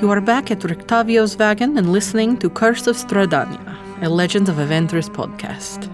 [0.00, 4.54] You are back at Rictavio's wagon and listening to Curse of Strahdanya, a Legend of
[4.54, 5.90] Avantris podcast.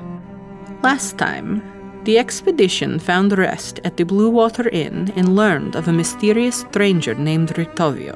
[0.82, 1.62] Last time,
[2.04, 7.14] the expedition found rest at the Blue Water Inn and learned of a mysterious stranger
[7.14, 8.14] named Rictavio,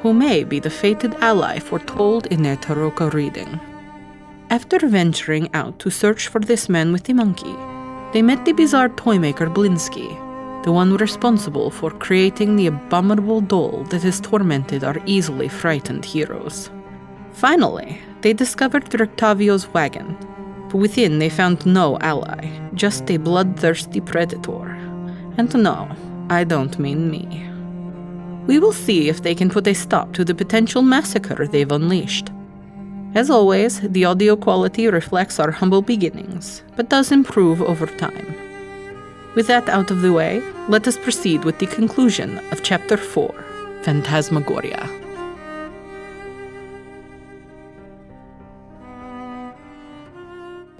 [0.00, 3.60] who may be the fated ally foretold in their Tarokka reading.
[4.48, 7.54] After venturing out to search for this man with the monkey,
[8.14, 10.16] they met the bizarre toymaker Blinsky,
[10.62, 16.70] the one responsible for creating the abominable doll that has tormented our easily frightened heroes.
[17.32, 20.16] Finally, they discovered Rictavio's wagon,
[20.68, 24.68] but within they found no ally, just a bloodthirsty predator.
[25.38, 25.88] And no,
[26.28, 27.46] I don't mean me.
[28.46, 32.30] We will see if they can put a stop to the potential massacre they've unleashed.
[33.14, 38.49] As always, the audio quality reflects our humble beginnings, but does improve over time.
[39.34, 43.32] With that out of the way, let us proceed with the conclusion of Chapter 4
[43.82, 44.88] Phantasmagoria.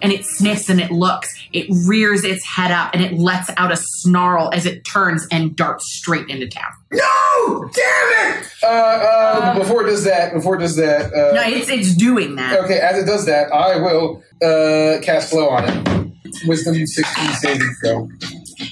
[0.02, 1.28] and it sniffs and it looks.
[1.52, 5.54] It rears its head up and it lets out a snarl as it turns and
[5.54, 6.70] darts straight into town.
[6.90, 7.70] No!
[7.74, 8.46] Damn it!
[8.62, 12.36] Uh, uh, before it does that, before it does that, uh, No, it's it's doing
[12.36, 12.58] that.
[12.60, 16.10] okay, as it does that, I will uh, cast slow on it.
[16.46, 18.08] Wisdom 16 saving throw.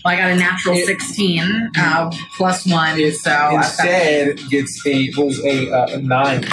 [0.05, 5.11] I got a natural It- 16 uh, plus one, It so I've instead gets a
[5.17, 6.45] rolls a, uh, a nine.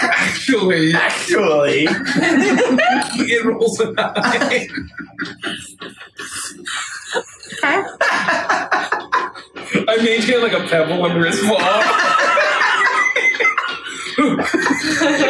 [0.00, 4.68] Actually, actually, it rolls a nine.
[9.86, 11.82] I made maintain like a pebble under his claw.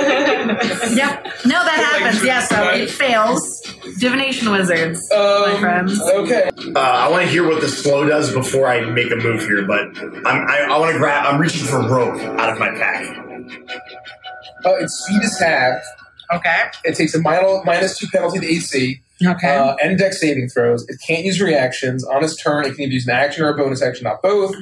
[0.09, 1.27] Yep.
[1.47, 2.25] No, that happens.
[2.25, 3.61] Yeah, so it fails.
[3.99, 5.17] Divination wizards, my
[5.55, 6.01] Um, friends.
[6.01, 6.51] okay.
[6.75, 9.65] uh, I want to hear what the slow does before I make a move here.
[9.67, 9.81] But
[10.27, 11.27] I'm, I, I want to grab.
[11.27, 13.05] I'm reaching for rope out of my pack.
[14.65, 15.85] Uh, its speed is halved.
[16.33, 16.65] Okay.
[16.85, 19.57] It takes a minus, minus two penalty to AC Okay.
[19.57, 20.87] uh, and Dex saving throws.
[20.89, 22.05] It can't use reactions.
[22.05, 24.55] On its turn, it can either use an action or a bonus action, not both.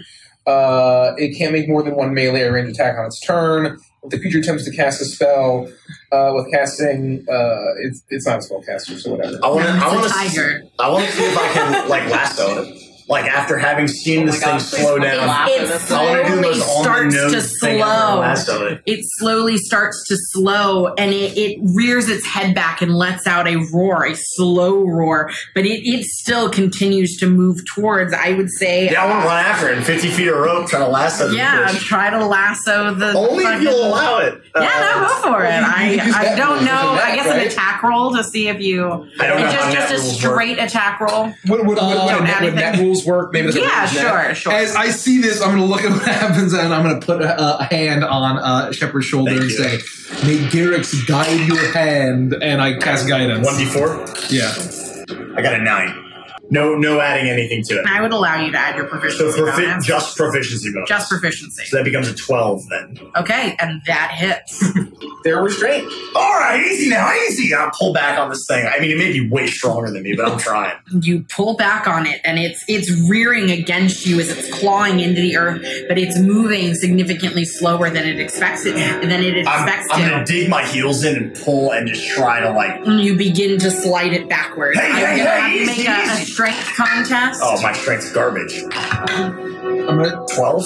[0.47, 3.79] Uh, it can't make more than one melee or range attack on its turn.
[4.07, 5.69] If the creature attempts to cast a spell
[6.13, 9.39] uh, with casting, uh, it's, it's not a spell caster, so whatever.
[9.43, 9.71] I want to.
[9.73, 10.71] I want to.
[10.79, 12.86] I want to see if I can like lasso it.
[13.09, 16.63] Like after having seen this thing slow down, It want to do the slowly most
[16.63, 18.67] on the starts to nose thing ever and slow.
[18.67, 18.83] it.
[18.85, 23.47] It slowly starts to slow and it, it rears its head back and lets out
[23.47, 28.51] a roar, a slow roar, but it, it still continues to move towards, I would
[28.51, 28.91] say.
[28.91, 29.85] Yeah, I want to run after it.
[29.85, 31.85] 50 feet of rope, try to lasso the Yeah, fish.
[31.87, 33.13] try to lasso the.
[33.13, 34.43] Only if you'll allow it.
[34.57, 35.51] Yeah, Uh, no, go for it.
[35.55, 36.95] you- you I, I don't know.
[36.95, 39.09] isn't I that guess an attack roll to see if you.
[39.21, 40.33] I don't know It's how just, net just a rules work.
[40.33, 41.25] straight attack roll.
[41.47, 43.05] Would, would, would, Uh, would, don't would, add would net anything.
[43.05, 43.33] rules work?
[43.33, 44.03] Maybe that's Yeah, it is net.
[44.03, 44.53] sure, sure.
[44.53, 47.05] As I see this, I'm going to look at what happens and I'm going to
[47.07, 49.57] put a, a hand on uh, Shepard's shoulder Thank and you.
[49.57, 52.35] say, May Garrix guide your hand.
[52.41, 53.47] And I cast guidance.
[53.49, 54.31] 1d4?
[54.31, 55.35] Yeah.
[55.37, 56.06] I got a 9.
[56.51, 57.87] No no adding anything to it.
[57.87, 59.87] I would allow you to add your proficiency So profi- bonus.
[59.87, 60.89] just proficiency bonus.
[60.89, 61.65] Just proficiency.
[61.65, 62.99] So that becomes a 12 then.
[63.17, 64.65] Okay, and that hits.
[65.25, 65.91] They're restrained.
[66.15, 67.53] All right, easy now, easy.
[67.53, 68.65] I'll pull back on this thing.
[68.67, 70.77] I mean, it may be way stronger than me, but I'm trying.
[71.03, 75.21] you pull back on it and it's it's rearing against you as it's clawing into
[75.21, 79.89] the earth, but it's moving significantly slower than it expects it than it I'm, expects
[79.91, 80.11] I'm to.
[80.11, 82.87] gonna dig my heels in and pull and just try to like.
[82.87, 84.79] You begin to slide it backwards.
[84.79, 86.33] Hey, I'm hey, hey, easy, make a, a easy.
[86.37, 87.41] Strength contest.
[87.43, 88.63] Oh, my strength's garbage.
[88.71, 90.65] I'm going to 12?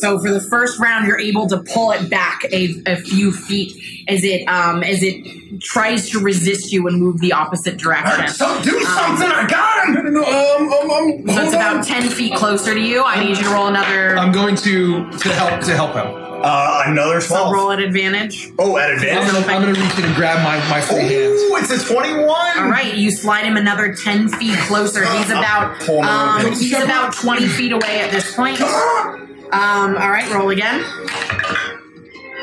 [0.00, 3.72] So for the first round, you're able to pull it back a, a few feet
[4.06, 8.28] as it um as it tries to resist you and move the opposite direction.
[8.28, 9.26] So do something!
[9.26, 10.12] I got him!
[10.12, 11.54] No, no, um, um, um, So hold it's on.
[11.54, 13.02] about ten feet closer to you.
[13.02, 16.23] I need you to roll another I'm going to to help to help him.
[16.46, 18.50] Uh, another so roll at advantage.
[18.58, 19.32] Oh, at I'm advantage?
[19.32, 21.32] gonna, I'm gonna reach in and grab my, my free hand.
[21.32, 22.28] Ooh, it's a 21!
[22.28, 25.04] All right, you slide him another ten feet closer.
[25.14, 28.60] He's about um, he's about twenty feet away at this point.
[28.60, 30.84] Um, all right, roll again.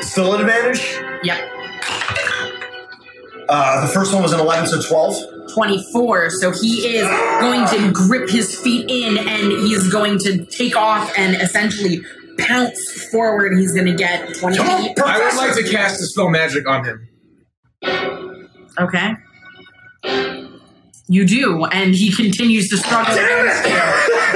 [0.00, 0.84] Still at advantage?
[1.22, 1.38] Yep,
[3.48, 5.54] Uh, the first one was an 11, so 12.
[5.54, 6.30] 24.
[6.30, 7.06] So he is
[7.40, 12.02] going to grip his feet in and he's going to take off and essentially
[12.38, 13.56] pounce forward.
[13.58, 14.98] He's going to get 20 Come on, feet.
[15.00, 17.08] I would like to cast a spell magic on him.
[18.78, 19.14] Okay.
[21.08, 23.78] You do, and he continues to struggle against you.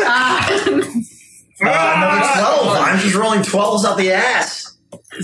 [0.05, 1.03] Uh,
[1.59, 2.77] Uh, another 12.
[2.77, 4.77] I'm just rolling 12s out the ass.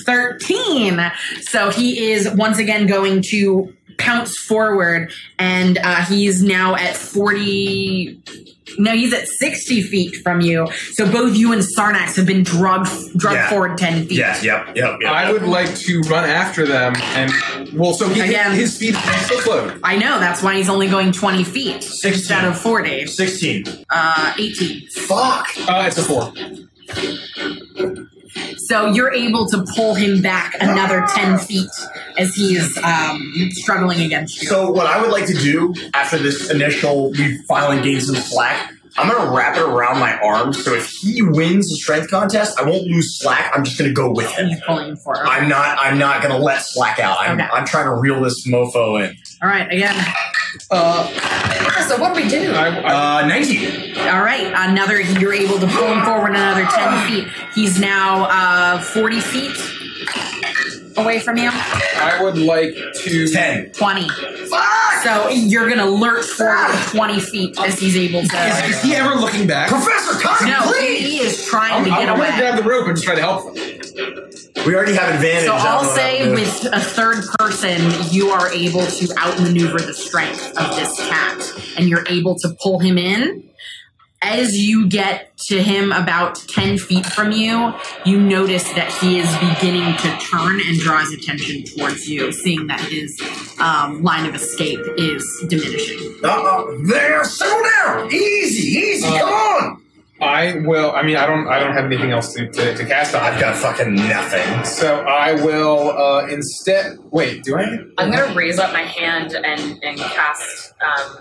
[0.06, 0.98] 13.
[1.42, 3.70] So he is once again going to
[4.02, 8.18] pounce forward, and uh, he's now at 40.
[8.78, 10.66] No, he's at 60 feet from you.
[10.92, 12.88] So both you and Sarnax have been drugged,
[13.18, 13.50] drugged Yeah.
[13.50, 14.18] forward 10 feet.
[14.18, 15.12] Yeah, yep, yep, yep.
[15.12, 17.30] I would like to run after them and
[17.78, 18.52] well, so he, Again.
[18.52, 19.80] his speed is still slowed.
[19.84, 22.12] I know, that's why he's only going 20 feet 16.
[22.12, 23.06] instead of 40.
[23.06, 23.64] 16.
[23.90, 24.88] Uh, 18.
[24.88, 25.48] Fuck.
[25.68, 26.32] Uh, it's a four.
[28.56, 31.68] So you're able to pull him back another 10 feet
[32.16, 34.48] as he is um, struggling against you.
[34.48, 38.72] So what I would like to do after this initial, we finally gained some slack.
[38.98, 42.64] I'm gonna wrap it around my arm, so if he wins the strength contest, I
[42.64, 43.50] won't lose slack.
[43.54, 44.48] I'm just gonna go with him.
[44.48, 45.26] he's pulling for her.
[45.26, 45.78] I'm not.
[45.80, 47.16] I'm not gonna let slack out.
[47.18, 47.48] I'm, Okay.
[47.50, 49.16] I'm trying to reel this mofo in.
[49.42, 49.96] All right, again.
[50.70, 51.06] Uh,
[51.88, 52.52] So what do we do?
[52.52, 53.98] I, I, Uh, 19.
[54.08, 55.00] All right, another.
[55.00, 57.28] You're able to pull him forward another ten feet.
[57.54, 59.56] He's now uh, forty feet
[60.96, 61.50] away from you.
[61.52, 63.70] I would like to 10.
[63.72, 64.08] Twenty.
[65.02, 68.64] So you're gonna lurch forward twenty feet as he's able Is, to.
[68.66, 69.68] is he ever looking back?
[69.68, 71.00] Professor Connie, No, please.
[71.00, 72.38] he is trying I'm, to I'm get gonna away.
[72.38, 74.30] grab the rope and just try to help them.
[74.66, 75.46] We already have advantage.
[75.46, 76.34] So I'll say to do it.
[76.34, 77.80] with a third person,
[78.10, 82.78] you are able to outmaneuver the strength of this cat, and you're able to pull
[82.78, 83.48] him in.
[84.24, 87.74] As you get to him about 10 feet from you,
[88.04, 92.68] you notice that he is beginning to turn and draw his attention towards you, seeing
[92.68, 93.20] that his
[93.58, 95.98] um, line of escape is diminishing.
[96.22, 96.76] Uh-uh.
[96.86, 98.12] There, settle down.
[98.12, 99.08] Easy, easy.
[99.08, 99.82] Uh, Come on.
[100.22, 100.92] I will.
[100.92, 101.48] I mean, I don't.
[101.48, 103.22] I don't have anything else to, to, to cast on.
[103.22, 104.64] I've got fucking nothing.
[104.64, 106.96] So I will uh, instead.
[107.10, 107.78] Wait, do I?
[107.98, 111.18] I'm gonna raise up my hand and and cast, um,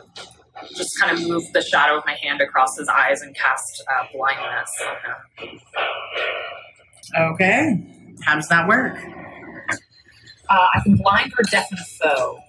[0.76, 4.06] just kind of move the shadow of my hand across his eyes and cast uh,
[4.14, 4.70] blindness.
[7.18, 7.88] Okay.
[8.24, 8.98] How does that work?
[10.50, 12.40] Uh, I can blind or deafen a foe.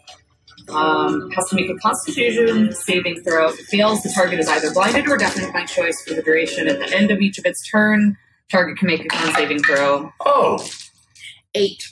[0.69, 3.49] Um, has to make a Constitution saving throw.
[3.49, 6.69] If it fails, the target is either blinded or deafened by choice for the duration.
[6.69, 8.17] At the end of each of its turn,
[8.51, 10.13] target can make a con saving throw.
[10.25, 10.67] Oh.
[11.55, 11.83] Eight.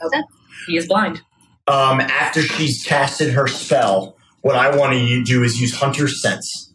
[0.00, 0.22] Okay,
[0.66, 1.20] he is blind.
[1.66, 6.67] Um, after she's casted her spell, what I want to do is use Hunter's Sense.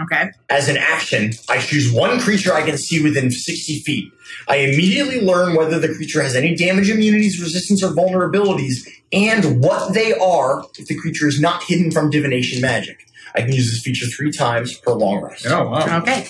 [0.00, 0.30] Okay.
[0.50, 4.12] As an action, I choose one creature I can see within 60 feet.
[4.48, 9.94] I immediately learn whether the creature has any damage immunities, resistance, or vulnerabilities, and what
[9.94, 13.06] they are if the creature is not hidden from divination magic.
[13.34, 15.46] I can use this feature three times per long rest.
[15.46, 15.98] Oh wow.
[16.00, 16.26] Okay.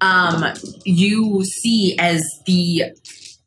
[0.00, 0.44] Um,
[0.84, 2.84] you see as the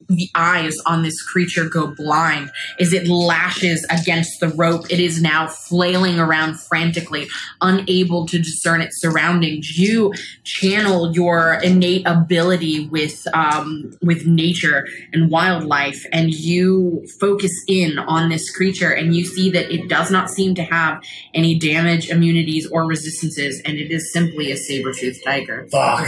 [0.10, 4.86] the eyes on this creature go blind as it lashes against the rope.
[4.90, 7.28] It is now flailing around frantically,
[7.62, 9.78] unable to discern its surroundings.
[9.78, 10.14] You
[10.44, 18.30] channel your innate ability with um, with nature and wildlife, and you focus in on
[18.30, 21.02] this creature, and you see that it does not seem to have
[21.34, 25.68] any damage, immunities, or resistances, and it is simply a saber-toothed tiger.
[25.72, 26.08] Fuck.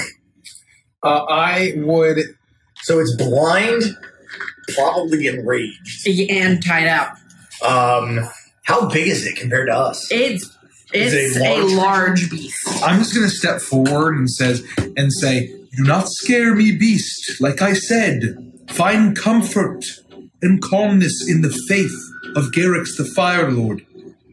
[1.03, 2.19] Uh, I would.
[2.85, 3.83] So it's blind,
[4.75, 6.07] probably enraged.
[6.29, 7.17] and tied up.
[7.67, 8.29] Um,
[8.63, 10.07] how big is it compared to us?
[10.11, 10.43] It's
[10.93, 12.83] Is it's it a a large large beast.
[12.83, 14.63] I'm just gonna step forward and says
[14.95, 17.41] and say, "Do not scare me, beast.
[17.41, 18.21] Like I said,
[18.69, 19.83] find comfort
[20.43, 21.95] and calmness in the faith
[22.35, 23.83] of Garrix the Fire Lord."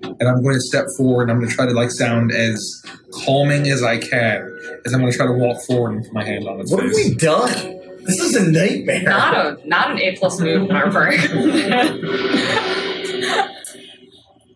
[0.03, 1.23] And I'm going to step forward.
[1.23, 2.59] and I'm going to try to like sound as
[3.25, 4.41] calming as I can,
[4.85, 6.83] as I'm going to try to walk forward and put my hand on its What
[6.83, 7.82] have we done?
[8.05, 9.03] This is a nightmare.
[9.03, 11.15] Not a not an A plus move on our part.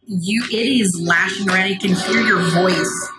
[0.09, 1.71] You it is lashing around.
[1.71, 3.11] It can hear your voice.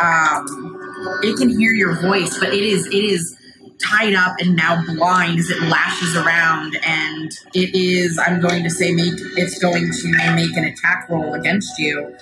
[0.00, 0.78] Um,
[1.22, 3.36] it can hear your voice, but it is it is
[3.82, 6.78] tied up and now blind as it lashes around.
[6.84, 11.34] And it is I'm going to say make it's going to make an attack roll
[11.34, 12.16] against you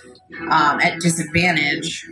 [0.51, 2.07] um, at disadvantage.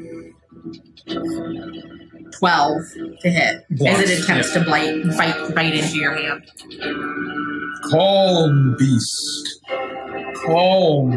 [2.42, 2.82] Twelve
[3.20, 6.42] to hit as it attempts to bite bite bite into your hand.
[7.88, 9.60] Calm, beast.
[10.44, 11.08] Calm,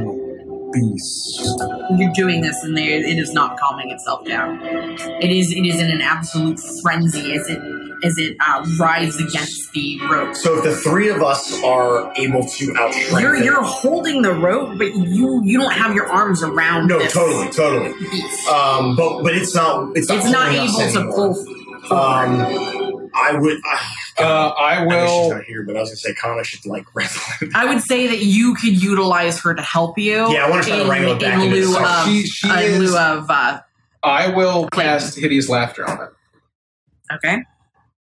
[0.71, 1.49] beast.
[1.97, 5.81] you're doing this and there it is not calming itself down it is it is
[5.81, 7.59] in an absolute frenzy as it
[8.03, 12.43] as it uh, rides against the rope So if the three of us are able
[12.43, 16.85] to outshrink you're you're holding the rope but you you don't have your arms around
[16.85, 16.93] it.
[16.93, 17.93] no, this totally, totally.
[18.09, 18.47] beast.
[18.49, 21.33] Um, but but it's not it's not, it's not pulling us able to anymore.
[21.33, 23.57] pull Um, I would.
[23.65, 23.77] Uh,
[24.17, 24.23] Uh,
[24.57, 25.29] I I know she's will.
[25.35, 27.51] not here, but I was gonna say Connor should like wrestle him.
[27.55, 30.31] I would say that you could utilize her to help you.
[30.31, 32.25] Yeah, I wanna try to in, wrangle it back in into lieu the- of She-
[32.25, 33.59] she uh, in is- lieu of uh,
[34.03, 36.09] I will cast hideous laughter on it.
[37.15, 37.43] okay.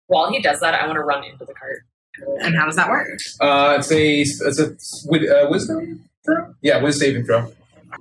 [0.09, 1.85] While he does that, I want to run into the cart.
[2.43, 3.09] And how does that work?
[3.41, 6.53] Uh, it's a it's a wi- uh, wisdom throw?
[6.63, 7.53] Yeah, with saving throw.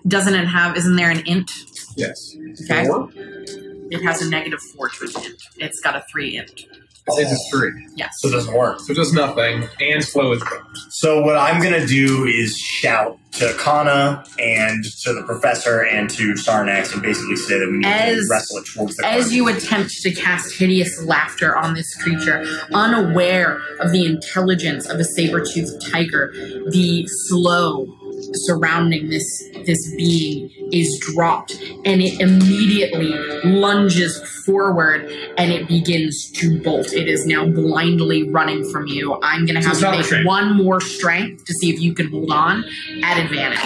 [0.08, 0.76] Doesn't it have?
[0.76, 1.52] Isn't there an int?
[1.96, 2.36] Yes.
[2.64, 2.88] Okay.
[2.88, 3.10] Four?
[3.16, 5.42] It has a negative four to its int.
[5.58, 6.66] It's got a three int.
[7.08, 7.72] It says it's three.
[7.96, 8.14] Yes.
[8.20, 8.80] So it doesn't work.
[8.82, 10.78] So it does nothing, and slow is dropped.
[10.90, 16.34] So what I'm gonna do is shout to Kana and to the professor and to
[16.34, 19.34] Sarnax and basically say that we need As- to wrestle it towards the As cart.
[19.34, 25.04] you attempt to cast hideous laughter on this creature, unaware of the intelligence of a
[25.06, 26.32] saber-toothed tiger,
[26.70, 27.86] the slow
[28.34, 29.26] surrounding this
[29.66, 31.54] this being is dropped
[31.86, 33.10] and it immediately
[33.44, 36.92] lunges forward and it begins to bolt.
[36.94, 39.20] It is now blindly running from you.
[39.22, 42.32] I'm gonna have it's to make one more strength to see if you can hold
[42.32, 42.64] on
[43.04, 43.60] at advantage.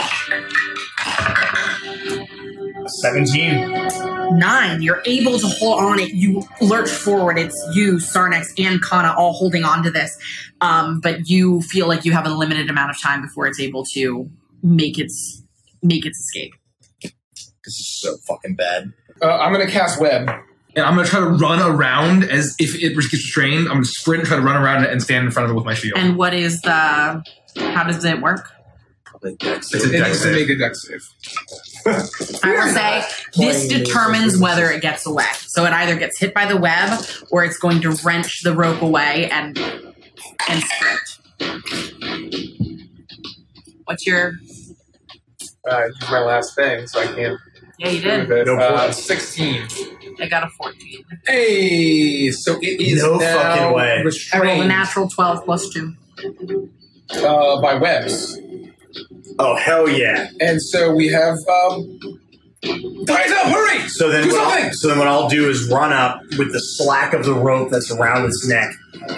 [3.01, 3.69] Seventeen.
[4.37, 6.13] nine, you're able to hold on it.
[6.13, 7.37] You lurch forward.
[7.37, 10.17] It's you, Sarnax, and Kana all holding on to this.
[10.61, 13.85] Um, but you feel like you have a limited amount of time before it's able
[13.93, 14.29] to
[14.63, 15.43] make its
[15.83, 16.53] make its escape.
[17.03, 17.13] This
[17.79, 18.91] is so fucking bad.
[19.21, 20.29] Uh, I'm going to cast web.
[20.73, 23.67] And I'm gonna try to run around as if it gets restrained.
[23.67, 25.65] I'm gonna sprint and try to run around and stand in front of it with
[25.65, 25.97] my shield.
[25.99, 26.71] And what is the?
[26.71, 28.49] How does it work?
[29.21, 30.33] It's a It dex needs to save.
[30.33, 32.41] make a dex save.
[32.41, 33.03] I will say
[33.35, 35.25] this determines whether it gets away.
[35.41, 38.81] So it either gets hit by the web or it's going to wrench the rope
[38.81, 39.57] away and
[40.47, 41.01] and sprint.
[43.85, 44.33] What's your?
[45.69, 47.37] Uh, use my last thing, so I can't
[47.77, 48.31] Yeah, you did.
[48.31, 48.45] it.
[48.47, 49.67] No uh, 16.
[50.19, 51.03] I got a fourteen.
[51.25, 54.03] Hey, so it is No now fucking way.
[54.33, 55.95] I rolled a natural twelve plus two.
[57.23, 58.37] uh, by webs.
[59.39, 60.29] Oh hell yeah!
[60.39, 61.35] And so we have.
[61.47, 61.99] Um,
[62.63, 63.89] Guys, up, hurry!
[63.89, 64.73] So then, Do what I'll, something!
[64.73, 67.91] so then what I'll do is run up with the slack of the rope that's
[67.91, 68.69] around its neck.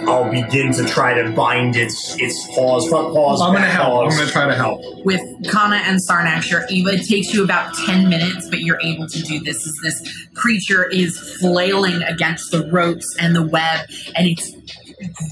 [0.08, 3.42] I'll begin to try to bind its its paws, front paws.
[3.42, 3.94] I'm gonna back help.
[4.06, 4.14] paws.
[4.14, 4.80] I'm gonna try to help.
[5.04, 5.20] with
[5.52, 9.22] Kana and Sarnax, you're able, it takes you about 10 minutes, but you're able to
[9.24, 14.50] do this as this creature is flailing against the ropes and the web, and it's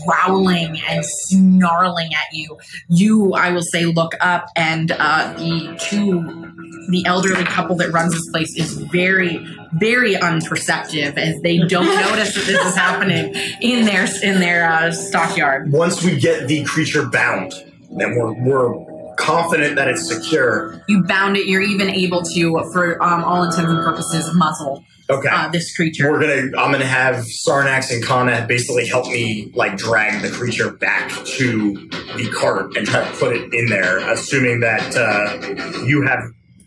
[0.05, 2.57] growling and snarling at you.
[2.89, 6.21] You, I will say, look up, and uh, the two,
[6.89, 12.35] the elderly couple that runs this place is very, very unperceptive as they don't notice
[12.35, 15.71] that this is happening in their in their uh, stockyard.
[15.71, 17.53] Once we get the creature bound,
[17.91, 20.81] then we're we're confident that it's secure.
[20.87, 21.47] You bound it.
[21.47, 25.27] You're even able to, for um, all intents and purposes, muzzle Okay.
[25.29, 26.09] uh, this creature.
[26.11, 26.57] We're gonna.
[26.61, 31.73] I'm gonna have Sarnax and Kana basically help me like drag the creature back to
[32.15, 36.23] the cart and try to put it in there, assuming that uh, you have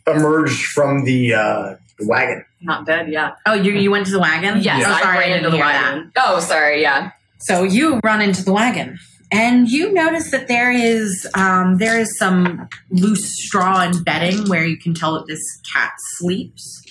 [0.06, 2.44] emerged from the, uh, the wagon.
[2.60, 3.34] Not dead, yeah.
[3.46, 4.60] Oh, you you went to the wagon?
[4.62, 5.92] Yes, Oh, I sorry, ran didn't into the hear that.
[5.94, 6.12] wagon.
[6.18, 7.10] Oh, sorry, yeah.
[7.38, 8.98] So you run into the wagon,
[9.32, 14.64] and you notice that there is um, there is some loose straw and bedding where
[14.66, 15.40] you can tell that this
[15.72, 16.82] cat sleeps,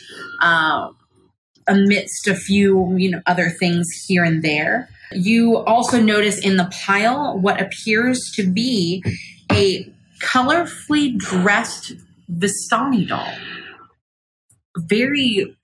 [0.42, 0.90] uh,
[1.68, 4.90] amidst a few you know other things here and there.
[5.12, 9.04] You also notice in the pile what appears to be
[9.52, 9.92] a
[10.22, 11.94] colorfully dressed
[12.32, 13.34] Vistani doll.
[14.78, 15.56] Very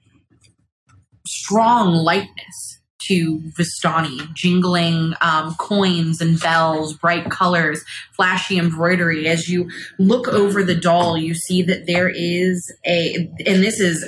[1.25, 2.79] strong lightness
[3.09, 7.83] to Vistani, jingling um, coins and bells, bright colors,
[8.15, 9.27] flashy embroidery.
[9.27, 14.05] As you look over the doll, you see that there is a, and this is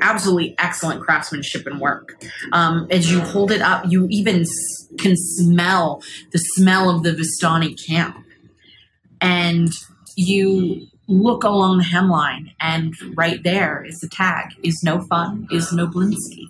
[0.00, 2.22] absolutely excellent craftsmanship and work.
[2.52, 4.44] Um, as you hold it up, you even
[4.98, 8.16] can smell the smell of the Vistani camp.
[9.20, 9.70] And
[10.16, 15.72] you look along the hemline, and right there is the tag is no fun, is
[15.72, 16.46] no Blinsky.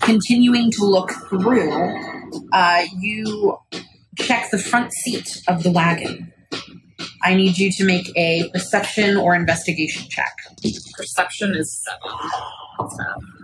[0.00, 1.72] Continuing to look through,
[2.52, 3.58] uh, you
[4.18, 6.32] check the front seat of the wagon.
[7.22, 10.34] I need you to make a perception or investigation check.
[10.96, 12.18] Perception is seven.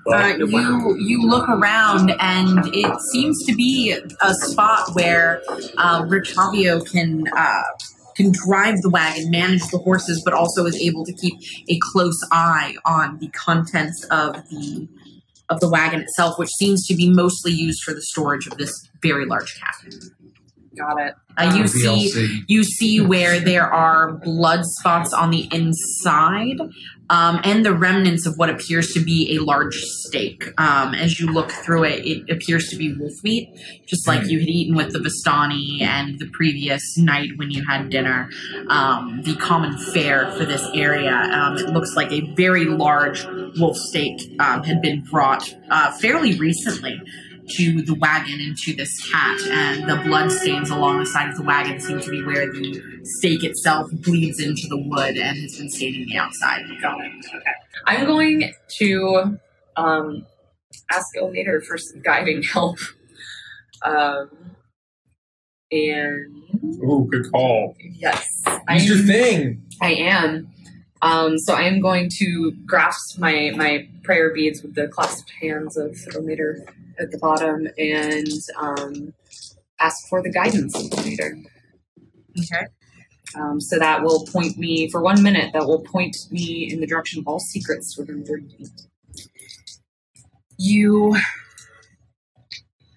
[0.06, 5.42] Uh, you you look around and it seems to be a spot where
[5.78, 7.62] uh, Rictavio can uh,
[8.16, 11.34] can drive the wagon, manage the horses, but also is able to keep
[11.68, 14.88] a close eye on the contents of the
[15.48, 18.88] of the wagon itself, which seems to be mostly used for the storage of this
[19.02, 19.74] very large cat.
[20.76, 21.14] Got it.
[21.36, 26.58] Uh, you see you see where there are blood spots on the inside
[27.12, 30.48] um, and the remnants of what appears to be a large steak.
[30.58, 33.50] Um, as you look through it, it appears to be wolf meat,
[33.84, 37.90] just like you had eaten with the Vistani and the previous night when you had
[37.90, 38.30] dinner.
[38.68, 41.12] Um, the common fare for this area.
[41.12, 43.26] Um, it looks like a very large
[43.58, 46.98] wolf steak um, had been brought uh, fairly recently.
[47.50, 51.36] To the wagon and to this cat, and the blood stains along the side of
[51.36, 55.56] the wagon seem to be where the stake itself bleeds into the wood and has
[55.58, 56.62] been staining the outside.
[56.80, 57.12] Got it.
[57.34, 57.44] Okay.
[57.86, 59.38] I'm going to
[59.76, 60.24] um,
[60.90, 62.78] ask Ilmater for some guiding help.
[63.84, 64.30] Um,
[65.70, 66.26] and
[66.84, 67.74] Ooh, good call.
[67.80, 69.62] yes, Use your I'm- thing.
[69.80, 70.48] I am.
[71.00, 75.76] Um, so I am going to grasp my my prayer beads with the clasped hands
[75.76, 76.58] of Ilmater
[76.98, 79.14] at the bottom and um,
[79.80, 81.44] ask for the guidance of Ilmater.
[82.38, 82.66] Okay.
[83.34, 85.52] Um, so that will point me for one minute.
[85.52, 88.68] That will point me in the direction of all secrets within thirty feet.
[90.58, 91.16] You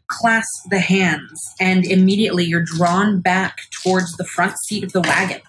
[0.07, 5.41] clasp the hands, and immediately you're drawn back towards the front seat of the wagon.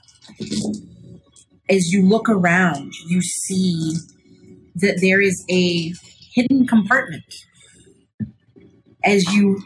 [1.69, 3.95] As you look around, you see
[4.77, 5.93] that there is a
[6.33, 7.25] hidden compartment.
[9.07, 9.63] As you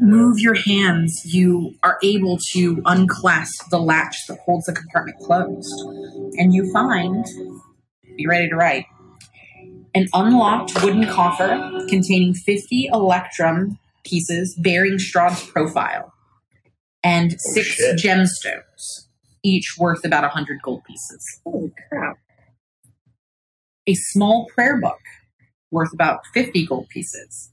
[0.00, 5.74] move your hands, you are able to unclasp the latch that holds the compartment closed.
[6.38, 7.26] And you find,
[8.16, 8.86] be ready to write,
[9.96, 16.12] an unlocked wooden coffer containing 50 electrum pieces bearing Strahd's profile
[17.02, 17.98] and oh, six shit.
[17.98, 19.08] gemstones,
[19.42, 21.40] each worth about 100 gold pieces.
[21.44, 22.16] Holy crap!
[23.88, 25.00] A small prayer book
[25.72, 27.51] worth about 50 gold pieces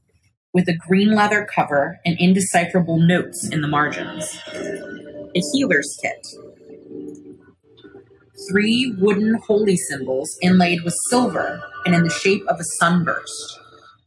[0.54, 4.40] with a green leather cover and indecipherable notes in the margins.
[5.36, 6.26] A healer's kit.
[8.50, 13.60] Three wooden holy symbols inlaid with silver and in the shape of a sunburst,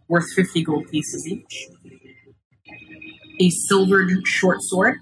[0.09, 1.69] worth 50 gold pieces each.
[3.41, 4.97] A silvered short sword.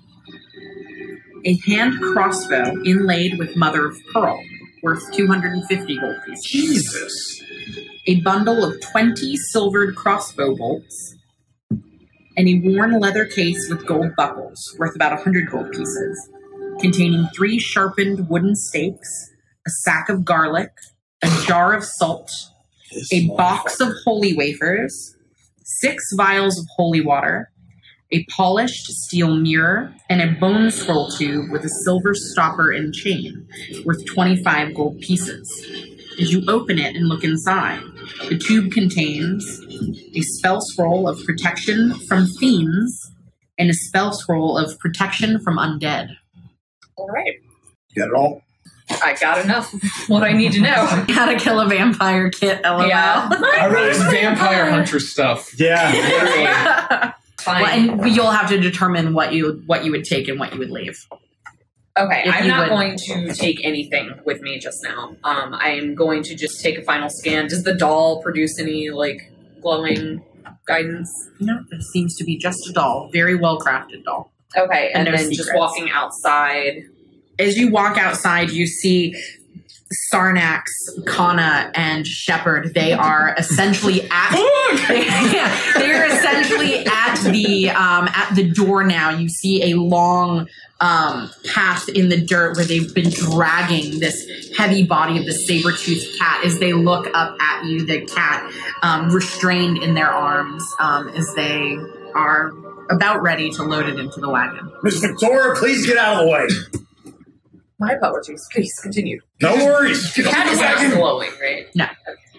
[1.47, 4.39] A hand crossbow inlaid with mother of pearl,
[4.83, 7.43] worth 250 gold pieces Jesus.
[8.07, 11.17] a bundle of 20 silvered crossbow bolts,
[12.41, 16.31] and a worn leather case with gold buckles, worth about a 100 gold pieces,
[16.81, 19.31] containing three sharpened wooden stakes,
[19.67, 20.71] a sack of garlic,
[21.21, 22.33] a jar of salt,
[23.13, 25.15] a box of holy wafers,
[25.65, 27.50] six vials of holy water,
[28.11, 33.47] a polished steel mirror, and a bone scroll tube with a silver stopper and chain,
[33.85, 35.47] worth 25 gold pieces.
[36.19, 37.83] As you open it and look inside,
[38.29, 39.45] the tube contains
[40.15, 43.11] a spell scroll of protection from fiends
[43.59, 46.09] and a spell scroll of protection from undead.
[46.97, 47.35] All right,
[47.97, 48.43] Got it all?
[49.03, 50.71] I got enough of what I need to know.
[51.09, 52.87] How to kill a vampire kit, lol.
[52.87, 53.29] yeah.
[53.31, 55.59] I wrote some vampire hunter stuff.
[55.59, 57.13] Yeah, literally.
[57.39, 57.87] Fine.
[57.97, 60.59] Well, and you'll have to determine what you what you would take and what you
[60.59, 61.07] would leave.
[62.00, 65.17] Okay, I'm not would- going to take anything with me just now.
[65.25, 67.49] Um, I am going to just take a final scan.
[67.49, 70.23] Does the doll produce any like glowing
[70.67, 71.13] guidance?
[71.41, 74.32] No, it seems to be just a doll, very well crafted doll.
[74.56, 76.84] Okay, and, And no then just walking outside.
[77.39, 79.15] As you walk outside, you see
[80.13, 80.65] Sarnax,
[81.07, 82.75] Kana, and Shepard.
[82.75, 84.31] They are essentially at
[85.75, 89.11] they're essentially at the um, at the door now.
[89.11, 90.49] You see a long
[90.81, 96.19] um, path in the dirt where they've been dragging this heavy body of the saber-toothed
[96.19, 97.85] cat as they look up at you.
[97.85, 98.50] The cat
[98.83, 101.76] um, restrained in their arms um, as they
[102.15, 102.53] are
[102.91, 104.71] about ready to load it into the wagon.
[104.83, 106.87] Miss Victoria, please get out of the way.
[107.80, 108.47] My apologies.
[108.52, 109.21] Please continue.
[109.43, 110.14] No worries.
[110.14, 111.66] The cat is not glowing, right?
[111.75, 111.86] No.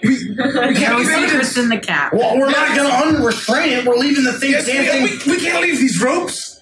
[0.04, 1.58] We can't No leave secrets evidence.
[1.58, 2.14] in the cat.
[2.14, 3.86] Well, we're not going to unrestrain it.
[3.86, 4.52] We're leaving the thing.
[4.52, 5.04] Yes, damn thing.
[5.04, 6.60] we, we, we can't leave these ropes.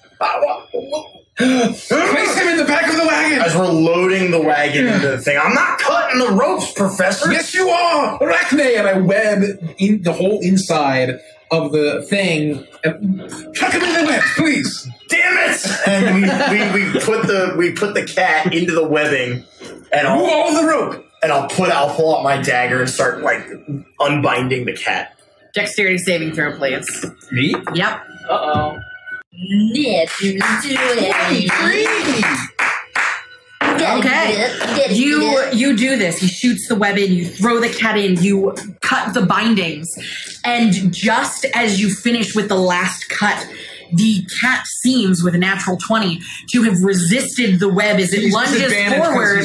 [1.40, 3.40] Place him in the back of the wagon.
[3.40, 7.32] As we're loading the wagon into the thing, I'm not cutting the ropes, Professor.
[7.32, 8.22] Yes, you are.
[8.22, 9.42] Arachne, and I web
[9.78, 11.18] in the whole inside
[11.50, 12.66] of the thing.
[12.84, 13.20] And
[13.54, 14.88] Chuck him in the web, please.
[15.08, 15.66] Damn it!
[15.88, 19.44] And we, we, we put the we put the cat into the webbing,
[19.92, 21.04] and I'll all the rope.
[21.22, 23.44] and I'll put I'll pull out my dagger and start like
[23.98, 25.16] unbinding the cat.
[25.52, 27.04] Dexterity saving throw, please.
[27.32, 27.54] me?
[27.74, 28.00] Yep.
[28.28, 28.78] Uh oh.
[33.72, 34.88] Okay.
[34.90, 36.18] You you do this.
[36.18, 37.12] He shoots the web in.
[37.12, 38.16] You throw the cat in.
[38.22, 39.88] You cut the bindings,
[40.44, 43.46] and just as you finish with the last cut,
[43.92, 46.20] the cat seems, with a natural twenty,
[46.52, 49.44] to have resisted the web as it He's lunges disadvantaged 'cause forward.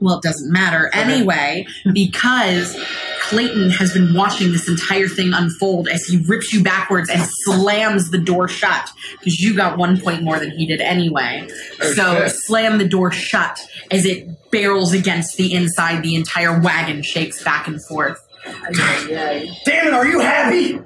[0.00, 0.06] He's restrained.
[0.06, 2.76] well, it doesn't matter anyway, because
[3.22, 8.10] Clayton has been watching this entire thing unfold as he rips you backwards and slams
[8.10, 11.46] the door shut because you got one point more than he did anyway.
[11.80, 12.32] Oh, so shit.
[12.32, 16.02] slam the door shut as it barrels against the inside.
[16.02, 18.24] The entire wagon shakes back and forth.
[18.44, 19.92] Damn it!
[19.92, 20.80] Are you happy?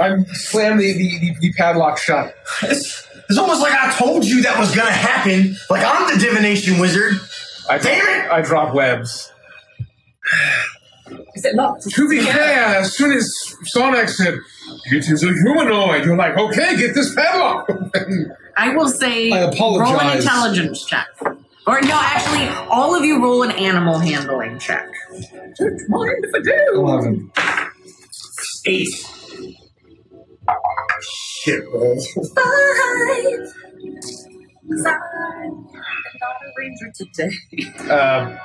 [0.00, 2.34] I'm slam the, the, the, the padlock shut.
[2.62, 5.56] It's, it's almost like I told you that was gonna happen.
[5.68, 7.20] Like I'm the divination wizard.
[7.68, 8.30] I Damn it!
[8.30, 9.30] I drop webs.
[11.34, 11.88] Is it locked?
[11.90, 13.30] To be fair, as soon as
[13.64, 14.34] Sonic said,
[14.86, 17.68] it is a humanoid, you're like, okay, get this padlock.
[18.56, 19.92] I will say I apologize.
[19.92, 21.06] roll an intelligence check.
[21.66, 24.88] Or no, actually, all of you roll an animal handling check.
[25.88, 26.74] Mind if I do?
[26.74, 27.30] 11.
[28.66, 28.88] Eight.
[31.02, 31.98] Shit roll.
[32.34, 33.54] Five.
[36.20, 37.90] 'Cause not a ranger today.
[37.90, 38.38] Um,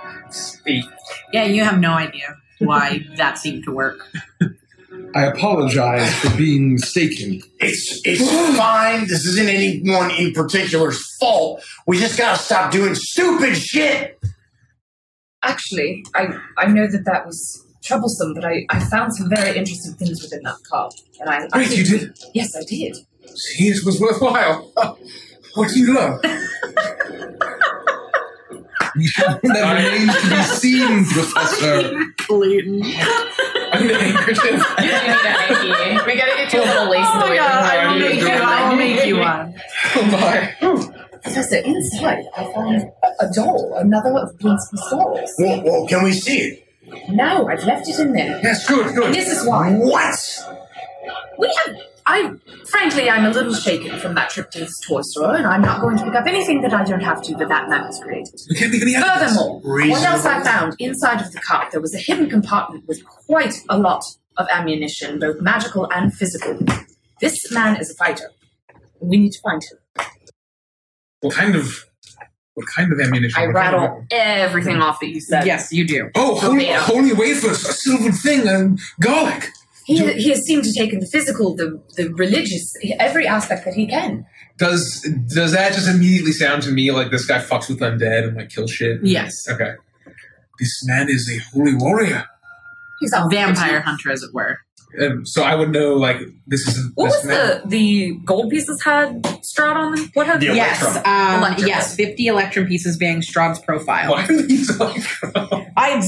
[0.68, 0.86] eight.
[1.34, 4.00] Yeah, you have no idea why that seemed to work.
[5.16, 7.42] I apologize for being mistaken.
[7.60, 9.02] It's it's fine.
[9.02, 11.64] This isn't anyone in particular's fault.
[11.88, 14.20] We just gotta stop doing stupid shit.
[15.44, 19.94] Actually, I, I know that that was troublesome, but I, I found some very interesting
[19.94, 20.94] things within that card.
[21.20, 22.18] And I, I Wait, you did?
[22.34, 22.96] Yes, I did.
[23.36, 24.72] See, it was worthwhile.
[25.56, 26.20] What do you love?
[28.96, 31.94] we shall never remain to be seen, Professor.
[32.18, 32.82] Clayton.
[32.84, 34.66] I need a handkerchief.
[34.80, 36.06] You need a hanky.
[36.12, 37.40] We gotta get oh you a little lace in the way.
[37.40, 39.56] I'll make you, I'll make you one.
[39.96, 40.56] Oh my.
[41.22, 45.32] Professor, inside I found a, a doll, another of Blinsky's dolls.
[45.38, 46.68] Well, well, can we see it?
[47.10, 48.40] No, I've left it in there.
[48.44, 49.14] Yes, good, And good.
[49.14, 49.72] this is why.
[49.74, 50.40] What?
[51.38, 51.76] We have.
[52.06, 52.34] I,
[52.70, 55.82] frankly, I'm a little shaken from that trip to this toy store, and I'm not
[55.82, 58.34] going to pick up anything that I don't have to that that man has created.
[58.50, 59.32] We can't leave any evidence.
[59.34, 63.06] Furthermore, what else I found inside of the cart, there was a hidden compartment with
[63.06, 64.04] quite a lot
[64.38, 66.60] of ammunition, both magical and physical.
[67.22, 68.32] This man is a fighter.
[69.00, 70.06] We need to find him.
[71.22, 71.86] What kind of
[72.56, 73.42] what kind of ammunition?
[73.42, 74.08] I What kind of rattle weapon?
[74.12, 75.46] everything off that you said.
[75.46, 76.10] Yes, you do.
[76.16, 79.50] Oh, holy, holy wafers, a silver thing, and garlic.
[79.86, 83.74] He, he has seemed to take in the physical, the, the religious, every aspect that
[83.74, 84.26] he can.
[84.58, 85.02] Does
[85.34, 88.50] does that just immediately sound to me like this guy fucks with undead and like
[88.50, 89.04] kills shit?
[89.04, 89.34] Yes.
[89.50, 89.74] Okay.
[90.60, 92.26] This man is a holy warrior.
[93.00, 94.60] He's a Vampire hunter, as it were.
[94.96, 98.52] And so I would know like this is What this was man- the the gold
[98.52, 100.12] pieces had Strahd on them?
[100.14, 104.12] What had The Yes, um, yes, 50 electrum pieces being Strahd's profile.
[104.12, 105.02] Why are these like?
[105.36, 106.00] I,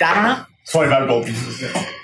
[0.00, 0.44] I don't know.
[0.68, 1.72] Twenty-five gold pieces.
[1.72, 1.94] Why?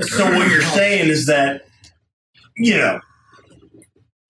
[0.00, 1.66] So what you're saying is that,
[2.56, 3.00] you know,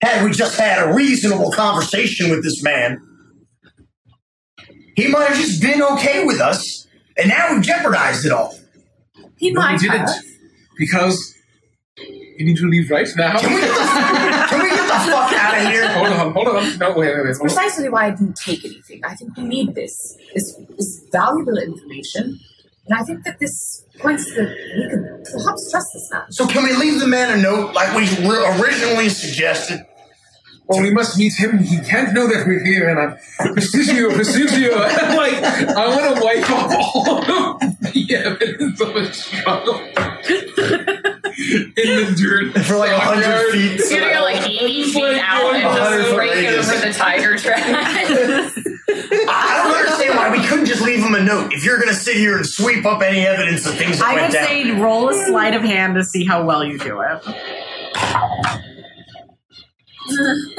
[0.01, 2.99] had we just had a reasonable conversation with this man,
[4.95, 8.55] he might have just been okay with us, and now we've jeopardized it all.
[9.37, 9.97] He No, we might didn't.
[9.99, 10.09] have.
[10.77, 11.35] Because
[11.97, 13.37] You need to leave right now.
[13.39, 15.87] Can we get the, can we get the fuck out of here?
[15.93, 16.77] hold on, hold on.
[16.77, 17.23] No, wait, wait, wait.
[17.25, 17.55] That's Hold on.
[17.55, 19.01] precisely why I didn't take anything.
[19.03, 20.17] I think we need this.
[20.33, 22.39] This is valuable information.
[22.89, 26.31] And I think that this points to we could perhaps trust this man.
[26.31, 29.85] So can we leave the man a note like we ri- originally suggested?
[30.65, 31.59] Well, we must meet him.
[31.59, 33.17] He can't know that we're here, and I'm
[33.53, 34.71] Prestigio, Prestigio.
[34.73, 37.23] I'm like, I want to wipe off all
[37.63, 39.75] of the evidence of a struggle
[41.75, 42.65] in the dirt.
[42.65, 43.81] For like a hundred feet.
[43.91, 46.93] You're gonna go like 80 feet Like, out and a just foot rake over the
[46.93, 48.53] tiger track.
[50.29, 51.53] I don't understand why we couldn't just leave him a note.
[51.53, 54.27] If you're gonna sit here and sweep up any evidence of things that I went
[54.27, 54.47] would down.
[54.47, 57.21] say roll a sleight of hand to see how well you do it.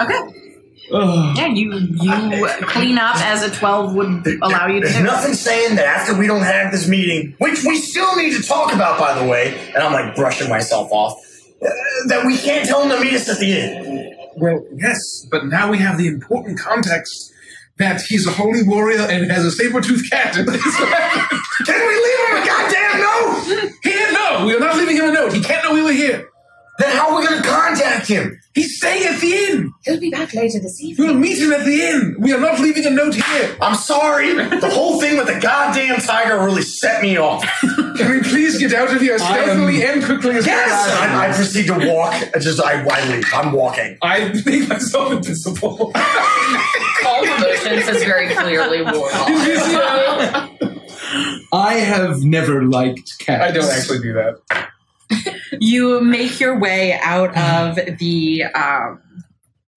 [0.00, 0.34] Okay.
[0.90, 5.02] Yeah, you you clean up as a twelve would allow you to There's do.
[5.04, 8.72] nothing saying that after we don't have this meeting, which we still need to talk
[8.72, 11.18] about, by the way, and I'm like brushing myself off,
[11.60, 11.68] uh,
[12.06, 14.16] that we can't tell them to meet us at the inn.
[14.36, 17.34] Well, yes, but now we have the important context
[17.78, 20.36] that he's a holy warrior and has a saber-toothed cat.
[20.36, 21.40] in his weapon.
[21.64, 23.72] Can we leave him a goddamn note?
[23.82, 24.46] he didn't know.
[24.46, 25.32] We are not leaving him a note.
[25.32, 26.28] He can't know we were here.
[26.78, 28.37] Then how are we gonna contact him?
[28.54, 29.72] He's staying at the inn.
[29.84, 31.06] He'll be back later this evening.
[31.06, 32.16] We'll meet him at the inn.
[32.18, 33.56] We are not leaving a note here.
[33.60, 34.34] I'm sorry.
[34.34, 37.44] The whole thing with the goddamn tiger really set me off.
[37.60, 40.70] Can we please get out of here stealthily and quickly as Yes!
[40.90, 41.18] possible?
[41.18, 42.14] I, I proceed to walk.
[42.34, 43.24] I Just I, I leave.
[43.32, 43.96] I'm walking.
[44.02, 45.92] I make myself invisible.
[47.06, 50.50] All emotions is very clearly worn off.
[51.52, 53.42] I have never liked cats.
[53.42, 54.40] I don't actually do that.
[55.60, 59.02] You make your way out of the um,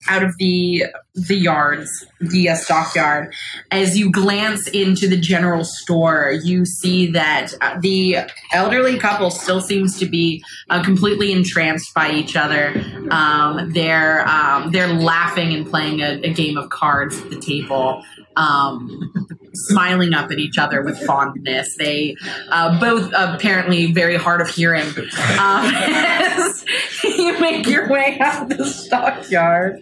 [0.09, 3.33] out of the the yards, the uh, stockyard.
[3.69, 8.17] As you glance into the general store, you see that uh, the
[8.53, 12.73] elderly couple still seems to be uh, completely entranced by each other.
[13.11, 18.03] Um, they're um, they're laughing and playing a, a game of cards at the table.
[18.35, 19.13] Um,
[19.53, 21.75] smiling up at each other with fondness.
[21.77, 22.15] They
[22.49, 24.87] uh, both apparently very hard of hearing.
[24.87, 26.65] Um, as
[27.03, 29.81] you make your way out of the stockyard.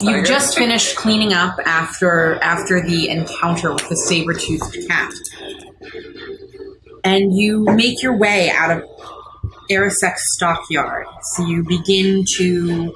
[0.00, 5.12] You just finished cleaning up after after the encounter with the saber-toothed cat.
[7.04, 8.88] And you make your way out of
[9.72, 11.06] Arasek's stockyard.
[11.34, 12.94] So you begin to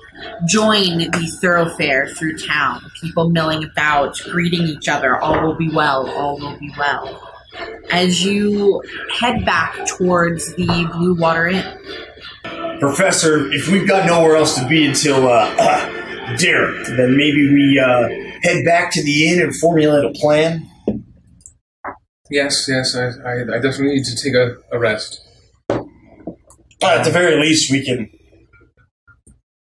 [0.49, 2.83] join the thoroughfare through town.
[3.01, 5.17] People milling about, greeting each other.
[5.17, 7.33] All will be well, all will be well.
[7.91, 8.83] As you
[9.19, 11.65] head back towards the Blue Water Inn.
[12.81, 18.09] Professor, if we've got nowhere else to be until uh, dinner, then maybe we uh,
[18.43, 20.69] head back to the inn and formulate a plan.
[22.31, 25.26] Yes, yes, I, I, I definitely need to take a, a rest.
[26.83, 28.11] At the very least, we can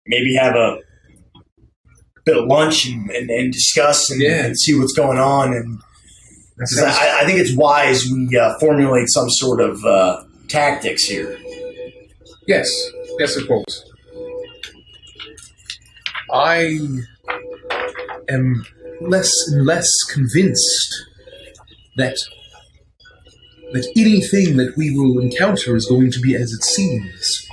[0.05, 0.79] maybe have a
[2.25, 4.45] bit of lunch and, and, and discuss and, Yeah.
[4.45, 5.53] and see what's going on.
[5.53, 5.79] And
[6.83, 11.37] I, I think it's wise we uh, formulate some sort of uh, tactics here.
[12.47, 12.69] Yes,
[13.19, 13.85] yes, of course.
[16.31, 16.77] I
[18.27, 18.65] am
[19.01, 21.05] less and less convinced
[21.95, 22.17] that
[23.71, 27.47] that anything that we will encounter is going to be as it seems.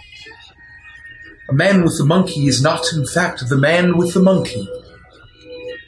[1.48, 4.68] A man with the monkey is not, in fact, the man with the monkey.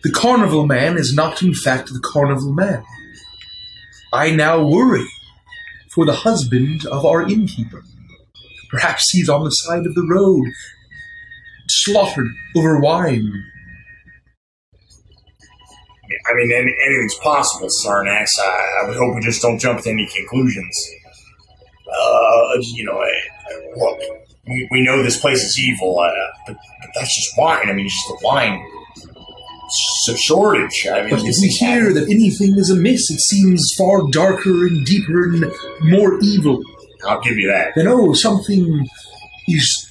[0.04, 2.84] The carnival man is not, in fact, the carnival man.
[4.12, 5.06] I now worry
[5.90, 7.82] for the husband of our innkeeper.
[8.70, 10.46] Perhaps he's on the side of the road,
[11.68, 13.44] slaughtered over wine.
[16.30, 18.26] I mean, any, anything's possible, Sarnax.
[18.40, 20.74] I, I would hope we just don't jump to any conclusions.
[21.90, 23.10] Uh, you know, I,
[23.76, 23.98] look,
[24.46, 26.10] we, we know this place is evil, uh,
[26.46, 27.68] but, but that's just wine.
[27.68, 28.64] I mean, it's just a wine
[30.08, 30.86] s- shortage.
[30.90, 31.94] I mean, But if we hear happen.
[31.94, 35.44] that anything is amiss, it seems far darker and deeper and
[35.82, 36.62] more evil.
[37.06, 37.72] I'll give you that.
[37.76, 38.86] Then, oh, something
[39.46, 39.88] is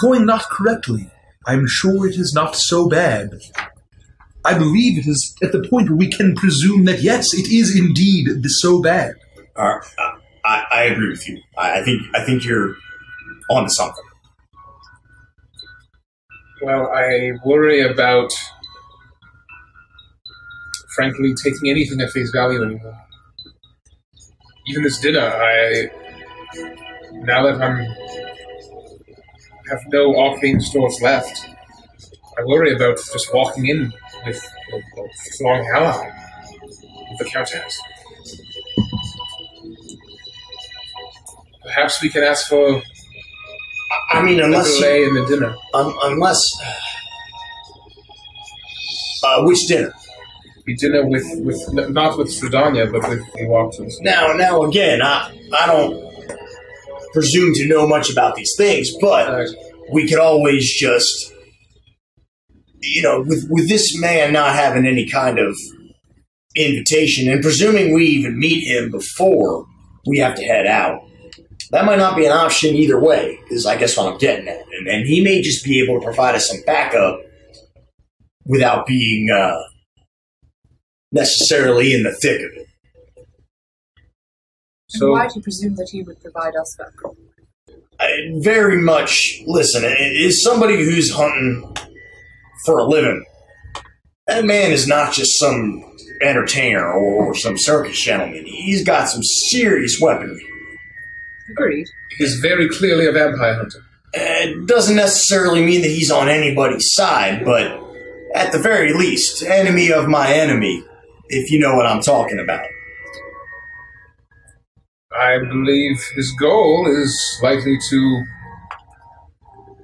[0.00, 1.10] going not correctly.
[1.46, 3.30] I'm sure it is not so bad.
[4.44, 7.78] I believe it is at the point where we can presume that yes, it is
[7.78, 9.14] indeed so bad.
[9.54, 9.78] Uh,
[10.44, 11.40] I, I agree with you.
[11.58, 12.74] I, I think I think you're
[13.50, 14.04] on to something.
[16.62, 18.30] Well, I worry about,
[20.94, 22.98] frankly, taking anything at face value anymore.
[24.68, 25.90] Even this dinner, I
[27.12, 27.84] now that I'm
[29.70, 31.46] have no arcane stores left,
[32.38, 33.92] I worry about just walking in
[34.26, 36.10] with a, a strong ally
[37.10, 37.80] with the Countess.
[41.62, 42.82] Perhaps we can ask for
[44.12, 45.54] I, mean, a unless you, delay in the dinner.
[45.74, 46.42] un, unless
[49.24, 49.92] uh, which dinner?
[50.66, 53.98] We dinner with, with not with Strahdanya, but with the Waltons.
[54.00, 56.10] Now, now again, I I don't
[57.12, 59.46] presume to know much about these things, but Uh,
[59.92, 61.32] we could always just,
[62.82, 65.56] you know, with with this man not having any kind of
[66.56, 69.66] invitation, and presuming we even meet him before
[70.06, 71.02] we have to head out,
[71.70, 73.38] that might not be an option either way.
[73.50, 76.04] Is I guess what I'm getting at, and, and he may just be able to
[76.04, 77.20] provide us some backup
[78.46, 79.60] without being uh,
[81.12, 82.68] necessarily in the thick of it.
[84.88, 87.14] so and why do you presume that he would provide us backup?
[88.00, 89.84] I very much listen.
[89.84, 91.76] Is somebody who's hunting
[92.64, 93.24] for a living.
[94.26, 95.84] That man is not just some
[96.22, 98.44] entertainer or, or some circus gentleman.
[98.46, 100.46] He's got some serious weaponry.
[101.50, 101.88] Agreed.
[102.18, 103.80] he's very clearly a vampire hunter.
[104.12, 107.80] It doesn't necessarily mean that he's on anybody's side, but
[108.34, 110.84] at the very least, enemy of my enemy,
[111.28, 112.66] if you know what I'm talking about.
[115.12, 118.24] I believe his goal is likely to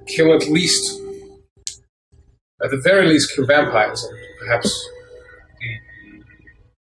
[0.07, 1.01] kill at least,
[2.63, 4.05] at the very least, kill vampires,
[4.39, 4.89] perhaps
[5.59, 5.77] the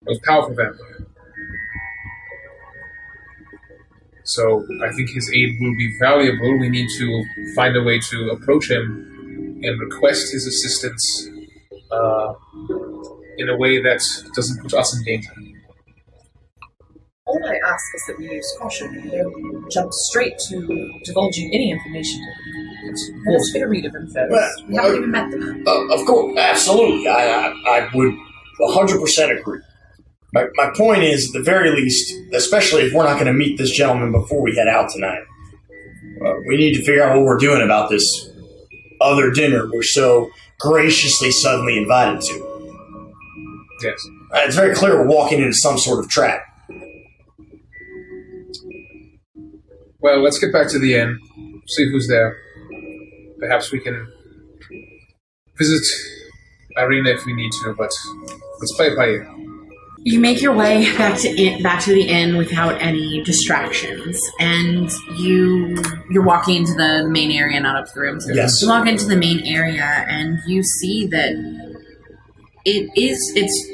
[0.06, 1.08] most powerful vampire.
[4.24, 6.60] So I think his aid will be valuable.
[6.60, 7.26] We need to
[7.56, 11.30] find a way to approach him and request his assistance
[11.92, 12.34] uh,
[13.38, 14.02] in a way that
[14.36, 15.32] doesn't put us in danger.
[17.28, 21.72] All I ask is that we use caution and don't jump straight to divulging any
[21.72, 22.75] information to them.
[22.86, 24.32] Let us get a read of them first.
[24.32, 25.64] Well, we haven't uh, even met them.
[25.68, 27.08] Uh, of course, absolutely.
[27.08, 28.14] I, I, I would
[28.62, 29.60] 100% agree.
[30.34, 33.58] My, my point is, at the very least, especially if we're not going to meet
[33.58, 35.22] this gentleman before we head out tonight,
[36.26, 38.30] uh, we need to figure out what we're doing about this
[39.02, 42.74] other dinner we're so graciously suddenly invited to.
[43.84, 44.08] Yes.
[44.34, 46.44] Uh, It's very clear we're walking into some sort of trap.
[50.00, 51.20] Well, let's get back to the inn.
[51.68, 52.38] See who's there.
[53.40, 54.12] Perhaps we can
[55.58, 55.84] visit
[56.78, 57.92] Ireena if we need to, but
[58.60, 59.32] let's play it by ear.
[60.00, 64.92] You make your way back to in, back to the inn without any distractions, and
[65.18, 65.76] you
[66.12, 68.30] you're walking into the main area, not up the rooms.
[68.32, 68.62] Yes.
[68.62, 71.32] You walk into the main area, and you see that
[72.66, 73.68] it is it's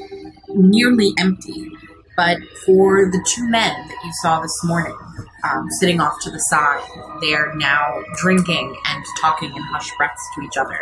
[0.47, 1.69] nearly empty,
[2.15, 4.95] but for the two men that you saw this morning,
[5.43, 6.83] um, sitting off to the side,
[7.21, 10.79] they are now drinking and talking in hushed breaths to each other.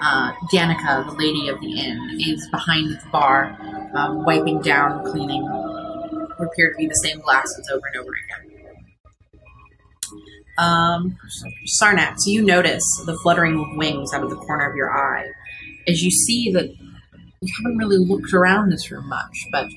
[0.00, 3.56] Uh, Danica, the lady of the inn, is behind the bar,
[3.94, 5.46] um, wiping down, cleaning
[6.38, 8.58] appear to be the same glasses over and over again.
[10.56, 11.16] Um,
[11.80, 15.26] Sarnax, you notice the fluttering of wings out of the corner of your eye
[15.86, 16.68] as you see that
[17.40, 19.68] you haven't really looked around this room much, but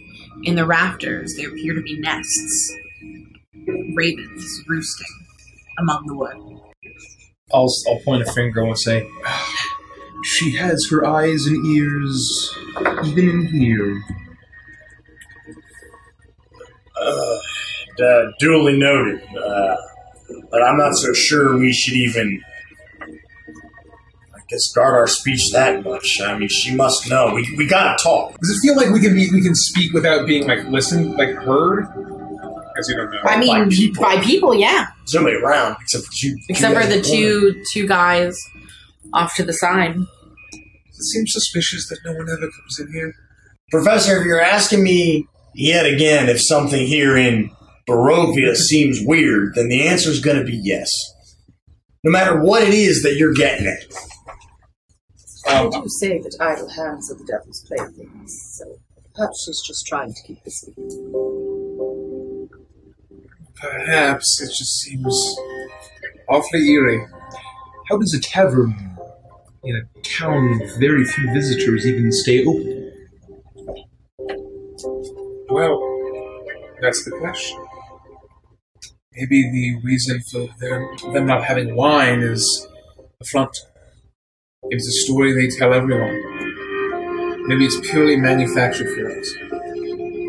[0.43, 2.75] in the rafters there appear to be nests,
[3.95, 5.08] ravens roosting
[5.80, 6.62] among the wood.
[7.54, 9.10] I'll, I'll point a finger and say,
[10.24, 12.56] She has her eyes and ears,
[13.06, 14.04] even in here.
[16.95, 17.39] Uh,
[18.04, 19.21] uh, duly noted.
[19.36, 19.76] Uh,
[20.52, 22.41] but I'm not so sure we should even,
[23.02, 26.21] I guess, guard our speech that much.
[26.21, 27.34] I mean, she must know.
[27.34, 28.38] We, we gotta talk.
[28.39, 31.30] Does it feel like we can be we can speak without being like listened, like
[31.30, 31.88] heard?
[32.73, 33.19] Because you don't know.
[33.23, 34.03] I mean, by people.
[34.03, 34.88] by people, yeah.
[34.99, 36.38] There's nobody around except for you.
[36.49, 37.10] Except for the guys.
[37.10, 38.38] two two guys
[39.13, 39.95] off to the side.
[39.95, 43.13] It seems suspicious that no one ever comes in here.
[43.71, 47.49] Professor, if you're asking me yet again if something here in
[47.89, 50.89] Barovia seems weird, then the answer is going to be yes.
[52.03, 53.79] No matter what it is that you're getting at.
[55.45, 58.65] They Um, do say that idle hands are the devil's playthings, so
[59.15, 60.63] perhaps she's just trying to keep us
[63.62, 65.36] perhaps it just seems
[66.28, 67.06] awfully eerie.
[67.89, 68.97] How does a tavern
[69.63, 72.91] in a town with very few visitors even stay open?
[75.50, 75.80] Well,
[76.82, 77.60] that's the question.
[79.13, 82.67] Maybe the reason for their, them not having wine is
[83.19, 83.56] a front.
[84.69, 86.15] It's a story they tell everyone.
[87.47, 89.34] Maybe it's purely manufactured for us.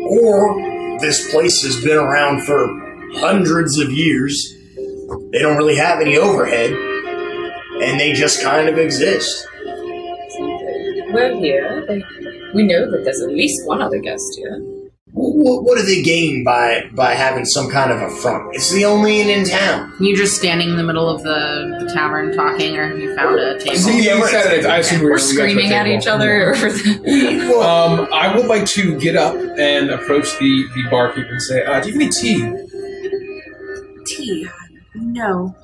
[0.09, 4.55] Or this place has been around for hundreds of years.
[5.31, 9.47] They don't really have any overhead, and they just kind of exist.
[11.11, 11.85] We're here.
[11.87, 12.03] They,
[12.53, 14.59] we know that there's at least one other guest here.
[15.15, 18.55] What, what do they gain by by having some kind of a front?
[18.55, 19.93] It's the only inn in town.
[19.99, 23.39] You're just standing in the middle of the, the tavern talking, or have you found
[23.39, 23.75] a table?
[23.77, 24.65] See, yeah, we're- said it.
[24.65, 25.97] I assume we We're were we got screaming at table.
[25.99, 26.55] each other.
[27.63, 31.79] Um, I would like to get up and approach the, the barkeep and say, uh,
[31.79, 32.41] "Do you have any tea?"
[34.17, 34.47] Tea?
[34.95, 35.55] No.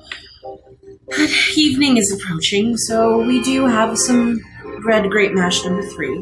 [1.08, 4.40] But Evening is approaching, so we do have some
[4.84, 6.14] red grape mash number three.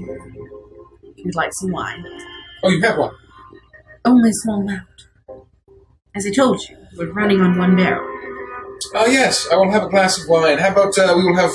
[1.02, 2.04] If you'd like some wine.
[2.62, 3.14] Oh, you have one.
[4.04, 4.86] Only a small amount.
[6.14, 8.04] As I told you, we're running on one barrel.
[8.94, 10.58] Oh yes, I will have a glass of wine.
[10.58, 11.50] How about uh, we will have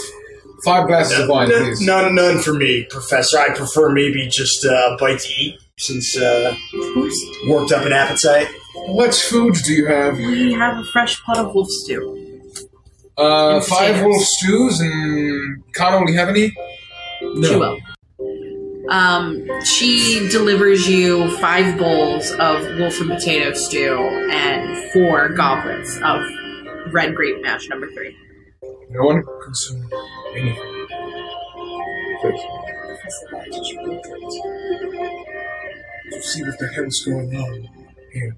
[0.64, 1.82] five glasses of wine, None, please?
[1.82, 3.38] none, none for me, Professor.
[3.40, 6.56] I prefer maybe just uh, a bite to eat, since uh,
[7.48, 8.48] worked up an appetite.
[8.88, 10.18] What foods do you have?
[10.18, 12.20] We have a fresh pot of wolf stew.
[13.18, 14.04] Uh, And five potatoes.
[14.06, 16.50] wolf stews and Connor, will you have any?
[17.20, 17.78] She will.
[18.90, 23.98] Um, she delivers you five bowls of wolf and potato stew
[24.32, 26.22] and four goblets of
[26.92, 28.16] red grape mash number three.
[28.90, 29.90] No one consume
[30.36, 30.88] anything.
[32.22, 32.42] Please.
[36.12, 37.70] To see what the hell is going on
[38.12, 38.36] here.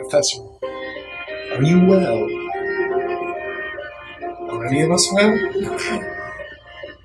[0.00, 0.40] Professor,
[1.52, 2.24] Are you well?
[4.50, 5.30] are any of us well?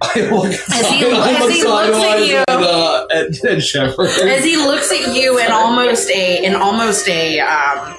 [0.01, 4.10] I look As he- as he looks at you- at, uh, at, at Shepard.
[4.10, 7.97] As he looks at you in almost a in almost a um,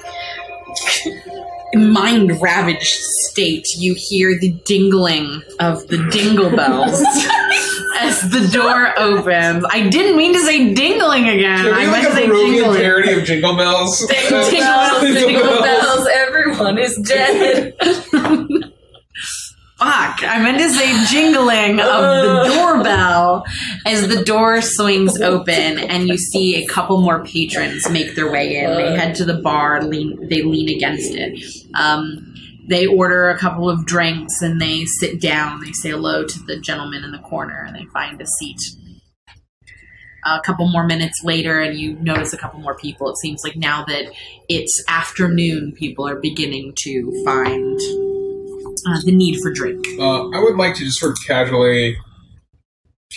[1.75, 2.95] mind ravaged
[3.29, 7.01] state, you hear the dingling of the dingle bells
[7.99, 9.65] as the door opens.
[9.69, 11.57] I didn't mean to say dingling again.
[11.63, 12.81] Can we I like meant a to say Barovian jingling.
[12.81, 13.99] parody of Jingle Bells?
[14.29, 16.07] Jingle bells, jingle bells.
[16.13, 17.75] everyone is dead.
[19.77, 23.45] Fuck, I meant to say jingling of the doorbell
[23.85, 28.57] as the door swings open and you see a couple more patrons make their way
[28.57, 28.75] in.
[28.75, 31.39] They head to the bar, lean, they lean against it.
[31.75, 32.33] Um,
[32.67, 35.61] they order a couple of drinks and they sit down.
[35.61, 38.57] They say hello to the gentleman in the corner and they find a seat.
[40.25, 43.09] a couple more minutes later and you notice a couple more people.
[43.09, 44.11] It seems like now that
[44.49, 47.79] it's afternoon, people are beginning to find
[48.87, 49.85] uh, the need for drink.
[49.99, 51.97] Uh, I would like to just sort of casually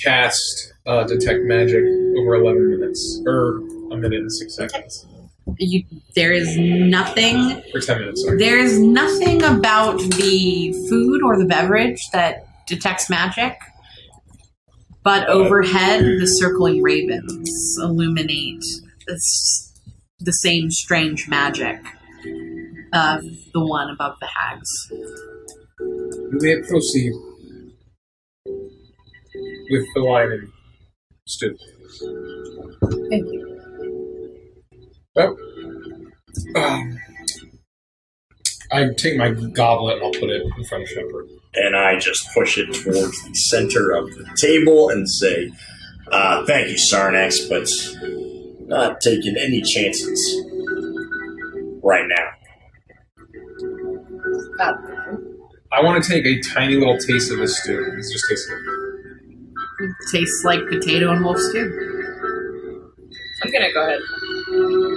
[0.05, 1.85] cast uh, detect magic
[2.19, 3.59] over 11 minutes, or
[3.91, 5.07] a minute and six seconds,
[5.59, 5.85] You,
[6.15, 8.23] there is nothing or 10 minutes.
[8.25, 8.39] Sorry.
[8.39, 13.59] There's nothing about the food or the beverage that detects magic,
[15.03, 18.63] but overhead, the circling ravens illuminate
[19.07, 19.73] this,
[20.21, 21.81] the same strange magic
[22.93, 24.93] of the one above the hags.
[25.81, 27.13] You may proceed
[29.71, 30.49] with the wine and
[31.27, 31.57] stew.
[33.11, 33.61] Thank you.
[35.17, 35.37] Well,
[36.57, 36.99] um,
[38.73, 41.29] I take my goblet and I'll put it in front of Shepard.
[41.55, 45.51] and I just push it towards the center of the table and say,
[46.13, 47.69] uh, "Thank you, Sarnax, but
[48.69, 50.21] not taking any chances
[51.83, 52.29] right now."
[54.61, 54.73] Uh,
[55.73, 57.95] I want to take a tiny little taste of this stew.
[57.97, 59.91] It's just taste it.
[60.13, 61.71] tastes like potato and wolf stew.
[63.43, 64.01] I'm gonna go ahead.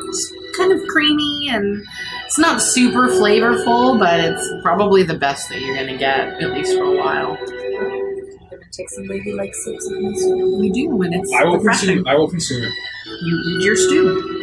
[0.10, 1.86] It's kind of creamy and
[2.26, 6.76] it's not super flavorful, but it's probably the best that you're gonna get, at least
[6.78, 7.36] for a while.
[7.36, 10.24] gonna take some ladylike sips of this.
[10.26, 11.90] You do when it's I will refreshing.
[11.90, 12.08] consume.
[12.08, 12.74] I will consume it.
[13.22, 14.40] You eat your stew.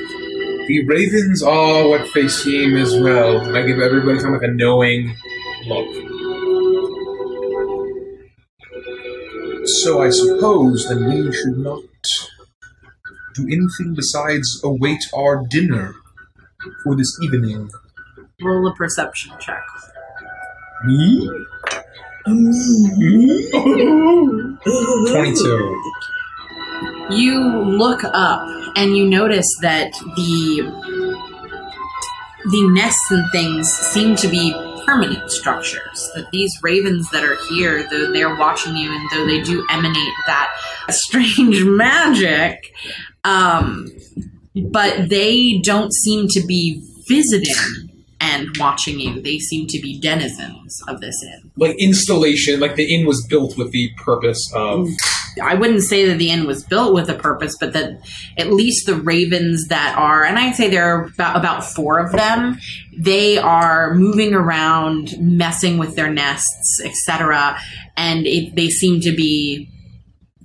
[0.69, 3.41] The ravens are what they seem as well.
[3.41, 5.15] And I give everybody kind of like a knowing
[5.67, 6.10] look.
[9.65, 11.83] So I suppose then we should not
[13.35, 15.95] do anything besides await our dinner
[16.83, 17.71] for this evening.
[18.43, 19.63] Roll a perception check.
[20.85, 21.31] Me?
[25.11, 25.83] Twenty-two.
[27.11, 28.47] You look up
[28.77, 30.63] and you notice that the
[32.51, 34.55] the nests and things seem to be
[34.91, 36.11] permanent structures.
[36.15, 40.15] That these ravens that are here, though they're watching you and though they do emanate
[40.27, 40.51] that
[40.91, 42.75] strange magic,
[43.23, 43.89] um,
[44.55, 47.55] but they don't seem to be visiting
[48.21, 49.21] and watching you.
[49.21, 51.53] They seem to be denizens of this inn.
[51.57, 54.89] Like installation, like the inn was built with the purpose of.
[55.43, 58.01] I wouldn't say that the inn was built with a purpose, but that
[58.37, 62.13] at least the ravens that are, and I'd say there are about, about four of
[62.13, 62.59] them,
[62.97, 67.59] they are moving around, messing with their nests, etc.
[67.97, 69.71] And it, they seem to be,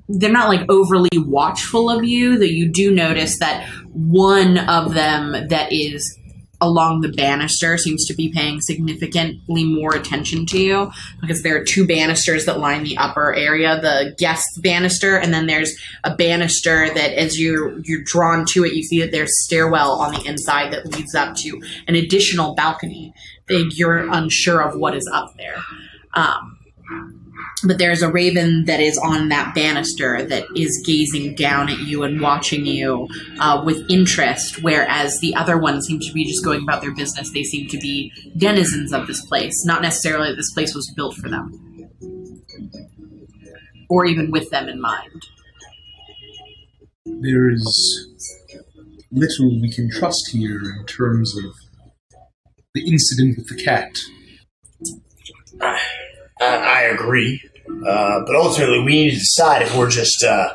[0.08, 5.48] they're not like overly watchful of you, though you do notice that one of them
[5.50, 6.18] that is
[6.62, 10.92] along the banister seems to be paying significantly more attention to you
[11.22, 15.48] because there are two banisters that line the upper area the guest banister and then
[15.48, 19.92] there's a banister that as you're you're drawn to it you see that there's stairwell
[19.92, 23.14] on the inside that leads up to an additional balcony.
[23.48, 25.58] That you're unsure of what is up there.
[26.16, 26.58] Um,
[27.64, 32.04] but there's a raven that is on that banister that is gazing down at you
[32.04, 33.08] and watching you
[33.40, 37.32] uh, with interest, whereas the other ones seem to be just going about their business.
[37.32, 41.16] They seem to be denizens of this place, not necessarily that this place was built
[41.16, 41.52] for them,
[43.90, 45.22] or even with them in mind.
[47.06, 48.10] There is
[49.12, 51.54] little we can trust here in terms of
[52.74, 53.92] the incident with the cat.
[56.46, 60.54] I, I agree, uh, but ultimately we need to decide if we're just uh,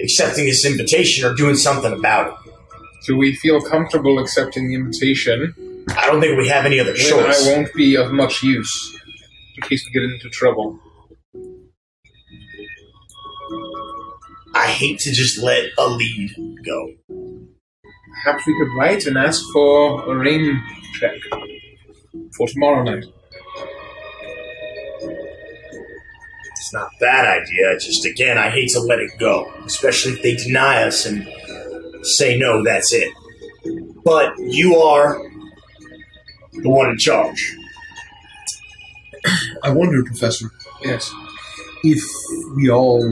[0.00, 2.52] accepting this invitation or doing something about it.
[3.06, 5.54] Do we feel comfortable accepting the invitation?
[5.96, 7.46] I don't think we have any other Then choice.
[7.46, 8.98] I won't be of much use
[9.56, 10.78] in case we get into trouble.
[14.54, 16.34] I hate to just let a lead
[16.64, 16.92] go.
[18.24, 20.60] Perhaps we could write and ask for a rain
[20.94, 21.14] check
[22.36, 23.04] for tomorrow night.
[26.58, 27.78] It's not a bad idea.
[27.78, 31.26] Just again, I hate to let it go, especially if they deny us and
[32.02, 32.62] say no.
[32.64, 33.12] That's it.
[34.04, 35.18] But you are
[36.52, 37.56] the one in charge.
[39.62, 40.50] I wonder, Professor,
[40.82, 41.12] Yes.
[41.84, 42.02] if
[42.56, 43.02] we all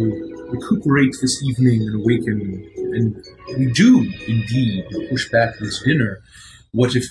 [0.48, 3.24] recuperate this evening and awaken, and
[3.58, 6.20] we do indeed push back this dinner,
[6.72, 7.04] what if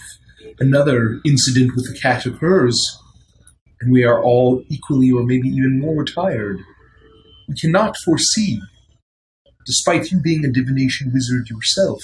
[0.60, 2.78] another incident with the cat occurs
[3.86, 6.60] and we are all equally or maybe even more tired?
[7.48, 8.60] We cannot foresee.
[9.68, 12.02] Despite you being a divination wizard yourself,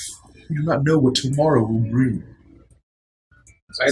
[0.47, 2.23] you do not know what tomorrow will bring.
[3.81, 3.89] I,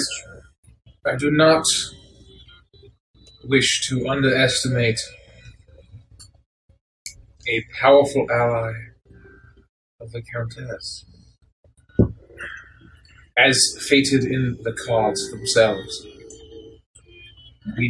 [1.05, 1.65] I do not
[3.45, 4.99] wish to underestimate
[7.47, 8.73] a powerful ally
[9.99, 11.05] of the Countess.
[13.35, 16.05] As fated in the cards themselves.
[17.77, 17.89] We,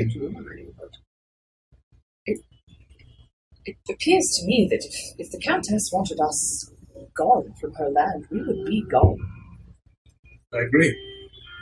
[3.66, 6.72] It appears to me that if, if the Countess wanted us
[7.16, 9.18] gone from her land, we would be gone.
[10.54, 10.96] I agree.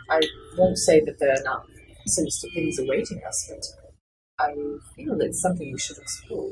[0.09, 0.21] I
[0.57, 1.65] won't say that there are not
[2.05, 3.63] sinister things awaiting us, but
[4.39, 4.53] I
[4.95, 6.51] feel it's something we should explore.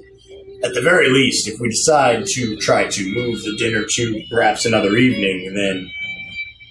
[0.63, 4.66] At the very least, if we decide to try to move the dinner to perhaps
[4.66, 5.89] another evening, then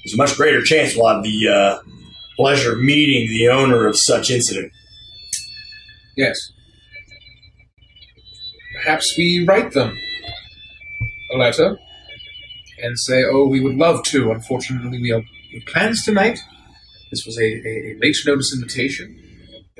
[0.04, 1.78] there's a much greater chance we'll have the uh,
[2.36, 4.72] pleasure of meeting the owner of such incident.
[6.16, 6.38] Yes.
[8.74, 9.96] Perhaps we write them
[11.32, 11.78] a letter
[12.82, 14.30] and say, oh, we would love to.
[14.30, 16.38] Unfortunately, we have we plans tonight.
[17.10, 19.16] This was a, a, a late notice invitation,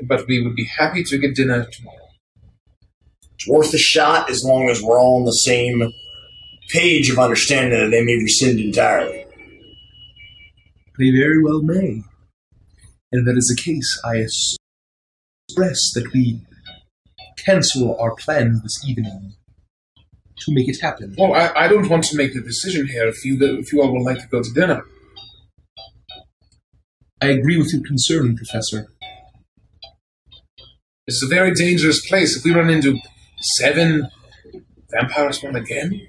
[0.05, 1.99] but we would be happy to get dinner tomorrow.
[3.35, 5.93] It's worth a shot as long as we're all on the same
[6.71, 9.27] page of understanding that they may rescind entirely.
[10.99, 12.03] They very well may.
[13.13, 14.27] And if that is the case, I
[15.49, 16.41] express that we
[17.39, 19.35] cancel our plans this evening
[20.39, 21.15] to make it happen.
[21.17, 23.93] Well, I, I don't want to make the decision here if you if you all
[23.93, 24.85] would like to go to dinner.
[27.21, 28.89] I agree with your concern, Professor.
[31.07, 32.37] This is a very dangerous place.
[32.37, 32.99] If we run into
[33.59, 34.09] seven
[34.91, 36.01] vampires one again,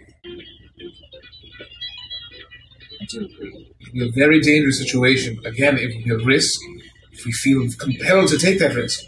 [3.02, 3.76] I do agree.
[3.80, 5.40] it will be a very dangerous situation.
[5.46, 6.60] Again, it will be a risk
[7.12, 9.04] if we feel compelled to take that risk.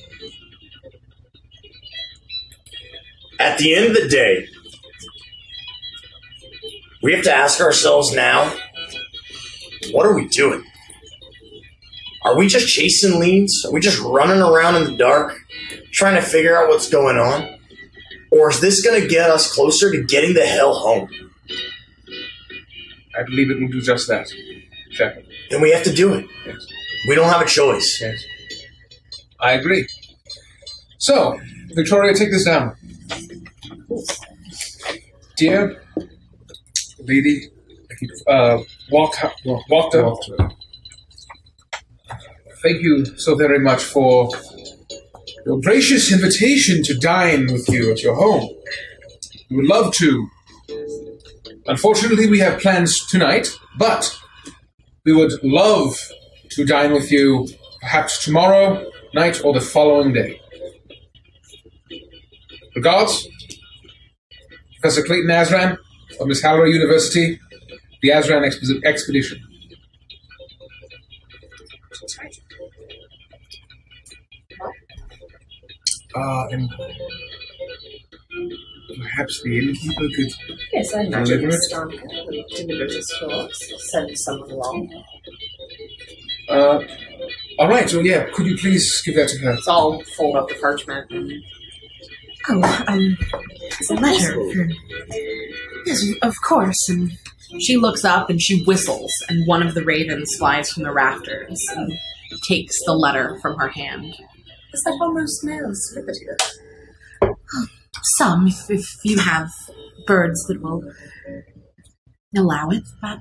[3.39, 4.47] At the end of the day,
[7.03, 8.53] we have to ask ourselves now
[9.91, 10.63] what are we doing?
[12.23, 13.63] Are we just chasing leads?
[13.65, 15.38] Are we just running around in the dark
[15.93, 17.57] trying to figure out what's going on?
[18.31, 21.09] Or is this going to get us closer to getting the hell home?
[23.17, 24.27] I believe it will do just that.
[24.91, 25.25] Shepard.
[25.49, 26.25] Then we have to do it.
[26.45, 26.67] Yes.
[27.07, 27.99] We don't have a choice.
[28.01, 28.23] Yes.
[29.39, 29.88] I agree.
[30.97, 31.39] So,
[31.73, 32.75] Victoria, take this down.
[35.37, 35.83] Dear
[36.99, 37.49] lady,
[38.27, 38.59] uh,
[38.91, 39.93] walk, walk, walk
[42.63, 44.29] Thank you so very much for
[45.45, 48.49] your gracious invitation to dine with you at your home.
[49.49, 50.27] We would love to.
[51.67, 53.47] Unfortunately, we have plans tonight,
[53.77, 54.17] but
[55.05, 55.97] we would love
[56.51, 57.47] to dine with you
[57.79, 60.41] perhaps tomorrow night or the following day.
[62.78, 63.28] Regards,
[64.80, 65.78] Professor Clayton Azran
[66.19, 67.39] of Miss Halloran University,
[68.03, 69.39] the Azran Expo- Expedition.
[76.15, 76.69] Uh, and
[79.01, 80.32] perhaps the innkeeper could.
[80.73, 81.61] Yes, I imagine Deliver it?
[81.63, 83.73] Stanka would deliver this for us.
[83.91, 85.03] Send someone along.
[86.49, 86.84] Uh,
[87.59, 87.89] all right.
[87.89, 89.57] So yeah, could you please give that to her?
[89.61, 91.11] So I'll fold up the parchment.
[91.11, 91.32] And,
[92.49, 93.17] Oh, um,
[93.61, 94.69] it's a letter for.
[95.85, 96.89] Yes, of course.
[96.89, 97.11] And
[97.61, 101.61] she looks up and she whistles, and one of the ravens flies from the rafters
[101.75, 101.93] and
[102.47, 104.05] takes the letter from her hand.
[104.73, 106.37] Is that one most males live it here?
[108.17, 109.49] some, if, if you have
[110.05, 110.83] birds that will
[112.35, 113.19] allow it, but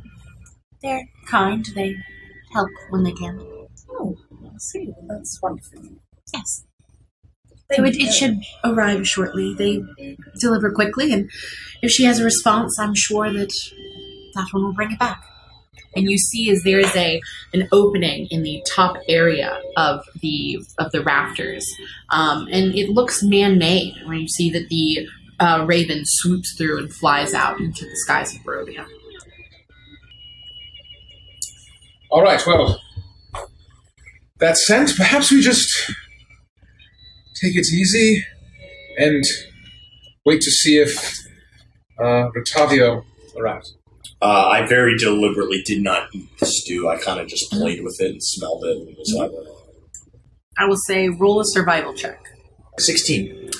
[0.82, 1.64] they're kind.
[1.74, 1.96] They
[2.52, 3.40] help when they can.
[3.90, 4.92] Oh, I see.
[5.08, 5.82] That's wonderful.
[6.32, 6.64] Yes.
[7.72, 9.54] So it, it should arrive shortly.
[9.54, 9.82] They
[10.40, 11.28] deliver quickly, and
[11.82, 13.52] if she has a response, I'm sure that
[14.34, 15.24] that one will bring it back.
[15.96, 17.20] and you see as there is a
[17.54, 21.66] an opening in the top area of the of the rafters,
[22.10, 23.94] um, and it looks man-made.
[24.04, 25.08] When you see that the
[25.40, 28.86] uh, raven swoops through and flies out into the skies of Barovia.
[32.10, 32.42] All right.
[32.46, 32.80] Well,
[34.38, 34.96] that sent.
[34.96, 35.90] Perhaps we just
[37.40, 38.24] take it easy
[38.98, 39.24] and
[40.24, 40.96] wait to see if
[41.98, 43.04] uh, Rictavio
[43.38, 43.76] arrives.
[44.22, 46.88] Uh, I very deliberately did not eat the stew.
[46.88, 49.30] I kind of just played with it and smelled it and was like,
[50.58, 52.18] I will say roll a survival check.
[52.78, 53.50] 16.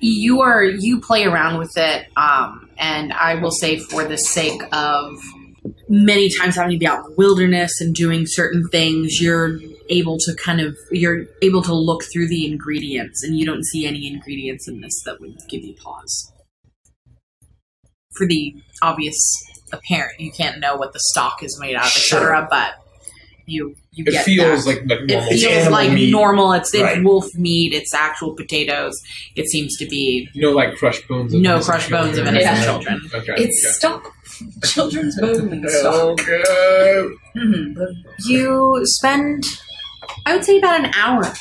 [0.00, 4.62] you are you play around with it um, and i will say for the sake
[4.72, 5.18] of
[5.88, 9.58] many times having to be out in the wilderness and doing certain things you're
[9.88, 13.84] able to kind of you're able to look through the ingredients and you don't see
[13.86, 16.32] any ingredients in this that would give you pause
[18.16, 19.18] for the obvious
[19.72, 22.18] apparent you can't know what the stock is made out of Sure.
[22.34, 22.74] etc but
[23.46, 24.86] You you It get feels that.
[24.86, 25.28] like like it normal.
[25.32, 26.10] It's feels like meat.
[26.12, 26.52] normal.
[26.52, 27.02] It's it's Right.
[27.02, 27.72] wolf meat.
[27.74, 28.94] It's actual potatoes.
[29.34, 31.34] It seems to be no like crushed bones.
[31.34, 32.36] Of no innocent crushed bones of children.
[32.36, 32.64] innocent Yeah.
[32.64, 33.10] children.
[33.12, 33.34] Okay.
[33.42, 34.14] It's stock.
[34.64, 35.72] Children's bones.
[35.78, 36.20] Stock.
[36.20, 37.06] okay.
[37.36, 37.74] Mhm.
[38.26, 39.44] You spend,
[40.26, 41.32] I would say, about an hour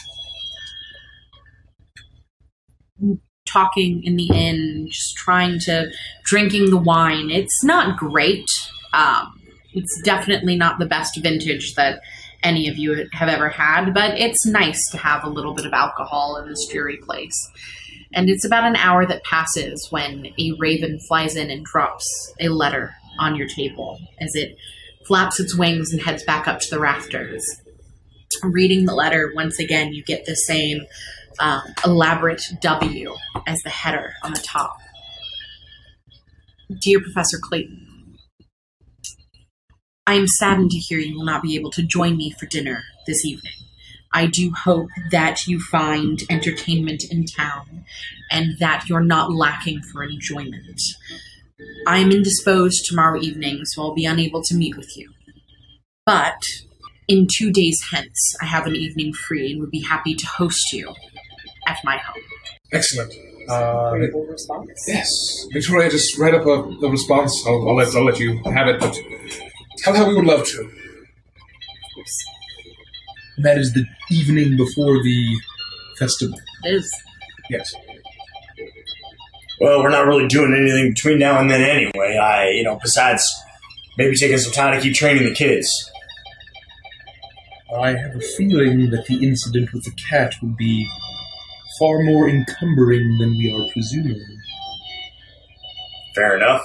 [3.47, 5.89] talking in the inn, just trying to
[6.25, 7.29] drinking the wine.
[7.29, 8.45] It's not great.
[8.93, 9.33] Um,
[9.73, 12.01] it's definitely not the best vintage that
[12.43, 15.73] any of you have ever had, but it's nice to have a little bit of
[15.73, 17.35] alcohol in this dreary place.
[18.13, 22.49] And it's about an hour that passes when a raven flies in and drops a
[22.49, 24.57] letter on your table as it
[25.05, 27.43] flaps its wings and heads back up to the rafters.
[28.43, 30.81] Reading the letter, once again, you get the same
[31.39, 33.15] um, elaborate W
[33.47, 34.77] as the header on the top.
[36.81, 38.17] Dear Professor Clayton,
[40.05, 42.83] I am saddened to hear you will not be able to join me for dinner
[43.07, 43.53] this evening.
[44.13, 47.85] I do hope that you find entertainment in town
[48.31, 50.81] and that you're not lacking for enjoyment.
[51.85, 55.11] I am indisposed tomorrow evening, so I'll be unable to meet with you.
[56.05, 56.41] But
[57.07, 60.73] in two days hence, I have an evening free and would be happy to host
[60.73, 60.93] you
[61.67, 62.23] at my home.
[62.71, 63.13] Excellent.
[63.49, 63.93] Uh,
[64.29, 64.69] response.
[64.87, 65.09] yes,
[65.51, 67.43] Victoria, just write up a, a response.
[67.47, 68.95] I'll, I'll let I'll let you have it, but
[69.77, 70.69] tell her we would love to.
[73.43, 75.37] That is the evening before the
[75.97, 76.39] festival.
[76.63, 76.93] It is.
[77.49, 77.73] Yes.
[79.61, 82.17] Well, we're not really doing anything between now and then anyway.
[82.17, 83.25] I, you know, besides
[83.97, 85.69] maybe taking some time to keep training the kids.
[87.77, 90.89] I have a feeling that the incident with the cat will be
[91.77, 94.25] far more encumbering than we are presuming.
[96.15, 96.61] Fair enough.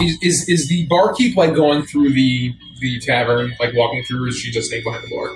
[0.00, 4.38] Is, is the barkeep like going through the the tavern, like walking through, or is
[4.38, 5.34] she just staying behind the bar?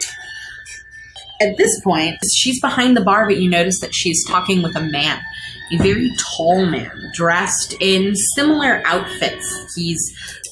[1.40, 4.80] At this point, she's behind the bar, but you notice that she's talking with a
[4.80, 5.20] man.
[5.72, 9.74] A very tall man, dressed in similar outfits.
[9.74, 10.00] He's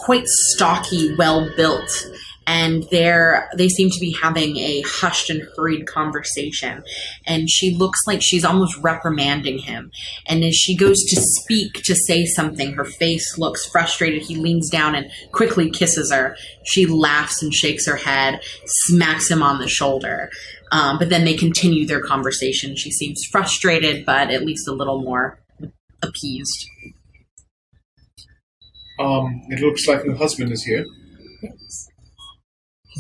[0.01, 2.07] quite stocky, well built,
[2.47, 6.83] and they're they seem to be having a hushed and hurried conversation.
[7.27, 9.91] And she looks like she's almost reprimanding him.
[10.27, 14.23] And as she goes to speak to say something, her face looks frustrated.
[14.23, 16.37] He leans down and quickly kisses her.
[16.65, 20.31] She laughs and shakes her head, smacks him on the shoulder.
[20.73, 22.77] Um, but then they continue their conversation.
[22.77, 25.39] She seems frustrated, but at least a little more
[26.03, 26.67] appeased.
[28.99, 30.87] Um, it looks like her husband is here.
[31.41, 31.49] He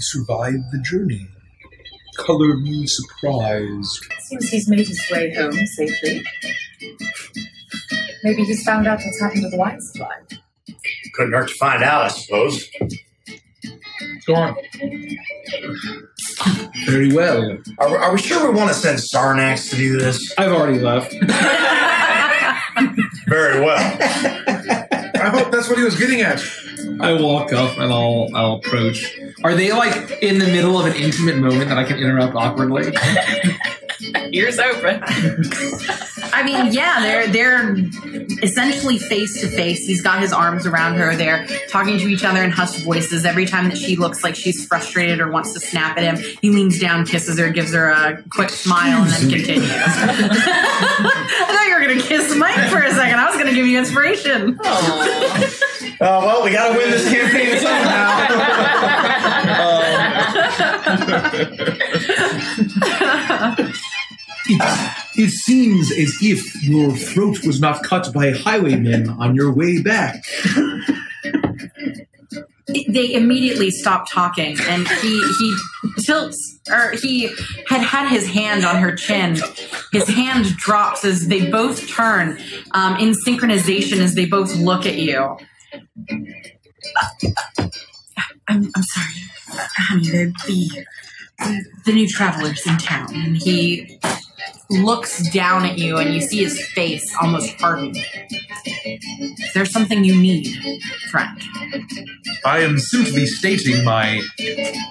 [0.02, 1.28] survived the journey.
[2.18, 4.04] Color me surprised.
[4.20, 6.22] Seems he's made his way home safely.
[8.24, 10.14] Maybe he's found out what's happened to the wine supply.
[11.14, 12.68] Couldn't hurt to find out, I suppose.
[14.26, 14.56] Go on.
[16.86, 17.56] Very well.
[17.78, 20.34] Are, we- are we sure we want to send Sarnax to do this?
[20.38, 21.14] I've already left.
[23.26, 23.78] Very well.
[25.14, 26.42] I hope that's what he was getting at.
[27.00, 29.18] I walk up and I'll I'll approach.
[29.44, 32.92] Are they like in the middle of an intimate moment that I can interrupt awkwardly?
[34.32, 35.02] Ears open.
[36.32, 37.76] I mean, yeah, they're they're
[38.42, 39.86] essentially face to face.
[39.86, 41.14] He's got his arms around her.
[41.14, 43.24] They're talking to each other in hushed voices.
[43.24, 46.50] Every time that she looks like she's frustrated or wants to snap at him, he
[46.50, 49.70] leans down, kisses her, gives her a quick smile, and then continues.
[49.70, 53.18] I thought you were gonna kiss Mike for a second.
[53.18, 54.58] I was gonna give you inspiration.
[56.02, 58.26] Uh, well, we got to win this campaign somehow.
[64.54, 69.82] It, it seems as if your throat was not cut by highwaymen on your way
[69.82, 70.22] back.
[72.88, 75.56] they immediately stop talking and he he
[76.02, 77.28] tilts or he
[77.68, 79.38] had had his hand on her chin.
[79.92, 82.38] His hand drops as they both turn
[82.72, 85.36] um, in synchronization as they both look at you.
[88.48, 89.14] I'm, I'm sorry.
[89.76, 90.86] Honey they're the
[91.84, 93.98] the new travelers in town and he
[94.70, 97.92] looks down at you and you see his face almost harden
[98.64, 100.48] is there something you need
[101.10, 101.42] friend
[102.44, 104.20] I am simply stating my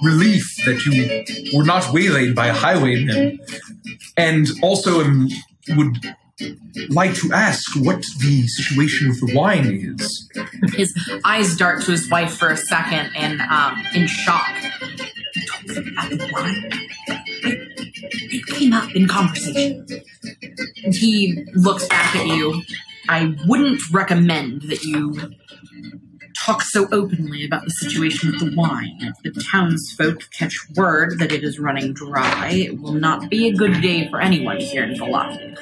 [0.04, 3.40] relief that you were not waylaid by highwaymen,
[4.16, 5.28] and also am,
[5.76, 5.98] would
[6.90, 10.30] like to ask what the situation with the wine is.
[10.74, 10.94] his
[11.26, 14.50] eyes dart to his wife for a second and um, in shock.
[15.68, 16.70] Them about the wine.
[18.34, 19.86] It, came up in conversation.
[20.92, 22.62] He looks back at you.
[23.10, 25.16] I wouldn't recommend that you
[26.38, 28.98] talk so openly about the situation with the wine.
[29.00, 33.54] If the townsfolk catch word that it is running dry, it will not be a
[33.54, 35.58] good day for anyone here in Vallaki.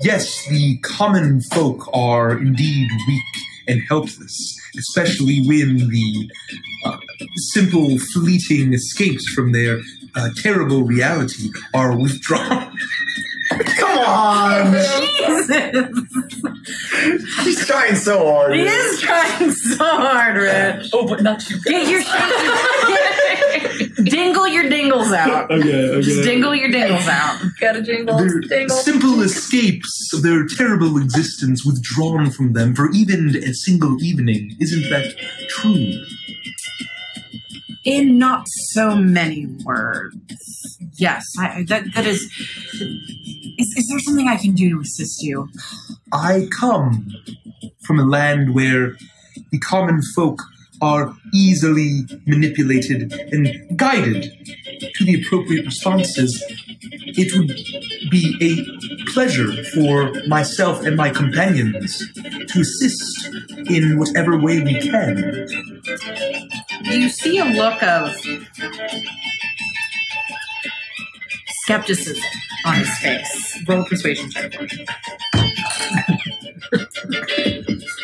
[0.00, 3.22] Yes, the common folk are indeed weak
[3.66, 6.30] and helpless, especially when the
[6.84, 6.98] uh,
[7.52, 9.80] simple, fleeting escapes from their
[10.14, 12.76] uh, terrible reality are withdrawn.
[13.50, 14.72] Come on!
[14.72, 15.50] Jesus!
[17.44, 18.54] He's trying so hard.
[18.54, 20.90] He is trying so hard, Rich.
[20.92, 21.60] Oh, but not you.
[21.62, 25.50] Get your get, dingle your dingles out.
[25.60, 27.40] Okay, Just dingle your dingles out.
[27.60, 28.76] Gotta jingle, Their jingle.
[28.76, 34.56] simple escapes of their terrible existence withdrawn from them for even a single evening.
[34.60, 35.14] Isn't that
[35.48, 35.92] true?
[37.84, 40.16] In not so many words.
[40.98, 42.20] Yes, I, that that is,
[42.74, 43.74] is.
[43.76, 45.48] Is there something I can do to assist you?
[46.12, 47.08] I come
[47.86, 48.96] from a land where
[49.50, 50.42] the common folk
[50.80, 54.32] are easily manipulated and guided
[54.94, 56.42] to the appropriate responses.
[56.82, 57.54] It would
[58.10, 63.28] be a pleasure for myself and my companions to assist
[63.68, 65.46] in whatever way we can.
[66.84, 68.16] Do you see a look of
[71.70, 72.24] skepticism
[72.64, 73.62] on his face.
[73.68, 74.52] Roll persuasion check.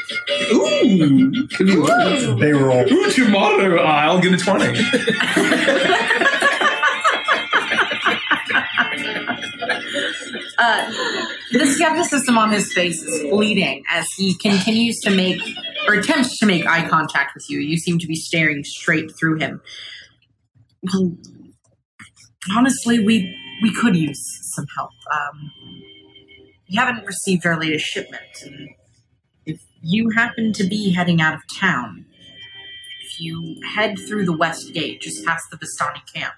[0.49, 1.23] for me.
[1.23, 2.41] Ooh, could be worse.
[2.41, 2.85] They roll.
[2.93, 4.79] Ooh, tomorrow I'll get a twenty.
[10.59, 10.91] Uh,
[11.53, 15.41] the skepticism on his face is fleeting as he continues to make
[15.87, 17.61] or attempts to make eye contact with you.
[17.61, 19.61] You seem to be staring straight through him.
[20.83, 21.13] Well,
[22.57, 24.21] honestly, we we could use
[24.55, 24.91] some help.
[25.13, 25.51] Um,
[26.71, 28.76] we haven't received our latest shipment, and if
[29.87, 32.07] you happen to be heading out of town,
[33.03, 36.35] if you head through the west gate, just past the Vistani camp,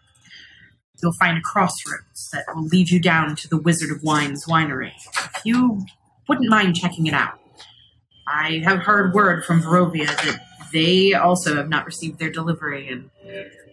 [1.02, 4.92] you'll find a crossroads that will lead you down to the Wizard of Wines winery.
[5.34, 5.80] If you
[6.28, 7.40] wouldn't mind checking it out.
[8.26, 10.40] I have heard word from Barovia that
[10.70, 13.08] they also have not received their delivery, and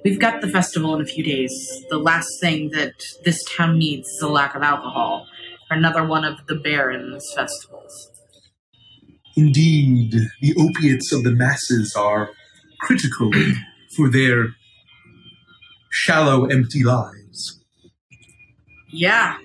[0.05, 1.83] we've got the festival in a few days.
[1.89, 2.93] The last thing that
[3.25, 5.27] this town needs is a lack of alcohol
[5.69, 8.14] another one of the Baron's festivals.
[9.35, 12.29] Indeed, the opiates of the masses are
[12.81, 13.31] critical
[13.95, 14.55] for their
[15.91, 17.59] shallow, empty lives.
[18.91, 19.37] Yeah.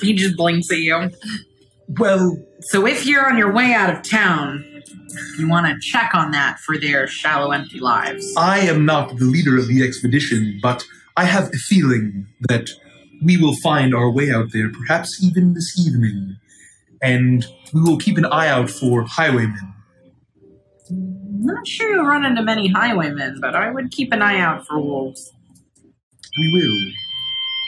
[0.00, 1.10] he just blinks at you.
[1.98, 4.64] Well, So if you're on your way out of town,
[5.38, 8.34] you want to check on that for their shallow, empty lives.
[8.36, 10.84] I am not the leader of the expedition, but
[11.16, 12.68] I have a feeling that
[13.24, 16.36] we will find our way out there, perhaps even this evening.
[17.00, 19.74] And we will keep an eye out for highwaymen.
[20.90, 24.66] I'm not sure you'll run into many highwaymen, but I would keep an eye out
[24.66, 25.32] for wolves.
[26.38, 26.92] We will.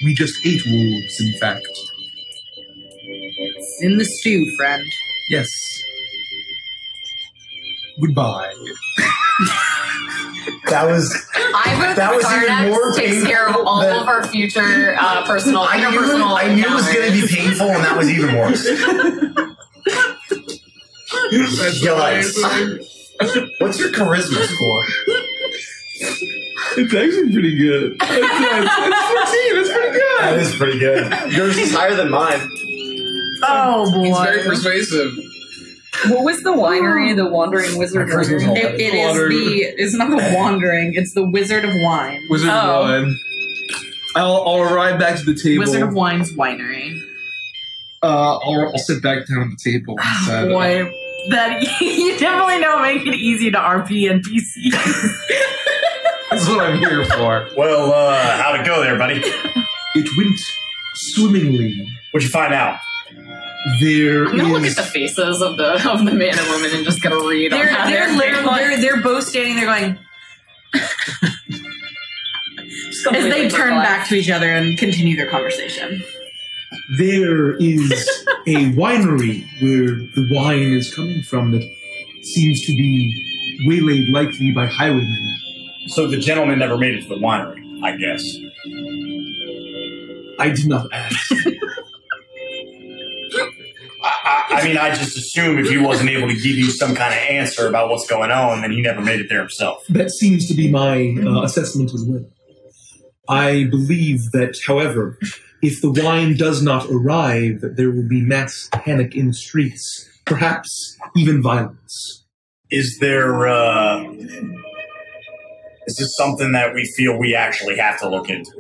[0.05, 1.67] We just ate wolves, in fact.
[3.07, 4.85] It's in the stew, friend.
[5.29, 5.49] Yes.
[8.01, 8.53] Goodbye.
[10.69, 11.15] That was.
[11.37, 14.97] I vote That was even more takes painful care of all than- of our future
[14.99, 17.97] uh, personal, I knew, interpersonal I knew it was going to be painful, and that
[17.97, 18.67] was even worse.
[21.33, 22.41] Yikes.
[23.61, 24.85] What's your charisma score?
[26.77, 27.97] It's actually pretty good.
[28.01, 29.61] It's, it's 14.
[29.61, 30.39] It's pretty good.
[30.41, 31.33] is pretty good.
[31.33, 32.41] Yours is higher than mine.
[33.45, 34.05] Oh boy.
[34.05, 35.13] He's very persuasive.
[36.09, 37.15] What was the winery?
[37.17, 38.09] The Wandering Wizard.
[38.09, 38.57] My charisma's Winery?
[38.59, 39.83] It, it is the.
[39.83, 40.95] It's not the wandering.
[40.95, 42.21] It's the Wizard of Wine.
[42.29, 42.83] Wizard Oh.
[42.83, 43.19] of Wine.
[44.17, 45.61] I'll, I'll arrive back to the table.
[45.61, 47.01] Wizard of Wine's winery.
[48.03, 49.97] Uh, I'll, I'll sit back down at the table.
[49.99, 50.93] And said, Boy,
[51.31, 54.71] that you definitely don't make it easy to RP NPCs.
[56.31, 57.49] That's what I'm here for.
[57.57, 59.21] Well, uh, how'd it go there, buddy?
[59.95, 60.39] It went
[60.95, 61.89] swimmingly.
[62.11, 62.79] What'd you find out?
[63.81, 66.85] There I'm gonna look at the faces of the of the man and woman and
[66.85, 69.99] just gonna read they're on they're they're, they're, they're both standing there going
[73.13, 76.03] as they turn back to each other and continue their conversation.
[76.99, 81.63] there is a winery where the wine is coming from that
[82.23, 83.15] seems to be
[83.67, 85.39] waylaid likely by highwaymen.
[85.89, 88.25] So the gentleman never made it to the winery, I guess.
[90.39, 91.33] I did not ask.
[94.55, 96.95] I, I, I mean, I just assume if he wasn't able to give you some
[96.95, 99.85] kind of answer about what's going on, then he never made it there himself.
[99.89, 102.25] That seems to be my uh, assessment as well.
[103.29, 105.19] I believe that, however,
[105.63, 110.99] if the wine does not arrive, there will be mass panic in the streets, perhaps
[111.17, 112.25] even violence.
[112.71, 114.05] Is there, uh,
[115.87, 118.51] is this something that we feel we actually have to look into?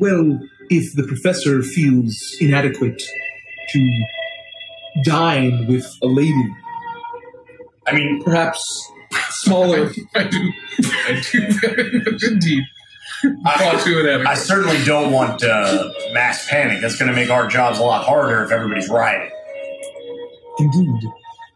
[0.00, 3.02] Well, if the professor feels inadequate
[3.70, 4.04] to
[5.04, 6.54] dine with a lady,
[7.86, 8.62] I mean, perhaps
[9.30, 9.90] smaller.
[10.14, 12.64] I do, I do very much indeed.
[13.24, 14.26] I, Want to inadequate.
[14.26, 16.80] I certainly don't want uh, mass panic.
[16.80, 19.30] That's going to make our jobs a lot harder if everybody's rioting.
[20.58, 21.10] Indeed.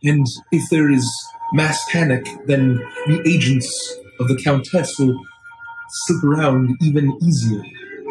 [0.05, 1.09] And if there is
[1.53, 2.77] mass panic, then
[3.07, 5.21] the agents of the Countess will
[5.89, 7.63] slip around even easier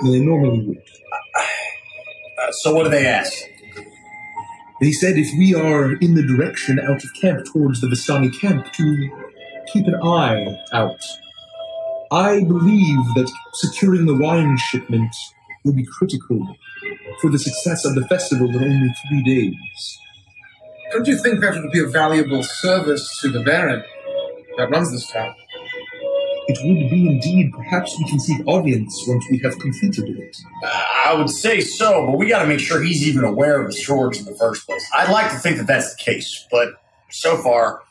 [0.02, 0.78] than they normally would.
[0.78, 3.34] Uh, so, what do they ask?
[4.82, 8.74] They said if we are in the direction out of camp towards the Vistani camp
[8.74, 9.10] to
[9.72, 11.02] keep an eye out.
[12.12, 15.16] I believe that securing the wine shipment
[15.64, 16.56] will be critical
[17.22, 20.00] for the success of the festival in only three days.
[20.92, 23.84] Don't you think that would be a valuable service to the Baron
[24.58, 25.34] that runs this town?
[26.48, 27.52] It would be indeed.
[27.54, 30.38] Perhaps we can seek audience once we have completed it.
[30.64, 33.72] Uh, I would say so, but we got to make sure he's even aware of
[33.72, 34.88] the shortage in the first place.
[34.94, 36.70] I'd like to think that that's the case, but
[37.10, 37.82] so far,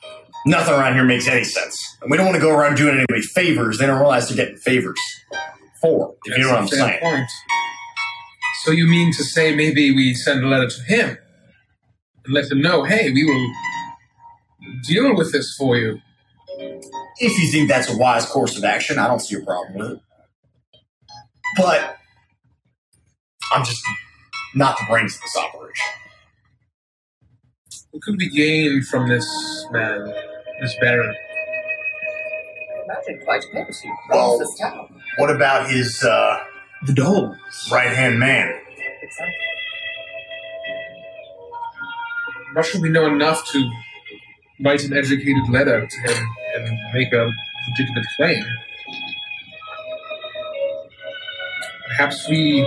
[0.47, 1.97] nothing around here makes any sense.
[2.01, 3.79] And we don't want to go around doing anybody favors.
[3.79, 5.01] They don't realize they're getting favors
[5.81, 7.17] for, if you know what I'm That's a fair saying.
[7.17, 7.31] Point.
[8.65, 11.19] So you mean to say maybe we send a letter to him
[12.25, 13.53] and let him know, hey, we will
[14.87, 16.01] deal with this for you.
[17.21, 19.91] If you think that's a wise course of action, I don't see a problem with
[19.93, 20.01] it.
[21.57, 21.97] But
[23.53, 23.83] I'm just
[24.55, 25.87] not the brains of this operation.
[27.91, 29.27] What could we gain from this
[29.71, 30.12] man,
[30.61, 31.15] this Baron?
[32.85, 33.77] Imagine quite a bit.
[33.83, 35.01] He Well- this town.
[35.19, 36.41] What about his uh,
[36.87, 37.37] The dolls.
[37.71, 38.53] right hand man?
[39.03, 39.35] Exactly.
[42.55, 43.71] Not sure we know enough to
[44.65, 47.31] write an educated letter to him and make a
[47.69, 48.45] legitimate claim.
[51.89, 52.63] Perhaps we.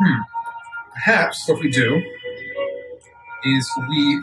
[0.00, 0.20] Hmm.
[0.94, 2.02] Perhaps what we do
[3.44, 4.22] is we,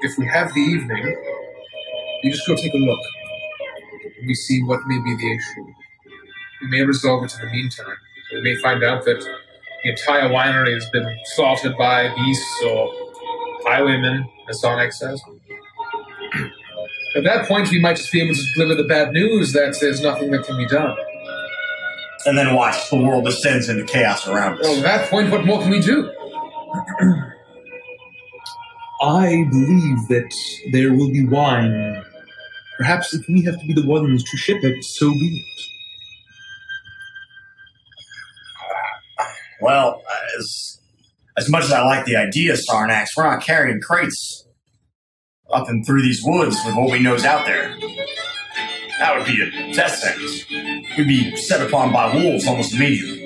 [0.00, 1.04] if we have the evening,
[2.24, 3.00] we just go take a look.
[4.26, 5.66] We see what may be the issue.
[6.62, 7.96] We may resolve it in the meantime.
[8.32, 9.20] We may find out that
[9.82, 13.01] the entire winery has been slaughtered by beasts or
[13.64, 15.22] highwaymen, as Sonic says.
[17.14, 20.00] At that point, we might just be able to deliver the bad news that there's
[20.00, 20.96] nothing that can be done.
[22.24, 24.66] And then watch the world descends into chaos around us.
[24.66, 26.10] Well, at that point, what more can we do?
[29.02, 30.32] I believe that
[30.70, 32.04] there will be wine.
[32.78, 35.44] Perhaps if we have to be the ones to ship it, so be it.
[39.60, 40.02] Well,
[40.38, 40.78] as
[41.36, 44.46] as much as I like the idea, of Sarnax, we're not carrying crates
[45.52, 47.76] up and through these woods with what we know's out there.
[48.98, 50.48] That would be a death sentence.
[50.96, 53.22] We'd be set upon by wolves almost immediately.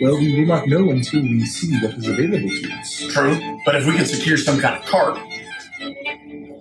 [0.00, 3.06] Well, we will not know until we see what is available to us.
[3.08, 5.18] True, but if we can secure some kind of cart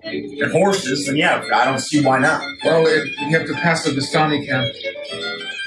[0.05, 2.41] and horses, then yeah, I don't see why not.
[2.63, 4.73] Well, it, we have to pass the Vistani camp.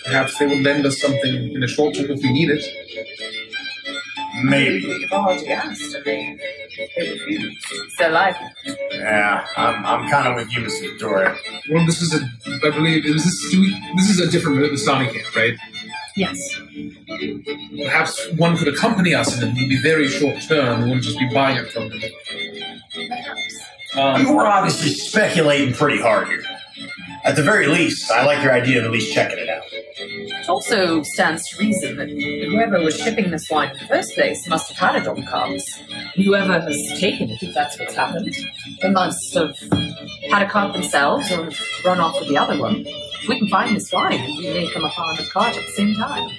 [0.05, 2.65] Perhaps they will lend us something in the short term if we need it.
[4.43, 4.87] Maybe.
[4.87, 6.39] We've already asked, and they,
[6.97, 7.67] they refused.
[7.97, 8.47] So likely.
[8.93, 11.37] Yeah, I'm, I'm kind of with you, Miss Victoria.
[11.71, 15.13] Well, this is a, I believe, is this, do we, this is a different Vistani
[15.13, 15.55] camp, right?
[16.17, 16.61] Yes.
[17.77, 20.81] Perhaps one could accompany us and it would be very short term.
[20.83, 22.01] We wouldn't just be buying it from them.
[22.93, 23.59] Perhaps.
[23.97, 26.43] Um, we're obviously speculating pretty hard here.
[27.25, 29.63] At the very least, I like your idea of at least checking it out.
[30.01, 34.47] It also stands to reason that whoever was shipping this wine in the first place
[34.49, 35.81] must have had it on carts.
[36.15, 38.35] Whoever has taken it, if that's what's happened,
[38.81, 39.57] they must have
[40.31, 42.85] had a cart themselves or have run off with the other one.
[42.87, 45.95] If we can find this wine, we may come upon a cart at the same
[45.95, 46.31] time.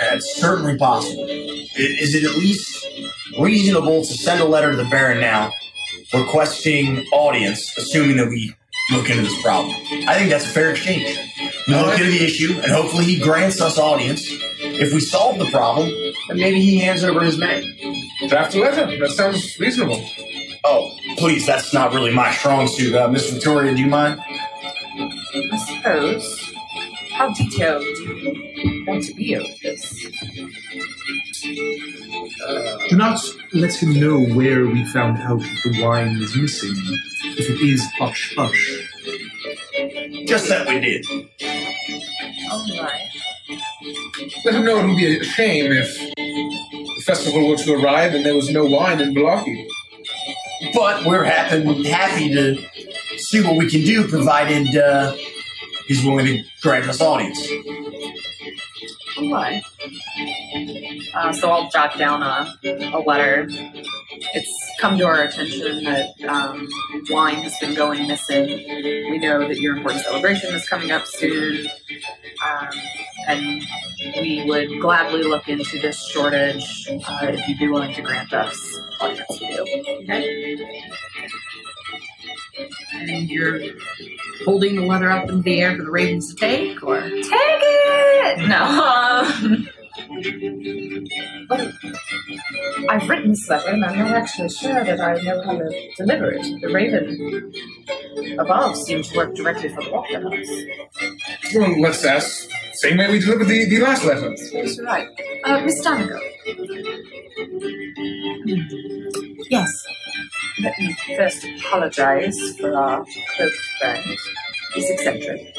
[0.00, 1.26] It's certainly possible.
[1.28, 2.86] Is it at least
[3.38, 5.50] reasonable to send a letter to the Baron now,
[6.12, 8.54] requesting audience, assuming that we
[8.90, 9.74] look into this problem?
[10.08, 11.18] I think that's a fair exchange.
[11.66, 14.22] We look into the issue, and hopefully he grants us audience.
[14.60, 15.88] If we solve the problem,
[16.28, 17.62] then maybe he hands over his men.
[18.28, 18.98] draft a letter.
[18.98, 20.04] That sounds reasonable.
[20.64, 22.94] Oh, please, that's not really my strong suit.
[22.94, 24.20] Uh, Miss Victoria, do you mind?
[24.20, 26.52] I suppose.
[27.12, 30.06] How detailed do you want to be of this?
[31.44, 33.20] Do not
[33.52, 36.74] let him know where we found out that the wine is missing.
[37.36, 38.88] If it is hush hush.
[40.26, 41.06] Just that we did.
[42.50, 43.08] All right.
[44.46, 48.24] Let him know it would be a shame if the festival were to arrive and
[48.24, 49.66] there was no wine in Vallaki.
[50.72, 52.56] But we're happy, happy to
[53.18, 55.14] see what we can do, provided uh,
[55.88, 57.38] he's willing to grant us audience.
[59.16, 59.62] Right.
[61.14, 63.46] Uh, so I'll jot down a, a letter.
[63.48, 66.68] It's come to our attention that um,
[67.10, 68.46] wine has been going missing.
[69.10, 71.66] We know that your important celebration is coming up soon.
[72.44, 72.68] Um,
[73.28, 73.62] and
[74.16, 78.78] we would gladly look into this shortage uh, if you'd be willing to grant us
[79.00, 79.84] audience with you.
[80.02, 80.58] Okay?
[82.94, 83.60] And you're
[84.44, 88.48] holding the letter up in the air for the ravens to take, or Take it!
[88.48, 89.30] No.
[89.44, 89.68] Um,
[92.88, 96.32] I've written this letter and I'm not actually sure that I know how to deliver
[96.32, 96.42] it.
[96.60, 97.52] The raven
[98.38, 101.54] above seemed to work directly for the Wachter House.
[101.54, 102.48] Well, let's ask.
[102.74, 104.34] Same way we delivered the, the last letter.
[104.52, 105.08] Yes, you're right.
[105.44, 106.18] Uh, Miss Danica.
[109.48, 109.86] yes,
[110.60, 113.04] Let me first apologize for our
[113.36, 114.18] cloaked friend.
[114.74, 115.56] He's eccentric.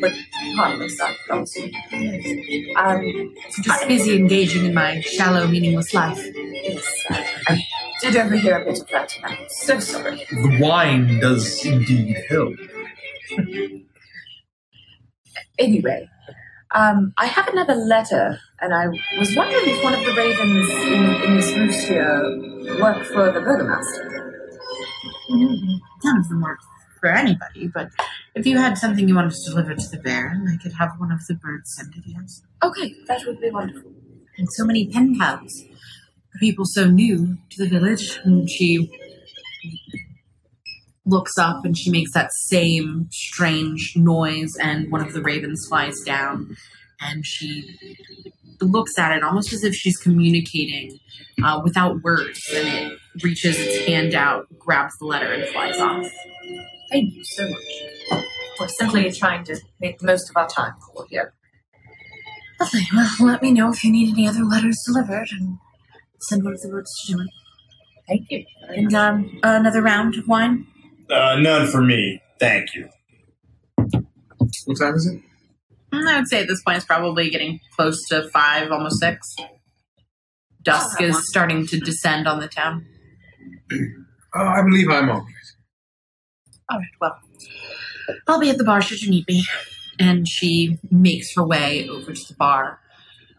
[0.00, 0.12] But
[0.56, 2.74] harmless, I promise you.
[2.76, 6.18] Um, just busy engaging in my shallow, meaningless life.
[6.34, 7.62] yes, I, I
[8.00, 10.24] did overhear a bit of that, and I'm so sorry.
[10.30, 12.54] The wine does indeed help.
[15.58, 16.08] Anyway,
[16.72, 18.86] um, I have another letter, and I
[19.18, 22.22] was wondering if one of the ravens in, in this roost here
[22.80, 24.52] work for the burgomaster.
[25.30, 26.58] None of them work
[27.00, 27.90] for anybody, but
[28.38, 31.10] if you had something you wanted to deliver to the Baron, I could have one
[31.10, 32.42] of the birds send it, yes.
[32.62, 33.92] Okay, that would be wonderful.
[34.36, 35.64] And so many pen pals.
[36.38, 38.20] People so new to the village.
[38.22, 38.90] And she
[41.04, 45.98] looks up and she makes that same strange noise, and one of the ravens flies
[46.00, 46.56] down,
[47.00, 47.76] and she
[48.60, 50.98] looks at it almost as if she's communicating
[51.42, 56.06] uh, without words, and it reaches its hand out, grabs the letter, and flies off.
[56.90, 58.24] Thank you so much.
[58.58, 61.32] We're simply trying to make the most of our time for here.
[62.60, 62.80] Lovely.
[62.92, 65.58] Well, let me know if you need any other letters delivered, and
[66.20, 67.26] send one of the birds to do.
[68.08, 68.44] Thank you.
[68.68, 70.66] And um, another round of wine.
[71.10, 72.20] Uh, none for me.
[72.40, 72.88] Thank you.
[73.76, 75.22] What time is it?
[75.92, 79.36] Mm, I would say at this point it's probably getting close to five, almost six.
[80.62, 82.86] Dusk Oh, that is starting to descend on the town.
[84.36, 85.37] Uh, I believe I'm all right.
[86.70, 87.18] All right, well,
[88.26, 89.44] I'll be at the bar should you need me.
[89.98, 92.80] And she makes her way over to the bar.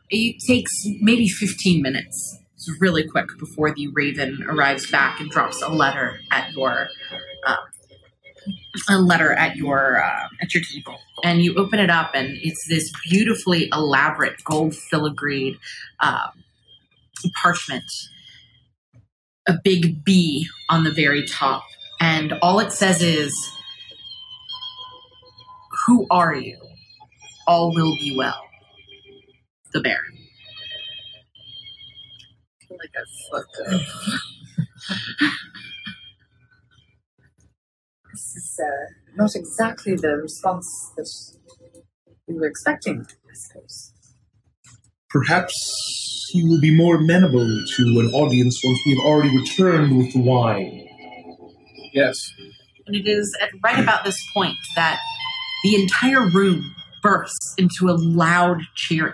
[0.10, 2.40] It takes maybe 15 minutes.
[2.56, 6.90] It's really quick before the raven arrives back and drops a letter at your
[7.46, 7.56] uh,
[8.90, 11.00] a letter at your uh, at your table.
[11.24, 15.58] And you open it up, and it's this beautifully elaborate gold filigreed
[16.00, 16.28] uh,
[17.42, 17.86] parchment.
[19.48, 21.64] A big B on the very top
[22.00, 23.34] and all it says is,
[25.86, 26.60] Who are you?
[27.48, 28.42] All will be well.
[29.74, 30.18] The Baron.
[32.70, 33.82] Like a fuck up.
[38.12, 38.86] this is uh,
[39.16, 41.10] not exactly the response that
[42.28, 43.94] we were expecting, I suppose.
[45.10, 50.14] Perhaps he will be more amenable to an audience once we have already returned with
[50.14, 50.89] the wine.
[51.94, 52.18] Yes.
[52.86, 55.00] And it is at right about this point that
[55.64, 59.14] the entire room bursts into a loud cheering.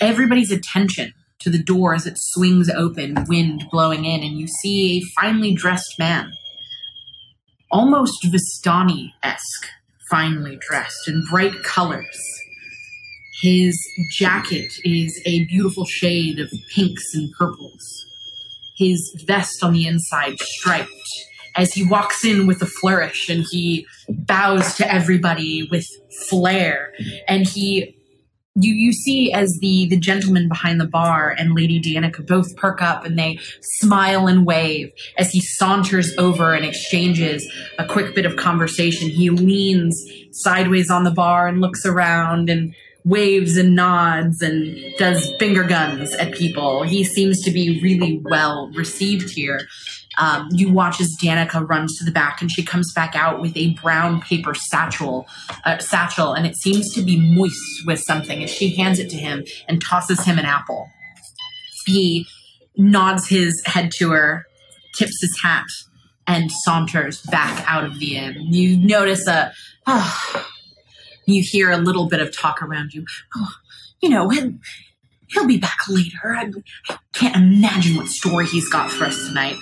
[0.00, 4.98] Everybody's attention to the door as it swings open, wind blowing in, and you see
[4.98, 6.32] a finely dressed man,
[7.70, 9.66] almost Vistani esque,
[10.10, 12.18] finely dressed in bright colors.
[13.42, 13.78] His
[14.10, 18.06] jacket is a beautiful shade of pinks and purples.
[18.76, 20.90] His vest on the inside striped
[21.60, 25.86] as he walks in with a flourish and he bows to everybody with
[26.28, 26.92] flair.
[27.28, 27.96] And he
[28.56, 32.82] you you see as the the gentleman behind the bar and lady danica both perk
[32.82, 37.46] up and they smile and wave as he saunters over and exchanges
[37.78, 39.08] a quick bit of conversation.
[39.08, 40.02] He leans
[40.32, 46.12] sideways on the bar and looks around and waves and nods and does finger guns
[46.14, 46.82] at people.
[46.82, 49.68] He seems to be really well received here
[50.18, 53.56] um, you watch as Danica runs to the back and she comes back out with
[53.56, 55.26] a brown paper satchel,
[55.64, 58.42] uh, satchel, and it seems to be moist with something.
[58.42, 60.88] As she hands it to him and tosses him an apple,
[61.86, 62.26] he
[62.76, 64.46] nods his head to her,
[64.96, 65.66] tips his hat,
[66.26, 68.36] and saunters back out of the inn.
[68.52, 69.52] You notice a,
[69.86, 70.48] ah,
[71.26, 73.04] You hear a little bit of talk around you.
[73.36, 73.52] Oh,
[74.00, 74.52] you know, he'll,
[75.28, 76.34] he'll be back later.
[76.34, 76.50] I
[77.12, 79.56] can't imagine what story he's got for us tonight.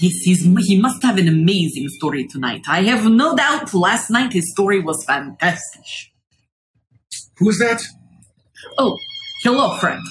[0.00, 2.62] Yes, he's, he must have an amazing story tonight.
[2.68, 5.84] I have no doubt last night his story was fantastic.
[7.38, 7.82] Who is that?
[8.78, 8.96] Oh,
[9.42, 10.02] hello, friend.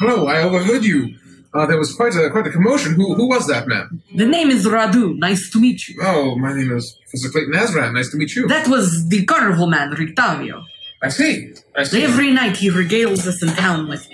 [0.00, 1.14] Hello, I overheard you.
[1.54, 2.92] Uh, there was quite a quite a commotion.
[2.94, 4.02] Who who was that man?
[4.14, 5.16] The name is Radu.
[5.16, 5.98] Nice to meet you.
[6.02, 7.94] Oh, my name is Professor Clayton Azran.
[7.94, 8.46] Nice to meet you.
[8.46, 10.62] That was the carnival man, Rictavio.
[11.02, 11.54] I see.
[11.74, 12.02] I see.
[12.04, 14.06] Every night he regales us in town with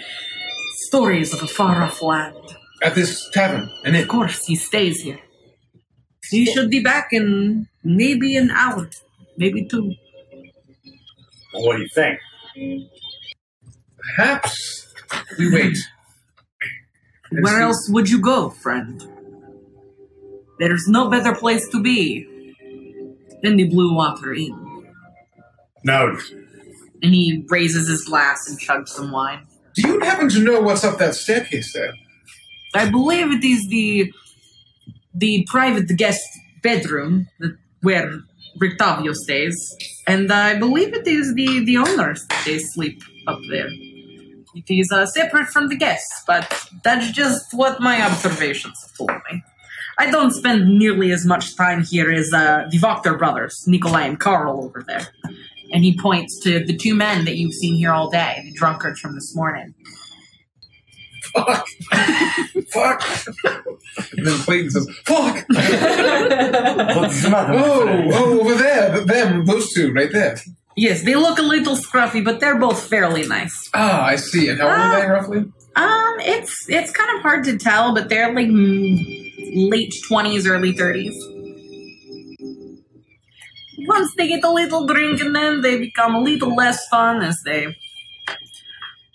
[0.86, 2.36] stories of a far off land.
[2.85, 5.18] At this tavern, and Of course, he stays here.
[6.30, 8.91] He should be back in maybe an hour,
[9.39, 9.95] maybe two.
[11.55, 12.18] Well, what do you think?
[14.16, 14.93] Perhaps
[15.39, 15.78] we wait.
[17.30, 19.03] Where see- else would you go, friend?
[20.59, 22.26] There's no better place to be
[23.43, 24.61] than the Blue Water Inn.
[25.85, 26.16] No,
[27.03, 29.47] And he raises his glass and chugs some wine.
[29.74, 31.93] Do you happen to know what's up that staircase there?
[32.75, 34.12] I believe it is the
[35.14, 36.22] the private guest
[36.62, 38.20] bedroom that, where
[38.61, 39.57] Rictavio stays,
[40.07, 43.68] and I believe it is the the owners they sleep up there.
[44.55, 49.43] It is uh, separate from the guests, but that's just what my observations told me.
[49.99, 54.18] I don't spend nearly as much time here as uh, the Wachter brothers, Nikolai and
[54.18, 55.09] Karl, over there.
[55.72, 59.01] And he points to the two men that you've seen here all day, the drunkards
[59.01, 59.75] from this morning.
[61.35, 61.66] Fuck.
[62.72, 63.03] Fuck.
[64.16, 65.45] and then Clayton says, Fuck.
[65.49, 67.53] what's the matter?
[67.55, 68.93] Oh, oh, over there.
[68.95, 70.37] th- Them, those two, right there.
[70.76, 73.70] Yes, they look a little scruffy, but they're both fairly nice.
[73.74, 74.49] Ah, I see.
[74.49, 75.39] And how old are they, roughly?
[75.76, 80.72] Um, it's it's kind of hard to tell, but they're like mm, late twenties, early
[80.72, 81.14] thirties.
[83.87, 87.37] Once they get a little drink and then they become a little less fun as
[87.45, 87.66] they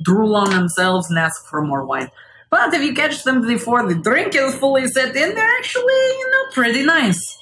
[0.02, 2.10] drool on themselves and ask for more wine.
[2.50, 6.32] But if you catch them before the drink is fully set in, they're actually, you
[6.32, 7.38] know, pretty nice.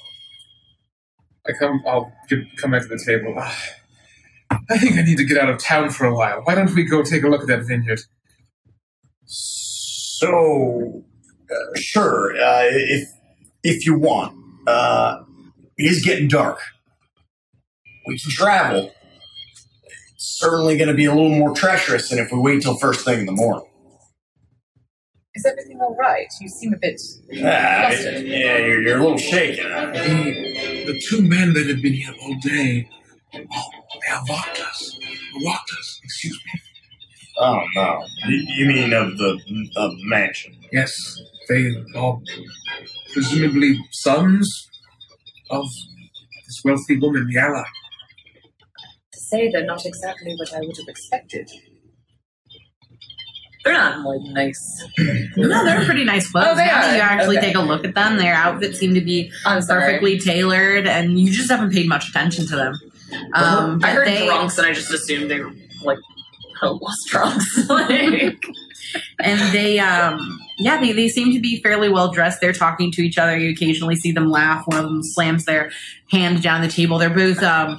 [1.46, 3.34] I come, I'll get, come back to the table.
[3.38, 3.64] Ah,
[4.70, 6.42] I think I need to get out of town for a while.
[6.44, 8.00] Why don't we go take a look at that vineyard?
[9.24, 11.04] So,
[11.50, 13.08] uh, sure, uh, if
[13.62, 14.36] if you want.
[14.66, 15.22] Uh,
[15.76, 16.60] it is getting dark.
[18.06, 18.92] We can travel.
[20.18, 23.04] It's certainly going to be a little more treacherous than if we wait till first
[23.04, 23.64] thing in the morning.
[25.36, 26.26] Is everything all right?
[26.40, 27.00] You seem a bit
[27.44, 28.26] Ah, flustered.
[28.26, 29.64] yeah, you're, you're a little shaken.
[29.70, 32.88] The, the two men that have been here all day,
[33.36, 34.98] oh, they have walked us.
[35.42, 36.60] Walked us, excuse me.
[37.38, 39.34] Oh no, you, you mean of the
[39.76, 40.56] of the mansion?
[40.72, 40.92] Yes,
[41.48, 42.18] they are
[43.12, 44.68] presumably sons
[45.50, 45.64] of
[46.46, 47.64] this wealthy woman, Yala.
[49.30, 51.50] Say they're not exactly what I would have expected.
[53.64, 54.84] They're not like nice.
[55.36, 56.46] No, they're pretty nice clothes.
[56.48, 56.94] Oh, they now are?
[56.94, 57.46] you actually Okay.
[57.48, 61.50] take a look at them, their outfits seem to be perfectly tailored, and you just
[61.50, 62.74] haven't paid much attention to them.
[63.34, 65.52] Um, I heard they, drunks and I just assumed they were
[65.82, 65.98] like
[66.60, 67.68] homeless drunks.
[67.68, 68.42] like,
[69.20, 72.40] and they, um, yeah, they, they seem to be fairly well dressed.
[72.40, 73.36] They're talking to each other.
[73.36, 74.66] You occasionally see them laugh.
[74.66, 75.70] One of them slams their
[76.10, 76.98] hand down the table.
[76.98, 77.78] They're both, um,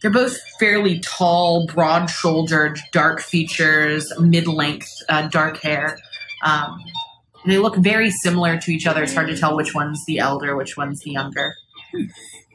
[0.00, 5.98] they're both fairly tall, broad-shouldered, dark features, mid-length, uh, dark hair.
[6.42, 6.78] Um,
[7.46, 9.02] they look very similar to each other.
[9.02, 11.54] It's hard to tell which one's the elder, which one's the younger.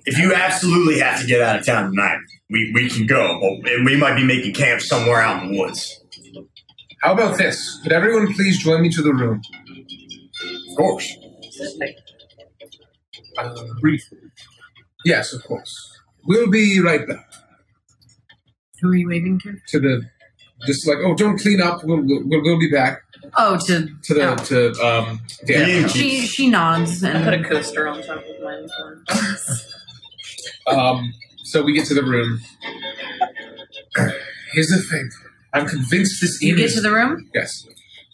[0.06, 2.20] If you absolutely have to get out of town tonight,
[2.50, 6.02] we, we can go, but we might be making camp somewhere out in the woods.
[7.02, 7.80] How about this?
[7.84, 9.42] Could everyone please join me to the room?
[10.70, 11.18] Of course.
[13.38, 13.50] Uh,
[13.82, 14.04] brief.
[15.04, 15.92] Yes, of course.
[16.26, 17.35] We'll be right back.
[18.86, 19.56] Who are you waving to?
[19.70, 20.04] To the,
[20.68, 21.84] just like, oh, don't clean up.
[21.84, 23.02] We'll we'll, we'll be back
[23.38, 24.36] Oh, to to the Oh.
[24.36, 25.20] to um.
[25.44, 25.60] The Yeah.
[25.60, 25.92] afterhouse.
[25.94, 28.68] She she nods I put a coaster on top of mine.
[30.68, 31.14] Um,
[31.44, 32.40] so we get to the room.
[34.52, 35.10] Here's the thing.
[35.54, 37.30] I'm convinced this you get is to the room.
[37.36, 37.68] yes.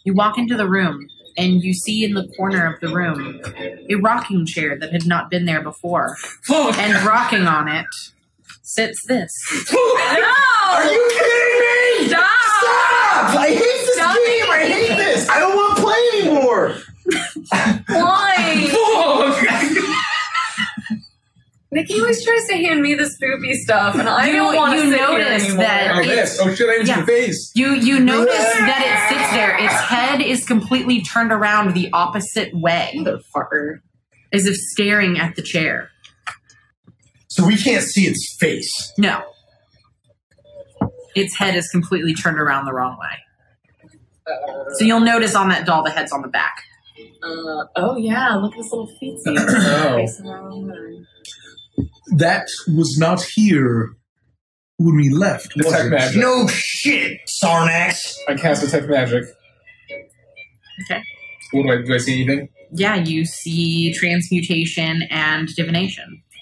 [0.04, 1.08] You walk into the room
[1.38, 3.40] and you see in the corner of the room
[3.88, 6.76] a rocking chair that had not been there before, Fuck!
[6.78, 7.86] and rocking on it
[8.74, 9.30] sits this.
[9.72, 10.78] No!
[10.78, 12.08] Are you kidding me?
[12.08, 12.28] Stop!
[12.60, 13.36] Stop!
[13.38, 14.50] I hate this Stop game.
[14.50, 15.28] I hate this.
[15.28, 16.74] I don't want to play anymore.
[17.88, 18.34] Why?
[18.72, 19.36] Fuck!
[21.70, 24.84] Nikki always tries to hand me the spoopy stuff, and I You- don't want to
[24.84, 25.64] you sit notice anymore.
[25.64, 26.38] that- oh, this.
[26.40, 26.68] Oh shit!
[26.68, 26.96] I hit Yeah.
[26.98, 27.50] your face.
[27.54, 29.56] You you notice that it sits there.
[29.58, 33.78] Its head is completely turned around the opposite way, Motherfucker.
[34.32, 35.88] as if staring at the chair.
[37.34, 38.92] So we can't see its face.
[38.98, 39.22] No,
[41.14, 44.36] its head is completely turned around the wrong way.
[44.76, 46.62] So you'll notice on that doll the head's on the back.
[47.22, 49.18] Uh, oh yeah, look at this little feet.
[49.26, 49.96] Oh.
[49.96, 51.86] Facing the wrong way.
[52.16, 53.90] That was not here
[54.76, 55.56] when we left.
[55.56, 55.90] was Detect it?
[55.90, 56.20] magic.
[56.20, 58.14] No shit, Sarnax.
[58.28, 59.24] I cast detect magic.
[60.90, 61.02] Okay.
[61.52, 61.94] What do I do?
[61.94, 62.48] I see anything?
[62.74, 66.22] Yeah, you see transmutation and divination.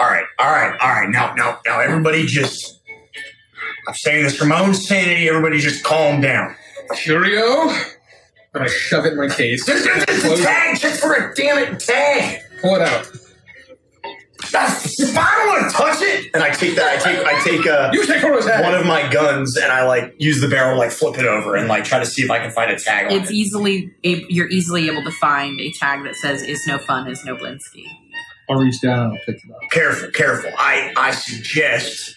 [0.00, 1.10] All right, all right, all right.
[1.10, 2.80] Now, now, now, everybody just.
[3.86, 5.28] I'm saying this for my own sanity.
[5.28, 6.54] Everybody just calm down.
[6.96, 7.68] Curio.
[8.54, 9.66] And I shove it in my case.
[9.66, 10.46] Just, just, just Close a it.
[10.46, 12.40] tag, just for a damn it tag.
[12.62, 13.10] Pull it out.
[14.50, 16.96] That's, I don't want to touch it, and I take that.
[16.98, 18.64] I take, I take uh, You take Kuro's head.
[18.64, 21.68] one of my guns, and I like use the barrel, like flip it over, and
[21.68, 23.34] like try to see if I can find a tag on It's it.
[23.34, 27.36] easily you're easily able to find a tag that says "is no fun, is no
[27.36, 27.84] Blinsky."
[28.50, 29.70] I'll reach down and I'll pick it up.
[29.70, 30.50] Careful, careful.
[30.58, 32.16] I, I suggest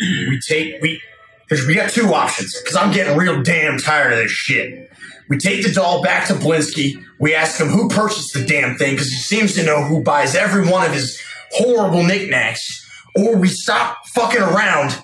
[0.00, 1.00] we take we
[1.48, 2.58] because we got two options.
[2.60, 4.90] Because I'm getting real damn tired of this shit.
[5.28, 7.02] We take the doll back to Blinsky.
[7.18, 10.34] We ask him who purchased the damn thing because he seems to know who buys
[10.34, 11.20] every one of his
[11.52, 12.82] horrible knickknacks.
[13.16, 14.98] Or we stop fucking around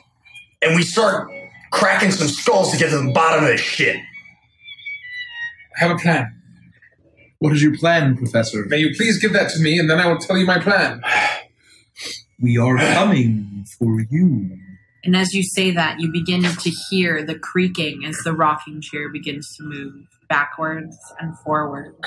[0.62, 1.30] and we start
[1.72, 3.96] cracking some skulls to get to the bottom of this shit.
[3.96, 6.39] I have a plan.
[7.40, 8.66] What is your plan, Professor?
[8.66, 11.02] May you please give that to me, and then I will tell you my plan.
[12.42, 14.58] We are coming for you.
[15.04, 19.10] And as you say that, you begin to hear the creaking as the rocking chair
[19.10, 21.98] begins to move backwards and forwards,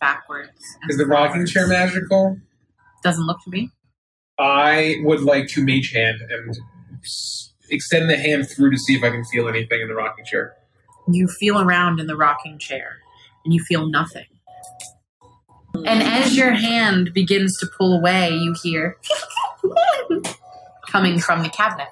[0.00, 0.50] backwards.
[0.82, 2.36] And Is the rocking chair magical?
[3.04, 3.70] Doesn't look to be.
[4.40, 6.56] I would like to mage hand and
[7.70, 10.54] extend the hand through to see if I can feel anything in the rocking chair.
[11.08, 12.96] You feel around in the rocking chair,
[13.44, 14.26] and you feel nothing.
[15.84, 16.06] And mm.
[16.06, 18.96] as your hand begins to pull away, you hear
[20.88, 21.88] coming from the cabinet.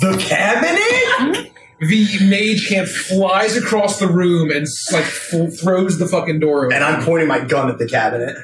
[0.00, 0.80] The cabinet?
[1.16, 1.86] Hmm?
[1.86, 6.76] The mage hand flies across the room and like f- throws the fucking door open.
[6.76, 8.36] And I'm pointing my gun at the cabinet.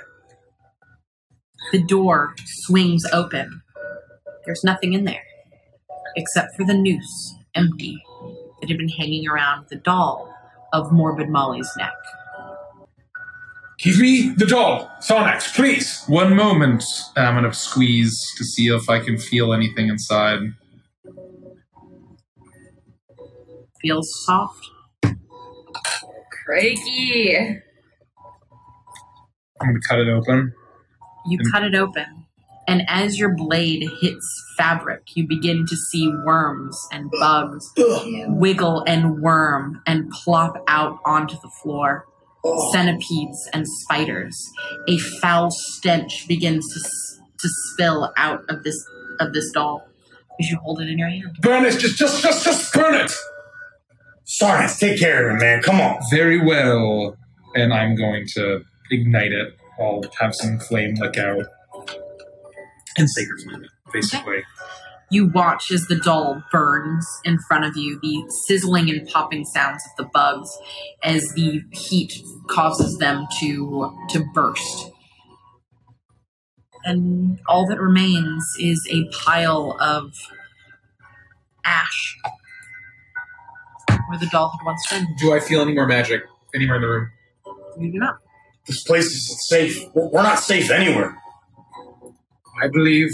[1.73, 2.35] The door
[2.65, 3.63] swings open.
[4.45, 5.23] There's nothing in there
[6.17, 8.03] except for the noose, empty,
[8.61, 10.35] that had been hanging around the doll
[10.73, 11.93] of Morbid Molly's neck.
[13.83, 16.05] Give me the doll, Sarnax, please.
[16.07, 16.85] One moment.
[17.17, 20.41] And I'm gonna squeeze to see if I can feel anything inside.
[23.81, 24.67] Feels soft.
[26.45, 27.37] Crikey.
[29.63, 30.53] I'm gonna cut it open.
[31.27, 32.27] You And- cut it open,
[32.69, 37.73] and as your blade hits fabric, you begin to see worms and bugs
[38.29, 42.05] wiggle and worm and plop out onto the floor.
[42.73, 44.51] Centipedes and spiders.
[44.89, 46.81] A foul stench begins to
[47.39, 48.83] to spill out of this
[49.19, 49.87] of this doll
[50.41, 51.37] as you hold it in your hand.
[51.41, 53.13] Burn it, just, just, just, just burn it.
[54.27, 55.63] Sarnax, take care of him, man.
[55.63, 55.99] Come on.
[56.11, 57.17] Very well.
[57.55, 59.55] And I'm going to ignite it.
[59.81, 61.45] I'll have some flame lick out.
[62.97, 64.43] And sacred flame it, basically.
[65.11, 69.83] You watch as the doll burns in front of you, the sizzling and popping sounds
[69.87, 70.49] of the bugs
[71.03, 72.13] as the heat
[72.49, 74.91] causes them to to burst.
[76.85, 80.13] And all that remains is a pile of
[81.65, 82.17] ash
[84.09, 85.07] where the doll had once been.
[85.19, 86.23] Do I feel any more magic
[86.55, 87.11] anywhere in the room?
[87.79, 88.19] You do not.
[88.67, 89.85] This place is safe.
[89.95, 91.17] We're we're not safe anywhere.
[92.63, 93.11] I believe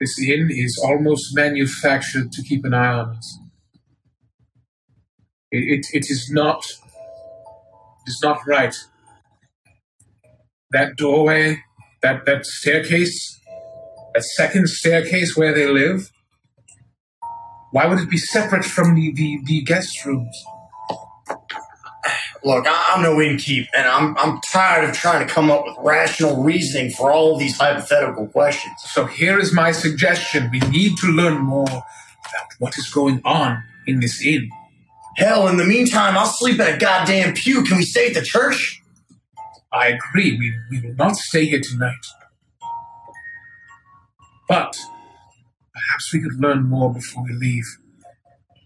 [0.00, 3.38] this inn is almost manufactured to keep an eye on us.
[5.50, 6.64] It, it, it is not.
[8.06, 8.74] It is not right.
[10.72, 11.62] That doorway,
[12.02, 13.40] that that staircase,
[14.14, 16.10] that second staircase where they live.
[17.72, 20.34] Why would it be separate from the, the, the guest rooms?
[22.46, 25.74] Look, I- I'm no innkeep, and I'm I'm tired of trying to come up with
[25.80, 28.72] rational reasoning for all these hypothetical questions.
[28.94, 30.48] So here is my suggestion.
[30.52, 34.48] We need to learn more about what is going on in this inn.
[35.16, 37.64] Hell, in the meantime, I'll sleep in a goddamn pew.
[37.64, 38.80] Can we stay at the church?
[39.72, 40.38] I agree.
[40.38, 42.04] We, we will not stay here tonight.
[44.48, 44.78] But
[45.74, 47.64] perhaps we could learn more before we leave.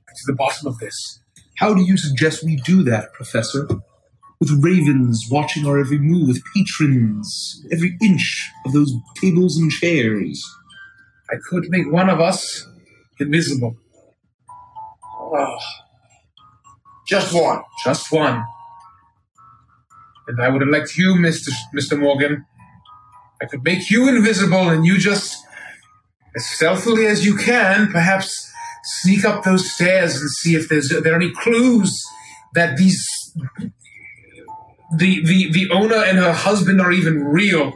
[0.07, 1.21] Get to the bottom of this.
[1.61, 3.69] How do you suggest we do that, Professor?
[4.41, 10.43] With ravens watching our every move, with patrons, every inch of those tables and chairs.
[11.31, 12.67] I could make one of us
[13.19, 13.77] invisible.
[15.21, 15.59] Oh.
[17.07, 17.61] Just one.
[17.85, 18.43] Just one.
[20.29, 21.51] And I would elect you, Mr.
[21.77, 22.01] Mr.
[22.01, 22.47] Morgan.
[23.43, 25.37] I could make you invisible and you just
[26.35, 28.50] as stealthily as you can, perhaps
[28.85, 32.03] sneak up those stairs and see if there's there are there any clues
[32.55, 33.07] that these
[34.97, 37.73] the the the owner and her husband are even real,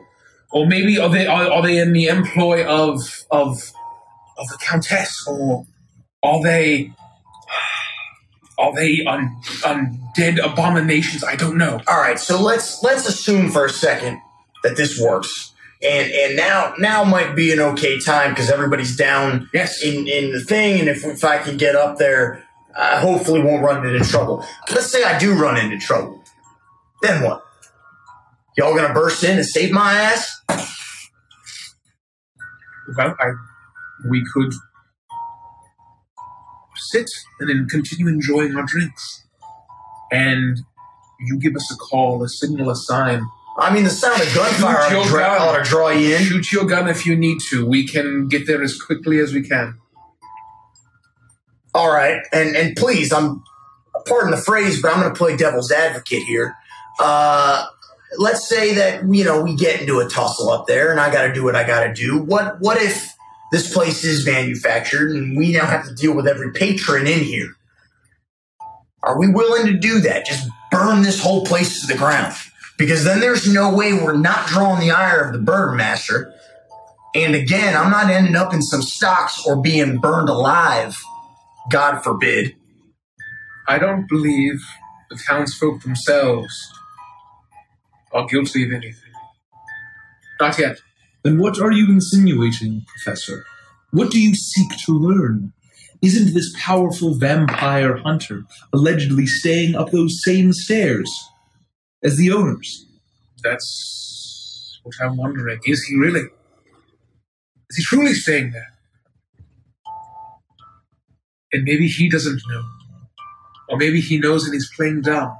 [0.52, 3.00] or maybe are they are, are they in the employ of
[3.30, 3.72] of
[4.36, 5.64] of the countess, or
[6.22, 6.92] are they
[8.58, 11.22] are they un, undead abominations?
[11.24, 11.80] I don't know.
[11.86, 14.20] All right, so let's let's assume for a second
[14.62, 15.52] that this works,
[15.84, 19.82] and and now now might be an okay time because everybody's down Yes.
[19.82, 22.42] in in the thing, and if if I can get up there,
[22.76, 24.44] I hopefully won't run into trouble.
[24.70, 26.22] Let's say I do run into trouble,
[27.02, 27.44] then what?
[28.56, 30.40] Y'all gonna burst in and save my ass?
[32.96, 33.32] Well, I
[34.08, 34.52] we could
[36.76, 37.08] sit
[37.40, 39.24] and then continue enjoying our drinks,
[40.12, 40.58] and
[41.20, 43.26] you give us a call, a signal, a sign.
[43.56, 46.22] I mean, the sound of gunfire ought to ought to draw you in.
[46.22, 47.64] Shoot your gun if you need to.
[47.64, 49.78] We can get there as quickly as we can.
[51.72, 53.42] All right, and and please, I'm
[54.06, 56.56] pardon the phrase, but I'm going to play devil's advocate here.
[56.98, 57.66] Uh,
[58.18, 61.22] let's say that you know we get into a tussle up there, and I got
[61.26, 62.18] to do what I got to do.
[62.18, 63.12] What what if
[63.52, 67.54] this place is manufactured, and we now have to deal with every patron in here?
[69.04, 70.26] Are we willing to do that?
[70.26, 72.34] Just burn this whole place to the ground?
[72.76, 76.32] Because then there's no way we're not drawing the ire of the burgomaster.
[77.14, 81.00] And again, I'm not ending up in some stocks or being burned alive.
[81.70, 82.56] God forbid.
[83.68, 84.60] I don't believe
[85.08, 86.52] the townsfolk themselves
[88.12, 89.12] are guilty of anything.
[90.40, 90.78] Not yet.
[91.22, 93.46] Then what are you insinuating, Professor?
[93.92, 95.52] What do you seek to learn?
[96.02, 98.42] Isn't this powerful vampire hunter
[98.72, 101.10] allegedly staying up those same stairs
[102.04, 102.86] as the owners?
[103.42, 105.58] That's what I'm wondering.
[105.64, 106.28] Is he really?
[107.70, 108.72] Is he truly staying there?
[111.52, 112.62] And maybe he doesn't know.
[113.68, 115.36] Or maybe he knows and he's playing dumb.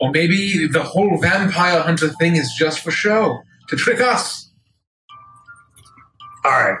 [0.00, 3.38] Or maybe the whole vampire hunter thing is just for show,
[3.68, 4.50] to trick us.
[6.44, 6.78] All right.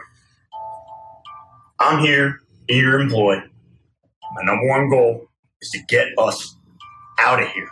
[1.80, 3.36] I'm here in your employ.
[3.36, 5.28] My number one goal
[5.60, 6.56] is to get us
[7.18, 7.68] out of here.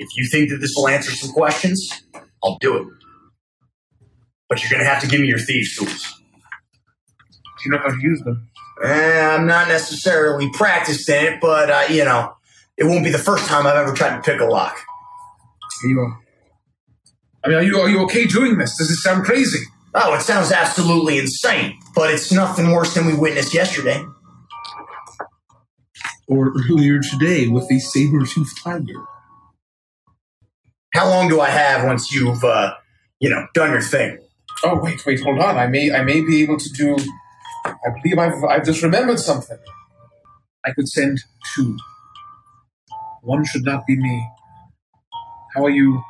[0.00, 2.02] If you think that this will answer some questions,
[2.42, 2.86] I'll do it.
[4.48, 6.22] But you're going to have to give me your thieves' tools.
[7.12, 8.48] Do you know how to use them?
[8.82, 12.32] Eh, I'm not necessarily practiced in it, but, uh, you know,
[12.78, 14.74] it won't be the first time I've ever tried to pick a lock.
[15.82, 16.18] Here you are.
[17.44, 18.78] I mean, are you, are you okay doing this?
[18.78, 19.60] Does this sound crazy?
[19.94, 24.02] Oh, it sounds absolutely insane, but it's nothing worse than we witnessed yesterday.
[26.26, 29.04] Or earlier today with the saber-toothed tiger?
[30.92, 32.74] How long do I have once you've, uh,
[33.20, 34.18] you know, done your thing?
[34.64, 35.56] Oh wait, wait, hold on.
[35.56, 36.96] I may, I may be able to do.
[37.64, 39.58] I believe I've, I've just remembered something.
[40.64, 41.20] I could send
[41.54, 41.76] two.
[43.22, 44.28] One should not be me.
[45.54, 46.02] How are you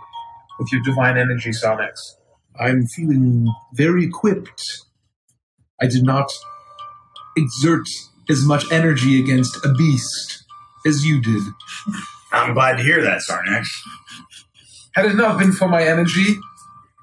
[0.59, 2.15] with your divine energy, Sarnax?
[2.59, 4.63] I'm feeling very equipped.
[5.81, 6.31] I did not
[7.37, 7.89] exert
[8.29, 10.45] as much energy against a beast
[10.87, 11.43] as you did.
[12.33, 13.67] I'm glad to hear that, Sarnax.
[14.95, 16.39] Had it not been for my energy,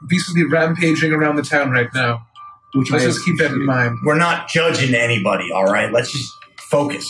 [0.08, 2.28] beasts would be rampaging around the town right now.
[2.74, 3.98] Which Let's I just keep that in mind.
[4.04, 5.92] We're not judging anybody, all right?
[5.92, 6.32] Let's just
[6.70, 7.08] focus.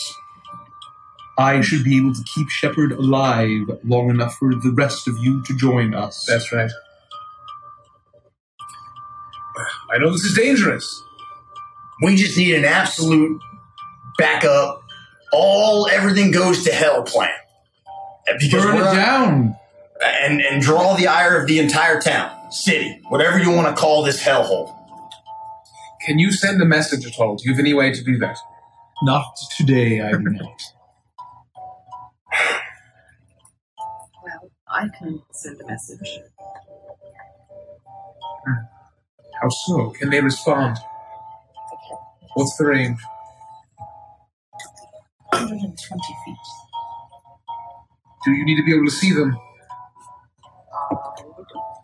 [1.37, 5.43] I should be able to keep Shepard alive long enough for the rest of you
[5.43, 6.25] to join us.
[6.27, 6.71] That's right.
[9.91, 11.03] I know this is dangerous.
[12.01, 13.41] We just need an absolute
[14.17, 14.83] backup,
[15.31, 17.31] all everything goes to hell plan.
[18.39, 19.55] Because Burn it down.
[20.03, 24.03] And and draw the ire of the entire town, city, whatever you want to call
[24.03, 24.73] this hellhole.
[26.05, 27.35] Can you send a message at all?
[27.35, 28.37] Do you have any way to do that?
[29.03, 29.25] Not
[29.57, 30.61] today, I do not.
[34.23, 36.19] Well, I can send a message.
[39.41, 39.91] How so?
[39.91, 40.77] Can they respond?
[42.35, 42.99] What's the range?
[45.31, 45.75] 120
[46.25, 46.35] feet.
[48.25, 49.37] Do you need to be able to see them?
[50.91, 50.95] I
[51.25, 51.35] don't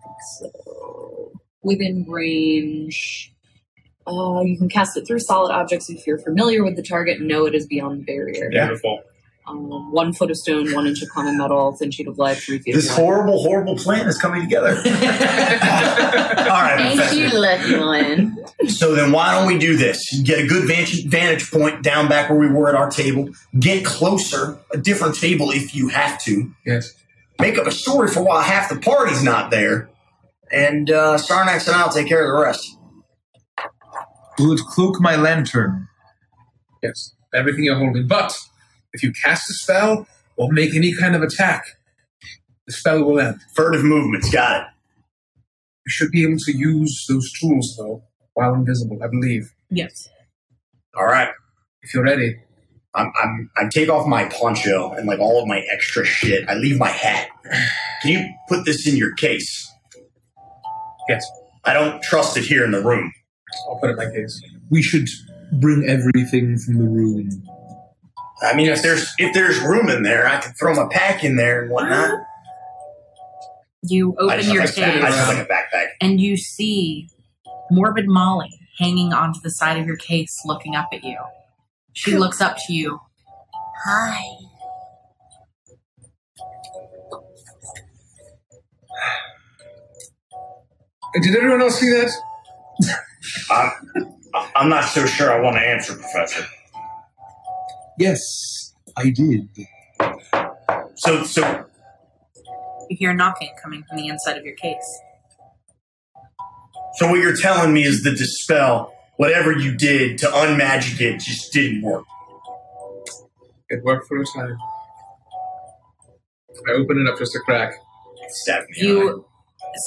[0.04, 1.32] think so.
[1.62, 3.32] Within range.
[4.06, 7.28] Uh, you can cast it through solid objects if you're familiar with the target and
[7.28, 8.50] know it is beyond the barrier.
[8.50, 9.02] Beautiful.
[9.46, 12.60] Um, one foot of stone, one inch of common metal, thin sheet of lead, three
[12.60, 14.70] feet This of horrible, horrible plan is coming together.
[14.70, 14.74] all
[16.62, 17.16] right, Thank Professor.
[17.16, 18.38] you, Lucky One.
[18.70, 20.18] So then, why don't we do this?
[20.22, 23.30] Get a good vantage, vantage point down back where we were at our table.
[23.60, 26.54] Get closer, a different table if you have to.
[26.66, 26.94] Yes.
[27.40, 29.90] Make up a story for why half the party's not there,
[30.52, 32.78] and uh, Sarnax and I'll take care of the rest.
[34.40, 35.88] Will cloak my lantern?
[36.82, 38.08] Yes, everything you're holding.
[38.08, 38.38] But
[38.94, 40.08] if you cast a spell
[40.38, 41.66] or make any kind of attack,
[42.68, 43.42] the spell will end.
[43.56, 44.68] Furtive movements, got it.
[45.86, 48.04] You should be able to use those tools though
[48.36, 49.00] while invisible.
[49.04, 49.54] I believe.
[49.70, 50.08] Yes.
[50.96, 51.30] All right.
[51.82, 52.38] If you're ready,
[52.96, 56.48] I'm, I'm, I take off my poncho and like all of my extra shit.
[56.48, 57.28] I leave my hat.
[58.02, 59.70] Can you put this in your case?
[61.10, 61.26] yes,
[61.66, 63.12] I don't trust it here in the room.
[63.68, 64.42] I'll put it in my case.
[64.70, 65.08] We should
[65.60, 67.30] bring everything from the room.
[68.42, 71.36] I mean, if there's if there's room in there, I can throw my pack in
[71.36, 72.20] there and whatnot.
[73.84, 75.88] You I open just, your have a- I just have case like a backpack.
[76.00, 77.10] and you see
[77.70, 81.18] Morbid Molly hanging onto the side of your case looking up at you.
[81.94, 83.00] She looks up to you.
[83.86, 84.24] Hi.
[91.22, 92.12] Did everyone else see that?
[93.52, 93.72] I'm,
[94.56, 96.46] I'm not so sure I want to answer, Professor.
[98.00, 99.50] Yes, I did.
[100.96, 101.66] So, so
[102.90, 105.02] You hear knocking coming from the inside of your case.
[106.96, 111.54] So what you're telling me is the dispel, whatever you did to unmagic it, just
[111.54, 112.06] didn't work.
[113.70, 114.58] It worked for a time.
[116.68, 117.74] I open it up just a crack.
[118.30, 118.76] Stab me.
[118.82, 118.84] eye.
[118.84, 119.26] You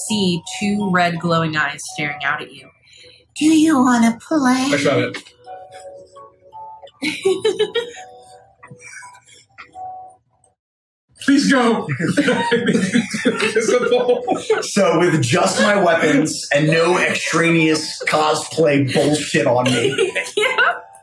[0.09, 2.69] see two red glowing eyes staring out at you.
[3.37, 4.69] Do you want to play?
[4.73, 5.23] I shot it.
[11.27, 11.89] Please go.
[14.63, 20.13] So with just my weapons and no extraneous cosplay bullshit on me,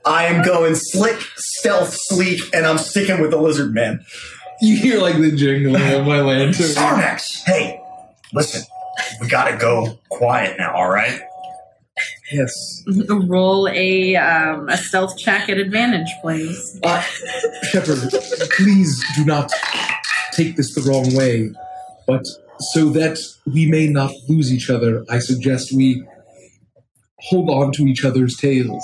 [0.06, 4.06] I am going slick, stealth, sleek, and I'm sticking with the lizard man.
[4.62, 6.54] You hear like the jingling of my lantern.
[6.54, 7.82] Sarnax, hey,
[8.34, 8.64] listen,
[9.20, 11.20] we gotta go quiet now, all right?
[12.32, 12.84] Yes.
[13.10, 16.80] Roll a um, a stealth check at advantage, please.
[16.84, 17.02] Uh,
[17.72, 18.00] Shepard,
[18.56, 19.52] please do not
[20.36, 21.52] take this the wrong way.
[22.08, 22.26] But
[22.60, 26.04] so that we may not lose each other, I suggest we
[27.20, 28.84] hold on to each other's tails.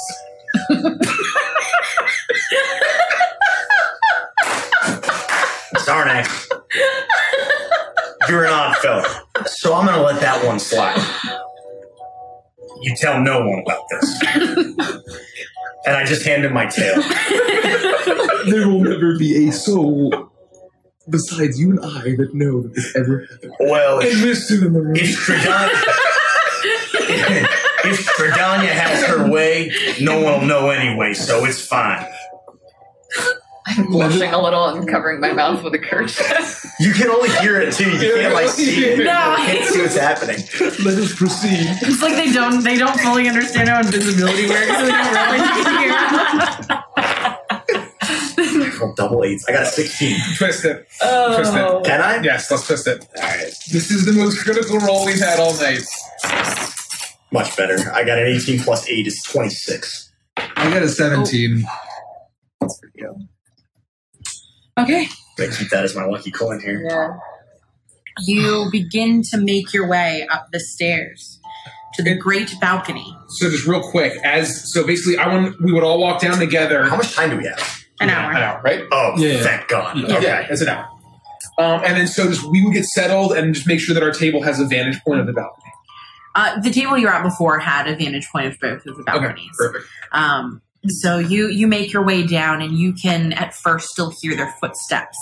[5.78, 6.48] Sarnax,
[8.28, 9.04] you're an odd fellow,
[9.46, 11.02] so I'm gonna let that one slide.
[12.82, 14.24] You tell no one about this.
[15.86, 17.02] and I just hand him my tail.
[18.46, 20.32] There will never be a soul
[21.10, 23.54] besides you and I that know that this ever happened.
[23.60, 24.66] Well, And Mr.
[24.66, 24.96] in the room.
[24.96, 25.80] if Strahdanya,
[27.86, 29.72] if Strahdanya has her way,
[30.02, 32.06] no one will know anyway, so it's fine.
[33.68, 36.66] I'm blushing a little and covering my mouth with a kerchief.
[36.80, 37.92] You can only hear it too.
[37.92, 38.98] You can't like see it.
[39.00, 39.36] No.
[39.38, 40.38] You can't see what's happening.
[40.84, 41.68] Let us proceed.
[41.82, 45.78] It's like they don't they don't fully understand how invisibility works, so they don't really
[45.78, 45.96] hear.
[48.80, 49.46] Well, double eights.
[49.48, 50.18] I got a 16.
[50.38, 50.88] twist it.
[51.00, 51.80] Twist Oh.
[51.80, 51.86] it.
[51.86, 52.22] Can I?
[52.22, 53.06] Yes, let's twist it.
[53.18, 53.54] All right.
[53.72, 55.84] This is the most critical roll we've had all night.
[57.32, 57.78] Much better.
[57.94, 60.12] I got an 18 plus 8 is 26.
[60.38, 61.64] I got a 17.
[64.78, 65.08] Okay.
[65.40, 66.86] I keep that as my lucky coin here.
[66.90, 67.18] Yeah.
[68.26, 71.40] You begin to make your way up the stairs
[71.94, 73.16] to the great balcony.
[73.30, 76.84] So just real quick, as so basically, I want we would all walk down together.
[76.86, 77.79] How much time do we have?
[78.00, 78.34] An An hour.
[78.34, 78.84] hour, right?
[78.92, 79.42] Oh, Yeah.
[79.44, 79.98] thank God.
[79.98, 80.16] Yeah.
[80.18, 80.26] Okay.
[80.26, 80.88] Yeah, it's an hour.
[81.58, 84.12] Um, and then so just we would get settled and just make sure that our
[84.12, 85.72] table has a vantage point of the balcony.
[86.36, 89.04] Uh, the table you were at before had a vantage point of both of the
[89.04, 89.50] balconies.
[89.58, 89.86] perfect.
[90.14, 94.38] Um, so you you make your way down, and you can at first still hear
[94.38, 95.18] their footsteps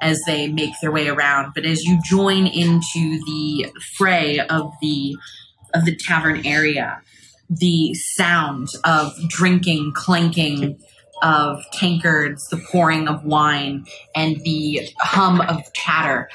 [0.00, 1.52] as they make their way around.
[1.54, 5.14] But as you join into the fray of the
[5.74, 7.00] of the tavern area,
[7.50, 10.78] the sound of drinking, clanking
[11.24, 13.84] of tankards, the pouring of wine,
[14.14, 16.28] and the hum of chatter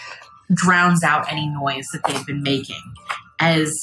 [0.53, 2.81] drowns out any noise that they've been making.
[3.39, 3.73] As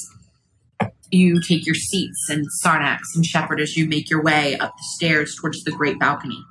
[1.09, 4.83] you take your seats and Sarnax and Shepard as you make your way up the
[4.95, 6.43] stairs towards the great balcony.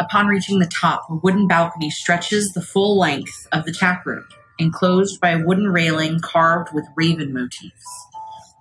[0.00, 4.26] Upon reaching the top, a wooden balcony stretches the full length of the tap room,
[4.58, 8.06] enclosed by a wooden railing carved with raven motifs.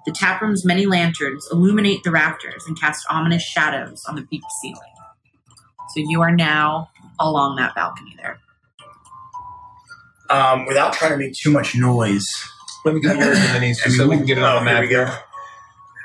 [0.05, 4.79] The taproom's many lanterns illuminate the rafters and cast ominous shadows on the peaked ceiling.
[5.93, 8.39] So you are now along that balcony there.
[10.29, 12.25] Um, without trying to make too much noise,
[12.85, 14.65] Let me get yours and then just so we can get it on Oh, the
[14.65, 14.83] map.
[14.83, 15.13] here we go.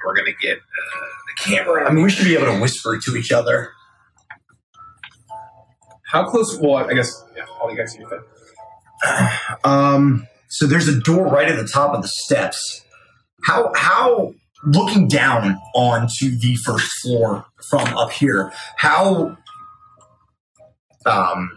[0.05, 1.89] We're gonna get uh, the camera.
[1.89, 3.71] I mean, we should be able to whisper to each other.
[6.07, 6.59] How close?
[6.61, 7.45] Well, I guess yeah.
[7.61, 9.59] All you guys see that.
[9.65, 12.83] Um, so there's a door right at the top of the steps.
[13.47, 19.37] How how looking down onto the first floor from up here, how
[21.07, 21.57] um,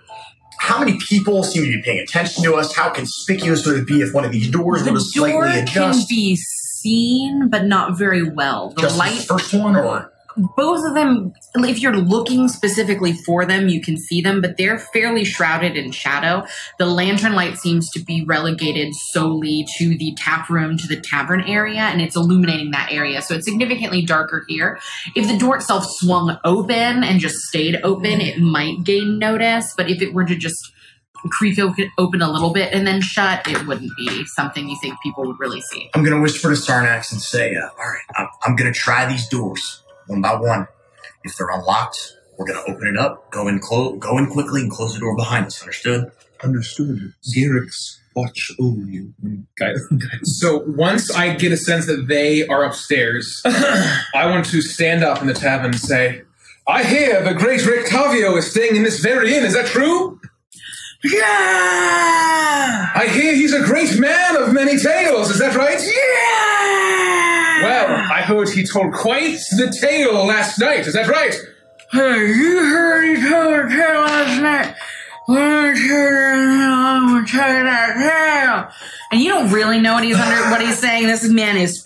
[0.59, 2.75] how many people seem to be paying attention to us?
[2.75, 6.35] How conspicuous would it be if one of these doors The slightly door can be
[6.35, 8.69] seen, but not very well.
[8.69, 10.11] The Just light this first one, or
[10.55, 14.79] both of them if you're looking specifically for them you can see them but they're
[14.79, 16.45] fairly shrouded in shadow.
[16.77, 21.41] The lantern light seems to be relegated solely to the tap room to the tavern
[21.41, 23.21] area and it's illuminating that area.
[23.21, 24.79] So it's significantly darker here.
[25.15, 29.89] If the door itself swung open and just stayed open it might gain notice but
[29.89, 30.71] if it were to just
[31.27, 35.25] creep open a little bit and then shut it wouldn't be something you think people
[35.25, 35.89] would really see.
[35.93, 38.77] I'm going to whisper to Sarnax and say, uh, "All right, I'm, I'm going to
[38.77, 40.67] try these doors one by one.
[41.23, 44.61] If they're unlocked, we're going to open it up, go in, clo- go in quickly,
[44.61, 45.61] and close the door behind us.
[45.61, 46.11] Understood?
[46.43, 47.13] Understood.
[47.35, 49.13] Garrix, watch over you.
[49.23, 54.45] and guide- guide- So once I get a sense that they are upstairs, I want
[54.47, 56.21] to stand up in the tavern and say,
[56.67, 59.43] I hear the great Rictavio is staying in this very inn.
[59.43, 60.19] Is that true?
[61.03, 65.29] yeah I hear he's a great man of many tales.
[65.31, 65.79] Is that right?
[65.79, 70.87] yeah Well, I heard he told quite the tale last night.
[70.87, 71.35] Is that right?
[71.91, 74.75] Hey, you heard he told a tale last night.
[75.27, 75.79] Let me
[77.27, 78.71] tell you, that tale.
[79.11, 81.07] And you don't really know what he's under, what he's saying.
[81.07, 81.83] This man is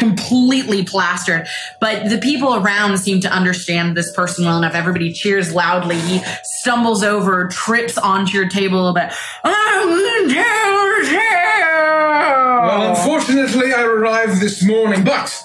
[0.00, 1.46] completely plastered.
[1.80, 4.74] But the people around seem to understand this person well enough.
[4.74, 6.00] Everybody cheers loudly.
[6.00, 6.20] He
[6.60, 9.12] stumbles over, trips onto your table a little bit.
[9.44, 12.60] I'm gonna tell a tale.
[12.66, 15.40] Well, unfortunately, I arrived this morning, but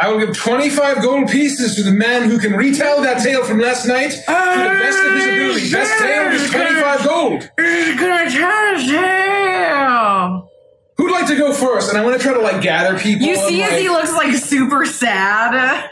[0.00, 3.58] I will give 25 gold pieces to the man who can retell that tale from
[3.58, 5.72] last night to the best of his ability.
[5.72, 7.50] Best tale is 25 gold.
[7.58, 10.47] He's gonna tell a tale.
[10.98, 11.88] Who'd like to go first?
[11.90, 13.26] And I want to try to like gather people.
[13.26, 15.88] You see and, as he looks like super sad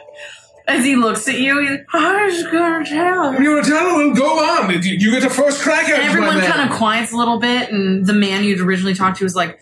[0.69, 1.61] as he looks at you.
[1.61, 3.41] He's, I was gonna tell.
[3.41, 3.97] You want to tell?
[3.97, 4.71] Well, go on.
[4.71, 7.71] You you get the first crack at it, everyone kind of quiets a little bit,
[7.71, 9.61] and the man you'd originally talked to was like,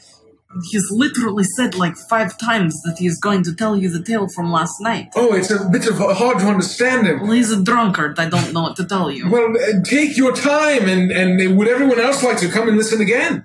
[0.70, 4.50] "He's literally said like five times that he's going to tell you the tale from
[4.50, 7.20] last night." Oh, it's a bit of hard to understand him.
[7.20, 8.18] Well, he's a drunkard.
[8.18, 9.30] I don't know what to tell you.
[9.30, 13.00] Well, uh, take your time, and and would everyone else like to come and listen
[13.00, 13.44] again?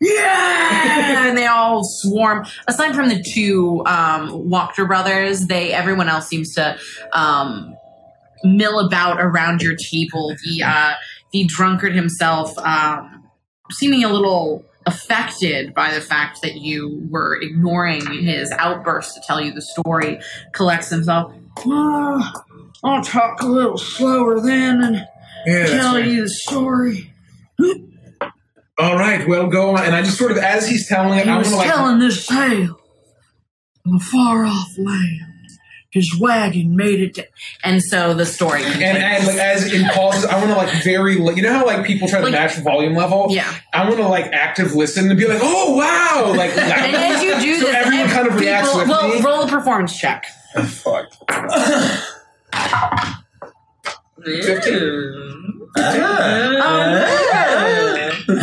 [0.00, 2.46] Yeah, and they all swarm.
[2.66, 6.78] Aside from the two um, Wachter brothers, they everyone else seems to
[7.12, 7.74] um,
[8.42, 10.34] mill about around your table.
[10.44, 10.92] The uh,
[11.32, 13.24] the drunkard himself, um,
[13.70, 19.40] seeming a little affected by the fact that you were ignoring his outburst to tell
[19.40, 20.20] you the story,
[20.52, 21.32] collects himself.
[21.66, 22.44] "Ah,
[22.82, 25.06] I'll talk a little slower then and
[25.46, 27.10] Yeah, tell you the story.
[28.78, 29.84] All right, well, go on.
[29.84, 31.68] And I just sort of, as he's telling it, He I want was to like.
[31.68, 32.80] telling this tale
[33.86, 35.20] of a far off land.
[35.92, 37.26] His wagon made it to.
[37.62, 38.64] And so the story.
[38.64, 41.86] and, and like as in pauses, I want to like very, you know how like
[41.86, 43.26] people try to Like- match volume level.
[43.30, 43.48] Yeah.
[43.72, 47.40] I want to like active listen and be like, oh wow, like And as you
[47.40, 49.20] do so this, everyone kind of people- reacts with well, me.
[49.22, 50.24] roll a performance check.
[50.66, 51.12] Fuck.
[54.24, 55.60] Fifteen.
[55.76, 56.56] Ah.
[56.66, 57.83] Um,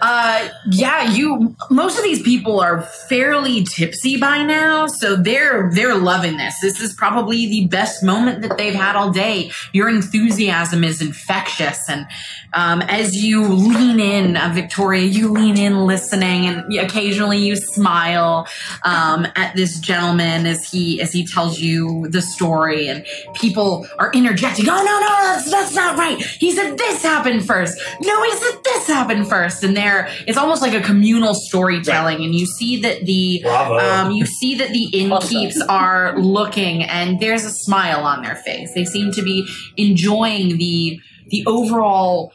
[0.00, 1.54] Uh, yeah, you.
[1.70, 6.58] Most of these people are fairly tipsy by now, so they're they're loving this.
[6.60, 9.50] This is probably the best moment that they've had all day.
[9.72, 12.06] Your enthusiasm is infectious, and
[12.52, 18.48] um, as you lean in, uh, Victoria, you lean in, listening, and occasionally you smile
[18.84, 23.04] um, at this gentleman as he as he tells you the story, and
[23.34, 24.66] people are interjecting.
[24.68, 26.20] Oh no, no, that's that's not right.
[26.20, 27.78] He said this happened first.
[28.00, 30.08] No, he said this happened first, and there.
[30.26, 34.70] It's almost like a communal storytelling, and you see that the um, you see that
[34.70, 38.72] the innkeeps are looking, and there's a smile on their face.
[38.74, 42.32] They seem to be enjoying the the overall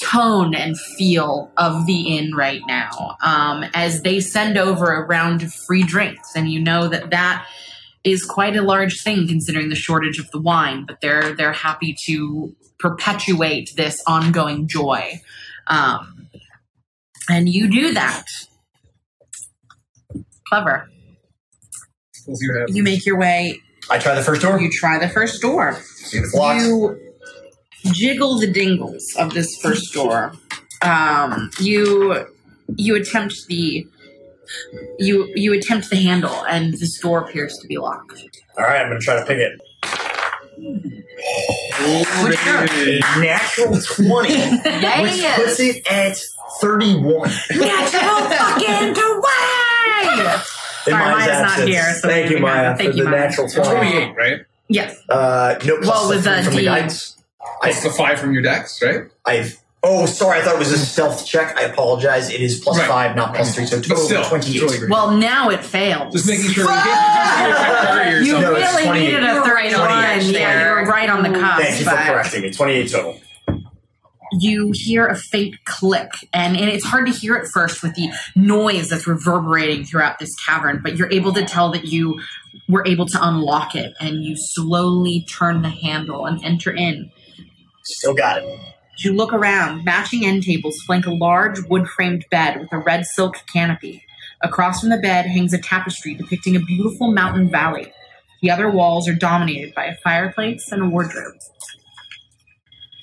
[0.00, 5.42] tone and feel of the inn right now um, as they send over a round
[5.42, 6.34] of free drinks.
[6.34, 7.46] And you know that that
[8.04, 11.94] is quite a large thing considering the shortage of the wine but they're they're happy
[12.06, 15.20] to perpetuate this ongoing joy.
[15.66, 16.17] Um,
[17.28, 18.24] and you do that
[20.48, 20.88] clever
[22.26, 22.76] We'll see what happens.
[22.76, 23.60] you make your way
[23.90, 24.60] I try the first door.
[24.60, 26.60] you try the first door See if it's locked.
[26.62, 26.98] you
[27.92, 30.32] jiggle the dingles of this first door.
[30.82, 32.26] Um, you
[32.76, 33.86] you attempt the
[34.98, 38.12] you you attempt the handle, and this door appears to be locked.
[38.58, 39.58] All right, I'm going to try to pick it.
[42.22, 44.34] What's your- Natural 20,
[45.02, 46.18] which puts it at
[46.60, 47.30] 31.
[47.50, 49.28] Natural fucking twenty.
[50.08, 50.24] Yay!
[50.86, 53.20] In Sorry, Maya's Maya's not here, so Thank you, Maya, thank for you, the Maya.
[53.28, 53.70] natural 20.
[53.70, 54.40] 28, right?
[54.68, 54.96] Yes.
[55.08, 57.16] Uh, no, plus Well, the with three the from the D- guidance.
[57.62, 59.02] Plus the five from your Dex, right?
[59.26, 59.58] I've.
[59.82, 60.40] Oh, sorry.
[60.40, 61.56] I thought it was a stealth check.
[61.56, 62.30] I apologize.
[62.30, 62.88] It is plus Right.
[62.88, 63.64] five, not plus three.
[63.66, 64.54] So But total still, twenty-eight.
[64.56, 64.90] it's really great.
[64.90, 66.10] Well, now it failed.
[66.12, 68.40] Just making sure in case you do You.
[68.40, 70.04] No, really needed a You were right on the 31.
[70.04, 70.74] edge Yeah, you there.
[70.74, 71.62] were right on the cusp.
[71.62, 72.50] Thank you for but- correcting me.
[72.52, 73.20] Twenty-eight total.
[74.32, 78.08] You hear a faint click and, and it's hard to hear at first with the
[78.36, 82.18] noise that's reverberating throughout this cavern but you're able to tell that you
[82.68, 87.10] were able to unlock it and you slowly turn the handle and enter in.
[87.84, 88.44] Still got it.
[88.44, 93.04] as you look around matching end tables flank a large wood-framed bed with a red
[93.06, 94.04] silk canopy.
[94.40, 97.92] Across from the bed hangs a tapestry depicting a beautiful mountain valley.
[98.40, 101.34] The other walls are dominated by a fireplace and a wardrobe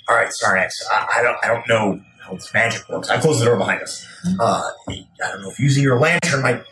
[0.07, 0.72] All right, Sarnax.
[0.91, 1.38] I, I don't.
[1.44, 3.10] I don't know how this magic works.
[3.10, 4.06] I close the door behind us.
[4.40, 6.64] Uh, I don't know if using your lantern might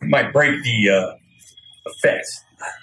[0.00, 1.14] might break the uh,
[1.90, 2.26] effect.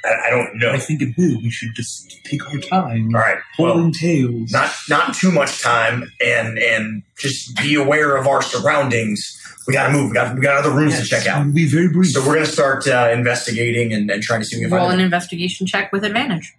[0.05, 0.71] I, I don't know.
[0.71, 1.37] I think it will.
[1.41, 3.13] We should just take our time.
[3.13, 3.37] All right.
[3.59, 4.51] Well, Holding tails.
[4.51, 9.41] not not too much time, and and just be aware of our surroundings.
[9.67, 10.11] We gotta move.
[10.11, 11.43] We got we got other rooms to check out.
[11.45, 12.11] We'll be very brief.
[12.11, 14.87] So we're gonna start uh, investigating and, and trying to see if we can roll
[14.87, 14.93] find.
[14.95, 15.05] an it.
[15.05, 16.53] investigation check with advantage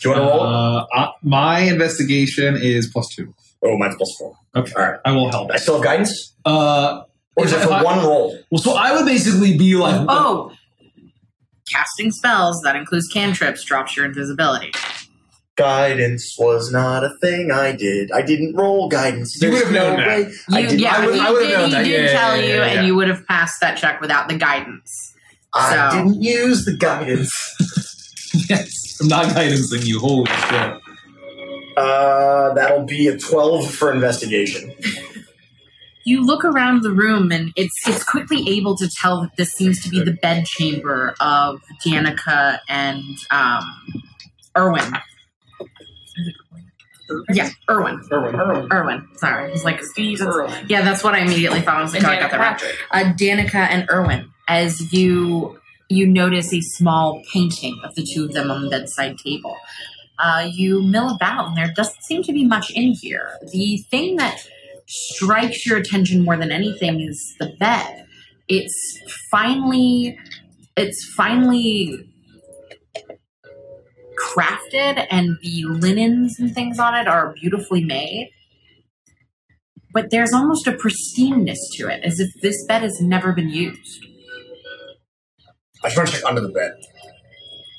[0.00, 0.40] Do you want to roll?
[0.42, 3.34] Uh, uh, my investigation is plus two.
[3.64, 4.34] oh, mine's plus four.
[4.56, 4.72] Okay.
[4.76, 5.00] All right.
[5.04, 5.50] I will help.
[5.52, 7.02] I still have guidance, uh,
[7.36, 8.38] or is it for I- one roll?
[8.50, 10.52] well, so I would basically be like, Oh,
[11.70, 14.72] casting spells that includes cantrips drops your invisibility.
[15.56, 18.12] Guidance was not a thing I did.
[18.12, 19.36] I didn't roll guidance.
[19.42, 20.06] You would have known no that.
[20.26, 20.80] way I did.
[20.80, 21.82] yeah, I would- he I would have did, known he that.
[21.84, 24.36] did Yeah, tell yeah, you, yeah, and you would have passed that check without the
[24.36, 25.14] guidance.
[25.52, 27.87] I So- didn't use the guidance.
[28.48, 30.00] yes, I'm not guidancing you.
[30.00, 30.80] Holy shit.
[31.76, 34.74] Uh, that'll be a twelve for investigation.
[36.04, 39.82] You look around the room, and it's it's quickly able to tell that this seems
[39.82, 43.62] to be the bedchamber of Danica and um,
[44.56, 44.92] Erwin.
[47.32, 48.00] Yeah, Erwin.
[48.12, 48.68] Erwin.
[48.72, 49.08] Erwin.
[49.16, 51.76] Sorry, it's like Steve that's- Yeah, that's what I immediately thought.
[51.78, 53.06] I was like, oh, I got Danica that right.
[53.06, 55.58] Uh, Danica and Erwin as you
[55.88, 59.56] you notice a small painting of the two of them on the bedside table.
[60.18, 63.30] Uh, you mill about, and there doesn't seem to be much in here.
[63.52, 64.38] The thing that
[64.86, 68.06] strikes your attention more than anything is the bed.
[68.48, 68.74] It's
[69.30, 70.18] finally,
[70.76, 72.10] it's finally
[74.18, 78.30] crafted, and the linens and things on it are beautifully made
[79.92, 84.06] but there's almost a pristineness to it, as if this bed has never been used.
[85.88, 86.72] I just want to check under the bed.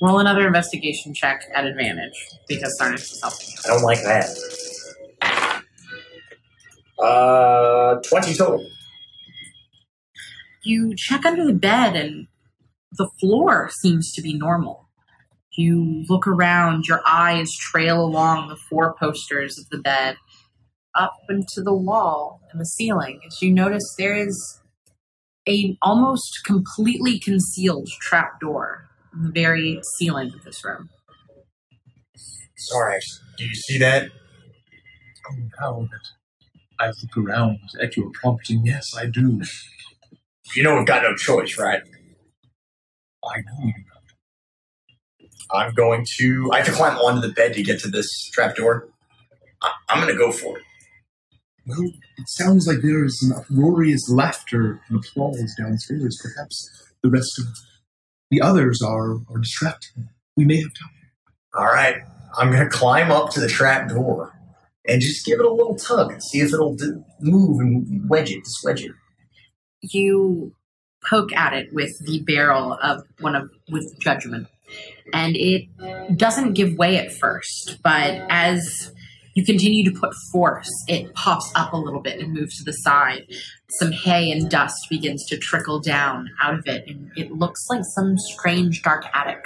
[0.02, 3.54] Roll another investigation check at advantage because Sarnax is helping you.
[3.64, 4.26] I don't like that.
[7.00, 8.66] Uh, twenty total.
[10.64, 12.26] You check under the bed, and
[12.98, 14.88] the floor seems to be normal.
[15.52, 20.16] You look around, your eyes trail along the four posters of the bed
[20.96, 24.59] up into the wall and the ceiling as you notice there is
[25.48, 30.88] a almost completely concealed trap door in the very ceiling of this room.
[32.56, 33.00] Sorry,
[33.38, 34.10] do you see that?
[35.30, 36.00] Oh, now that
[36.78, 39.40] I look around at your prompting, yes, I do.
[40.54, 41.82] You know we've got no choice, right?
[43.24, 43.74] I know you.
[45.52, 46.50] I'm going to.
[46.52, 48.88] I have to climb onto the bed to get to this trap door.
[49.62, 50.64] I, I'm going to go for it.
[51.70, 56.18] Well, it sounds like there is an uproarious laughter and applause downstairs.
[56.22, 56.68] Perhaps
[57.02, 57.46] the rest of
[58.30, 60.08] the others are, are distracted.
[60.36, 60.90] We may have time.
[61.54, 61.96] All right,
[62.38, 64.38] I'm going to climb up to the trap door
[64.86, 68.30] and just give it a little tug and see if it'll do, move and wedge
[68.30, 68.92] it, just wedge it.
[69.82, 70.52] you
[71.08, 74.46] poke at it with the barrel of one of with judgment
[75.12, 75.66] and it
[76.16, 78.92] doesn't give way at first but as
[79.34, 82.72] you continue to put force it pops up a little bit and moves to the
[82.72, 83.26] side
[83.78, 87.82] some hay and dust begins to trickle down out of it and it looks like
[87.94, 89.44] some strange dark attic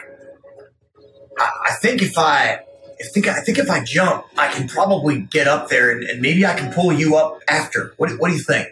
[1.38, 2.60] I, I think if I.
[3.00, 6.20] I think I think if I jump, I can probably get up there, and, and
[6.22, 7.92] maybe I can pull you up after.
[7.96, 8.68] What, do- what do you think?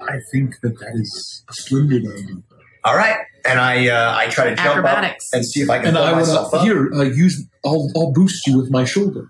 [0.00, 2.36] I think that that is a splendid idea.
[2.84, 3.16] All right,
[3.46, 5.30] and I uh, I try to jump Acrobatics.
[5.32, 6.64] up and see if I can And pull I will myself uh, up.
[6.64, 7.42] here uh, use.
[7.64, 9.28] I'll I'll boost you with my shoulder.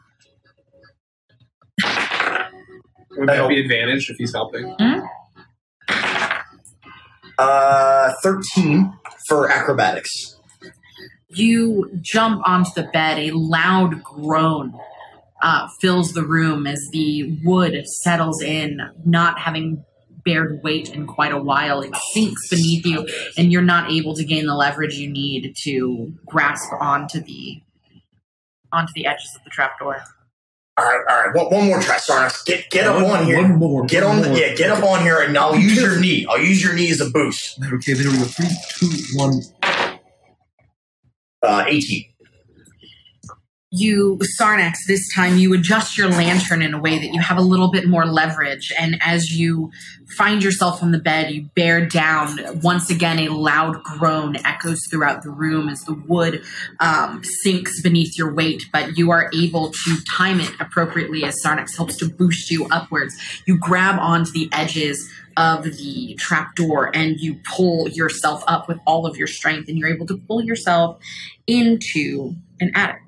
[3.17, 4.75] Would that be advantage if he's helping?
[7.39, 8.93] Uh, thirteen
[9.29, 10.37] for acrobatics.
[11.29, 13.19] you jump onto the bed.
[13.19, 14.73] A loud groan
[15.43, 19.85] uh, fills the room as the wood settles in, not having
[20.25, 21.81] bared weight in quite a while.
[21.83, 23.07] It sinks beneath you,
[23.37, 27.63] and you're not able to gain the leverage you need to grasp onto the
[28.73, 30.03] onto the edges of the trapdoor.
[30.77, 31.37] All right, all right.
[31.37, 32.45] One, one more try, Sarnax.
[32.45, 33.41] Get get up One- on here.
[33.41, 33.87] One more.
[33.87, 34.55] Get one on, the, yeah.
[34.57, 36.27] Get up on here, and I'll use your knee.
[36.29, 37.61] I'll use your knee as a boost.
[37.63, 38.25] Okay, there we go.
[38.25, 39.41] Three, two, one.
[41.43, 42.07] Uh, eighteen.
[43.77, 47.43] You sarnax this time you adjust your lantern in a way that you have a
[47.43, 48.73] little bit more leverage.
[48.79, 49.73] And as you
[50.17, 52.39] find yourself on the bed you bear down.
[52.63, 56.45] Once again a loud groan echoes throughout the room as the wood
[56.79, 58.63] um, sinks beneath your weight.
[58.73, 63.17] But you are able to time it appropriately as sarnax helps to boost you upwards.
[63.45, 69.05] You grab onto the edges of the trapdoor and you pull yourself up with all
[69.05, 71.01] of your strength and you're able to pull yourself
[71.49, 73.01] into an attic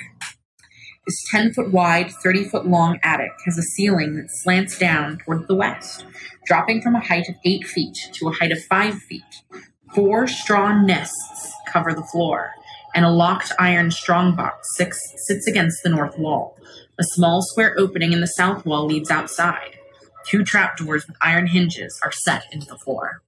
[1.07, 5.47] this 10 foot wide, 30 foot long attic has a ceiling that slants down toward
[5.47, 6.05] the west,
[6.47, 9.23] dropping from a height of 8 feet to a height of 5 feet.
[9.95, 12.51] Four straw nests cover the floor,
[12.95, 16.59] and a locked iron strongbox six, sits against the north wall.
[16.99, 19.79] A small square opening in the south wall leads outside.
[20.27, 23.23] Two trapdoors with iron hinges are set into the floor.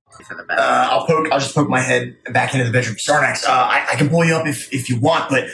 [0.59, 1.29] Uh, I'll poke.
[1.31, 2.97] I'll just poke my head back into the bedroom.
[2.97, 5.45] Sarnax, uh, I, I can pull you up if, if you want, but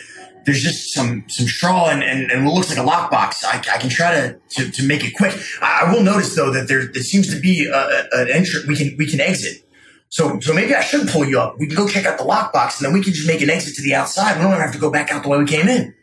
[0.45, 3.45] there's just some some straw and, and, and what looks like a lockbox.
[3.45, 5.35] I, I can try to, to, to make it quick.
[5.61, 8.67] I, I will notice though that there, there seems to be a, a, an entrance.
[8.67, 9.67] We can we can exit.
[10.09, 11.57] So so maybe I should pull you up.
[11.59, 13.75] We can go check out the lockbox and then we can just make an exit
[13.77, 14.37] to the outside.
[14.37, 15.95] We don't have to go back out the way we came in.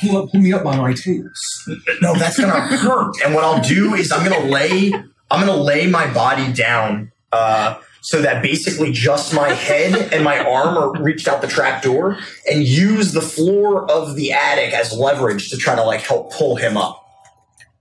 [0.00, 1.68] Pull, up, pull me up by my tails.
[2.00, 3.14] No, that's gonna hurt.
[3.24, 4.92] And what I'll do is I'm gonna lay
[5.30, 10.38] I'm gonna lay my body down uh, so that basically just my head and my
[10.38, 12.16] arm are reached out the trap door
[12.50, 16.56] and use the floor of the attic as leverage to try to like help pull
[16.56, 16.96] him up.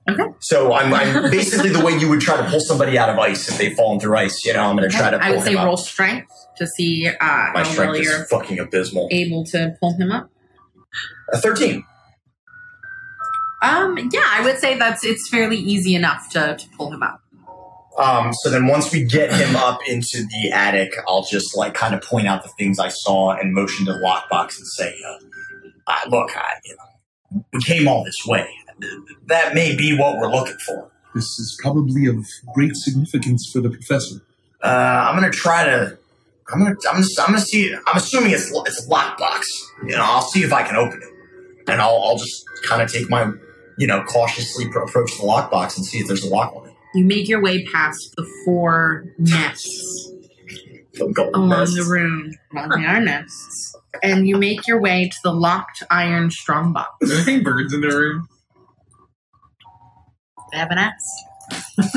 [0.09, 0.23] Okay.
[0.39, 3.47] So I'm, I'm basically the way you would try to pull somebody out of ice
[3.47, 4.43] if they've fallen through ice.
[4.43, 7.07] You know, I'm gonna try to pull I would say him roll strength to see
[7.07, 9.07] uh, My how strength well is you're fucking abysmal.
[9.11, 10.29] able to pull him up.
[11.31, 11.85] A 13.
[13.61, 17.21] Um, yeah, I would say that's it's fairly easy enough to, to pull him up.
[17.99, 21.93] Um, so then once we get him up into the attic, I'll just like kind
[21.93, 25.17] of point out the things I saw and motion to the lockbox and say, uh,
[25.87, 28.47] uh, look, I, you know, we came all this way.
[29.27, 30.89] That may be what we're looking for.
[31.13, 34.21] This is probably of great significance for the professor.
[34.63, 35.97] Uh, I'm gonna try to.
[36.53, 36.75] I'm gonna.
[36.89, 37.01] I'm.
[37.01, 37.73] Just, I'm gonna see.
[37.73, 39.45] I'm assuming it's it's a lockbox.
[39.83, 42.91] You know, I'll see if I can open it, and I'll I'll just kind of
[42.91, 43.31] take my,
[43.77, 46.68] you know, cautiously pro- approach the lockbox and see if there's a lock on it.
[46.95, 50.11] You make your way past the four nests
[50.97, 51.75] Don't along nests.
[51.75, 52.31] the room.
[52.53, 53.75] Well, they are nests.
[54.01, 56.89] And you make your way to the locked iron strongbox.
[57.03, 58.27] Are there any birds in the room?
[60.51, 61.05] They have a nest.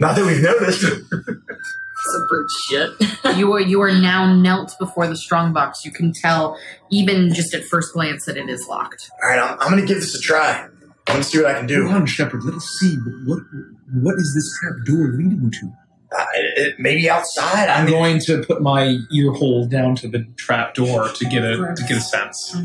[0.00, 0.80] Not that we've noticed.
[0.82, 2.90] Some bird shit.
[3.36, 5.84] You are you are now knelt before the strongbox.
[5.84, 6.58] You can tell,
[6.90, 9.08] even just at first glance, that it is locked.
[9.22, 10.62] All right, I'm, I'm gonna give this a try.
[11.06, 11.84] I'm gonna see what I can do.
[11.84, 12.42] Go on, Shepard.
[12.44, 12.96] Let us see.
[13.26, 13.42] What what
[14.18, 15.72] is this trap door leading to?
[16.16, 17.68] Uh, it, it, maybe outside.
[17.68, 21.24] I I'm mean, going to put my ear hole down to the trap door to
[21.26, 22.56] get a to get a sense.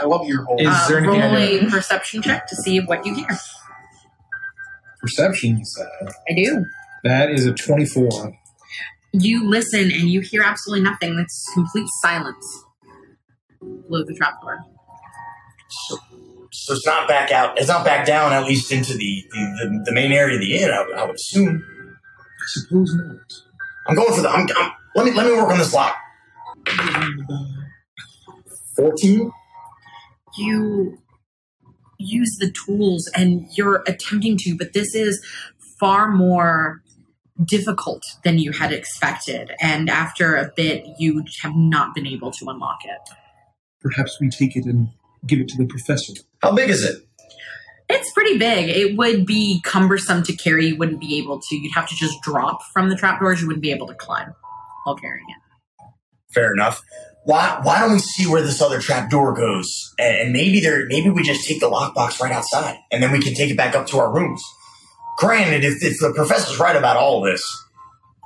[0.00, 0.60] I love your whole.
[0.60, 1.70] Is Uh, there anything roll I a know?
[1.70, 3.28] perception check to see what you hear.
[5.00, 5.86] Perception, you said.
[6.28, 6.64] I do.
[7.04, 8.32] That is a 24.
[9.12, 11.18] You listen and you hear absolutely nothing.
[11.18, 12.64] It's complete silence
[13.60, 14.58] below the trapdoor.
[15.88, 15.96] so,
[16.52, 17.58] so it's not back out.
[17.58, 18.32] It's not back down.
[18.32, 20.70] At least into the the, the, the main area of the inn.
[20.70, 21.64] I, would- I would assume.
[21.66, 23.16] I suppose not.
[23.88, 24.28] I'm going for the.
[24.28, 25.96] I'm, I'm, let me let me work on this lock.
[28.76, 29.30] Fourteen.
[30.36, 30.98] you
[31.98, 35.24] use the tools and you're attempting to, but this is
[35.78, 36.82] far more
[37.44, 39.52] difficult than you had expected.
[39.60, 42.98] And after a bit, you have not been able to unlock it.
[43.80, 44.88] Perhaps we take it and
[45.26, 46.12] give it to the professor.
[46.42, 47.02] How big is it?
[47.88, 48.68] It's pretty big.
[48.70, 50.68] It would be cumbersome to carry.
[50.68, 51.56] You wouldn't be able to.
[51.56, 53.40] You'd have to just drop from the trapdoors.
[53.40, 54.34] You wouldn't be able to climb
[54.84, 55.36] while carrying it.
[56.32, 56.82] Fair enough.
[57.24, 59.68] Why why don't we see where this other trap door goes?
[59.98, 63.20] And, and maybe there maybe we just take the lockbox right outside, and then we
[63.20, 64.42] can take it back up to our rooms.
[65.18, 67.44] Granted, if, if the professor's right about all of this,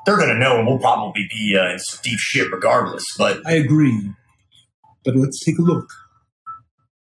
[0.07, 3.05] they're gonna know, and we'll probably be uh, in some deep shit regardless.
[3.19, 4.13] But I agree.
[5.05, 5.89] But let's take a look.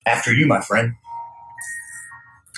[0.05, 0.93] After you, my friend.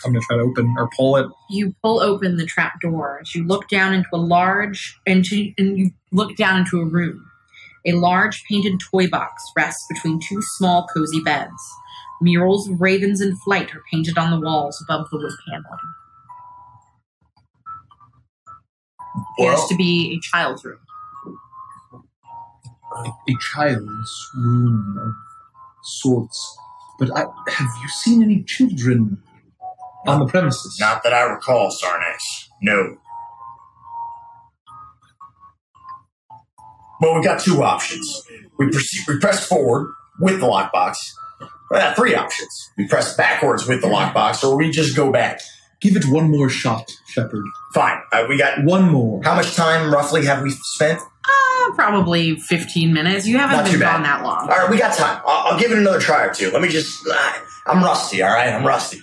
[0.03, 1.27] I'm going to try to open or pull it.
[1.49, 5.77] you pull open the trap door as you look down into a large into and
[5.79, 7.25] you look down into a room
[7.87, 11.51] a large painted toy box rests between two small cozy beds
[12.21, 15.63] murals of ravens in flight are painted on the walls above the wood paneling
[19.39, 20.77] appears Well- to be a child's room.
[23.27, 25.13] a child's room of
[25.83, 26.57] sorts.
[26.99, 29.21] But I, have you seen any children
[30.07, 30.77] on the premises?
[30.79, 32.17] Not that I recall, Sarnax.
[32.61, 32.97] No.
[37.01, 38.23] Well, we've got two options.
[38.57, 40.95] We proceed, we press forward with the lockbox.
[41.69, 42.71] We got three options.
[42.77, 45.41] We press backwards with the lockbox, or we just go back.
[45.81, 47.43] Give it one more shot, Shepard.
[47.73, 47.99] Fine.
[48.11, 48.63] Uh, we got.
[48.63, 49.21] One more.
[49.23, 51.01] How much time roughly have we spent?
[51.73, 53.25] Probably 15 minutes.
[53.27, 54.41] You haven't Not been gone that long.
[54.41, 55.21] All right, we got time.
[55.25, 56.51] I'll, I'll give it another try or two.
[56.51, 57.05] Let me just.
[57.09, 57.33] Uh,
[57.67, 58.21] I'm rusty.
[58.21, 59.01] All right, I'm rusty.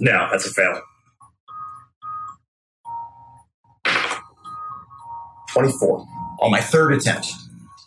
[0.00, 0.80] No, that's a fail.
[5.52, 6.06] Twenty-four
[6.40, 7.26] on my third attempt,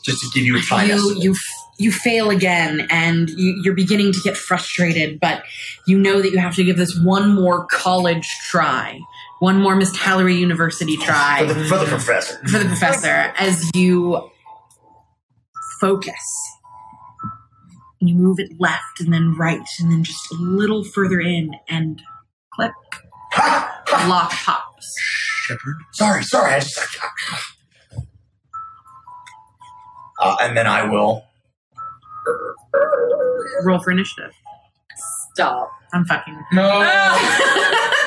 [0.03, 1.23] just to give you a time you estimate.
[1.23, 1.39] you f-
[1.79, 5.43] you fail again and you, you're beginning to get frustrated but
[5.87, 8.99] you know that you have to give this one more college try
[9.43, 12.37] one more miss Hallery university try for the, for the professor.
[12.47, 14.29] for the professor as you
[15.81, 16.23] focus
[17.99, 22.01] you move it left and then right and then just a little further in and
[22.53, 22.71] click
[23.33, 23.83] Ha!
[23.87, 24.07] Ha!
[24.07, 24.95] lock pops
[25.45, 25.75] Shepard.
[25.91, 26.53] Sorry, sorry.
[26.53, 26.97] I just.
[30.21, 31.25] Uh, and then I will.
[33.65, 34.31] roll for initiative
[35.33, 35.69] Stop.
[35.91, 36.69] i'm fucking No.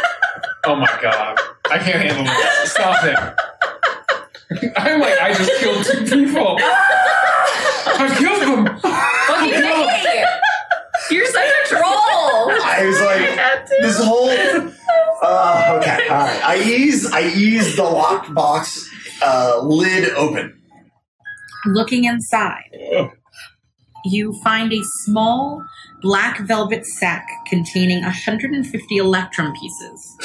[0.67, 1.39] oh my god.
[1.71, 2.73] I can't handle this.
[2.73, 4.73] Stop it.
[4.77, 6.57] I'm like, I just killed two people.
[6.61, 8.79] I killed them.
[8.79, 10.25] Fucking hey!
[11.11, 12.51] You're such a troll!
[12.51, 14.31] I was like, this whole.
[15.23, 16.43] Uh, okay, all right.
[16.45, 17.11] I ease.
[17.11, 18.87] I ease the lockbox
[19.23, 20.61] uh, lid open.
[21.67, 22.71] Looking inside,
[24.05, 25.65] you find a small
[26.03, 30.17] black velvet sack containing 150 electrum pieces,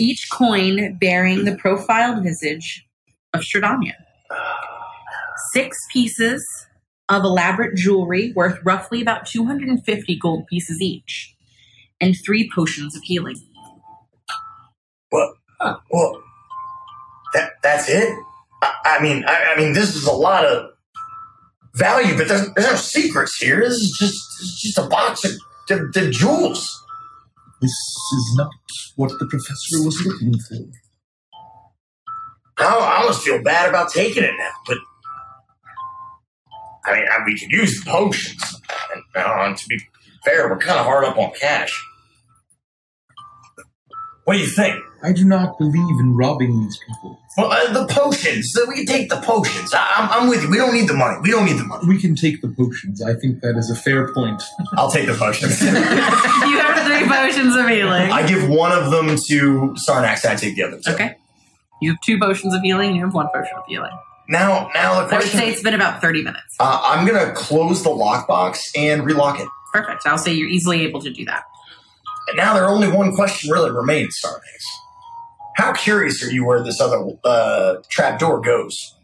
[0.00, 2.86] each coin bearing the profiled visage
[3.32, 3.94] of Strahdanya.
[5.52, 6.44] Six pieces
[7.08, 11.34] of elaborate jewelry worth roughly about 250 gold pieces each,
[12.00, 13.36] and three potions of healing.
[15.10, 15.34] What?
[15.90, 16.22] Well,
[17.34, 18.12] that that's it.
[18.62, 20.70] I, I mean, I, I mean, this is a lot of
[21.74, 23.60] value, but there's, there's no secrets here.
[23.60, 25.32] This is just just a box of
[25.68, 26.82] the, the jewels.
[27.60, 28.50] This is not
[28.96, 30.66] what the professor was looking for.
[32.58, 34.78] I, almost feel bad about taking it now, but
[36.86, 38.60] I mean, we could use the potions.
[38.94, 39.80] And, uh, to be
[40.24, 41.72] fair, we're kind of hard up on cash.
[44.26, 44.82] What do you think?
[45.04, 47.20] I do not believe in robbing these people.
[47.36, 48.50] Well, uh, the potions.
[48.52, 49.72] So we can take the potions.
[49.72, 50.50] I, I'm, I'm with you.
[50.50, 51.16] We don't need the money.
[51.22, 51.86] We don't need the money.
[51.86, 53.00] We can take the potions.
[53.00, 54.42] I think that is a fair point.
[54.76, 55.62] I'll take the potions.
[55.62, 58.10] you have three potions of healing.
[58.10, 60.24] I give one of them to Sarnax.
[60.24, 60.90] and I take the other two.
[60.90, 61.14] Okay.
[61.80, 62.96] You have two potions of healing.
[62.96, 63.96] You have one potion of healing.
[64.28, 66.56] Now, now the I would say it's been about 30 minutes.
[66.58, 69.46] Uh, I'm gonna close the lockbox and relock it.
[69.72, 70.04] Perfect.
[70.04, 71.44] I'll say you're easily able to do that.
[72.28, 74.40] And now there only one question really remains, Sarnax.
[75.56, 78.94] How curious are you where this other uh, trap door goes?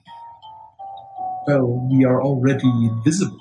[1.47, 3.39] Well, we are already visible.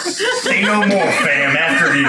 [0.00, 1.56] Say no more, fam.
[1.56, 2.08] After you.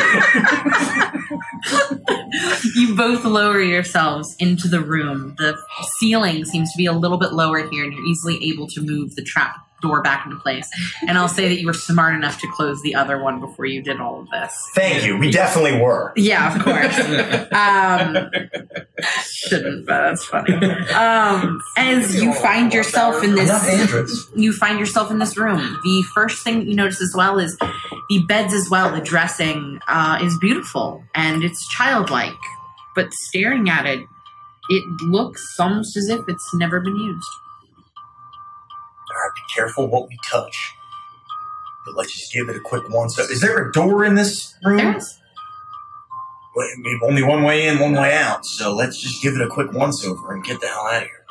[2.75, 5.35] You both lower yourselves into the room.
[5.37, 5.57] The
[5.97, 9.15] ceiling seems to be a little bit lower here, and you're easily able to move
[9.15, 10.69] the trap door back into place.
[11.07, 13.81] And I'll say that you were smart enough to close the other one before you
[13.81, 14.53] did all of this.
[14.73, 15.17] Thank you.
[15.17, 16.13] We definitely were.
[16.15, 16.99] Yeah, of course.
[17.51, 18.29] um,
[19.23, 20.53] shouldn't, but that's funny.
[20.91, 25.79] Um, as you find yourself in this, you find yourself in this room.
[25.83, 27.57] The first thing that you notice as well is
[28.09, 28.93] the beds as well.
[28.93, 32.33] The dressing uh, is beautiful and it's childlike,
[32.95, 34.05] but staring at it,
[34.69, 37.27] it looks almost as if it's never been used.
[39.21, 40.73] All right, be careful what we touch.
[41.85, 43.15] But let's just give it a quick once.
[43.15, 44.77] So, is there a door in this room?
[44.77, 45.17] There is.
[46.55, 48.45] Well, I mean, only one way in, one way out.
[48.45, 51.07] So let's just give it a quick once over and get the hell out of
[51.07, 51.25] here.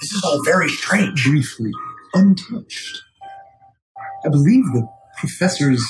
[0.00, 1.24] This is all very strange.
[1.24, 1.70] Briefly,
[2.12, 3.02] untouched.
[4.24, 4.86] I believe the
[5.18, 5.82] professor's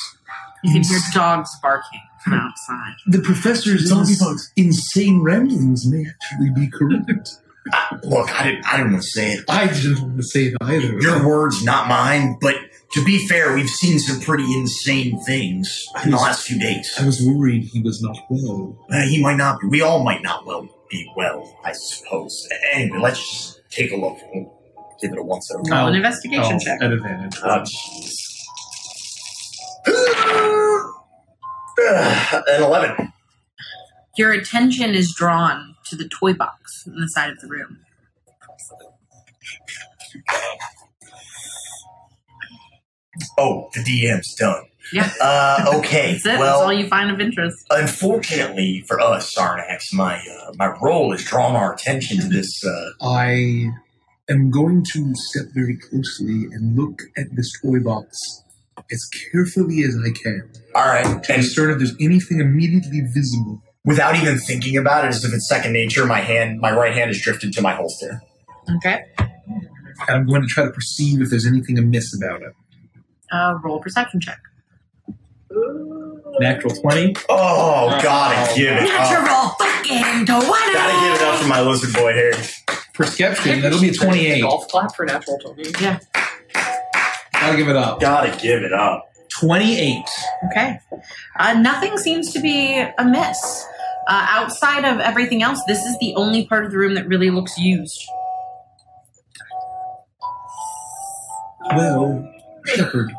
[0.63, 2.95] You can hear dogs barking from outside.
[3.09, 7.31] the professor's Zombie ins- insane ramblings may actually be correct.
[7.73, 9.45] I, look, I didn't, I didn't want to say it.
[9.49, 11.01] I didn't want to say it either.
[11.01, 12.37] Your words, not mine.
[12.41, 12.55] But
[12.93, 16.95] to be fair, we've seen some pretty insane things in the last few days.
[16.99, 18.79] I was worried he was not well.
[18.91, 19.67] Uh, he might not be.
[19.69, 22.49] We all might not well be well, I suppose.
[22.73, 24.17] Anyway, let's just take a look.
[24.33, 24.53] We'll
[25.03, 25.63] give it a once over.
[25.71, 26.81] Roll an investigation Oh, check.
[26.83, 27.37] at advantage.
[27.43, 28.33] Oh, jeez.
[31.79, 33.13] An 11.
[34.17, 37.79] Your attention is drawn to the toy box in the side of the room.
[43.39, 44.65] Oh, the DM's done.
[44.93, 45.11] Yeah.
[45.21, 46.13] Uh, okay.
[46.13, 46.29] That's it.
[46.29, 47.67] That's well, all you find of interest.
[47.71, 52.65] unfortunately for us, Sarnax, my uh, my role has drawn our attention to this.
[52.65, 53.71] Uh, I
[54.29, 58.17] am going to step very closely and look at this toy box
[58.91, 63.63] as carefully as I can all right, to and discern if there's anything immediately visible.
[63.87, 67.11] Without even thinking about it, as if it's second nature, my hand, my right hand,
[67.11, 68.21] is drifted to my holster.
[68.77, 69.05] Okay.
[69.19, 69.31] And
[70.09, 72.53] I'm going to try to perceive if there's anything amiss about it.
[73.33, 74.39] Uh, roll perception check.
[76.39, 77.15] Natural 20.
[77.31, 78.89] Oh, gotta give it up.
[78.89, 82.35] Natural fucking Gotta give it up for my lizard boy here.
[82.93, 84.43] Perception, that'll be a 28.
[84.43, 85.71] Golf clap for natural 20.
[85.81, 85.99] Yeah.
[87.33, 88.01] Gotta give it up.
[88.01, 89.11] Gotta give it up.
[89.31, 90.03] 28.
[90.51, 90.79] Okay.
[91.39, 93.67] Uh, nothing seems to be amiss.
[94.09, 97.31] Uh, outside of everything else, this is the only part of the room that really
[97.31, 98.05] looks used.
[101.75, 102.33] Well,
[102.67, 103.11] Shepard,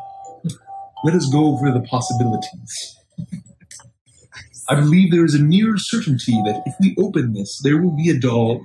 [1.04, 2.96] let us go over the possibilities.
[4.70, 8.10] I believe there is a near certainty that if we open this, there will be
[8.10, 8.64] a doll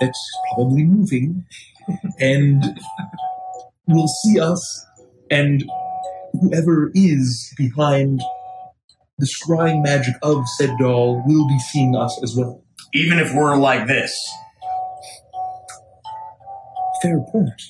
[0.00, 1.46] that's probably moving
[2.18, 2.78] and
[3.86, 4.86] will see us,
[5.30, 5.64] and
[6.40, 8.20] whoever is behind
[9.22, 12.60] the scrying magic of said doll will be seeing us as well.
[12.92, 14.12] Even if we're like this.
[17.00, 17.62] Fair point.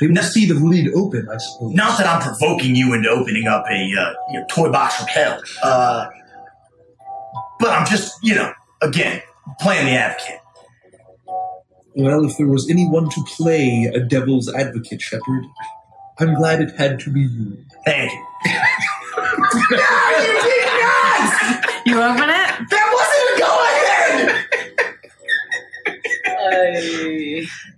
[0.00, 1.74] They will see the lid open, I suppose.
[1.74, 5.08] Not that I'm provoking you into opening up a uh, you know, toy box from
[5.08, 5.42] hell.
[5.62, 6.06] Uh,
[7.60, 8.50] but I'm just, you know,
[8.80, 9.20] again,
[9.60, 10.40] playing the advocate.
[11.96, 15.44] Well, if there was anyone to play a devil's advocate, Shepard,
[16.18, 17.58] I'm glad it had to be you.
[17.84, 18.10] Thank
[18.46, 20.58] you.
[21.88, 22.50] You open it?
[22.70, 24.28] That wasn't a go ahead!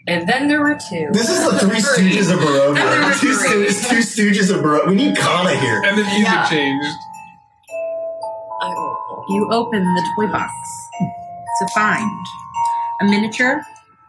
[0.09, 1.09] and then there were two.
[1.12, 3.20] This is the Three Stooges of And there were Barovia.
[3.20, 3.66] Two, three.
[3.66, 4.89] stooges, two Stooges of Barovia.
[4.89, 5.81] We need Kana here.
[5.85, 6.45] And the music Yeah.
[6.49, 6.97] changed.
[9.28, 10.51] You open the toy box
[11.61, 12.11] to find
[13.01, 13.62] a miniature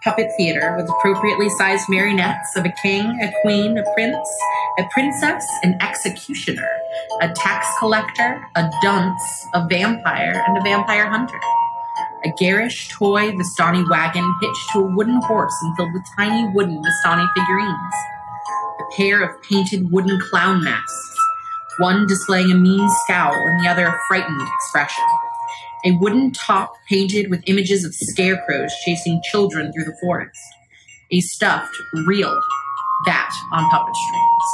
[0.04, 4.28] puppet theater with appropriately sized marionettes of a king, a queen, a prince,
[4.80, 6.68] a princess, an executioner,
[7.22, 11.40] a tax collector, a dunce, a vampire, and a vampire hunter.
[12.24, 16.82] A garish toy Vistani wagon hitched to a wooden horse and filled with tiny wooden
[16.82, 17.94] Vistani figurines.
[18.80, 21.18] A pair of painted wooden clown masks,
[21.80, 25.04] one displaying a mean scowl and the other a frightened expression.
[25.86, 30.40] A wooden top painted with images of scarecrows chasing children through the forest.
[31.12, 31.76] A stuffed,
[32.06, 32.40] real
[33.06, 34.48] bat on puppet strings.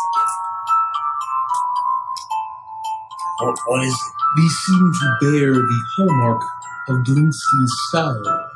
[3.39, 4.13] What, what is it?
[4.37, 6.41] These seem to bear the hallmark
[6.89, 8.49] of Blinsky's style.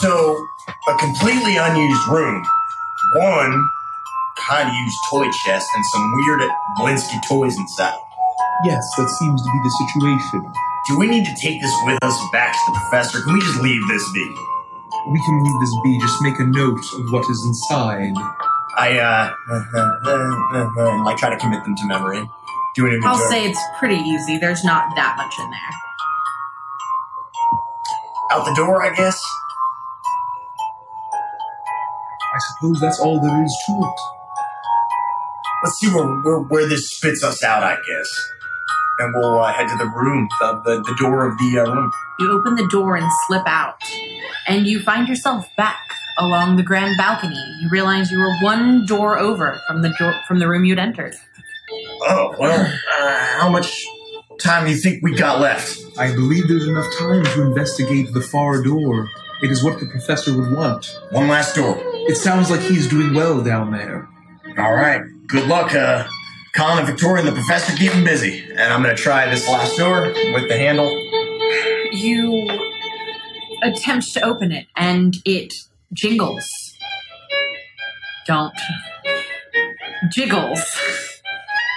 [0.00, 0.46] So,
[0.88, 2.44] a completely unused room.
[3.14, 3.68] One
[4.46, 6.42] kind of used toy chest and some weird
[6.78, 7.98] Blinsky toys inside.
[8.64, 10.52] Yes, that seems to be the situation.
[10.88, 13.20] Do we need to take this with us back to the professor?
[13.22, 14.55] Can we just leave this be?
[15.08, 18.14] We can leave this be, just make a note of what is inside.
[18.76, 19.32] I, uh,
[21.04, 22.28] might try to commit them to memory.
[22.74, 23.14] Do an inventory.
[23.14, 24.36] I'll say it's pretty easy.
[24.38, 25.60] There's not that much in there.
[28.32, 29.22] Out the door, I guess?
[32.34, 34.00] I suppose that's all there is to it.
[35.64, 38.08] Let's see where, where, where this spits us out, I guess.
[38.98, 41.90] And we'll uh, head to the room, the, the, the door of the uh, room.
[42.18, 43.82] You open the door and slip out,
[44.46, 47.36] and you find yourself back along the grand balcony.
[47.60, 51.14] You realize you were one door over from the door from the room you'd entered.
[52.02, 52.60] Oh, well,
[53.00, 53.84] uh, how much
[54.40, 55.78] time do you think we got left?
[55.98, 59.08] I believe there's enough time to investigate the far door.
[59.42, 60.98] It is what the professor would want.
[61.10, 61.76] One last door.
[62.08, 64.08] It sounds like he's doing well down there.
[64.58, 65.02] All right.
[65.26, 66.06] Good luck, uh,
[66.54, 68.44] Colin and Victoria and the professor keep 'em busy.
[68.50, 70.02] And I'm going to try this last door
[70.32, 70.88] with the handle.
[71.92, 72.46] You
[73.66, 75.52] attempt to open it, and it
[75.92, 76.46] jingles.
[78.26, 78.54] Don't.
[80.10, 80.60] Jiggles.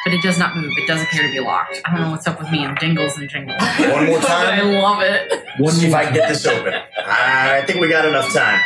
[0.05, 0.71] But it does not move.
[0.77, 1.81] It does appear to be locked.
[1.85, 3.61] I don't know what's up with me and jingles and jingles.
[3.79, 4.59] One more time.
[4.59, 5.45] I love it.
[5.59, 6.73] One See if more I can get this open.
[7.05, 8.61] I think we got enough time.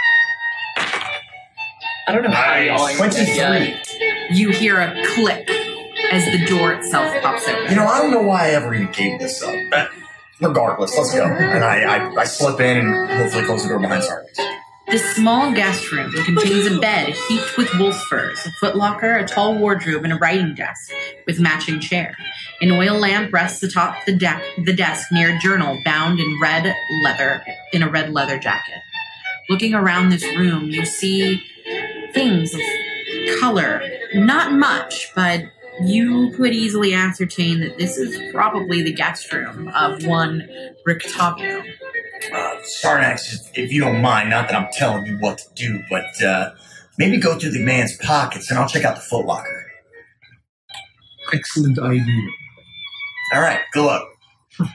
[2.07, 2.67] I don't know how Nice.
[2.67, 4.35] y'all are 23.
[4.37, 5.49] You hear a click
[6.11, 7.69] as the door itself pops open.
[7.69, 9.55] You know, I don't know why I ever even gave this up.
[10.43, 11.25] Regardless, let's go.
[11.25, 14.53] And I, I, I slip in and hopefully close the door behind Sarkis.
[14.87, 19.57] This small guest room contains a bed heaped with wolf furs, a footlocker, a tall
[19.57, 20.91] wardrobe, and a writing desk
[21.25, 22.15] with matching chair.
[22.61, 26.75] An oil lamp rests atop the, de- the desk near a journal bound in red
[27.03, 27.41] leather
[27.71, 28.81] in a red leather jacket.
[29.49, 31.41] Looking around this room, you see
[32.13, 32.61] things of
[33.39, 33.81] color.
[34.13, 35.45] Not much, but
[35.81, 40.47] you could easily ascertain that this is probably the guest room of one
[40.87, 41.63] Rictavio.
[42.33, 45.83] Uh, Sarnax, if, if you don't mind, not that I'm telling you what to do,
[45.89, 46.51] but uh,
[46.97, 49.63] maybe go through the man's pockets and I'll check out the footlocker.
[51.33, 52.27] Excellent idea.
[53.33, 54.07] All right, good luck.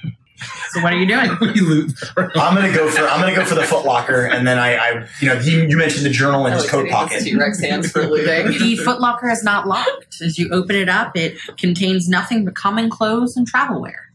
[0.70, 1.31] So what are you doing?
[2.16, 5.28] I'm gonna go for I'm gonna go for the footlocker, and then I, I you
[5.28, 7.23] know, he, you mentioned the journal in his coat pocket.
[7.23, 8.47] T Rex hands for looting.
[8.59, 10.20] The footlocker is not locked.
[10.23, 14.10] As you open it up, it contains nothing but common clothes and travel wear.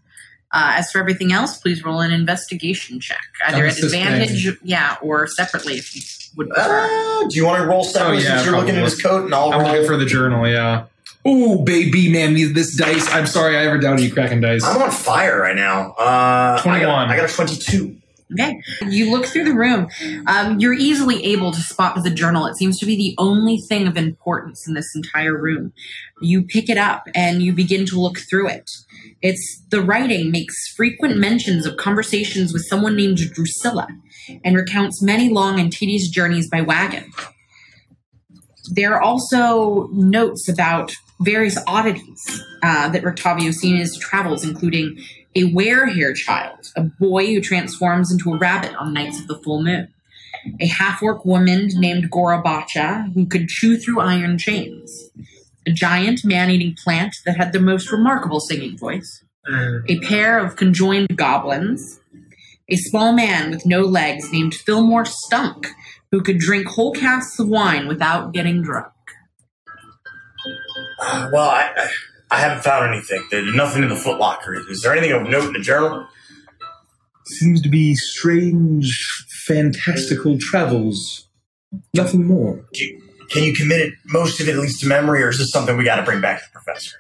[0.52, 3.18] Uh, as for everything else, please roll an investigation check,
[3.48, 6.02] either I'm at advantage, yeah, or separately if you
[6.38, 7.24] would prefer.
[7.24, 9.26] Uh, do you want to roll separately Oh, yeah, since you're looking at his coat,
[9.26, 9.72] and I'll I'm roll?
[9.72, 10.48] looking for the journal.
[10.48, 10.86] Yeah.
[11.26, 13.10] Oh, baby, man, these- this dice.
[13.14, 14.64] I'm sorry, I ever doubted you cracking dice.
[14.66, 15.92] I'm on fire right now.
[15.98, 17.10] Uh, I got, 21.
[17.10, 17.96] I got a 22.
[18.34, 18.60] Okay.
[18.90, 19.88] You look through the room.
[20.26, 22.48] Um, you're easily able to spot the journal.
[22.48, 25.72] It seems to be the only thing of importance in this entire room.
[26.22, 28.70] You pick it up and you begin to look through it.
[29.22, 33.88] It's the writing makes frequent mentions of conversations with someone named Drusilla
[34.44, 37.12] and recounts many long and tedious journeys by wagon.
[38.72, 44.98] There are also notes about various oddities uh, that Rictavio seen in his travels, including
[45.36, 49.64] a werehare child, a boy who transforms into a rabbit on nights of the full
[49.64, 49.94] moon,
[50.60, 55.10] a half-orc woman named Gorabacha who could chew through iron chains,
[55.66, 59.24] a giant man-eating plant that had the most remarkable singing voice,
[59.90, 62.00] a pair of conjoined goblins,
[62.70, 65.68] a small man with no legs named Fillmore Stunk
[66.12, 68.93] who could drink whole casks of wine without getting drunk.
[71.32, 71.90] Well, I, I
[72.34, 73.24] I haven't found anything.
[73.30, 74.60] There's nothing in the footlocker.
[74.68, 76.08] Is there anything of note in the journal?
[77.28, 79.08] Seems to be strange,
[79.46, 81.28] fantastical travels.
[81.94, 82.66] Nothing more.
[82.74, 83.00] You,
[83.30, 85.78] can you commit it, most of it at least to memory, or is this something
[85.78, 86.98] we got to bring back to the professor?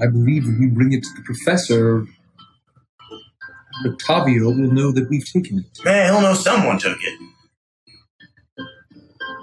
[0.00, 2.06] I believe if we bring it to the professor,
[3.84, 5.84] Rictavio will know that we've taken it.
[5.84, 7.27] Man, he'll know someone took it.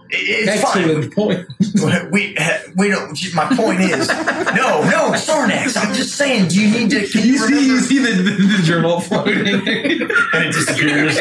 [0.09, 1.47] It- It's Excellent point.
[1.79, 2.11] fine.
[2.11, 3.17] We uh, we don't.
[3.33, 5.75] My point is, no, no, Sarnax.
[5.77, 6.47] I'm just saying.
[6.49, 7.07] Do you need to?
[7.07, 9.37] Can you You see, you see the, the, the journal floating.
[9.47, 11.17] and it disappears.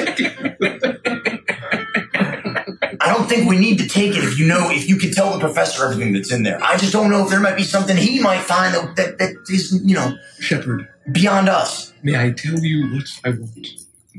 [3.00, 5.32] I don't think we need to take it if you know if you can tell
[5.32, 6.62] the professor everything that's in there.
[6.62, 9.34] I just don't know if there might be something he might find that that, that
[9.50, 11.92] is you know Shepard, beyond us.
[12.02, 13.68] may I tell you what I want?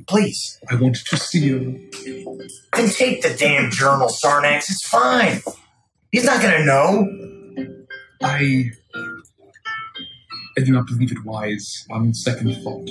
[0.08, 1.62] Please, I want to steal.
[2.74, 4.70] then take the damn journal, Sarnax.
[4.70, 5.42] It's fine.
[6.12, 7.08] He's not gonna know.
[8.22, 8.72] I.
[10.58, 12.88] I do not believe it wise on second thought.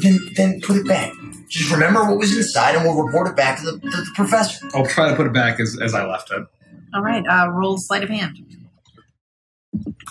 [0.00, 1.12] Then then put it back.
[1.48, 4.68] Just remember what was inside, and we'll report it back to the, to the professor.
[4.74, 6.46] I'll try to put it back as, as I left it.
[6.94, 8.38] All right, uh, roll sleight of hand.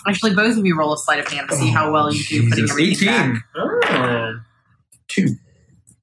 [0.06, 2.48] Actually, both of you roll a sleight of hand to see how well you do
[2.48, 3.42] putting Jesus, everything 18.
[3.84, 4.34] back.
[5.10, 5.36] Two.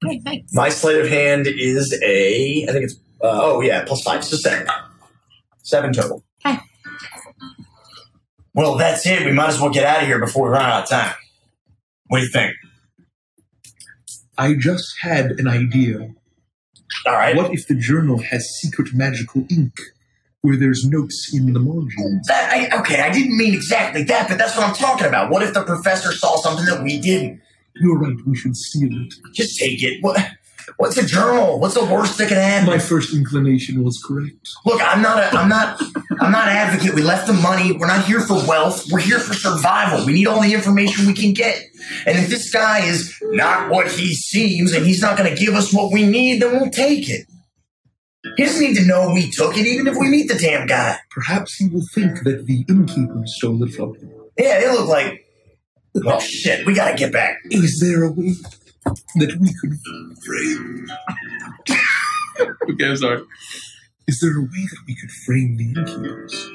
[0.04, 0.54] Okay, thanks.
[0.54, 2.66] My sleight of hand is a.
[2.68, 2.94] I think it's.
[3.20, 4.68] Uh, oh yeah, plus five, so seven.
[5.62, 6.24] Seven total.
[6.46, 6.58] Okay.
[8.54, 9.24] Well, that's it.
[9.24, 11.14] We might as well get out of here before we run out of time.
[12.06, 12.54] What do you think?
[14.36, 16.14] I just had an idea.
[17.06, 17.36] All right.
[17.36, 19.74] What if the journal has secret magical ink
[20.42, 22.26] where there's notes in the margins?
[22.28, 25.30] That, I, okay, I didn't mean exactly that, but that's what I'm talking about.
[25.30, 27.40] What if the professor saw something that we didn't?
[27.80, 29.14] You're right, we should steal it.
[29.32, 30.02] Just take it.
[30.02, 30.20] What?
[30.76, 31.58] What's a journal?
[31.58, 32.66] What's the worst that can happen?
[32.66, 34.36] My first inclination was correct.
[34.66, 35.80] Look, I'm not a, I'm not,
[36.20, 36.94] I'm not an advocate.
[36.94, 37.72] We left the money.
[37.72, 38.84] We're not here for wealth.
[38.92, 40.04] We're here for survival.
[40.04, 41.62] We need all the information we can get.
[42.06, 45.54] And if this guy is not what he seems, and he's not going to give
[45.54, 47.26] us what we need, then we'll take it.
[48.36, 50.98] He doesn't need to know we took it, even if we meet the damn guy.
[51.10, 54.12] Perhaps he will think that the innkeeper stole it from him.
[54.36, 55.24] Yeah, they look like.
[55.96, 57.38] Oh shit, we gotta get back.
[57.50, 58.34] Is there a way
[59.16, 59.78] that we could
[60.24, 60.88] frame?
[62.70, 63.22] Okay, I'm sorry.
[64.06, 66.50] Is there a way that we could frame the innkeepers?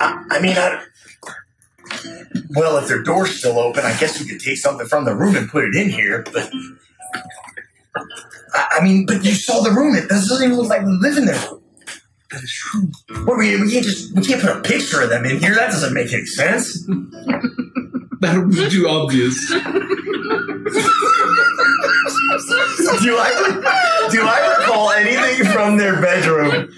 [0.00, 0.82] I, I mean, I.
[2.56, 5.36] Well, if their door's still open, I guess we could take something from the room
[5.36, 6.50] and put it in here, but.
[8.54, 9.94] I, I mean, but you saw the room.
[9.94, 11.44] It doesn't even look like we live in there.
[12.30, 12.88] That is true.
[13.26, 15.54] What we, we can't just we can't put a picture of them in here.
[15.54, 16.88] That doesn't make any sense.
[18.22, 19.34] That would be too obvious.
[23.02, 24.12] Do it?
[24.12, 26.72] Do I recall anything from their bedroom?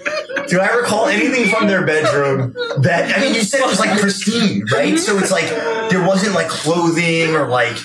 [0.47, 3.35] Do I recall anything from their bedroom that I mean?
[3.35, 4.97] You said it was like pristine, right?
[4.97, 5.47] So it's like
[5.91, 7.77] there wasn't like clothing or like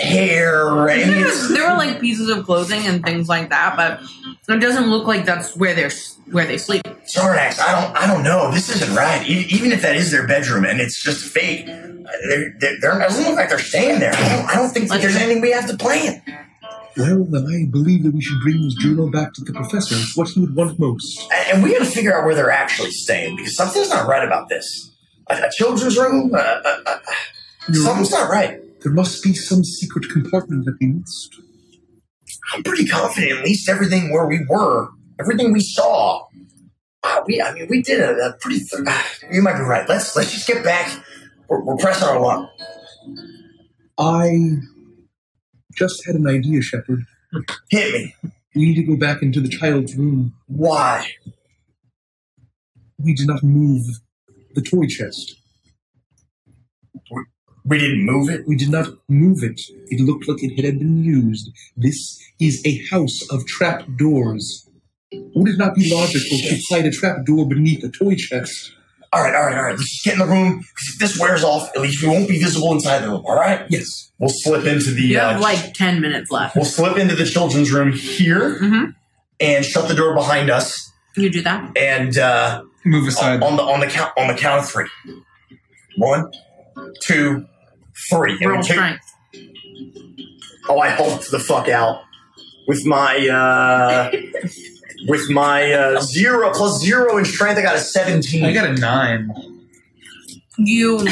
[0.00, 1.54] hair or anything.
[1.54, 4.00] there were like pieces of clothing and things like that, but
[4.54, 5.90] it doesn't look like that's where they're
[6.32, 6.82] where they sleep.
[7.04, 8.50] Sarnax, I don't, I don't know.
[8.52, 9.28] This isn't right.
[9.28, 13.08] E- Even if that is their bedroom and it's just fake, they're, they're, they're, it
[13.08, 14.12] doesn't look like they're staying there.
[14.14, 16.22] I don't, I don't think like, there's anything we have to plan.
[16.96, 19.94] Well, then I believe that we should bring this journal back to the professor.
[19.96, 21.20] It's what he would want most.
[21.32, 24.24] And, and we got to figure out where they're actually staying because something's not right
[24.26, 24.90] about this.
[25.28, 26.98] A, a children's room, uh, uh, uh,
[27.72, 28.60] something's not right.
[28.82, 31.40] There must be some secret compartment that we missed.
[32.52, 34.88] I'm pretty confident at least everything where we were,
[35.18, 36.26] everything we saw.
[37.02, 38.60] Uh, we, I mean, we did a, a pretty.
[38.60, 39.88] Th- uh, you might be right.
[39.88, 40.90] Let's let's just get back.
[41.48, 42.50] We're, we're pressing our luck.
[43.98, 44.56] I
[45.74, 47.04] just had an idea, Shepard.
[47.70, 48.14] Hit me.
[48.54, 50.34] We need to go back into the child's room.
[50.46, 51.06] Why?
[52.98, 53.86] We did not move
[54.54, 55.39] the toy chest.
[57.64, 58.46] We didn't move it.
[58.46, 59.60] We did not move it.
[59.88, 61.50] It looked like it had been used.
[61.76, 64.66] This is a house of trap doors.
[65.12, 68.72] Would it not be logical to hide a trap door beneath a toy chest?
[69.12, 69.70] All right, all right, all right.
[69.76, 72.28] Let's just get in the room because if this wears off, at least we won't
[72.28, 73.22] be visible inside the room.
[73.26, 73.66] All right.
[73.68, 74.12] Yes.
[74.18, 75.02] We'll slip into the.
[75.02, 76.54] You uh, have like ten minutes left.
[76.54, 78.94] We'll slip into the children's room here Mhm.
[79.40, 81.76] and shut the door behind us You do that.
[81.76, 83.42] and uh, Move aside.
[83.42, 84.86] on the on the count on the count of three.
[85.96, 86.30] One,
[87.02, 87.46] two,
[88.10, 88.38] three.
[88.44, 89.06] Roll take- strength.
[90.68, 92.02] Oh, I hulked the fuck out
[92.68, 94.10] with my uh
[95.08, 97.58] with my uh zero plus zero in strength.
[97.58, 98.44] I got a seventeen.
[98.44, 99.30] I got a nine.
[100.58, 101.04] You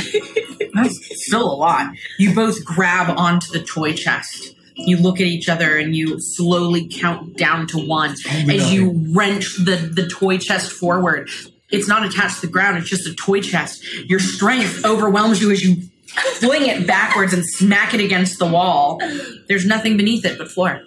[0.75, 1.93] that's still a lot.
[2.19, 4.55] You both grab onto the toy chest.
[4.75, 9.57] You look at each other and you slowly count down to one as you wrench
[9.57, 11.29] the, the toy chest forward.
[11.71, 13.85] It's not attached to the ground, it's just a toy chest.
[14.09, 15.83] Your strength overwhelms you as you
[16.37, 18.99] fling it backwards and smack it against the wall.
[19.49, 20.81] There's nothing beneath it but floor.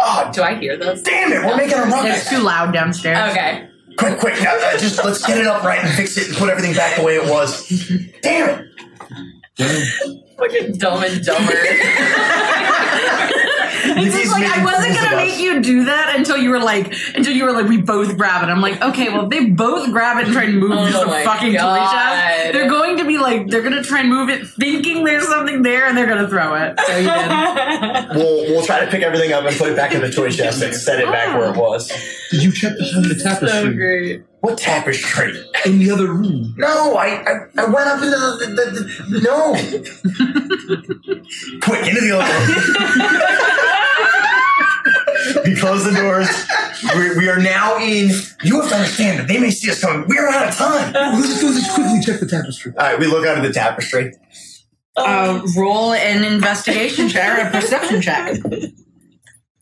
[0.00, 1.02] Oh, Do I hear those?
[1.02, 1.44] damn it!
[1.44, 2.06] We're making a run.
[2.06, 3.30] It's too loud downstairs.
[3.32, 3.68] Okay.
[3.96, 4.40] Quick, quick!
[4.40, 6.96] Uh, uh, just let's get it up right and fix it and put everything back
[6.96, 7.66] the way it was.
[8.22, 8.64] Damn
[9.58, 10.24] it!
[10.38, 11.52] Fucking dumb and dumber.
[13.84, 17.32] It's just like I wasn't gonna make you do that until you were like until
[17.32, 18.50] you were like we both grab it.
[18.50, 21.24] I'm like, okay, well they both grab it and try and move Oh this my
[21.24, 22.52] fucking toy chest.
[22.52, 25.86] They're going to be like they're gonna try and move it thinking there's something there
[25.86, 26.78] and they're gonna throw it.
[26.80, 28.08] So you did.
[28.18, 30.62] We'll we'll try to pick everything up and put it back in the toy chest
[30.62, 31.88] and set it back where it was.
[32.30, 34.22] Did you check behind the tapestry so great.
[34.40, 35.44] What tapestry?
[35.66, 36.54] in the other room?
[36.56, 39.52] No, I I, I went up into the, the, the, the no.
[41.60, 42.58] Quick, into the other room.
[45.44, 46.28] we close the doors.
[46.94, 48.10] We, we are now in.
[48.44, 50.06] You have to understand that they may see us coming.
[50.08, 50.92] We are out of time.
[50.92, 52.72] Well, let's, let's just quickly check the tapestry.
[52.78, 54.12] All right, we look under the tapestry.
[54.96, 58.38] Uh, roll an investigation check or a perception check.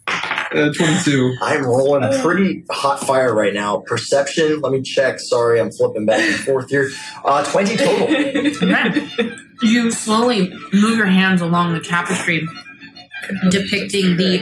[0.09, 1.37] Uh, 22.
[1.43, 3.83] I'm rolling pretty hot fire right now.
[3.87, 4.61] Perception.
[4.61, 5.19] Let me check.
[5.19, 6.91] Sorry, I'm flipping back and forth here.
[7.25, 8.05] Uh, Twenty total.
[8.09, 9.37] Okay.
[9.63, 12.47] You slowly move your hands along the tapestry,
[13.51, 14.39] depicting the,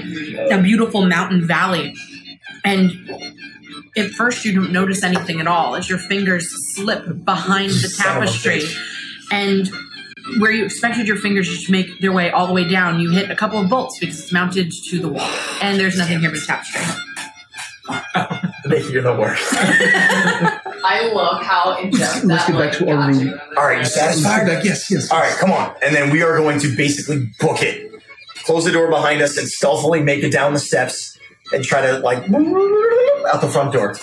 [0.51, 1.95] the beautiful mountain valley.
[2.65, 2.93] And
[3.97, 8.17] at first, you don't notice anything at all as your fingers slip behind the Son
[8.17, 8.63] of a tapestry.
[9.31, 9.71] And
[10.39, 13.31] where you expected your fingers to make their way all the way down, you hit
[13.31, 15.31] a couple of bolts because it's mounted to the wall.
[15.61, 16.83] And there's nothing here but the tapestry.
[18.93, 19.45] You're the worst.
[20.87, 23.21] I love how in depth Let's that get back to our got room.
[23.29, 23.41] you.
[23.57, 24.47] All right, you satisfied?
[24.47, 25.11] Back- Yes, yes.
[25.11, 25.75] All right, come on.
[25.83, 27.91] And then we are going to basically book it.
[28.45, 31.19] Close the door behind us and stealthily make it down the steps
[31.53, 33.95] and try to like out the front door.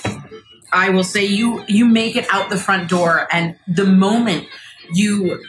[0.73, 4.48] I will say you you make it out the front door, and the moment
[4.93, 5.43] you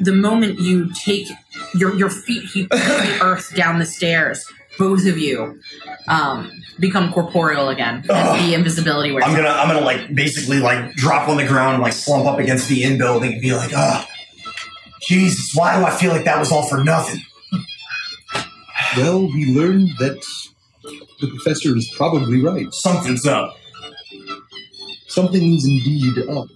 [0.00, 1.28] the moment you take
[1.74, 4.44] your your feet hit the earth down the stairs,
[4.78, 5.60] both of you
[6.08, 8.04] um, become corporeal again.
[8.08, 8.46] Ugh.
[8.46, 11.82] The invisibility wears I'm gonna I'm gonna like basically like drop on the ground and
[11.82, 14.06] like slump up against the in building and be like, oh
[15.08, 17.20] Jesus, why do I feel like that was all for nothing?
[18.96, 20.22] Well, we learned that
[21.20, 22.72] the professor is probably right.
[22.72, 23.56] Something's up.
[25.08, 26.46] Something is indeed up.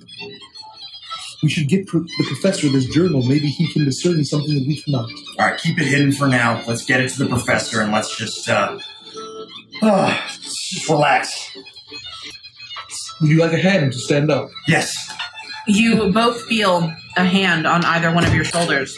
[1.43, 3.23] We should get pro- the professor this journal.
[3.23, 5.11] Maybe he can discern something that we cannot.
[5.39, 6.63] All right, keep it hidden for now.
[6.69, 8.79] Let's get it to the professor and let's just uh,
[9.83, 11.57] uh just relax.
[13.21, 14.51] Would you like a hand to stand up?
[14.69, 14.95] Yes.
[15.67, 18.97] You both feel a hand on either one of your shoulders,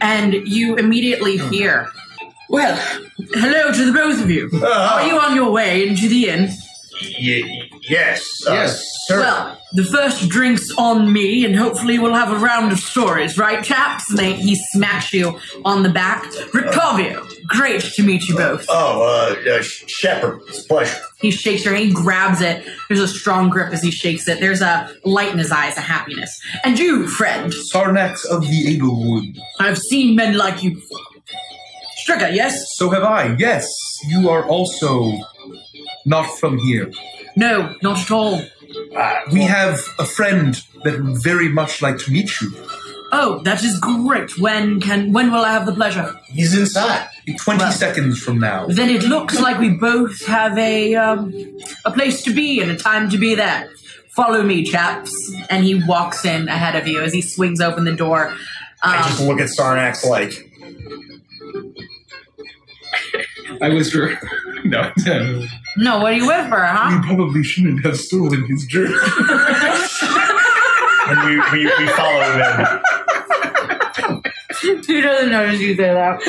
[0.00, 1.88] and you immediately hear
[2.48, 2.76] Well,
[3.34, 4.48] hello to the both of you.
[4.52, 4.66] Uh,
[5.00, 6.50] Are you on your way into the inn?
[7.02, 8.24] Y- yes.
[8.48, 8.82] uh, Yes.
[9.06, 9.20] Sir.
[9.20, 13.62] Well, the first drink's on me, and hopefully we'll have a round of stories, right,
[13.62, 14.08] chaps?
[14.10, 16.24] And they, he smacks you on the back.
[16.52, 18.66] Rictavio, great to meet you both.
[18.68, 19.02] oh,
[19.46, 20.40] uh, uh, Shepard.
[20.48, 20.96] It's a pleasure.
[21.20, 22.66] He shakes your hand, he grabs it.
[22.88, 24.40] There's a strong grip as he shakes it.
[24.40, 26.30] There's a light in his eyes, a happiness.
[26.64, 29.36] And you, friend, Sarnax of the Abelwood.
[29.60, 30.98] I've seen men like you before.
[32.06, 32.56] Stricker, yes?
[32.76, 33.34] So have I.
[33.38, 33.66] Yes,
[34.08, 35.12] you are also
[36.06, 36.90] not from here.
[37.36, 38.40] No, not at all.
[38.96, 40.54] Uh, We have a friend
[40.84, 42.50] that would very much like to meet you.
[43.12, 44.36] Oh, that is great.
[44.38, 46.08] When can when will I have the pleasure?
[46.26, 47.06] he's inside.
[47.44, 48.66] 20 Well- seconds from now.
[48.68, 51.32] Then it looks like we both have a um,
[51.84, 53.68] a place to be and a time to be there.
[54.16, 55.12] Follow me, chaps.
[55.50, 58.34] And he walks in ahead of you as he swings open the door.
[58.82, 60.32] I just Um, look at Sarnax like,
[63.62, 64.18] I whisper.
[64.64, 64.90] no.
[65.76, 66.94] no, what are you whisper, huh?
[66.94, 68.94] You probably shouldn't have stolen his journey.
[71.08, 72.80] and we, we, we follow him.
[74.62, 76.20] Who doesn't notice you say that?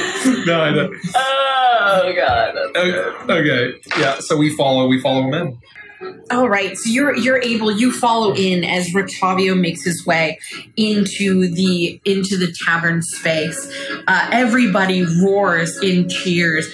[0.45, 0.93] no, I don't.
[1.15, 2.55] Oh god.
[2.75, 3.79] Okay, okay.
[3.97, 4.87] Yeah, so we follow.
[4.87, 5.57] We follow him in.
[6.29, 10.37] All right, so you're you're able you follow in as Rictavio makes his way
[10.75, 13.71] into the into the tavern space.
[14.07, 16.67] Uh, everybody roars in cheers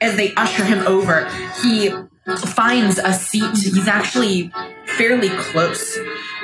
[0.00, 1.28] as they usher him over.
[1.62, 1.92] He
[2.26, 3.56] finds a seat.
[3.56, 4.50] He's actually
[4.96, 5.98] fairly close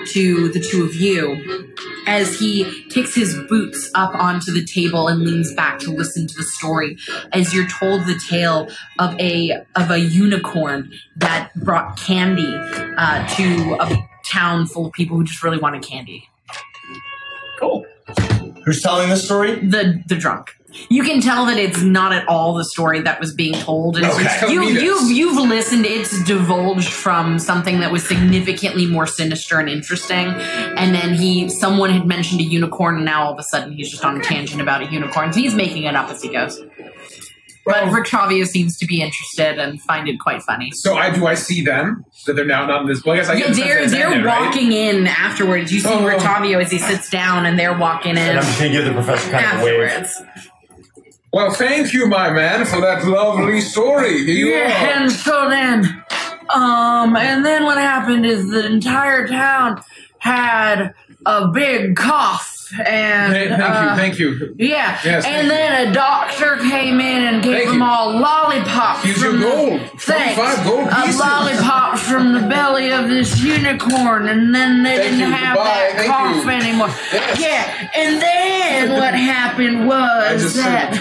[0.07, 1.70] to the two of you
[2.07, 6.35] as he kicks his boots up onto the table and leans back to listen to
[6.35, 6.97] the story
[7.32, 12.55] as you're told the tale of a of a unicorn that brought candy
[12.97, 16.28] uh, to a town full of people who just really wanted candy.
[17.59, 17.85] Cool.
[18.71, 19.67] Who's telling the story?
[19.67, 20.55] The the drunk.
[20.89, 23.97] You can tell that it's not at all the story that was being told.
[23.97, 24.23] Okay.
[24.23, 25.85] just- you, you've you've listened.
[25.85, 31.91] It's divulged from something that was significantly more sinister and interesting, and then he someone
[31.91, 34.61] had mentioned a unicorn, and now all of a sudden he's just on a tangent
[34.63, 35.33] about a unicorn.
[35.33, 36.63] So he's making it up as he goes.
[37.66, 40.70] But Rictavio seems to be interested and find it quite funny.
[40.73, 43.05] So I do I see them that they're now not in this.
[43.05, 44.41] Well, I guess I Yeah, they're they're in there, right?
[44.47, 45.73] walking in afterwards.
[45.73, 45.99] You see Oh.
[46.01, 48.87] Rictavio as he sits down, and they're walking in And I'm just going to give
[48.87, 49.82] the professor kind of a wave.
[49.91, 50.23] afterwards.
[51.32, 54.24] Well, thank you, my man, for that lovely story.
[54.24, 55.03] Here you Yeah, are.
[55.03, 56.03] and so then,
[56.53, 59.81] um, and then what happened is the entire town
[60.19, 60.93] had
[61.27, 64.55] a big cough, and Hey, thank uh, you, thank you.
[64.59, 67.85] yeah, Yes, and then a doctor came in and gave Thank them you.
[67.85, 69.03] all lollipops.
[69.05, 69.81] Here's your from the- gold.
[70.01, 70.35] Thanks.
[70.37, 71.21] 25 gold Uh, pieces.
[71.21, 75.31] lollipops from the belly of this unicorn, and then they Thank didn't you.
[75.35, 76.51] have that Thank cough you.
[76.51, 76.91] anymore.
[77.13, 77.41] Yes.
[77.41, 80.91] Yeah, and then what happened was that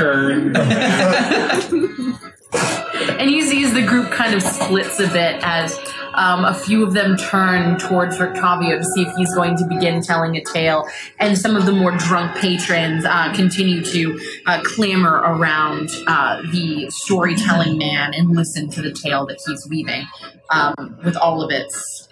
[3.19, 5.77] and he sees the group kind of splits a bit as
[6.13, 10.01] um, a few of them turn towards Rictavio to see if he's going to begin
[10.01, 10.87] telling a tale,
[11.19, 16.87] and some of the more drunk patrons uh, continue to uh, clamor around uh, the
[16.89, 20.05] storytelling man and listen to the tale that he's weaving
[20.51, 22.07] um, with all of its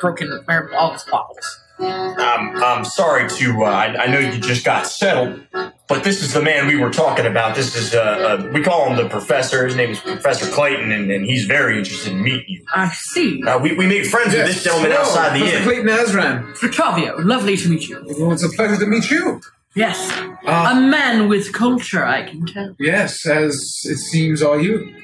[0.00, 1.60] broken, all its bottles.
[1.80, 3.64] Um, I'm sorry to.
[3.64, 5.40] Uh, I, I know you just got settled,
[5.88, 7.56] but this is the man we were talking about.
[7.56, 7.94] This is.
[7.94, 9.64] Uh, uh, we call him the professor.
[9.64, 12.64] His name is Professor Clayton, and, and he's very interested in meeting you.
[12.74, 13.42] I see.
[13.42, 15.84] Uh, we, we made friends with this gentleman Hello, outside the Professor inn.
[15.84, 16.56] Clayton Azran.
[16.58, 18.04] Rictavio, lovely to meet you.
[18.18, 19.40] Well, it's a pleasure to meet you.
[19.74, 20.10] Yes,
[20.44, 22.74] Uh, a man with culture, I can tell.
[22.80, 23.54] yes, as
[23.84, 24.94] it seems, are you?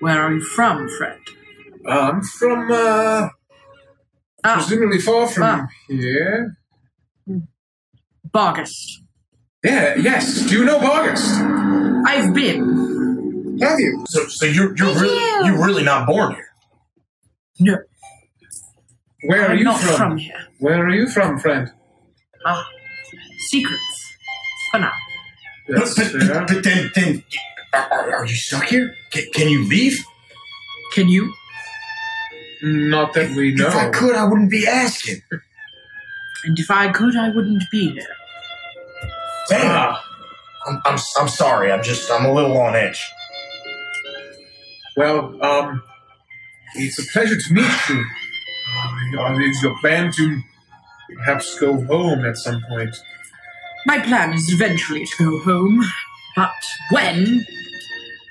[0.00, 1.20] Where are you from, friend?
[1.88, 3.28] I'm from, uh,
[4.44, 5.66] Ah, presumably far from Ah.
[5.88, 6.56] here.
[8.32, 9.00] Bargast.
[9.64, 10.42] Yeah, yes.
[10.48, 12.04] Do you know Bargast?
[12.06, 13.58] I've been.
[13.62, 14.04] Have you?
[14.08, 16.48] So, so you're you're really you're really not born here.
[17.60, 17.76] No,
[19.26, 19.96] Where are I'm you not from?
[19.96, 20.40] from here.
[20.58, 21.70] Where are you from, friend?
[22.44, 22.66] Ah,
[23.48, 24.16] secrets.
[24.72, 24.92] For now.
[25.68, 26.44] But, Yes, but, yeah.
[26.46, 27.24] but then then
[27.72, 28.94] are, are you stuck here?
[29.12, 30.04] Can, can you leave?
[30.92, 31.32] Can you?
[32.66, 33.68] Not that we know.
[33.68, 35.20] If I could, I wouldn't be asking.
[36.44, 38.06] And if I could, I wouldn't be here.
[39.50, 40.02] Man, Ah,
[40.66, 41.70] I'm, I'm I'm sorry.
[41.70, 43.00] I'm just I'm a little on edge.
[44.96, 45.82] well, um,
[46.76, 48.04] it's a pleasure to meet you.
[49.18, 50.40] Uh, is your plan to
[51.18, 52.96] perhaps go home at some point?
[53.86, 55.84] My plan is eventually to go home.
[56.34, 56.52] But
[56.90, 57.44] when?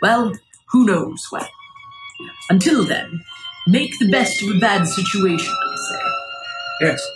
[0.02, 0.34] Well,
[0.72, 1.46] who knows when.
[2.50, 3.22] Until then,
[3.68, 6.00] make the best of a bad situation, I say.
[6.82, 7.08] Yes.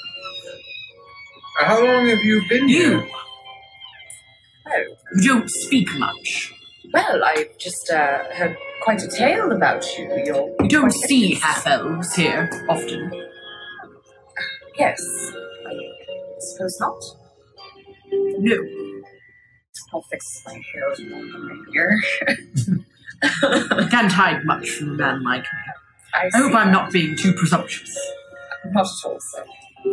[1.60, 3.00] How long have you been You!
[3.00, 3.08] here?
[5.20, 6.54] You don't speak much.
[6.94, 10.06] Well, I've just uh, heard quite a tale about you.
[10.26, 11.44] You're You don't see famous.
[11.44, 13.12] half elves here often.
[14.78, 15.02] Yes.
[15.68, 15.74] I
[16.40, 17.04] suppose not.
[18.12, 18.58] No.
[19.94, 20.96] I'll fix my hair
[21.72, 22.02] here.
[23.24, 25.74] I can't hide much from a man like me.
[26.18, 27.98] I, I hope I'm not being too presumptuous.
[28.72, 29.46] Not at all, sir.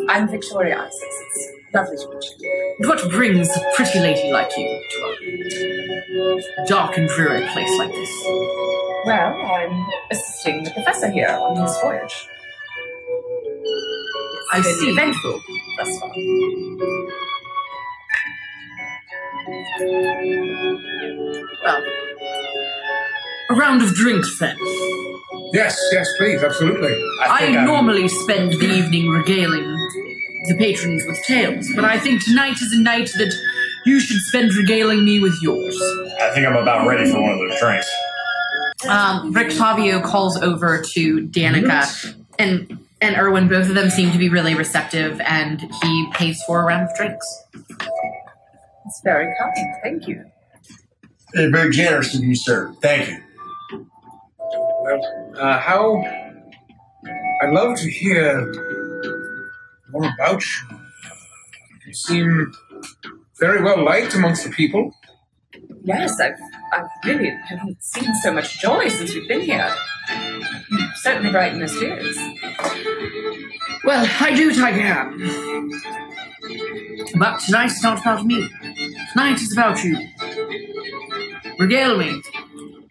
[0.09, 1.03] I'm Victoria Isis.
[1.03, 2.77] It's lovely to meet you.
[2.81, 4.99] But what brings a pretty lady like you to
[6.63, 8.11] a dark and dreary place like this?
[9.07, 12.29] Well, I'm assisting the professor here on his voyage.
[14.53, 14.91] I It's been see.
[14.93, 15.43] eventful
[15.79, 16.13] thus far.
[21.65, 21.83] Well,
[23.55, 24.57] a round of drinks then.
[25.53, 26.93] Yes, yes, please, absolutely.
[27.23, 29.71] I, think I'm- normally spend the evening regaling
[30.49, 33.33] the patrons with tales, but I think tonight is a night that
[33.87, 35.81] you should spend regaling me with yours.
[36.21, 37.91] I think I'm about ready for one of those drinks.
[38.89, 43.49] Um, Rictavio calls over to Danica, and and Urwin.
[43.49, 46.95] Both of them seem to be really receptive, and he pays for a round of
[46.97, 47.27] drinks.
[48.87, 49.75] It's very kind.
[49.83, 50.25] Thank you.
[51.33, 52.75] They're very generous of you, sir.
[52.83, 53.23] Thank you.
[54.83, 55.01] Well,
[55.37, 56.03] uh, how.
[57.43, 58.41] I'd love to hear
[59.91, 60.79] more about you.
[61.87, 62.53] You seem
[63.39, 64.95] very well liked amongst the people.
[65.83, 66.33] Yes, I've,
[66.73, 69.75] I've really haven't seen so much joy since we've been here.
[70.71, 72.19] You certainly brighten the spirits.
[73.85, 75.21] Well, I do what I can.
[77.19, 78.49] But tonight's not about me.
[79.13, 80.09] Tonight is about you.
[81.59, 82.23] Regale me.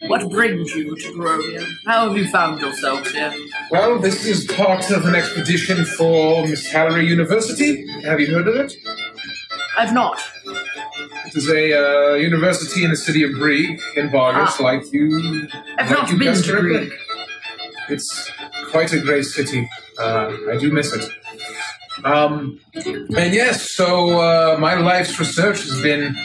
[0.07, 1.65] What brings you to Barovia?
[1.85, 3.33] How have you found yourselves here?
[3.71, 7.85] Well, this is part of an expedition for Miss Hallery University.
[8.03, 8.73] Have you heard of it?
[9.77, 10.21] I've not.
[11.27, 14.63] It is a uh, university in the city of Brieg in Bargast, Ah.
[14.63, 15.47] like you.
[15.77, 16.91] I've like not you been to correctly.
[17.89, 18.29] It's
[18.71, 19.69] quite a great city.
[19.99, 21.05] Uh, I do miss it.
[22.03, 26.15] Um, and yes, so uh, my life's research has been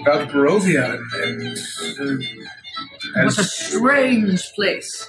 [0.00, 1.42] about Barovia and,
[2.00, 2.26] and uh,
[3.14, 5.06] What a strange place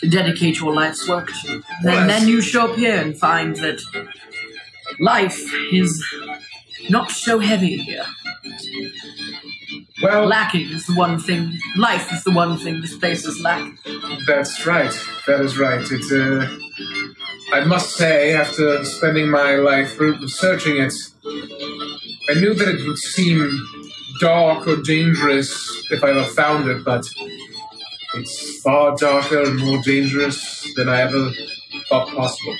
[0.00, 1.62] to dedicate your life's work to.
[1.84, 3.80] And then you show up here and find that
[5.00, 5.40] life
[5.72, 6.04] is
[6.90, 8.04] not so heavy here.
[10.02, 11.58] well, Lacking is the one thing.
[11.76, 13.78] Life is the one thing this place is lacking.
[14.26, 14.92] That's right.
[15.26, 15.84] That is right.
[15.90, 20.92] It, uh, I must say, after spending my life re- researching it,
[22.28, 23.66] I knew that it would seem
[24.20, 25.50] dark or dangerous
[25.90, 27.04] if I ever found it, but
[28.16, 31.32] it's far darker and more dangerous than I ever
[31.88, 32.56] thought possible.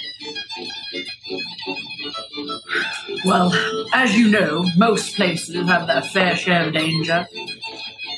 [3.25, 3.53] Well,
[3.93, 7.27] as you know, most places have their fair share of danger.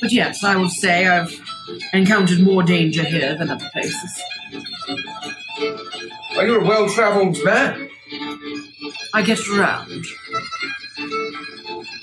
[0.01, 1.39] But yes, I will say I've
[1.93, 4.21] encountered more danger here than other places.
[6.35, 7.89] Well, you're a well-traveled man.
[9.13, 10.05] I get around.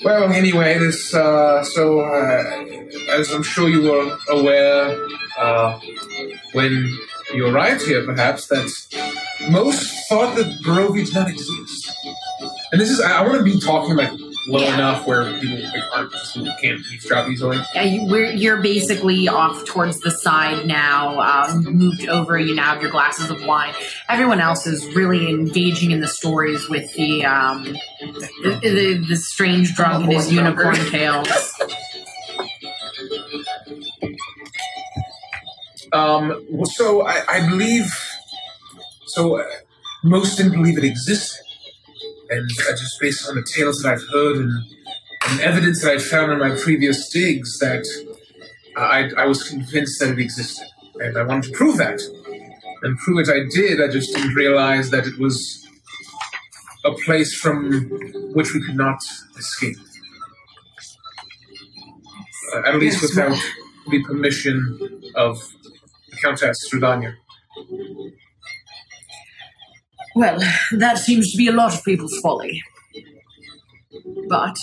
[0.03, 2.65] Well, anyway, this, uh, so, uh,
[3.09, 4.97] as I'm sure you were aware,
[5.37, 5.79] uh,
[6.53, 6.89] when
[7.33, 8.67] you arrived here, perhaps, that
[9.49, 11.91] most thought that Barovia did not exist.
[12.71, 14.11] And this is, I, I want to be talking, like,
[14.47, 14.73] low Yeah.
[14.75, 17.59] enough where people like, aren't, just can't eavesdrop easily.
[17.75, 22.37] Yeah, you, we're, you're basically off towards the side now, um, moved over.
[22.39, 23.73] You now have your glasses of wine.
[24.09, 27.63] Everyone else is really engaging in the stories with the um,
[27.99, 31.27] the, the, the strange drunk and his unicorn tails.
[35.93, 37.85] Um, so I, I believe,
[39.07, 39.43] so uh,
[40.03, 41.43] most didn't believe it existed,
[42.29, 44.51] and just based on the tales that I've heard and,
[45.29, 47.85] and evidence that I found in my previous digs, that
[48.75, 52.01] uh, I, I was convinced that it existed, and I wanted to prove that,
[52.83, 53.81] and prove it I did.
[53.81, 55.65] I just didn't realize that it was
[56.85, 57.89] a place from
[58.33, 58.99] which we could not
[59.37, 59.77] escape,
[62.53, 63.37] uh, at least Yes, without
[63.89, 65.41] the permission of
[66.21, 67.13] Countess Strahdanya.
[70.15, 70.39] Well,
[70.71, 72.61] that seems to be a lot of people's folly.
[74.29, 74.57] But,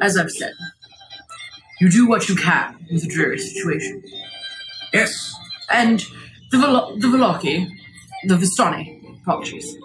[0.00, 0.52] as I've said,
[1.80, 4.02] you do what you can with a dreary situation.
[4.92, 5.34] Yes,
[5.70, 6.00] And
[6.52, 7.68] the Velo- the Veloci,
[8.28, 9.76] the Vistani, apologies,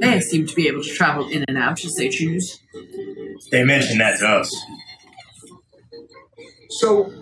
[0.00, 2.60] they seem to be able to travel in and out as they choose.
[3.50, 4.54] They mentioned that to us.
[6.70, 7.12] So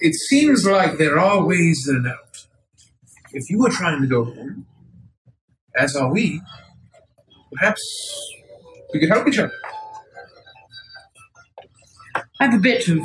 [0.00, 2.46] it seems like there are ways in and out.
[3.32, 4.66] If you were trying to go home,
[5.74, 6.40] as are we,
[7.52, 7.82] perhaps
[8.92, 9.52] we could help each other.
[12.40, 13.00] I have a bit of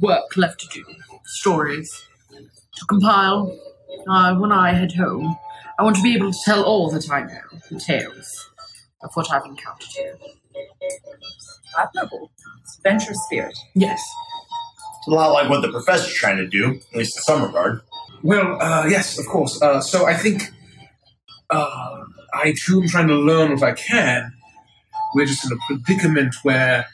[0.00, 0.84] work left to do,
[1.24, 3.56] stories to compile.
[4.08, 5.36] Uh, when I head home,
[5.78, 8.50] I want to be able to tell all that I know, the tales
[9.02, 10.16] of what I've encountered here.
[11.78, 12.30] Admirable.
[12.62, 13.56] It's adventurous spirit.
[13.74, 14.02] Yes.
[15.00, 17.80] It's a lot like what the professor's trying to do, at least in some regard.
[18.22, 19.60] Well, uh, yes, of course.
[19.62, 20.52] Uh, so I think
[21.48, 22.04] uh,
[22.34, 24.30] I too am trying to learn what I can.
[25.14, 26.86] We're just in a predicament where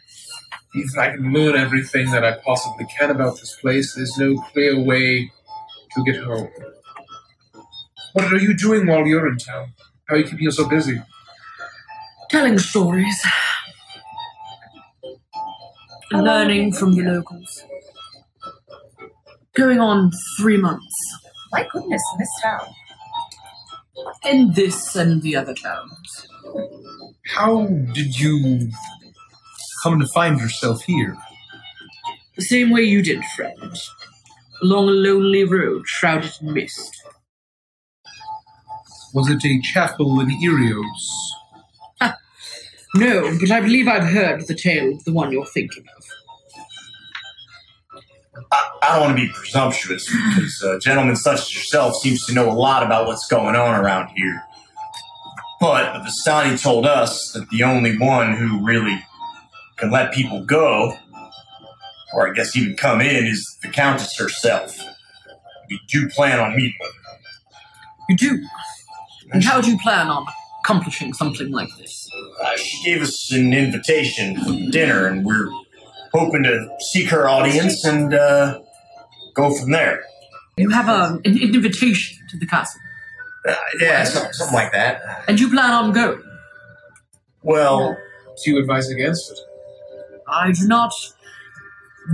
[0.77, 3.95] even I can learn everything that I possibly can about this place.
[3.95, 5.33] There's no clear way
[5.95, 6.49] to get home.
[8.12, 9.74] What are you doing while you're in town?
[10.09, 11.03] How are you keeping yourself busy?
[12.31, 13.20] Telling stories.
[16.12, 17.65] How Learning from the locals.
[19.57, 20.95] Going on three months.
[21.51, 22.66] My goodness, in this town.
[24.24, 26.28] In this and the other towns.
[27.27, 28.70] How did you
[29.83, 31.16] come to find yourself here?
[32.37, 33.74] The same way you did, friend.
[34.62, 37.03] Along a lonely road shrouded in mist.
[39.15, 40.85] Was it a chapel in Erios?
[42.03, 42.19] Ah,
[42.95, 46.06] no, but I believe I've heard the tale of the one you're thinking of.
[48.52, 52.34] I, I don't want to be presumptuous because a gentleman such as yourself seems to
[52.34, 54.42] know a lot about what's going on around here.
[55.60, 59.02] But the Vistani told us that the only one who really
[59.78, 60.96] can let people go,
[62.14, 64.78] or I guess even come in, is the Countess herself.
[65.68, 67.18] We do plan on meeting with her.
[68.08, 68.46] You do?
[69.32, 70.26] And how do you plan on
[70.60, 72.08] accomplishing something like this?
[72.40, 75.48] Uh, she gave us an invitation for dinner, and we're
[76.16, 76.55] hoping to
[76.93, 78.60] seek her audience and uh,
[79.34, 80.02] go from there.
[80.56, 82.80] You have a, an invitation to the castle,
[83.48, 84.94] Uh, yeah, some- something like that.
[85.28, 86.22] and you plan on going.
[87.43, 87.97] Well,
[88.44, 89.38] Do you advise against it?
[90.28, 90.93] I do not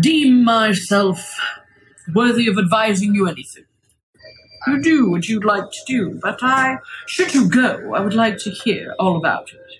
[0.00, 1.18] deem myself
[2.14, 3.64] worthy of advising you anything.
[4.68, 6.76] You do what you'd like to do, but I,
[7.08, 9.70] should you go, I would like to hear all about it.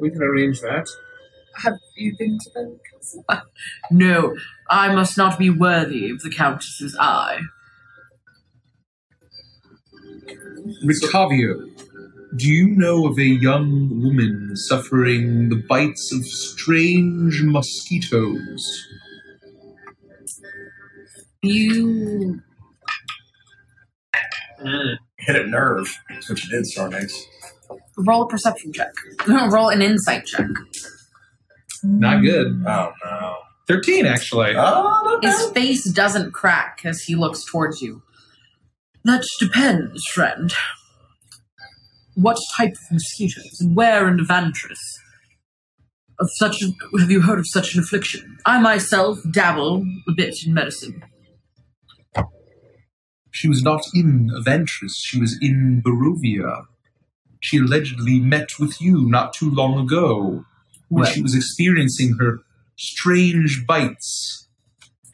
[0.00, 0.86] We can arrange that.
[1.62, 3.24] Have you been to the castle?
[3.90, 4.34] No,
[4.70, 7.40] I must not be worthy of the Countess's eye.
[10.84, 11.70] Rictavio,
[12.36, 18.86] do you know of a young woman suffering the bites of strange mosquitoes?
[21.42, 22.42] You
[24.60, 25.96] mm, hit a nerve.
[26.10, 27.12] That's what you did, Sarnax.
[27.96, 28.92] roll a perception check.
[29.28, 30.48] No, roll an insight check.
[31.82, 32.62] Not good.
[32.66, 33.36] Oh, no.
[33.68, 34.54] 13, actually.
[34.56, 38.02] Oh, His face doesn't crack as he looks towards you.
[39.04, 40.52] That depends, friend.
[42.14, 44.78] What type of mosquitoes and where in Avantris?
[46.18, 46.62] Of such
[46.98, 48.38] have you heard of such an affliction?
[48.46, 51.02] I myself dabble a bit in medicine.
[53.32, 56.64] She was not in Avantris, she was in Barovia.
[57.42, 60.46] She allegedly met with you not too long ago
[60.88, 61.12] when Well.
[61.12, 62.40] she was experiencing her
[62.76, 64.48] strange bites.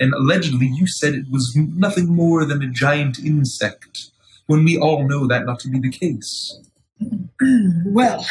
[0.01, 4.11] And allegedly, you said it was nothing more than a giant insect,
[4.47, 6.59] when we all know that not to be the case.
[7.87, 8.25] Well,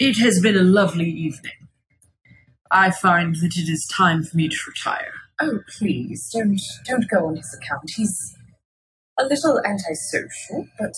[0.00, 1.52] it has been a lovely evening.
[2.70, 5.12] I find that it is time for me to retire.
[5.40, 7.90] Oh, please, don't don't go on his account.
[7.94, 8.34] He's
[9.18, 10.94] a little antisocial, but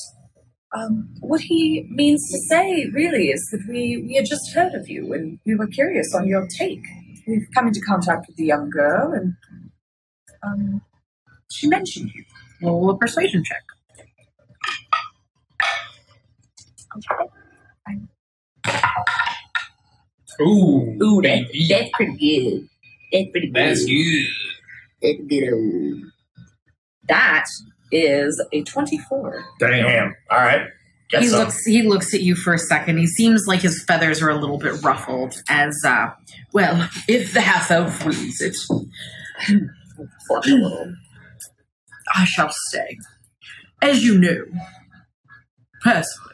[0.72, 4.88] um, what he means to say really is that we, we had just heard of
[4.88, 6.84] you and we were curious on your take.
[7.26, 9.34] We've come into contact with the young girl and
[10.42, 10.82] um,
[11.50, 12.24] she mentioned you.
[12.62, 13.62] Roll a persuasion check.
[20.40, 20.96] Ooh.
[21.02, 22.68] Ooh, that, that's pretty good.
[23.12, 23.56] That's pretty good.
[23.56, 24.26] That's good.
[25.02, 26.02] That's good.
[27.08, 27.46] That
[27.90, 29.44] is a 24.
[29.58, 30.14] Damn.
[30.30, 30.66] All right.
[31.10, 31.40] Get he some.
[31.40, 32.98] looks he looks at you for a second.
[32.98, 36.10] He seems like his feathers are a little bit ruffled as uh
[36.52, 38.56] well, if the half elf wills it.
[40.26, 40.94] Flush a little.
[42.14, 42.96] I shall stay.
[43.82, 44.44] As you know,
[45.82, 46.30] personally,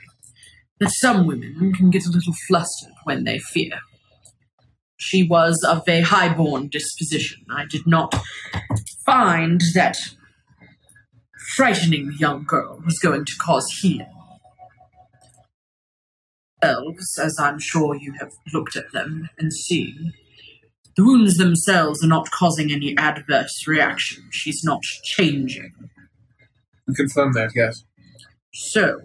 [0.80, 3.80] that some women can get a little flustered when they fear.
[4.98, 7.44] She was of a high-born disposition.
[7.50, 8.14] I did not
[9.04, 9.98] find that
[11.54, 14.12] frightening the young girl was going to cause healing.
[16.62, 20.14] Elves, as I'm sure you have looked at them and seen,
[20.96, 24.24] the wounds themselves are not causing any adverse reaction.
[24.30, 25.72] She's not changing.
[26.88, 27.84] We confirm that, yes.
[28.54, 29.00] So,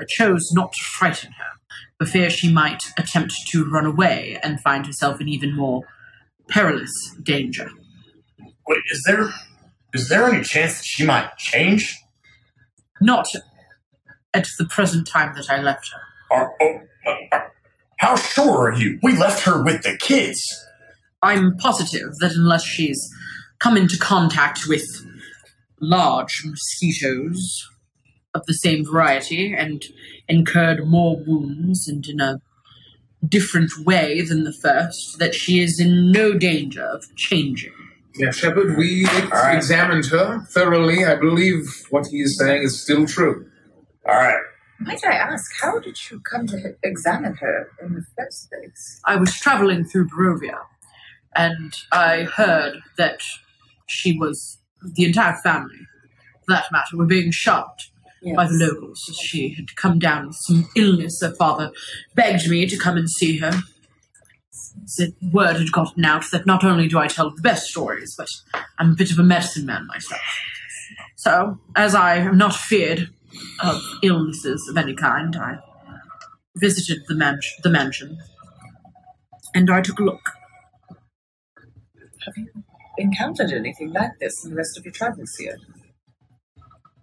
[0.00, 4.60] I chose not to frighten her, for fear she might attempt to run away and
[4.60, 5.82] find herself in even more
[6.48, 6.92] perilous
[7.22, 7.70] danger.
[8.66, 9.32] Wait, is there
[9.96, 11.98] is there any chance that she might change?
[13.00, 13.28] Not
[14.34, 16.36] at the present time that I left her.
[16.36, 16.80] Or, oh,
[17.32, 17.40] uh,
[17.98, 18.98] how sure are you?
[19.02, 20.42] We left her with the kids.
[21.22, 23.10] I'm positive that unless she's
[23.58, 24.84] come into contact with
[25.80, 27.66] large mosquitoes
[28.34, 29.82] of the same variety and
[30.28, 32.42] incurred more wounds and in a
[33.26, 37.72] different way than the first, that she is in no danger of changing.
[38.18, 39.54] Yeah, Shepard, we right.
[39.56, 41.04] examined her thoroughly.
[41.04, 43.46] I believe what he is saying is still true.
[44.08, 44.40] All right.
[44.80, 49.00] Might I ask, how did you come to examine her in the first place?
[49.04, 50.58] I was traveling through Barovia,
[51.34, 53.20] and I heard that
[53.86, 55.78] she was the entire family,
[56.44, 57.86] for that matter, were being shot
[58.34, 59.00] by the locals.
[59.22, 61.20] She had come down with some illness.
[61.20, 61.70] Her father
[62.14, 63.52] begged me to come and see her.
[64.84, 68.28] Said word had gotten out that not only do I tell the best stories, but
[68.78, 70.20] I'm a bit of a medicine man myself.
[71.16, 73.10] So, as I am not feared
[73.62, 75.58] of illnesses of any kind, I
[76.56, 78.18] visited the, man- the mansion
[79.54, 80.32] and I took a look.
[82.24, 82.48] Have you
[82.98, 85.56] encountered anything like this in the rest of your travels here?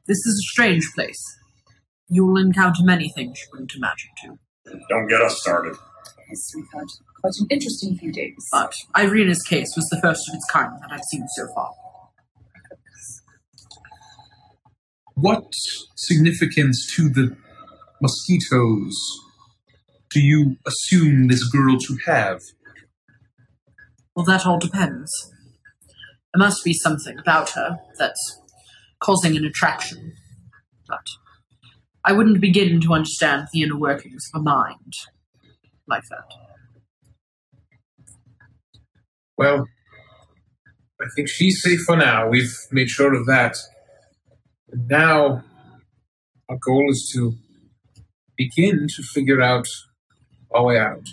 [0.08, 1.38] This is a strange place.
[2.10, 4.40] You will encounter many things you wouldn't imagine to.
[4.90, 5.76] Don't get us started.
[6.30, 6.86] Yes, we've had
[7.24, 8.36] quite an interesting few days.
[8.52, 11.72] But Ireena's case was the first of its kind that I've seen so far.
[15.16, 15.45] What
[15.95, 17.38] significance to the
[18.02, 18.94] mosquitoes
[20.12, 22.41] do you assume this girl to have?
[24.16, 25.10] Well, that all depends.
[26.34, 28.41] There must be something about her that's
[29.00, 30.14] causing an attraction.
[30.90, 31.06] But
[32.04, 34.94] I wouldn't begin to understand the inner workings of a mind
[35.88, 36.43] like that.
[39.38, 39.66] Well,
[41.02, 42.30] I think she's safe for now.
[42.30, 43.56] We've made sure of that.
[44.72, 45.44] And now,
[46.50, 47.34] our goal is to
[48.38, 49.66] begin to figure out
[50.54, 51.08] our way out.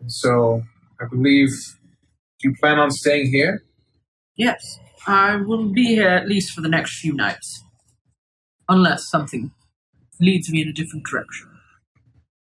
[0.00, 0.62] And so,
[1.00, 1.48] I believe,
[2.40, 3.62] do you plan on staying here?
[4.36, 7.62] Yes, I will be here at least for the next few nights.
[8.68, 9.50] Unless something
[10.20, 11.48] leads me in a different direction.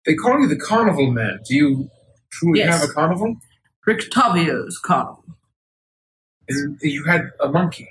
[0.05, 1.39] They call you the Carnival Man.
[1.49, 1.89] Do you
[2.33, 2.81] truly Yes.
[2.81, 3.37] have a carnival?
[3.89, 5.25] Rictavio's carnival.
[6.49, 7.89] And you had a monkey.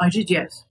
[0.00, 0.64] I did, yes.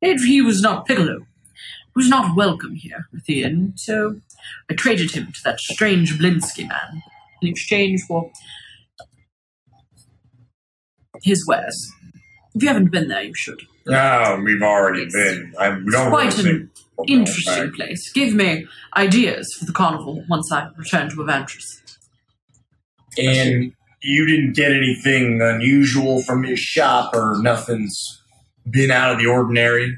[0.00, 1.18] Yet he was not Piccolo.
[1.20, 4.20] He was not welcome here at the inn, so
[4.68, 7.02] I traded him to that strange Blinsky man
[7.42, 8.30] in exchange for
[11.22, 11.92] his wares.
[12.54, 13.62] If you haven't been there, you should.
[13.86, 15.52] No, we've already been.
[15.58, 17.74] I, we don't Quite an think we're going interesting back.
[17.74, 18.12] place.
[18.12, 18.66] Give me
[18.96, 21.80] ideas for the carnival once I return to Avantris.
[23.18, 23.72] And
[24.02, 28.20] you didn't get anything unusual from his shop, or nothing's
[28.68, 29.96] been out of the ordinary.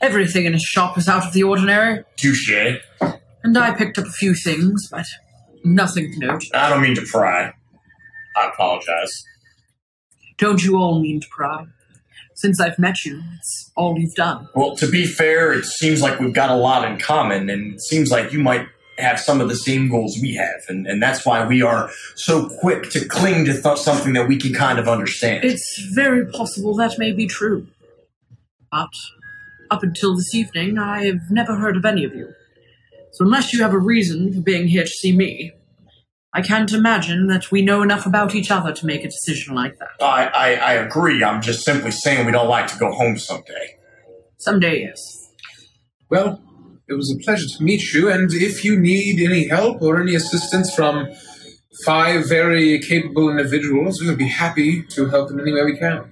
[0.00, 2.50] Everything in his shop is out of the ordinary, Touche.
[3.42, 5.06] and I picked up a few things, but
[5.64, 6.44] nothing to note.
[6.54, 7.52] I don't mean to pry.
[8.36, 9.24] I apologize.
[10.36, 11.66] Don't you all mean to pry?
[12.34, 14.48] Since I've met you, it's all you've done.
[14.54, 17.80] Well, to be fair, it seems like we've got a lot in common, and it
[17.80, 18.68] seems like you might
[18.98, 22.48] have some of the same goals we have, and, and that's why we are so
[22.60, 25.44] quick to cling to th- something that we can kind of understand.
[25.44, 27.66] It's very possible that may be true.
[28.70, 28.90] But
[29.70, 32.34] up until this evening, I have never heard of any of you.
[33.12, 35.52] So unless you have a reason for being here to see me,
[36.34, 39.78] I can't imagine that we know enough about each other to make a decision like
[39.78, 39.88] that.
[40.00, 41.24] I, I, I agree.
[41.24, 43.76] I'm just simply saying we don't like to go home someday.
[44.36, 45.32] Someday, yes.
[46.10, 46.40] Well,
[46.88, 50.14] it was a pleasure to meet you, and if you need any help or any
[50.14, 51.08] assistance from
[51.84, 56.04] five very capable individuals, we would be happy to help in any way we can.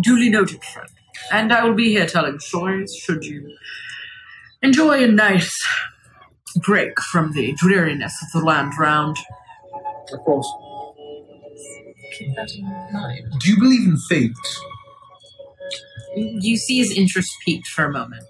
[0.00, 0.88] Duly noted, friend.
[1.30, 3.56] And I will be here telling stories should you
[4.62, 5.54] enjoy a nice
[6.56, 9.18] break from the dreariness of the land round.
[10.12, 10.50] Of course.
[12.18, 13.32] Keep that in mind.
[13.40, 14.32] Do you believe in fate?
[16.16, 18.24] You see his interest peaked for a moment.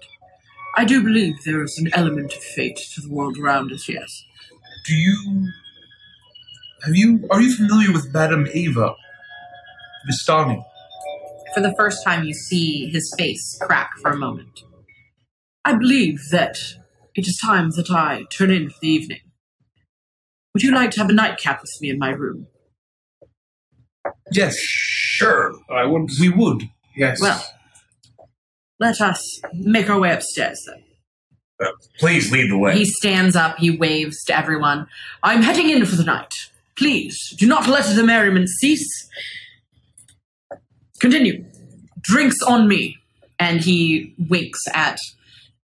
[0.75, 4.23] I do believe there is an element of fate to the world around us, yes.
[4.87, 5.47] Do you
[6.83, 8.95] have you are you familiar with Madame Eva
[10.09, 10.63] Vistani?
[11.53, 14.63] For the first time, you see his face crack for a moment.
[15.63, 16.57] I believe that
[17.15, 19.19] it is time that I turn in for the evening.
[20.53, 22.47] Would you like to have a nightcap with me in my room?
[24.31, 25.53] Yes, Sure.
[25.69, 26.09] I would.
[26.19, 26.63] we would.
[26.97, 27.21] Yes.
[27.21, 27.43] Well,
[28.83, 30.83] let us make our way upstairs then.
[31.63, 32.77] Uh, please lead the way.
[32.77, 34.87] He stands up, he waves to everyone.
[35.23, 36.33] I'm heading in for the night.
[36.75, 39.09] Please, do not let the merriment cease.
[40.99, 41.45] Continue.
[42.01, 42.97] Drinks on me.
[43.39, 44.97] And he winks at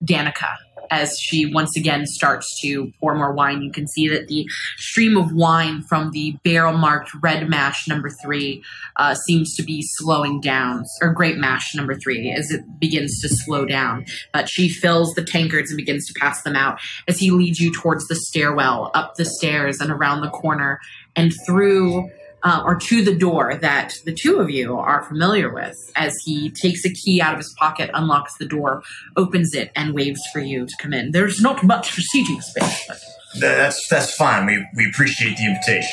[0.04, 0.56] Danica
[0.92, 3.62] as she once again starts to pour more wine.
[3.62, 8.10] You can see that the stream of wine from the barrel marked red mash number
[8.24, 8.64] three
[8.96, 13.30] uh, seems to be slowing down, or grape mash number three, as it begins to
[13.30, 14.06] slow down.
[14.34, 17.74] But she fills the tankards and begins to pass them out as he leads you
[17.74, 20.80] towards the stairwell, up the stairs, and around the corner,
[21.16, 22.10] and through
[22.44, 26.50] uh, or to the door that the two of you are familiar with as he
[26.52, 28.84] takes a key out of his pocket, unlocks the door,
[29.16, 31.12] opens it, and waves for you to come in.
[31.12, 33.00] There's not much for seating space, but
[33.40, 34.46] That's that's fine.
[34.46, 35.92] We we appreciate the invitation.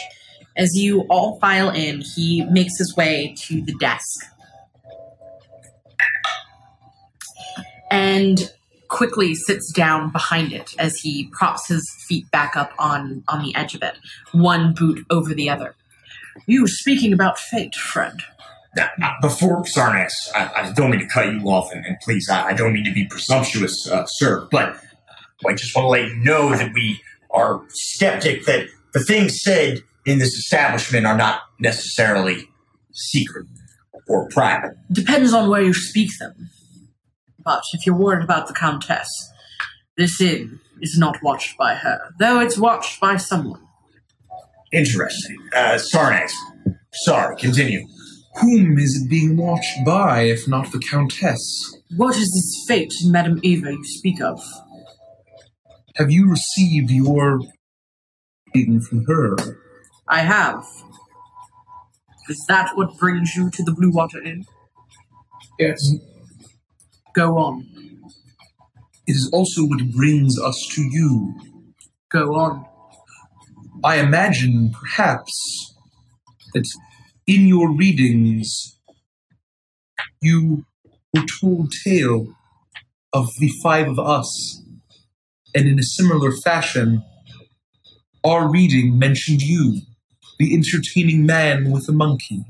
[0.56, 4.20] as you all file in, he makes his way to the desk.
[7.90, 8.52] And
[8.88, 13.54] quickly sits down behind it as he props his feet back up on, on the
[13.54, 13.96] edge of it,
[14.32, 15.74] one boot over the other.
[16.46, 18.20] You speaking about fate, friend.
[18.76, 18.88] Uh,
[19.22, 22.52] before Sarnax, I, I don't mean to cut you off, and, and please, I, I
[22.54, 24.76] don't mean to be presumptuous, uh, sir, but
[25.46, 29.82] I just want to let you know that we are skeptic that the things said
[30.06, 32.48] in this establishment are not necessarily
[32.92, 33.46] secret
[34.08, 34.76] or private.
[34.92, 36.50] Depends on where you speak them.
[37.44, 39.08] But if you're worried about the Countess,
[39.96, 43.60] this inn is not watched by her, though it's watched by someone.
[44.74, 45.38] Interesting.
[45.54, 46.32] Uh, Sarnax,
[47.04, 47.86] sorry, continue.
[48.40, 51.78] Whom is it being watched by, if not the Countess?
[51.96, 54.42] What is this fate in Madame Eva you speak of?
[55.94, 57.40] Have you received your
[58.52, 59.36] reading from her?
[60.08, 60.64] I have.
[62.28, 64.44] Is that what brings you to the Blue Water Inn?
[65.60, 65.94] Yes.
[67.14, 67.64] Go on.
[69.06, 71.32] It is also what brings us to you.
[72.10, 72.66] Go on.
[73.84, 75.74] I imagine, perhaps,
[76.54, 76.66] that
[77.26, 78.78] in your readings
[80.22, 80.64] you
[81.12, 82.34] were told tale
[83.12, 84.62] of the five of us,
[85.54, 87.04] and in a similar fashion,
[88.24, 89.82] our reading mentioned you,
[90.38, 92.42] the entertaining man with the monkey,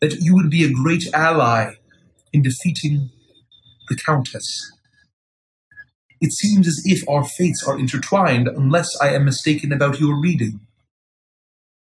[0.00, 1.72] that you would be a great ally
[2.32, 3.10] in defeating
[3.88, 4.73] the Countess.
[6.20, 10.60] It seems as if our fates are intertwined, unless I am mistaken about your reading.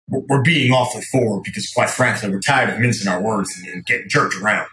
[0.08, 3.68] We're, we're being awfully forward because, quite frankly, we're tired of mincing our words and,
[3.72, 4.68] and getting jerked around.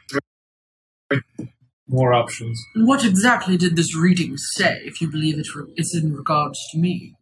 [1.87, 2.61] More options.
[2.75, 6.77] What exactly did this reading say, if you believe it re- it's in regards to
[6.77, 7.15] me?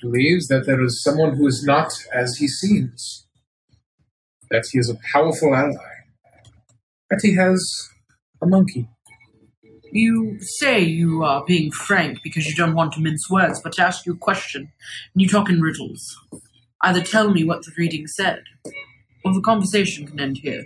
[0.00, 3.26] Believes that there is someone who is not as he seems.
[4.50, 5.76] That he is a powerful ally.
[7.10, 7.88] That he has
[8.42, 8.88] a monkey.
[9.92, 13.82] You say you are being frank because you don't want to mince words, but to
[13.82, 14.72] ask you a question,
[15.14, 16.16] and you talk in riddles.
[16.82, 18.42] Either tell me what the reading said,
[19.24, 20.64] or the conversation can end here.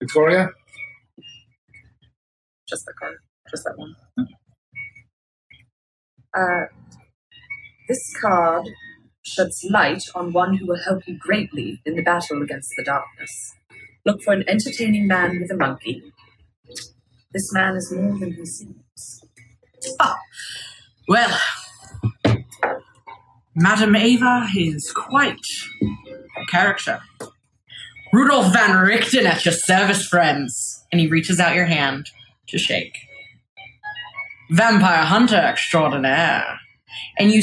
[0.00, 0.50] Victoria?
[2.68, 3.16] Just the card.
[3.50, 3.94] Just that one.
[6.36, 6.66] Uh,
[7.88, 8.68] this card
[9.22, 13.54] sheds light on one who will help you greatly in the battle against the darkness.
[14.04, 16.12] Look for an entertaining man with a monkey.
[17.32, 19.24] This man is more than he seems.
[20.00, 20.14] Oh
[21.08, 21.38] Well,
[23.54, 25.38] Madame Eva is quite
[25.82, 27.00] a character.
[28.12, 30.84] Rudolph van Richten at your service, friends.
[30.90, 32.06] And he reaches out your hand
[32.48, 32.96] to shake.
[34.50, 36.58] Vampire hunter extraordinaire.
[37.18, 37.42] And you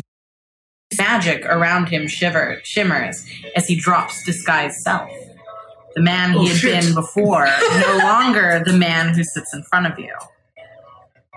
[0.91, 3.25] see magic around him shiver shimmers
[3.55, 5.09] as he drops disguised self.
[5.97, 6.83] The man oh, he Oh, had shit.
[6.83, 10.13] been before, no longer the man who sits in front of you.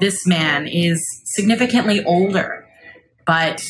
[0.00, 2.66] This man is significantly older,
[3.26, 3.64] but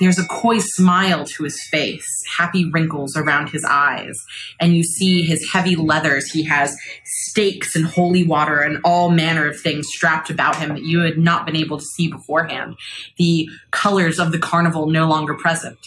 [0.00, 2.04] there's a coy smile to his face,
[2.36, 4.18] happy wrinkles around his eyes,
[4.60, 6.32] and you see his heavy leathers.
[6.32, 10.82] He has stakes and holy water and all manner of things strapped about him that
[10.82, 12.74] you had not been able to see beforehand.
[13.18, 15.78] The colors of the carnival no longer present.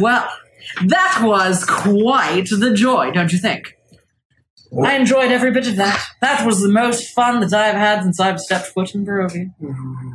[0.00, 0.26] Well,
[0.86, 3.73] that was quite the joy, don't you think?
[4.84, 6.04] I enjoyed every bit of that.
[6.20, 9.52] That was the most fun that I've had since I've stepped foot in Barovia.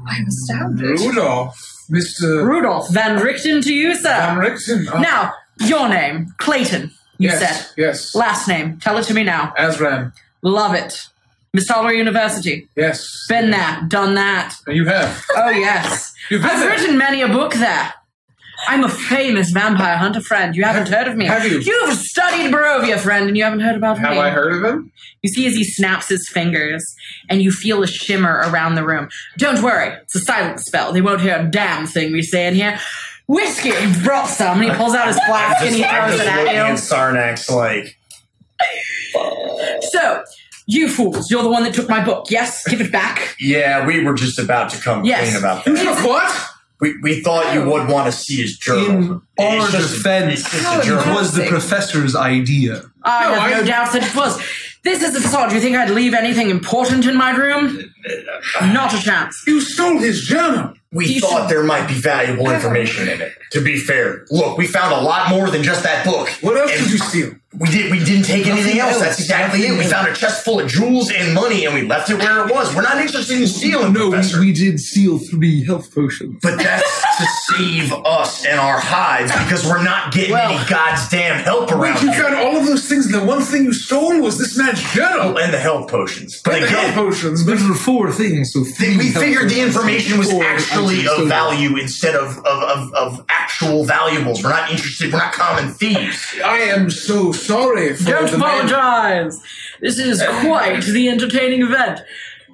[0.07, 0.99] I'm astounded.
[0.99, 1.57] Rudolph.
[1.89, 2.45] Mr.
[2.45, 4.09] Rudolph Van Richten to you, sir.
[4.09, 4.87] Van Richten.
[4.93, 7.73] Oh, Now, your name, Clayton, you yes, said.
[7.77, 8.13] Yes.
[8.15, 9.53] Last name, tell it to me now.
[9.57, 10.13] Azran.
[10.43, 11.07] Love it.
[11.51, 12.67] Miss Toller University.
[12.75, 13.25] Yes.
[13.27, 14.55] Been there, done that.
[14.67, 15.25] You have.
[15.35, 16.13] Oh, yes.
[16.29, 16.69] You've I've there.
[16.69, 17.93] written many a book there.
[18.67, 20.55] I'm a famous vampire hunter friend.
[20.55, 21.25] You haven't heard of me.
[21.25, 21.59] have you?
[21.59, 24.17] You've studied Barovia, friend, and you haven't heard about Have me.
[24.19, 24.91] I heard of him?
[25.21, 26.83] You see as he snaps his fingers,
[27.29, 29.09] and you feel a shimmer around the room.
[29.37, 30.91] Don't worry, it's a silent spell.
[30.91, 32.79] They won't hear a damn thing we say in here.
[33.27, 33.71] whiskey.
[33.71, 36.43] He brought some, and he pulls out his flask and he throws just it at
[36.53, 36.59] you.
[36.61, 37.97] at Sarnax like,
[39.91, 40.23] So,
[40.67, 42.27] you fools, you're the one that took my book.
[42.29, 43.35] Yes, give it back.
[43.39, 45.29] yeah, we were just about to come Yes.
[45.31, 46.05] clean about that.
[46.05, 46.49] what?
[46.81, 49.21] We, we thought you would want to see his journal.
[49.37, 52.83] In our It's just a- defense, it's just a it was the professor's idea.
[53.03, 54.41] I No, have no I- doubt that it was.
[54.81, 55.49] This is a facade.
[55.49, 57.79] Do you think I'd leave anything important in my room?
[58.61, 59.43] Not a chance.
[59.45, 60.73] You stole his journal.
[60.93, 63.33] We You thought should- there might be valuable information in it.
[63.51, 66.29] To be fair, look, we found a lot more than just that book.
[66.41, 67.31] What else And did you steal?
[67.57, 67.91] We did.
[67.91, 68.93] We didn't take anything else.
[68.93, 69.01] else.
[69.01, 69.71] That's exactly it.
[69.71, 72.47] We Nothing found a chest full of jewels and money, and we left it where
[72.47, 72.75] it was.
[72.75, 76.37] We're not interested in stealing, No, we, we did steal three health potions.
[76.43, 81.43] but that's to save us and our hides because we're not getting Well- any goddamn
[81.43, 82.21] help around Wait, you here.
[82.23, 85.39] found all of those things, and the one thing you stole was this man's journal.
[85.39, 86.41] and the health potions.
[86.45, 87.45] But And the health again, potions.
[87.45, 91.23] There But were four things, so three we figured the information was actually items, so-
[91.23, 94.43] of value instead of, of, of, of actual valuables.
[94.43, 95.11] We're not interested.
[95.11, 96.35] We're not common thieves.
[96.45, 98.65] I am so sorry for Don't the man.
[98.65, 99.41] apologize.
[99.81, 102.01] This is quite the entertaining event.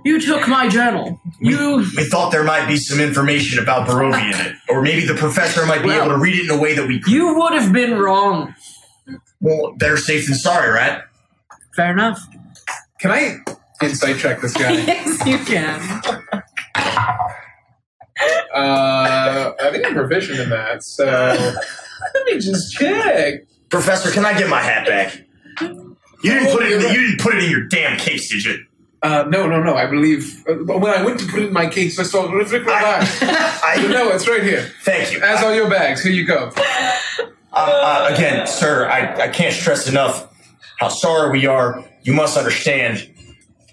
[0.04, 1.20] You took my journal.
[1.42, 1.78] You.
[1.98, 5.66] We thought there might be some information about Barovia in it, or maybe the professor
[5.66, 7.02] might be Well- able to read it in a way that we.
[7.08, 8.54] You would have been wrong.
[9.42, 11.02] Well, better safe than sorry, right?
[11.76, 12.20] Fair enough.
[13.00, 13.38] Can I
[13.82, 14.72] insight check this guy?
[14.88, 15.80] yes, you can.
[18.54, 21.06] uh, I think I'm proficient in that, so
[22.14, 23.42] let me just check.
[23.76, 25.22] Professor, can I get my hat back?
[25.60, 26.72] You didn't put it.
[26.72, 28.66] In the, you didn't put it in your damn case, did you?
[29.04, 29.76] Uh, no, no, no.
[29.76, 32.34] I believe uh, when I went to put it in my case, I saw a
[32.34, 33.06] reflector bag.
[33.22, 34.72] I, no, it's right here.
[34.84, 35.22] thank you.
[35.22, 36.02] As are your bags.
[36.02, 36.52] Here you go.
[36.56, 40.34] Uh, uh, again, sir, I, I can't stress enough
[40.80, 41.84] how sorry we are.
[42.04, 43.14] You must understand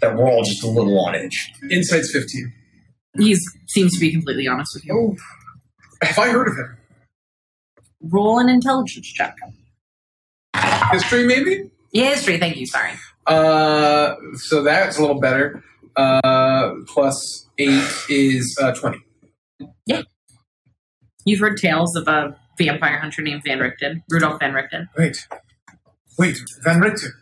[0.00, 1.52] that we're all just a little on edge.
[1.70, 2.52] Insight's 15.
[3.18, 3.36] He
[3.68, 4.94] seems to be completely honest with you.
[4.94, 6.76] Oh, have I heard of him?
[8.02, 9.36] Roll an intelligence check.
[10.92, 11.70] History, maybe.
[11.92, 12.38] Yeah, history.
[12.38, 12.66] Thank you.
[12.66, 12.92] Sorry.
[13.26, 15.62] Uh, so that's a little better.
[15.96, 18.98] Uh, plus eight is uh, 20.
[21.24, 24.88] You've heard tales of a vampire hunter named Van Richten, Rudolph Van Richten.
[24.98, 25.28] Wait,
[26.18, 27.14] wait, Van Richter.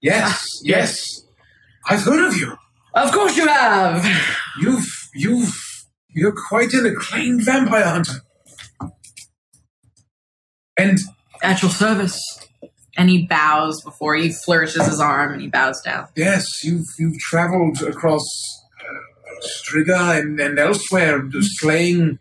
[0.00, 1.22] Yes, yes.
[1.86, 2.56] I've heard of you.
[2.94, 4.04] Of course you have.
[4.60, 5.54] You've, you've,
[6.08, 8.22] you're quite an acclaimed vampire hunter.
[10.78, 10.98] And
[11.42, 12.41] At your service.
[13.02, 16.06] And he bows before he flourishes his arm and he bows down.
[16.14, 18.22] yes, you've you've traveled across
[18.80, 22.20] uh, Striga and, and elsewhere, slaying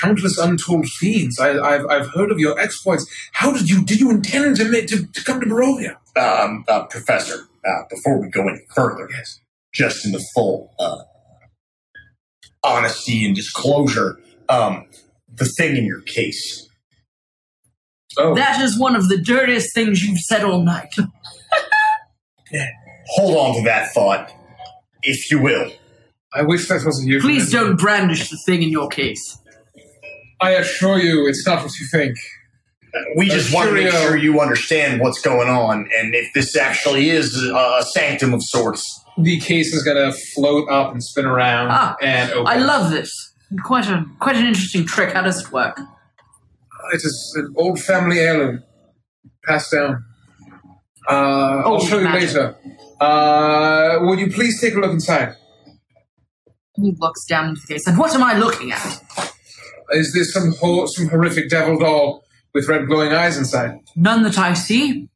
[0.00, 1.38] countless untold fiends.
[1.38, 3.04] I, I've I've heard of your exploits.
[3.32, 5.96] How did you did you intend to to, to come to Barovia?
[6.16, 9.40] Um, uh, Professor, uh, before we go any further, Yes.
[9.74, 10.96] just in the full uh,
[12.64, 14.86] honesty and disclosure, um,
[15.34, 16.65] the thing in your case.
[18.16, 20.94] That is one of the dirtiest things you've said all night.
[23.08, 24.32] Hold on to that thought,
[25.02, 25.70] if you will.
[26.34, 27.20] I wish that wasn't you.
[27.20, 29.38] Please don't brandish the thing in your case.
[30.40, 32.16] I assure you, it's not what you think.
[33.16, 37.10] We just want to make sure you understand what's going on, and if this actually
[37.10, 39.02] is a, a sanctum of sorts.
[39.18, 42.46] The case is gonna float up and spin around Ah, and open.
[42.46, 43.10] I love this.
[43.64, 45.12] Quite a quite an interesting trick.
[45.12, 45.78] How does it work?
[46.92, 48.62] It is an old family heirloom,
[49.44, 50.04] passed down.
[51.08, 52.28] Uh, I'll show you magic.
[52.28, 52.56] later.
[53.00, 55.34] Uh, would you please take a look inside?
[56.76, 59.02] He looks down into the case and what am I looking at?
[59.92, 62.24] Is this some ho- some horrific devil doll
[62.54, 63.78] with red glowing eyes inside?
[63.94, 65.08] None that I see.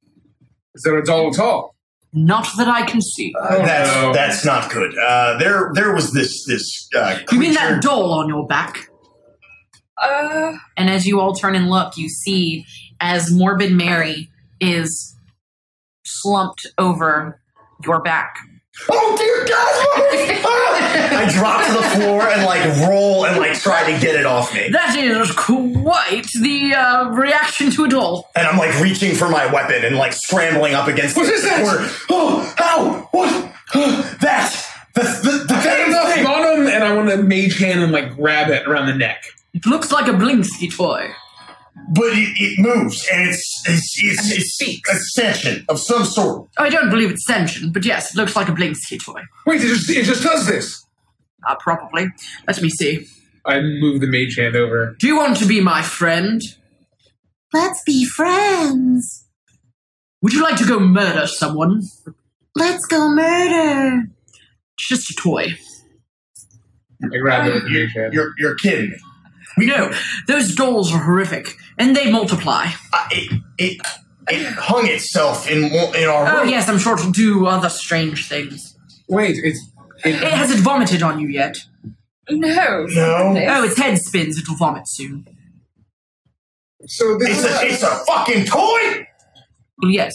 [0.75, 1.75] Is there a doll at all?
[2.13, 3.33] Not that I can see.
[3.41, 4.97] Uh, that's that's not good.
[4.99, 8.90] Uh, there there was this this uh, you mean that doll on your back?
[10.01, 12.65] Uh, And as you all turn and look, you see
[13.01, 14.31] as Morbid Mary
[14.61, 15.17] is
[16.05, 17.41] slumped over
[17.85, 18.37] your back.
[18.91, 20.47] Oh dear God!
[21.13, 24.55] I drop to the floor and like roll and like try to get it off
[24.55, 24.69] me.
[24.71, 28.29] That is quite the uh, reaction to a doll.
[28.35, 31.43] And I'm like reaching for my weapon and like scrambling up against What the is
[31.45, 31.63] that?
[31.63, 31.89] corner.
[32.11, 33.09] Oh, ow!
[33.11, 33.53] What?
[34.21, 34.67] that!
[34.95, 36.27] The the, the damn Enough thing!
[36.27, 39.25] on him, and I want to mage hand and like grab it around the neck.
[39.55, 41.11] It looks like a Blinsky toy.
[41.95, 44.91] But it, it moves and it's it's it's, And it it's speaks.
[44.91, 46.49] a sentient of some sort.
[46.59, 49.23] I don't believe it's sentient, but yes, it looks like a Blinsky toy.
[49.47, 50.85] Wait, it just it just does this.
[51.47, 52.09] Uh, probably.
[52.47, 53.07] Let me see.
[53.47, 54.95] I move the mage hand over.
[54.99, 56.43] Do you want to be my friend?
[57.53, 59.27] Let's be friends.
[60.23, 61.83] Would you like to go murder someone?
[62.55, 64.03] Let's go murder.
[64.77, 65.55] It's just a toy.
[67.03, 68.13] I grab it with the You, mage hand.
[68.13, 68.97] you're you're kidding me.
[69.67, 69.93] No,
[70.27, 72.67] those dolls are horrific, and they multiply.
[72.93, 73.81] Uh, it, it,
[74.29, 76.35] it hung itself in in our room.
[76.37, 78.77] Oh yes, I'm sure it'll do other strange things.
[79.09, 79.61] Wait, it's
[80.05, 81.57] It has it vomited on you yet?
[82.29, 82.87] No.
[82.87, 83.35] No.
[83.49, 84.39] Oh, its head spins.
[84.39, 85.27] It'll vomit soon.
[86.87, 89.07] so this It's is a, it's a fucking toy.
[89.83, 90.15] Yes.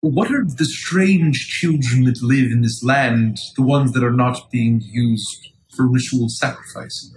[0.00, 4.50] What are the strange children that live in this land, the ones that are not
[4.50, 7.12] being used for ritual sacrifice?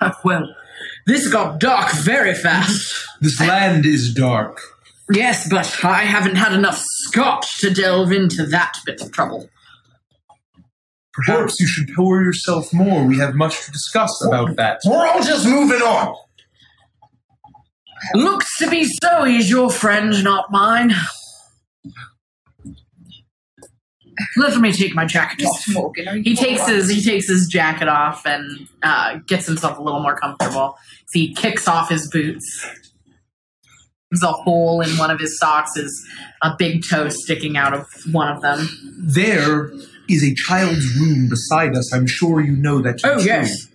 [0.00, 0.54] Ah, well,
[1.06, 2.94] this got dark very fast.
[3.20, 4.60] This land is dark.
[5.10, 9.48] Yes, but I haven't had enough scotch to delve into that bit of trouble.
[11.14, 13.06] Perhaps you should pour yourself more.
[13.06, 14.80] We have much to discuss about that.
[14.84, 16.14] We're all just moving on.
[18.14, 19.24] Looks to be so.
[19.24, 20.92] He's your friend, not mine.
[24.36, 25.64] Let me take my jacket off.
[25.68, 26.76] Morgan, He takes all right?
[26.76, 30.76] his he takes his jacket off and uh, gets himself a little more comfortable.
[31.06, 32.66] So he kicks off his boots.
[34.10, 35.76] There's a hole in one of his socks.
[35.76, 36.06] Is
[36.42, 38.68] a big toe sticking out of one of them.
[38.98, 39.70] There
[40.08, 41.92] is a child's room beside us.
[41.92, 42.98] I'm sure you know that.
[42.98, 43.24] to be Oh true.
[43.26, 43.66] yes,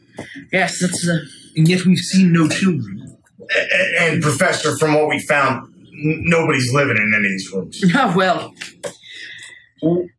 [0.53, 0.80] yes.
[0.80, 3.18] That's the And yet we've seen no children.
[3.42, 7.52] A- a- And professor, from what we found, n- nobody's living in any of these
[7.52, 7.84] rooms.
[7.95, 8.56] oh well.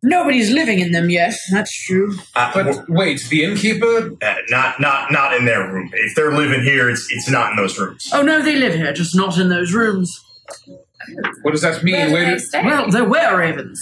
[0.03, 1.35] Nobody's living in them yet.
[1.53, 2.17] That's true.
[2.35, 4.11] Uh, but wait, the innkeeper?
[4.21, 5.89] uh, not not not in their room.
[5.93, 8.09] If they're living here, it's it's not in those rooms.
[8.13, 10.11] Oh no, they live here, just not in those rooms.
[11.43, 11.95] What does that mean?
[11.95, 12.65] Where do Where they do- stay?
[12.65, 13.81] Well, there were ravens.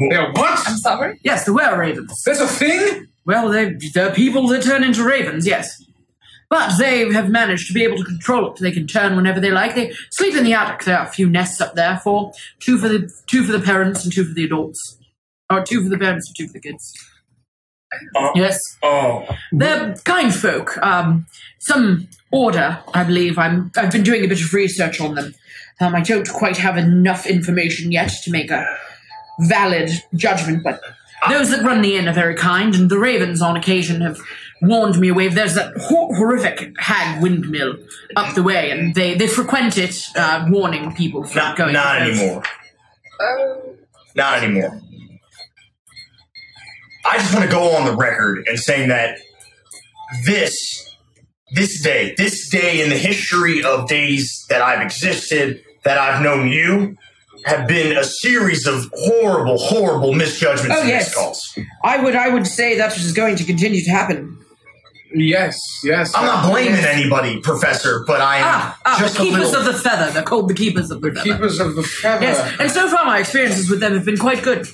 [0.00, 0.58] Yeah, what?
[0.66, 1.20] I'm sorry.
[1.22, 2.22] Yes, there were ravens.
[2.24, 3.06] There's a thing?
[3.26, 5.80] Well, they, they're people that turn into ravens, yes.
[6.52, 8.58] But they have managed to be able to control it.
[8.60, 9.74] They can turn whenever they like.
[9.74, 10.84] They sleep in the attic.
[10.84, 14.04] There are a few nests up there for two for the two for the parents
[14.04, 14.98] and two for the adults,
[15.50, 16.92] or two for the parents and two for the kids.
[18.14, 20.76] Uh, Yes, Oh, they're kind folk.
[20.82, 21.24] Um,
[21.58, 23.38] some order, I believe.
[23.38, 23.72] I'm.
[23.74, 25.34] I've been doing a bit of research on them.
[25.80, 28.66] Um, I don't quite have enough information yet to make a
[29.40, 30.82] valid judgment, but
[31.30, 34.18] those that run the inn are very kind, and the ravens on occasion have
[34.62, 35.28] warned me away.
[35.28, 37.76] There's that hor- horrific hag windmill
[38.16, 41.72] up the way, and they, they frequent it, uh, warning people from not going.
[41.72, 42.42] not to anymore.
[43.20, 43.74] Oh,
[44.14, 44.80] Not anymore.
[47.04, 49.18] I just want to go on the record and saying that
[50.24, 50.88] this
[51.54, 56.48] this day, this day in the history of days that I've existed, that I've known
[56.48, 56.96] you,
[57.44, 61.14] have been a series of horrible, horrible misjudgments Oh, and yes.
[61.14, 61.64] miscalls.
[61.84, 64.31] I would I would say that is going to continue to happen.
[65.14, 66.12] Yes, yes.
[66.14, 69.60] I'm not blaming anybody, Professor, but I am Ah, ah just the a keepers little.
[69.60, 70.10] of the feather.
[70.12, 71.32] They're called the keepers of the, The feather.
[71.34, 72.24] keepers of the feather.
[72.24, 74.66] Yes, and so far my experiences with them have been quite good.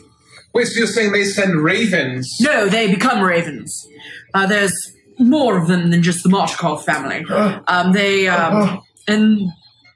[0.55, 2.33] Wait, so you're saying they send ravens?
[2.41, 3.87] No, they become ravens.
[4.35, 4.73] Uh, there's
[5.19, 7.25] more of them than just the Martikov family.
[7.67, 9.51] Um, they um, and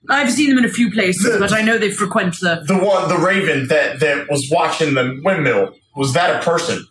[0.08, 2.62] I've seen them in a few places, but I know they frequent the.
[2.66, 5.74] the one, the raven that that was watching the windmill.
[5.96, 6.84] Was that a person?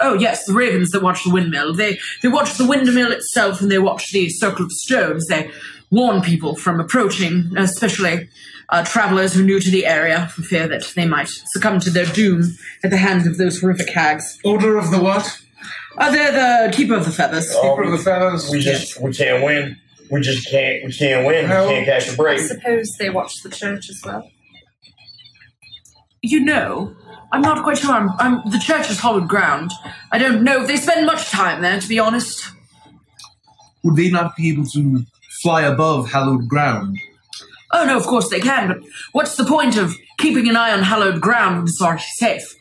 [0.00, 1.72] Oh yes, the ravens that watch the windmill.
[1.74, 5.26] They they watch the windmill itself, and they watch the circle of stones.
[5.28, 5.50] They
[5.90, 8.28] warn people from approaching, especially
[8.70, 11.90] uh, travelers who are new to the area, for fear that they might succumb to
[11.90, 12.42] their doom
[12.82, 14.38] at the hands of those horrific hags.
[14.44, 15.38] Order of the what?
[15.96, 16.32] Uh, they're
[16.68, 17.48] the keeper of the feathers.
[17.62, 18.50] Keeper of the feathers?
[18.50, 19.76] We just we can't win.
[20.10, 21.44] We just can't we can't win.
[21.46, 22.40] How- We can't catch a break.
[22.40, 24.28] I suppose they watch the church as well.
[26.20, 26.96] You know,
[27.34, 27.90] I'm not quite sure.
[27.90, 29.72] I'm, I'm the church is hallowed ground.
[30.12, 32.48] I don't know if they spend much time there, to be honest.
[33.82, 35.04] Would they not be able to
[35.42, 36.96] fly above hallowed ground?
[37.72, 38.68] Oh no, of course they can.
[38.68, 38.78] But
[39.10, 42.54] what's the point of keeping an eye on hallowed ground when it's already safe?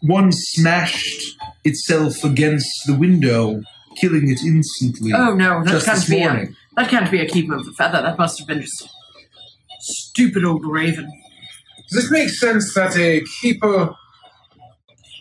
[0.00, 3.62] One smashed itself against the window,
[3.96, 5.12] killing it instantly.
[5.12, 8.00] Oh no, that can't be a, that can't be a keeper of the feather.
[8.00, 8.88] That must have been just
[9.80, 11.12] stupid old raven.
[11.92, 13.94] Does this make sense that a keeper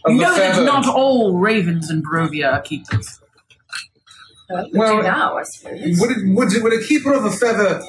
[0.05, 0.65] of you the know that feather...
[0.65, 3.19] not all ravens in Barovia are keepers.
[4.49, 5.99] Well, we Well, do now, I suppose.
[5.99, 7.81] Would, it, would, it, would a keeper of a feather,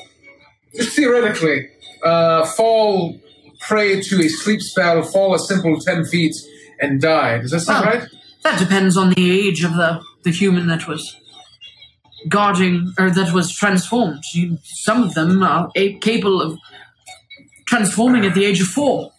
[0.75, 1.69] just theoretically,
[2.05, 3.19] uh, fall
[3.61, 6.35] prey to a sleep spell, fall a simple 10 feet,
[6.81, 7.39] and die?
[7.39, 7.91] Does that sound Oh.
[7.91, 8.09] right?
[8.43, 11.17] That depends on the age of the, the human that was
[12.29, 14.23] guarding or that was transformed.
[14.35, 16.59] You, some of them are a- capable of
[17.77, 19.11] transforming at the age of four.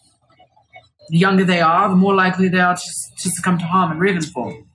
[1.09, 2.81] The younger they are, the more likely they are to,
[3.21, 4.67] to succumb to harm in raven form.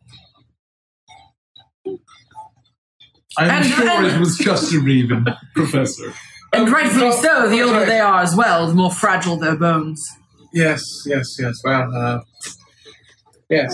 [3.38, 6.12] I'm And- sure and- it was just a raven, Professor.
[6.52, 9.54] And Oh, rightfully no, so, the older they are as well, the more fragile their
[9.56, 10.02] bones.
[10.52, 11.54] Yes, yes, yes.
[11.62, 12.20] Well, uh,
[13.50, 13.72] Yes.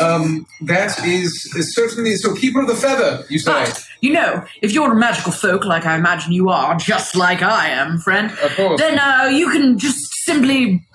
[0.00, 2.34] Um, that is, is certainly so.
[2.34, 3.50] Keeper of the feather, you say?
[3.52, 7.42] But, you know, if you're a magical folk like I imagine you are, just like
[7.42, 8.80] I am, friend, Of course.
[8.80, 10.86] then uh, you can just simply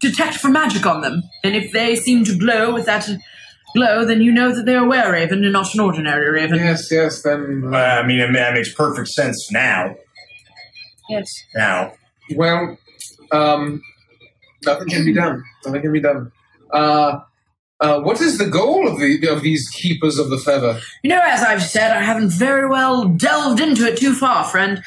[0.00, 1.22] detect for magic on them.
[1.42, 3.08] And if they seem to glow with that
[3.74, 6.58] glow, then you know that they're a were raven and not an ordinary raven.
[6.58, 7.22] Yes, yes.
[7.22, 9.96] Then, Uh, I mean, it, makes perfect sense now.
[11.08, 11.26] Yes.
[11.56, 11.92] Now,
[12.36, 12.78] well,
[13.32, 13.82] um,
[14.64, 15.42] nothing can be done.
[15.64, 16.30] Nothing can be done.
[16.74, 17.20] Uh,
[17.80, 20.80] uh, what is the goal of the of these keepers of the feather?
[21.02, 24.82] You know, as I've said, I haven't very well delved into it too far, friend.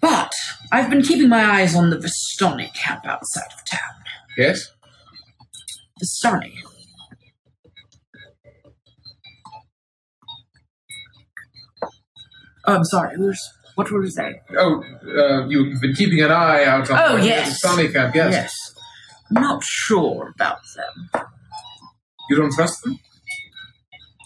[0.00, 0.32] But
[0.72, 3.94] I've been keeping my eyes on the Vistani camp outside of town.
[4.36, 4.70] Yes.
[6.02, 6.52] Vistani.
[12.66, 13.16] Oh, I'm sorry.
[13.16, 13.40] Who's,
[13.74, 14.40] what were you saying?
[14.56, 14.82] Oh,
[15.16, 17.60] uh, you've been keeping an eye out on Oh, the yes.
[17.60, 18.14] Sunny camp.
[18.14, 18.32] Yes.
[18.32, 18.71] Yes.
[19.34, 21.24] I'm not sure about them.
[22.28, 22.98] You don't trust them?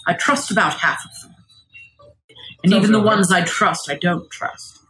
[0.07, 1.36] I trust about half of them.
[2.65, 4.81] And Sounds even the ones I trust, I don't trust.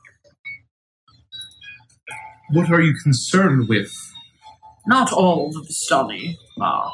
[2.50, 3.92] What are you concerned with?
[4.86, 6.92] Not all the Vistani are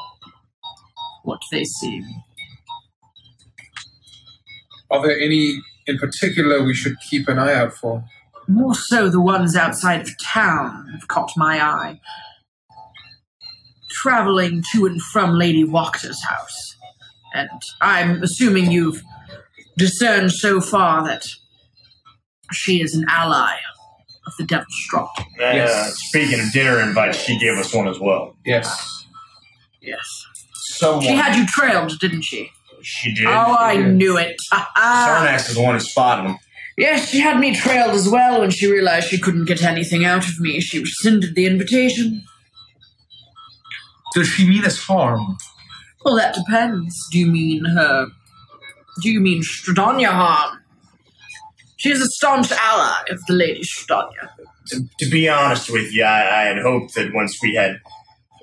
[1.23, 2.03] what they seem.
[4.91, 8.03] Are there any in particular we should keep an eye out for?
[8.47, 12.01] More so the ones outside of town have caught my eye.
[14.03, 16.75] Traveling to and from Lady Wachter's house.
[17.33, 17.49] And
[17.79, 19.01] I'm assuming you've
[19.77, 21.25] discerned so far that
[22.51, 23.55] she is an ally
[24.27, 25.09] of the Devil's Straw.
[25.17, 25.95] uh, Yes.
[26.09, 28.35] speaking of dinner invites, she gave us one as well.
[28.45, 29.05] Yes.
[29.81, 30.05] Yes.
[30.53, 31.01] Someone.
[31.05, 32.49] She had you trailed, didn't she?
[32.81, 33.25] She did.
[33.25, 33.93] Oh, I did.
[33.95, 34.35] knew it.
[34.51, 35.25] Ha ha.
[35.25, 36.37] Sarnax is the one who spotted him.
[36.77, 40.27] Yes, she had me trailed as well when she realized she couldn't get anything out
[40.27, 40.59] of me.
[40.59, 42.23] She rescinded the invitation.
[44.13, 45.37] Does she mean us harm?
[46.05, 46.95] Well, that depends.
[47.11, 48.07] Do you mean her?
[49.01, 50.59] Do you mean Strahdanya harm?
[51.77, 54.29] She is a staunch ally of the Lady Strahdanya.
[54.67, 57.79] To, to be honest with you, I, I had hoped that once we had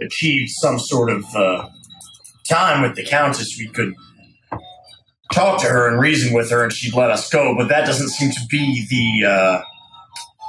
[0.03, 1.69] achieved some sort of uh,
[2.49, 3.95] time with the Countess, we could
[5.33, 7.55] talk to her and reason with her, and she'd let us go.
[7.57, 9.63] But that doesn't seem to be the uh,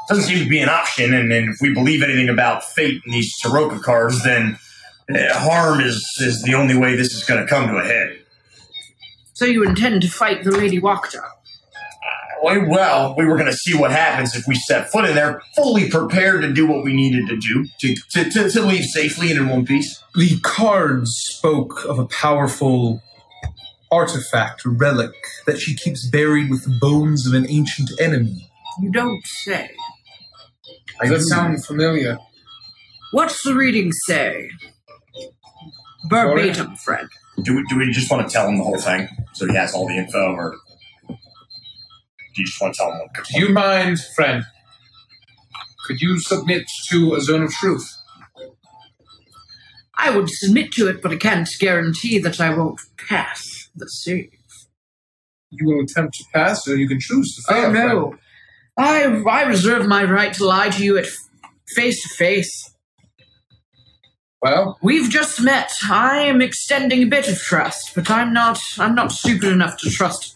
[0.09, 1.13] doesn't seem to be an option.
[1.13, 4.57] And, and if we believe anything about fate in these Tarokka cards, then
[5.15, 8.19] Uh, harm is is the only way this is going to come to a head.
[9.33, 11.23] So you intend to fight the Lady Wachter?
[11.23, 11.31] Uh,
[12.43, 15.41] well, well, we were going to see what happens if we set foot in there,
[15.55, 19.31] fully prepared to do what we needed to do to, to, to, to leave safely
[19.31, 20.03] and in one piece.
[20.15, 23.01] The cards spoke of a powerful
[23.91, 25.13] artifact, relic,
[25.45, 28.49] that she keeps buried with the bones of an ancient enemy.
[28.79, 29.71] You don't say.
[31.01, 31.23] Does that do.
[31.23, 32.17] sound familiar?
[33.11, 34.51] What's the reading say?
[36.11, 37.09] Verbatim, friend.
[37.43, 39.73] Do we, do we just want to tell him the whole thing so he has
[39.73, 40.57] all the info, or
[41.07, 41.15] do
[42.35, 43.25] you just want to tell him what?
[43.33, 44.43] Do you mind, friend?
[45.87, 47.89] Could you submit to a zone of truth?
[49.95, 54.31] I would submit to it, but I can't guarantee that I won't pass the save.
[55.51, 57.65] You will attempt to pass, or you can choose to fail.
[57.65, 58.15] Oh no.
[58.77, 61.07] I I reserve my right to lie to you at
[61.75, 62.70] face to face.
[64.41, 65.71] Well, We've just met.
[65.89, 69.89] I am extending a bit of trust, but I'm not I'm not stupid enough to
[69.89, 70.35] trust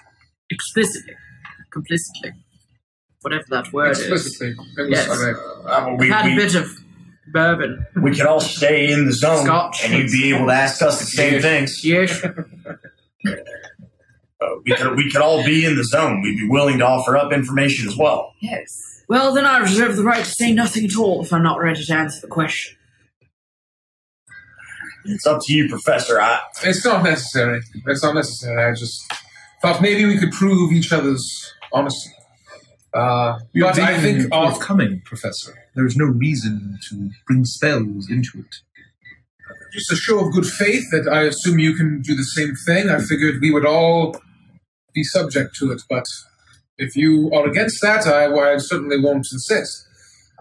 [0.49, 1.15] explicitly.
[1.71, 2.31] Complicitly.
[3.21, 3.99] Whatever that word is.
[4.01, 4.49] explicitly.
[4.77, 5.07] It was Yes.
[5.07, 5.39] correct.
[5.65, 6.69] Uh, we, Had a we, bit of
[7.33, 7.83] bourbon.
[8.01, 9.83] we could all stay in the zone, Scotch.
[9.83, 11.39] and you'd be able to ask us the same Yeah.
[11.41, 11.83] things.
[11.83, 12.21] Yes.
[14.41, 16.21] Uh, we could we could all be in the zone.
[16.21, 18.33] We'd be willing to offer up information as well.
[18.41, 19.01] Yes.
[19.07, 21.83] Well, then I reserve the right to say nothing at all if I'm not ready
[21.85, 22.75] to answer the question.
[25.05, 26.19] It's up to you, Professor.
[26.19, 27.61] I, It's not necessary.
[27.87, 28.63] It's not necessary.
[28.63, 29.11] I just
[29.61, 32.11] thought maybe we could prove each other's honesty.
[32.93, 35.53] Uh, You're but I think our, forthcoming, Professor.
[35.75, 38.55] There is no reason to bring spells into it.
[39.73, 42.89] just a show of good faith that I assume you can do the same thing.
[42.89, 44.15] I figured we would all
[44.93, 46.05] be subject to it, but
[46.77, 49.87] if you are against that, I, well, I certainly won't insist.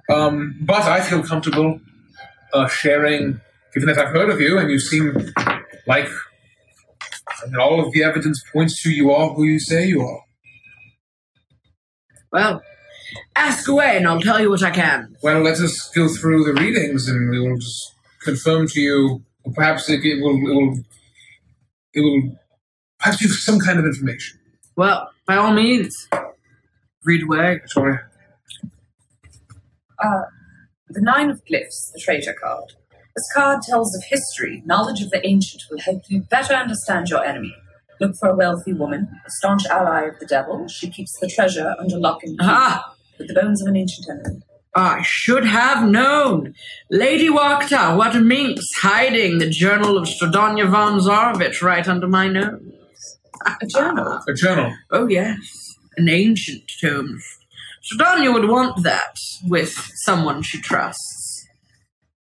[0.08, 1.80] Um, but I feel comfortable
[2.52, 3.40] uh, sharing,
[3.74, 5.32] given that I've heard of you and you seem
[5.86, 6.08] like
[7.44, 10.20] I mean, all of the evidence points to you are who you say you are.
[12.32, 12.62] Well,
[13.36, 15.16] ask away and I'll tell you what I can.
[15.22, 19.22] Well, let us go through the readings and we will just confirm to you.
[19.54, 20.36] Perhaps it, it will.
[20.36, 20.78] It will.
[21.92, 22.38] It will.
[22.98, 24.38] Perhaps you have some kind of information.
[24.76, 26.08] Well, by all means,
[27.04, 27.58] read away.
[27.58, 28.00] Victoria.
[30.02, 30.22] Uh,
[30.88, 32.72] the Nine of Glyphs, the traitor card.
[33.16, 34.62] This card tells of history.
[34.66, 37.54] Knowledge of the ancient will help you better understand your enemy.
[38.00, 40.66] Look for a wealthy woman, a staunch ally of the devil.
[40.66, 44.08] She keeps the treasure under lock and key Ah, with the bones of an ancient
[44.10, 44.42] enemy.
[44.74, 46.54] I should have known.
[46.90, 52.26] Lady Wachter, what a minx hiding the journal of Strahdanya von Zarovich right under my
[52.26, 52.60] nose?
[53.46, 54.20] A journal.
[54.28, 54.74] A journal.
[54.90, 55.38] Oh, yes.
[55.96, 57.20] An ancient tome.
[57.84, 59.14] Strahdanya would want that
[59.46, 59.72] with
[60.04, 61.13] someone she trusts.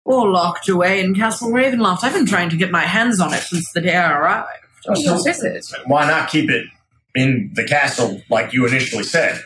[0.06, 2.04] Or locked away in Castle Ravenloft.
[2.04, 4.50] I've been trying to get my hands on it since the day I arrived.
[4.86, 5.66] What is it?
[5.88, 6.68] Why not keep it
[7.16, 9.42] in the castle like you initially said?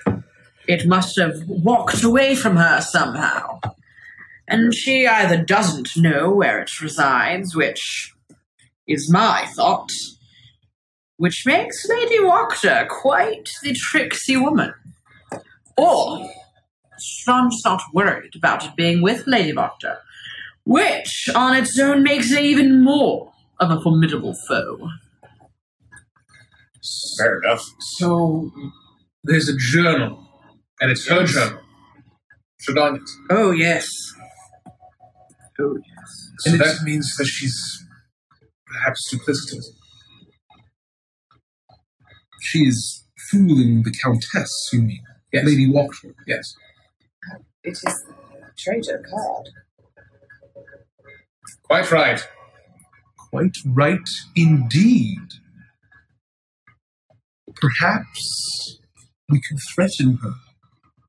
[0.67, 3.61] It must have walked away from her somehow.
[4.47, 8.13] And she either doesn't know where it resides, which
[8.87, 9.91] is my thought,
[11.17, 14.73] which makes Lady Wachter quite the tricksy woman.
[15.77, 16.29] Or
[16.97, 19.97] Strom's not worried about it being with Lady Wachter,
[20.69, 24.87] which on its own makes it even more of a formidable foe.
[27.17, 27.65] Fair enough.
[27.97, 28.51] So
[29.23, 30.29] there's a journal,
[30.79, 31.59] and it's her journal.
[32.61, 33.17] Strahdanya's.
[33.31, 33.89] Oh, yes.
[35.59, 36.31] Oh, yes.
[36.41, 37.85] So that means that she's
[38.67, 39.65] perhaps duplicitous.
[42.41, 45.01] She's fooling the Countess, you mean?
[45.33, 45.45] Yes.
[45.45, 46.13] Lady Walkshire.
[46.27, 46.53] Yes.
[47.63, 48.13] It is the
[48.57, 49.49] traitor card.
[51.69, 52.27] Quite right.
[53.29, 55.19] Quite right indeed.
[57.55, 58.79] Perhaps
[59.29, 60.33] we could threaten her,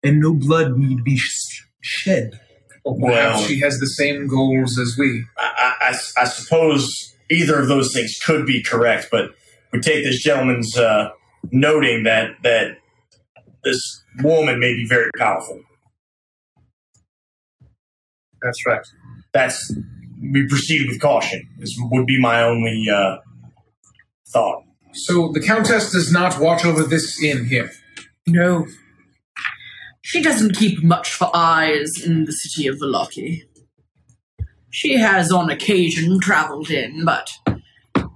[0.02, 2.40] and no blood need be sh- shed.
[2.84, 5.24] Or perhaps Well- she has the same goals as we.
[5.38, 9.34] I, I- I- I suppose either of those things could be correct, but
[9.72, 11.10] we take this gentleman's uh,
[11.52, 12.78] noting that that
[13.64, 15.60] this woman may be very powerful.
[18.42, 18.86] That's right.
[19.32, 19.72] That's
[20.20, 21.48] we proceed with caution.
[21.58, 23.18] This would be my only uh,
[24.28, 24.64] thought.
[24.92, 27.70] So the Countess does not watch over this inn here.
[28.26, 28.66] No.
[30.02, 33.42] She doesn't keep much for eyes in the city of Vallaki.
[34.70, 37.30] She has on occasion traveled in, but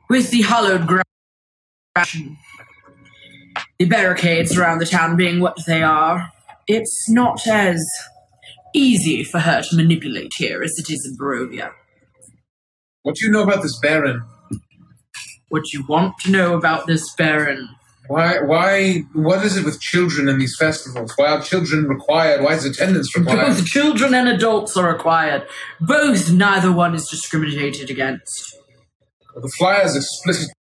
[0.09, 1.05] with the hollowed ground,
[3.79, 6.31] the barricades around the town being what they are,
[6.67, 7.85] it's not as
[8.75, 11.73] easy for her to manipulate here as it is in Barovia.
[13.05, 14.23] What do you know about this Baron?
[15.51, 17.69] What do you want to know about this Baron
[18.09, 18.39] Why?
[18.41, 19.01] Why?
[19.13, 21.13] What is it with children in these festivals?
[21.17, 22.43] Why are children required?
[22.43, 23.47] Why is attendance required?
[23.49, 25.47] Both children and adults are required.
[25.83, 28.57] Both, neither one is discriminated against.
[29.37, 30.55] the flyers explicitly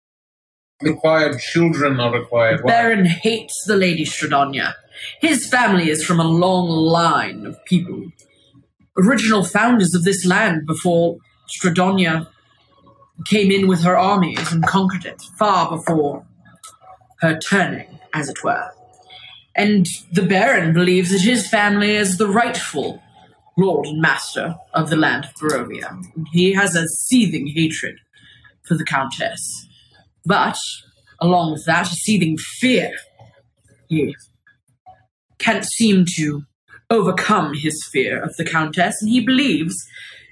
[0.82, 2.62] required children are required.
[2.64, 2.72] Why?
[2.72, 4.74] Baron hates the Lady Strahdanya.
[5.20, 8.04] His family is from a long line of people.
[8.98, 11.18] Original founders of this land before
[11.58, 12.28] Strahdanya
[13.26, 16.26] came in with her armies and conquered it, far before
[17.20, 18.72] her turning, as it were.
[19.56, 23.02] And the Baron believes that his family is the rightful
[23.58, 26.04] lord and master of the land of Barovia.
[26.32, 27.98] He has a seething hatred
[28.64, 29.68] for the Countess.
[30.26, 30.58] But,
[31.20, 32.92] along with that, a seething fear.
[33.90, 34.16] He
[35.38, 36.44] can't seem to
[36.90, 39.76] overcome his fear of the Countess, and he believes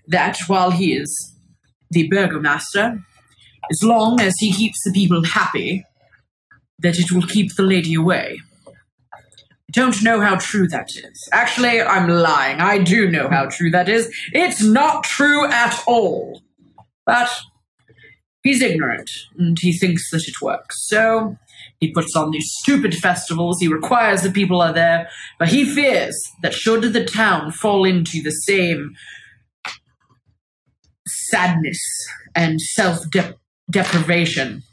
[0.10, 1.34] that while he is
[1.92, 3.00] the burgomaster,
[3.72, 5.84] as long as he keeps the people happy,
[6.80, 8.40] that it will keep the lady away.
[8.68, 11.30] I don't know how true that is.
[11.32, 12.60] Actually, I'm lying.
[12.60, 14.12] I do know how true that is.
[14.34, 16.42] It's not true at all.
[17.06, 17.30] But
[18.44, 20.88] he's ignorant, and he thinks that it works.
[20.88, 21.38] So
[21.80, 26.16] he puts on these stupid festivals, he requires the people are there, but he fears
[26.42, 28.96] that should the town fall into the same
[31.30, 31.80] sadness
[32.36, 33.00] and self
[33.70, 34.64] deprivation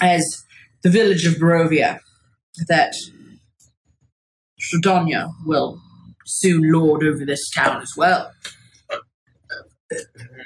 [0.00, 0.44] as
[0.82, 1.98] the village of Barovia,
[2.68, 2.94] that
[4.60, 5.80] Strahdanya will
[6.26, 8.32] soon lord over this town as well.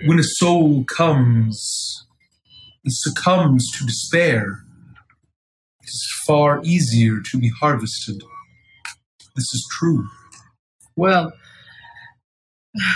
[0.07, 2.07] When a soul comes,
[2.87, 4.61] and succumbs to despair,
[5.83, 8.23] it is far easier to be harvested.
[9.35, 10.07] This is true.
[10.97, 11.33] Well,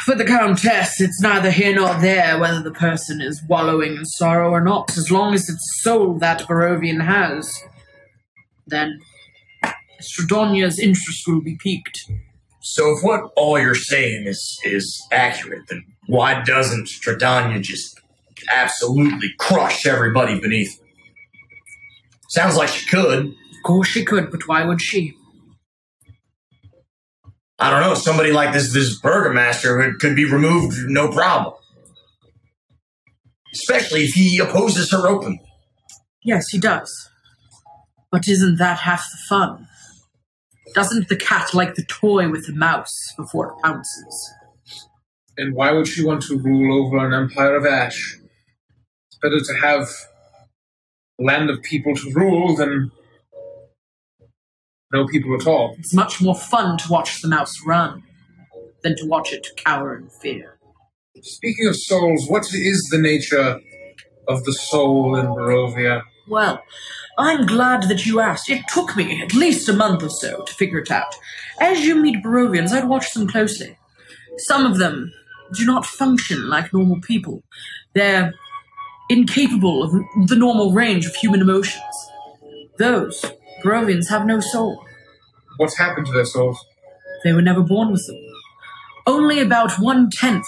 [0.04, 4.50] for the Countess, it's neither here nor there whether the person is wallowing in sorrow
[4.50, 7.52] or not, as long as it's soul that Barovian has.
[8.66, 9.00] Then
[10.00, 12.10] Strahdanya's interest will be piqued.
[12.62, 18.00] So if what all you're saying is is accurate, then why doesn't Strahdanya just
[18.52, 20.86] absolutely crush everybody beneath her?
[22.28, 23.26] Sounds like she could.
[23.26, 25.16] Of course she could, but why would she?
[27.60, 27.94] I don't know.
[27.94, 31.54] Somebody like this this burgomaster could, could be removed, no problem.
[33.54, 35.40] especially if he opposes her openly.
[36.24, 37.10] Yes, he does.
[38.10, 39.68] But isn't that half the fun?
[40.74, 44.34] Doesn't the cat like the toy with the mouse before it pounces?
[45.38, 48.18] And why would she want to rule over an empire of ash?
[49.08, 49.88] It's better to have
[51.20, 52.92] a land of people to rule than
[54.92, 55.76] no people at all.
[55.78, 58.02] It's much more fun to watch the mouse run
[58.82, 60.58] than to watch it cower in fear.
[61.22, 63.60] Speaking of souls, what is the nature
[64.28, 66.02] of the soul in Barovia?
[66.28, 66.62] Well,
[67.18, 68.48] I'm glad that you asked.
[68.48, 71.14] It took me at least a month or so to figure it out.
[71.60, 73.76] As you meet Barovians, I'd watch them closely.
[74.38, 75.12] Some of them
[75.54, 77.42] do not function like normal people.
[77.94, 78.32] They're
[79.10, 79.92] incapable of
[80.28, 81.82] the normal range of human emotions.
[82.78, 83.24] Those
[83.62, 84.84] Barovians have no soul.
[85.56, 86.58] What's happened to their souls?
[87.24, 88.16] They were never born with them.
[89.06, 90.46] Only about one tenth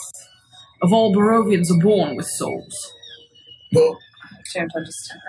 [0.83, 2.93] of all Barovians are born with souls.
[3.73, 5.21] Well, I Don't understand.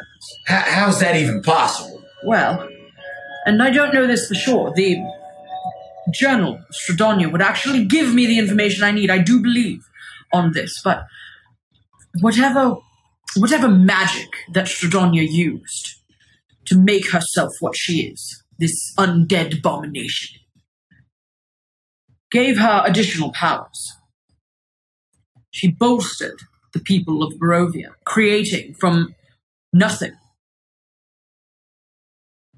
[0.49, 2.01] h- how's that even possible?
[2.25, 2.67] Well,
[3.45, 4.71] and I don't know this for sure.
[4.75, 4.97] The
[6.13, 9.83] journal, Strahdanya, would actually give me the information I need, I do believe,
[10.31, 10.81] on this.
[10.83, 11.05] But
[12.21, 12.77] whatever
[13.37, 15.95] whatever magic that Strahdanya used
[16.65, 20.39] to make herself what she is, this undead abomination,
[22.31, 23.93] gave her additional powers.
[25.51, 26.39] She bolstered
[26.73, 29.13] the people of Barovia, creating from
[29.71, 30.13] nothing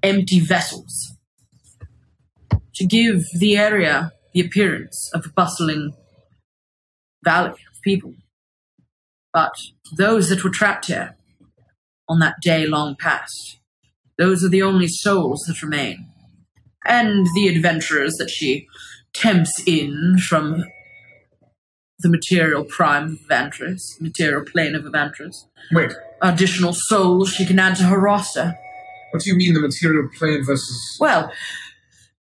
[0.01, 1.14] empty vessels
[2.75, 5.93] to give the area the appearance of a bustling
[7.24, 8.14] valley of people.
[9.34, 9.56] But
[9.98, 11.17] those that were trapped here
[12.08, 13.59] on that day long past,
[14.17, 16.07] those are the only souls that remain.
[16.85, 18.67] And the adventurers that she
[19.13, 20.63] tempts in from
[21.99, 25.45] the material prime of Avantris, material plane of Avantris.
[25.71, 28.53] Wait, Additional souls she can add to her roster.
[29.11, 30.97] what do you mean the material plane versus.
[30.99, 31.31] Well,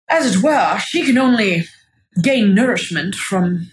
[0.09, 1.65] as it were, she can only
[2.21, 3.71] gain nourishment from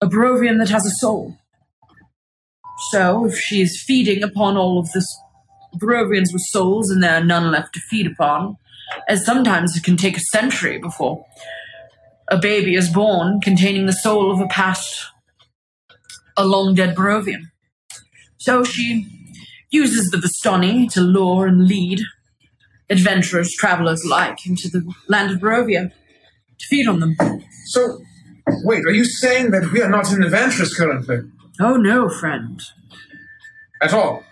[0.00, 1.36] a Barovian that has a soul.
[2.90, 5.06] So, if she is feeding upon all of this
[5.80, 8.56] Barovians were souls and there are none left to feed upon,
[9.08, 11.24] as sometimes it can take a century before
[12.28, 15.06] a baby is born containing the soul of a past,
[16.36, 17.50] a long dead Barovian.
[18.38, 19.06] So she
[19.70, 22.00] uses the Vistani to lure and lead
[22.90, 25.90] adventurers, travelers alike, into the land of Barovia
[26.58, 27.16] to feed on them.
[27.66, 27.98] So,
[28.64, 31.20] wait, are you saying that we are not in Avantris currently?
[31.60, 32.60] Oh no, friend.
[33.82, 34.22] At all?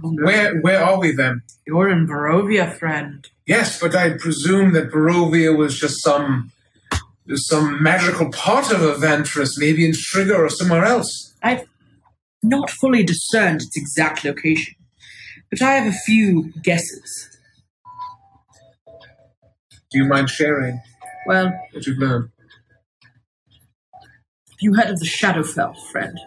[0.00, 1.42] Where where are we then?
[1.66, 3.26] You're in Barovia, friend.
[3.46, 6.52] Yes, but I presume that Barovia was just some
[7.34, 11.34] some magical part of Avantris, maybe in Striga or somewhere else.
[11.42, 11.64] I've
[12.42, 14.74] not fully discerned its exact location,
[15.50, 17.38] but I have a few guesses.
[19.90, 20.80] Do you mind sharing
[21.26, 22.30] Well, what you've learned?
[23.92, 26.18] have you heard of the Shadowfell, friend?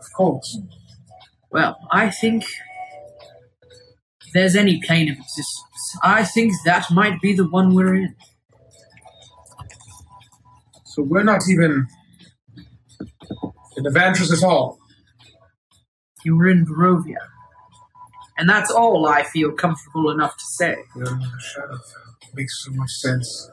[0.00, 0.58] Of course.
[1.50, 2.44] Well, I think
[4.32, 8.14] there's any plane of existence, I think that might be the one we're in.
[10.84, 11.86] So we're not even
[13.76, 14.78] in Avantris at all.
[16.24, 17.18] You were in Barovia.
[18.38, 20.76] And that's all I feel comfortable enough to say.
[20.94, 22.34] We're in the Shadowfell.
[22.34, 23.50] Makes so much sense.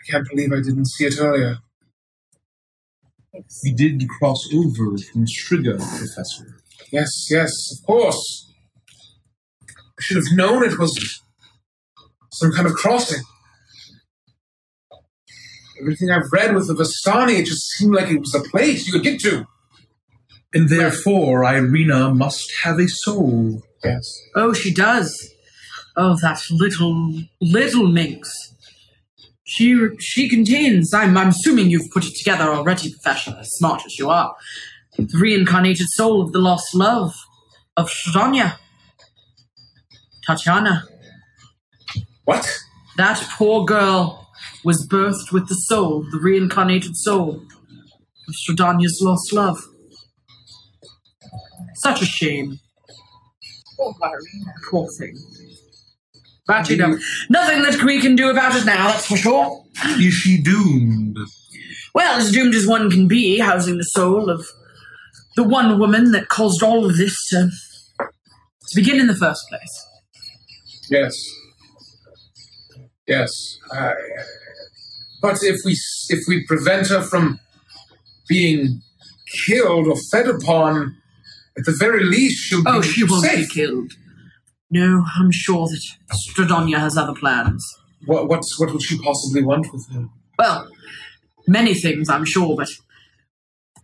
[0.00, 1.58] I can't believe I didn't see it earlier.
[3.62, 6.60] We did cross over from Striga, Professor.
[6.90, 8.47] Yes, yes, of course.
[9.98, 11.22] I should have known it was
[12.32, 13.22] some kind of crossing.
[15.80, 18.92] Everything I've read with the Vistani, it just seemed like it was a place you
[18.92, 19.46] could get to.
[20.54, 23.62] And therefore, Ireena must have a soul.
[23.84, 24.10] Yes.
[24.34, 25.14] Oh, she does.
[25.96, 28.32] Oh, that little, little minx.
[29.44, 30.92] She she contains.
[30.92, 33.34] I'm I'm assuming you've put it together already, Professor.
[33.40, 34.36] As smart as you are,
[34.98, 37.14] the reincarnated soul of the lost love
[37.74, 38.58] of Strahdanya,
[40.28, 40.84] Tatiana.
[42.26, 42.46] What?
[42.98, 44.28] That poor girl
[44.62, 47.42] was birthed with the soul, the reincarnated soul
[48.28, 49.58] of Strahdanya's lost love.
[51.76, 52.58] Such a shame.
[53.78, 54.52] Poor Ireena.
[54.70, 55.16] Poor thing.
[56.46, 56.98] But you know,
[57.30, 59.64] nothing that we can do about it now, that's for sure.
[59.98, 61.16] Is she doomed?
[61.94, 64.46] Well, as doomed as one can be, housing the soul of
[65.36, 67.48] the one woman that caused all of this to,
[68.00, 69.87] to begin in the first place.
[70.90, 71.14] Yes.
[73.06, 73.30] Yes.
[73.72, 73.92] I,
[75.22, 75.72] but if we
[76.10, 77.40] if we prevent her from
[78.28, 78.80] being
[79.46, 80.96] killed or fed upon,
[81.58, 83.48] At the very least, she'll be Oh, be she won't safe.
[83.48, 83.92] be killed.
[84.70, 85.82] No, I'm sure that
[86.14, 87.64] Strahdanya has other plans.
[88.06, 90.06] What, what's, what would she possibly want with her?
[90.38, 90.68] Well,
[91.48, 92.68] many things, I'm sure, but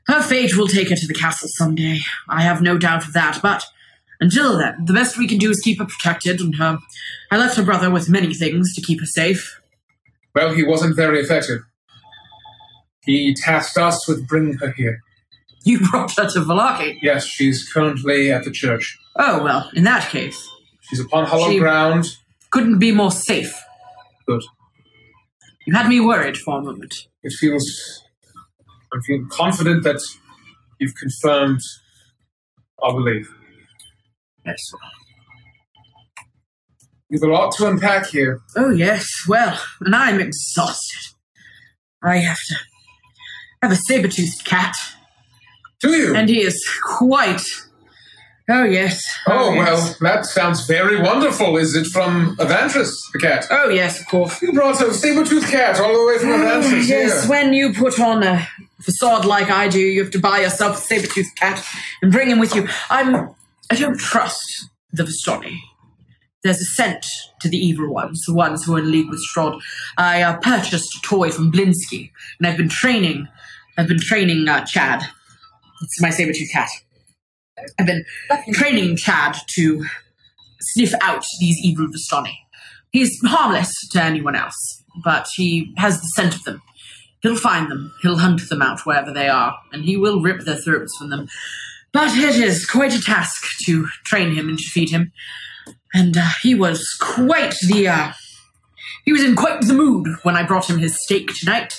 [0.07, 1.99] her fate will take her to the castle someday.
[2.29, 3.65] I have no doubt of that, but
[4.21, 6.79] until then, the best we can do is keep her protected, and her.
[7.31, 9.61] I left her brother with many things to keep her safe.
[10.35, 11.61] Well, he wasn't very effective.
[13.05, 15.01] He tasked us with bringing her here.
[15.65, 16.99] You brought her to Vallaki.
[17.03, 18.99] Yes, she's currently at the church.
[19.17, 20.49] Oh, well, in that case,
[20.83, 22.05] She's upon hollow She- ground.
[22.51, 23.55] couldn't be more safe.
[24.27, 24.43] Good.
[25.67, 26.95] You had me worried for a moment.
[27.23, 28.03] It feels.
[28.93, 30.01] I feel confident that
[30.79, 31.61] you've confirmed
[32.83, 33.33] our belief.
[34.47, 34.59] Yes.
[37.09, 38.41] You've a lot to unpack here.
[38.57, 41.15] Oh, yes, well, and I'm exhausted.
[42.03, 42.55] I have to
[43.63, 44.75] have a saber toothed cat.
[45.81, 46.15] Do you?
[46.15, 47.43] And he is quite.
[48.49, 49.03] Oh, yes.
[49.27, 49.67] Oh, oh, yes.
[50.01, 51.57] well, that sounds very wonderful.
[51.57, 53.47] Is it from Avantris, the cat?
[53.51, 54.43] Oh, yes, of course.
[54.43, 57.31] You brought a saber-toothed cat all the way from Oh, Avantris yes, here.
[57.31, 58.47] when you put on a
[58.83, 61.65] facade like I do, you have to buy yourself a saber-toothed cat
[62.03, 62.69] and bring him with you.
[62.91, 63.31] I'm.
[63.75, 65.59] I don't trust the Vistani.
[66.45, 67.05] There's a scent
[67.41, 69.61] to the evil ones, the ones who are in league with Strahd.
[69.99, 73.27] I uh, purchased a toy from Blinsky, and I've been training.
[73.77, 75.03] I've been training uh, Chad.
[75.83, 76.69] It's my saber-toothed cat.
[77.81, 78.05] I've been
[78.53, 79.85] training Chad to
[80.61, 82.37] sniff out these evil Vistani.
[82.93, 86.63] He's harmless to anyone else, but he has the scent of them.
[87.23, 90.59] He'll find them, he'll hunt them out wherever they are, and he will rip their
[90.59, 91.27] throats from them.
[91.95, 95.13] But it is quite a task to train him and to feed him.
[95.95, 97.89] And uh, he was quite the.
[97.89, 98.13] Uh,
[99.07, 101.73] he was in quite the mood when I brought him his steak tonight.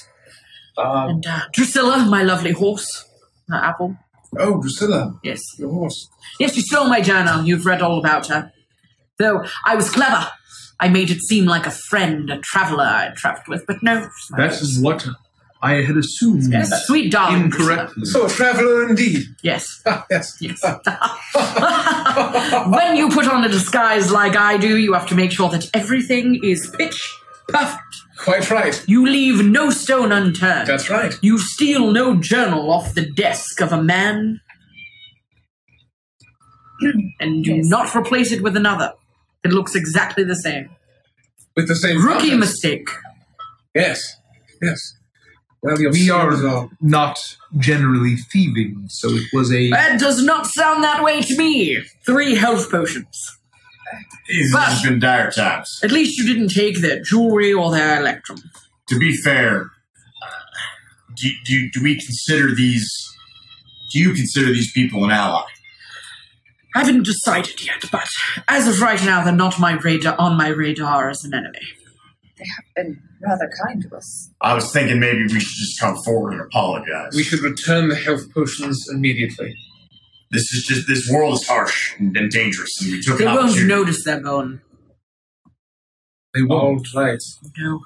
[0.78, 3.06] Um, And uh, Drusilla, my lovely horse,
[3.52, 3.98] uh, Apple.
[4.40, 5.42] oh, Drusilla, Yes.
[5.60, 6.08] your horse.
[6.40, 7.44] Yes, you stole my journal.
[7.46, 8.52] You've read all about her.
[9.20, 10.32] Though I was clever.
[10.80, 14.10] I made it seem like a friend, a traveler I'd traveled with, but no.
[14.38, 15.08] That is what
[15.66, 17.46] I had assumed Yes, sweet darling.
[17.46, 18.06] incorrectly.
[18.06, 19.24] So, a traveler indeed.
[19.42, 19.82] Yes.
[19.88, 20.38] Ah, yes.
[20.40, 20.62] Yes.
[22.76, 25.70] when you put on a disguise like I do, you have to make sure that
[25.74, 27.00] everything is pitch
[27.48, 27.82] perfect.
[28.18, 28.84] Quite right.
[28.88, 30.68] You leave no stone unturned.
[30.68, 31.14] That's right.
[31.22, 34.40] You steal no journal off the desk of a man.
[37.20, 37.66] and do Yes.
[37.68, 38.94] not replace it with another.
[39.44, 40.70] It looks exactly the same.
[41.56, 42.54] With the same Rookie contents.
[42.54, 42.90] mistake.
[43.74, 44.02] Yes.
[44.62, 44.80] Yes.
[45.66, 49.72] Well, We are not generally thieving, so it was a.
[49.72, 51.82] That does not sound that way to me.
[52.06, 53.38] Three health potions.
[54.30, 55.80] These But- have been dire times.
[55.84, 58.38] At least you didn't take their jewelry or their electrum.
[58.90, 59.72] To be fair,
[61.16, 62.88] do, do, do we consider these?
[63.92, 65.46] Do you consider these people an ally?
[66.76, 68.08] I haven't decided yet, but
[68.48, 71.66] as of right now, they're not my radar on my radar as an enemy.
[72.38, 74.30] They have been rather kind to us.
[74.42, 77.14] I was thinking maybe we should just come forward and apologize.
[77.16, 79.56] We should return the health potions immediately.
[80.32, 83.34] This is just this world is harsh and, and dangerous, and we took They an
[83.36, 83.68] won't opportunity.
[83.68, 84.62] notice they're gone.
[86.34, 86.88] They All won't.
[86.94, 87.20] right.
[87.58, 87.80] No.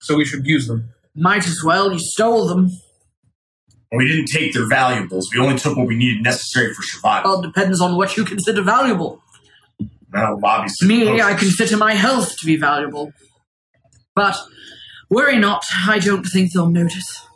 [0.00, 0.90] So we should use them.
[1.16, 1.92] Might as well.
[1.92, 2.70] You stole them.
[3.90, 5.30] We didn't take their valuables.
[5.34, 7.30] We only took what we needed necessary for survival.
[7.32, 9.22] Well, it depends on what you consider valuable.
[10.12, 11.20] Well, obviously, Me.
[11.20, 13.12] I consider my health to be valuable.
[14.14, 14.36] But
[15.10, 17.26] worry not, I don't think they'll notice.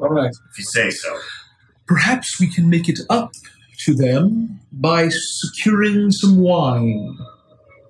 [0.00, 0.30] All right.
[0.50, 1.18] if you say so.
[1.86, 3.32] Perhaps we can make it up
[3.84, 7.18] to them by securing some wine.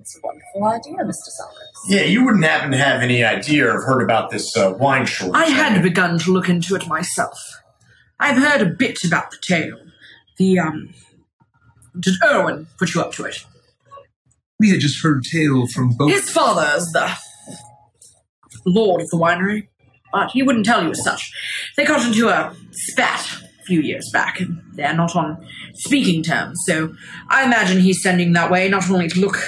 [0.01, 1.31] It's a wonderful idea, Mr.
[1.31, 1.75] Summers.
[1.89, 5.07] Yeah, you wouldn't happen to have any idea or have heard about this uh, wine
[5.07, 5.35] shortage.
[5.35, 7.39] I have had begun to look into it myself.
[8.19, 9.79] I've heard a bit about the tale.
[10.39, 10.95] The, um.
[11.99, 13.45] Did Urwin put you up to it?
[14.59, 16.11] We had just heard a tale from both.
[16.11, 17.17] His father's the
[18.67, 19.68] lord of the winery,
[20.12, 21.33] but he wouldn't tell you as such.
[21.76, 23.26] They got into a spat
[23.60, 25.44] a few years back, and they're not on
[25.75, 26.94] speaking terms, so
[27.28, 29.39] I imagine he's sending that way not only to look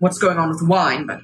[0.00, 1.20] what's going on with the wine, but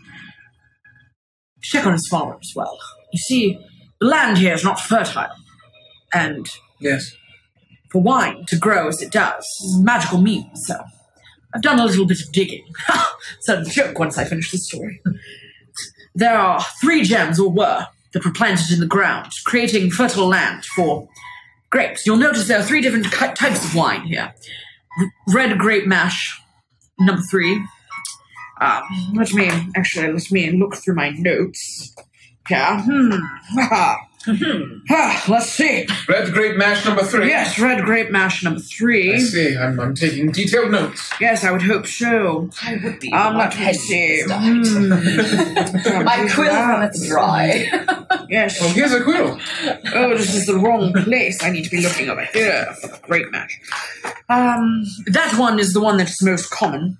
[1.63, 2.79] check on his father as well.
[3.13, 3.59] You see,
[4.01, 5.29] the land here is not fertile,
[6.13, 6.47] and
[6.81, 7.13] Yes.
[7.91, 10.83] for wine to grow as it does is magical means, so
[11.55, 12.65] I've done a little bit of digging.
[13.39, 15.01] it's a joke once I finish the story.
[16.15, 20.65] There are three gems, or were, that were planted in the ground, creating fertile land
[20.65, 21.09] for
[21.71, 22.07] grapes.
[22.07, 24.35] You'll notice there are three different types of wine here.
[25.29, 26.39] Red grape mash,
[26.99, 27.65] number three.
[28.61, 28.83] Um,
[29.15, 31.95] let me, actually, let me look through my notes.
[32.51, 33.17] Yeah, hmm.
[34.25, 34.59] haha.
[34.91, 35.87] Ah, let's see.
[36.09, 37.29] Red grape mash number three.
[37.29, 39.19] Yes, red grape mash number I three.
[39.21, 39.57] see.
[39.57, 41.11] I'm, I'm taking detailed notes.
[41.21, 42.51] Yes, I would hope so.
[42.63, 43.13] I would be.
[43.13, 44.25] Um, My let me head see.
[44.27, 44.67] died.
[44.67, 46.05] Hmm.
[46.05, 47.71] My quill runneth dry.
[48.29, 48.59] Yes.
[48.61, 49.39] Well, here's a quill.
[49.95, 51.43] Oh, this is the wrong place.
[51.43, 53.61] I need to be looking over here for the grape mash.
[54.31, 56.97] Um, that one is the one that's most common.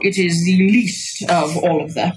[0.00, 2.12] It is the least of all of them.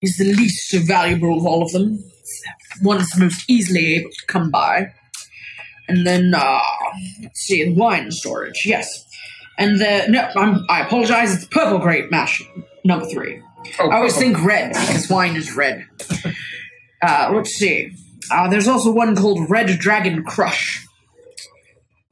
[0.00, 2.02] Is the least valuable of all of them.
[2.82, 4.92] One is the most easily able to come by.
[5.88, 6.60] And then, uh,
[7.22, 9.04] let's see, wine storage, yes.
[9.58, 12.42] And the, no, I'm, I apologize, it's purple grape mash,
[12.84, 13.40] number three.
[13.78, 14.34] Oh, I always purple.
[14.34, 15.86] think red because wine is red.
[17.02, 17.92] Uh, let's see.
[18.30, 20.84] Uh, there's also one called Red Dragon Crush,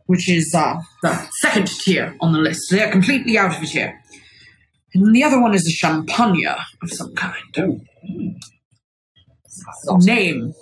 [0.07, 2.71] which is uh, the second tier on the list.
[2.71, 4.01] They're completely out of it here.
[4.95, 7.83] And the other one is a champagne of some kind.
[9.99, 10.55] Name.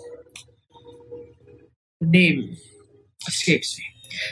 [2.00, 2.56] The name
[3.26, 3.84] escapes me.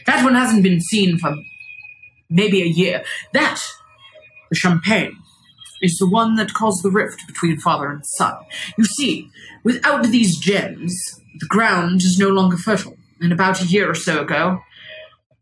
[0.07, 1.35] That one hasn't been seen for
[2.29, 3.03] maybe a year.
[3.33, 3.61] That,
[4.51, 5.17] the champagne,
[5.83, 8.35] is the one that caused the rift between father and son.
[8.77, 9.31] You see,
[9.65, 10.95] without these gems,
[11.39, 12.97] the ground is no longer fertile.
[13.21, 14.61] And about a year or so ago,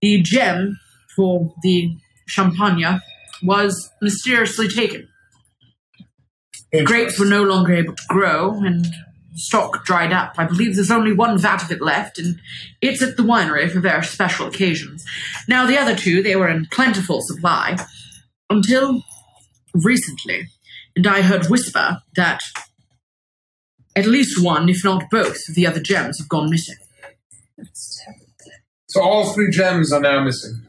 [0.00, 0.78] the gem
[1.14, 3.00] for the champagne
[3.42, 5.08] was mysteriously taken.
[6.84, 8.86] Grapes were no longer able to grow, and
[9.38, 10.34] stock dried up.
[10.36, 12.40] I believe there's only one vat of it left, and
[12.80, 15.04] it's at the winery for very special occasions.
[15.48, 17.76] Now, the other two, they were in plentiful supply
[18.50, 19.02] until
[19.74, 20.48] recently,
[20.96, 22.42] and I heard whisper that
[23.96, 26.76] at least one, if not both, of the other gems have gone missing.
[28.86, 30.62] So all three gems are now missing.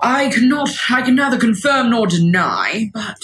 [0.00, 3.18] I cannot, I can neither confirm nor deny, but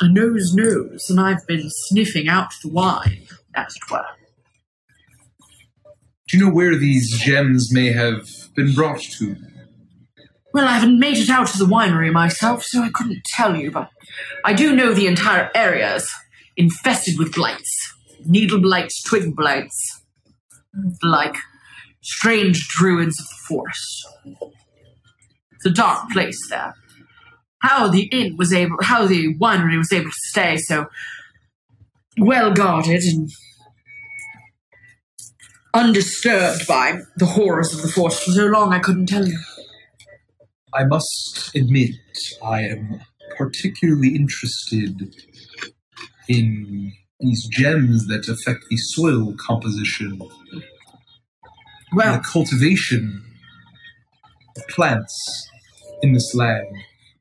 [0.00, 4.04] a nose knows, and I've been sniffing out the wine, as it were.
[6.28, 9.36] Do you know where these gems may have been brought to?
[10.52, 13.70] Well, I haven't made it out to the winery myself, so I couldn't tell you,
[13.70, 13.90] but
[14.44, 16.10] I do know the entire area is
[16.56, 17.94] infested with blights.
[18.24, 20.02] Needle blights, twig blights.
[21.02, 21.36] Like
[22.02, 24.06] strange druids of the forest.
[25.52, 26.74] It's a dark place there.
[27.66, 30.86] How the inn was able, how the winery was able to stay so
[32.16, 33.28] well guarded and
[35.74, 39.38] undisturbed by the horrors of the forest for so long, I couldn't tell you.
[40.72, 41.96] I must admit,
[42.40, 43.00] I am
[43.36, 45.12] particularly interested
[46.28, 50.20] in these gems that affect the soil composition
[51.92, 53.24] Well, the cultivation
[54.56, 55.48] of plants
[56.02, 56.68] in this land.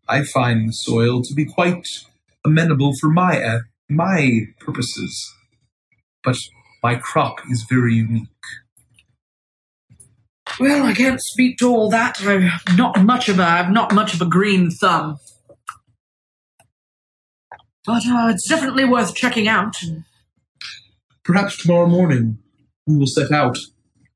[0.08, 1.88] I find the soil to be quite
[2.45, 3.59] amenable for my uh,
[3.90, 5.34] my purposes,
[6.24, 6.38] but
[6.84, 8.27] my crop is very unique.
[10.59, 12.22] Well, I can't speak to all that.
[12.22, 15.17] I'm not much of a, I've not much of a green thumb.
[17.85, 19.75] But uh, it's definitely worth checking out.
[21.24, 22.38] Perhaps tomorrow morning
[22.88, 23.58] we will set out.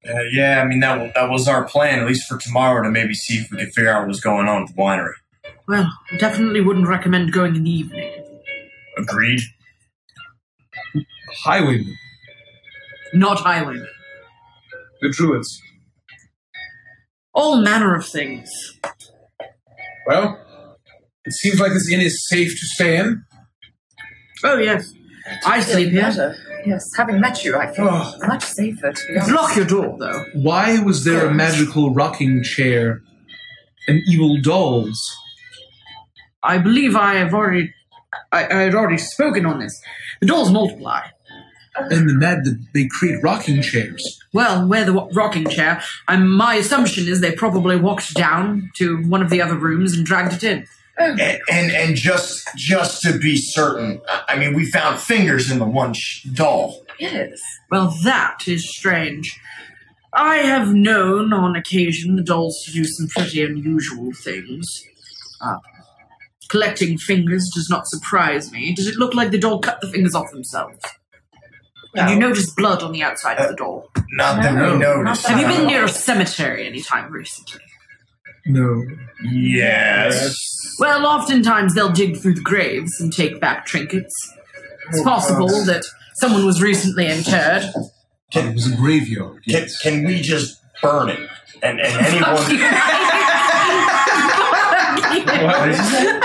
[0.07, 3.13] Uh, yeah, I mean that that was our plan, at least for tomorrow, to maybe
[3.13, 5.13] see if we could figure out what's going on at the winery.
[5.69, 8.11] Well, definitely wouldn't recommend going in the evening.
[8.97, 9.39] Agreed.
[11.43, 11.95] Highwaymen.
[13.13, 13.87] Not highwaymen.
[15.01, 15.61] The druids.
[17.33, 18.49] All manner of things.
[20.07, 20.43] Well,
[21.25, 23.23] it seems like this inn is safe to stay in.
[24.43, 24.91] Oh yes,
[25.45, 26.01] I sleep here.
[26.01, 26.35] Better.
[26.65, 28.13] Yes, having met you, I feel Oh.
[28.27, 29.31] much safer, to be honest.
[29.31, 30.25] Lock your door, though.
[30.33, 33.01] Why was there a magical rocking chair
[33.87, 34.99] and evil dolls?
[36.43, 37.73] I believe I have already,
[38.31, 39.79] I, I had already spoken on this.
[40.21, 41.07] The dolls multiply.
[41.75, 44.03] And the mad that they create rocking chairs.
[44.33, 48.97] Well, where the wa- rocking chair, um, my assumption is they probably walked down to
[49.03, 50.65] one of the other rooms and dragged it in.
[50.97, 55.59] And, and and just just to be certain, I I mean, we found fingers in
[55.59, 56.83] the one sh- doll.
[56.99, 57.39] Yes.
[57.71, 59.39] Well, that is strange.
[60.13, 64.65] I have known on occasion the dolls to do some pretty unusual things.
[65.39, 65.55] Uh,
[66.49, 68.73] collecting fingers does not surprise me.
[68.73, 70.77] Does it look like the doll cut the fingers off themselves?
[71.95, 73.89] Have you noticed blood on the outside of the doll?
[73.95, 75.25] Uh, not that No, we not noticed.
[75.27, 75.67] Have you been Oh.
[75.67, 77.61] near a cemetery anytime recently?
[78.45, 78.83] No.
[79.23, 80.35] Yes.
[80.79, 84.13] Well, oftentimes they'll dig through the graves and take back trinkets.
[84.89, 85.83] It's oh, possible that
[86.15, 87.63] someone was recently interred.
[88.33, 89.43] It was a graveyard.
[89.43, 89.81] Can, Yes.
[89.81, 91.27] can we just burn it?
[91.63, 92.59] And and anyone.
[95.25, 96.19] That's why I said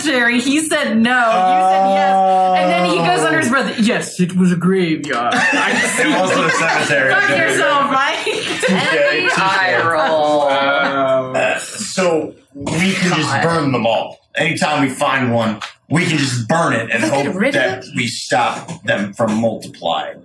[0.00, 0.40] cemetery.
[0.40, 1.10] He said no.
[1.18, 2.58] You said yes.
[2.58, 3.78] And then he goes under his breath.
[3.78, 5.34] Yes, it was a graveyard.
[5.36, 6.02] I see.
[6.02, 7.10] It wasn't a cemetery.
[7.12, 8.26] Fuck yourself, Mike.
[8.70, 10.42] Any eye roll.
[10.42, 14.18] Uh, so we can just burn them all.
[14.36, 17.84] Anytime we find one, we can just burn it and Look hope rid of that
[17.94, 20.22] we stop them from multiplying.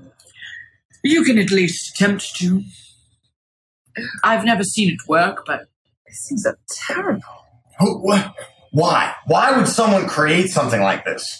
[1.03, 2.63] You can at least attempt to.
[4.23, 5.67] I've never seen it work, but
[6.07, 7.21] These things are terrible.
[7.79, 8.29] Who, wh-
[8.77, 9.13] why?
[9.25, 11.39] Why would someone create something like this?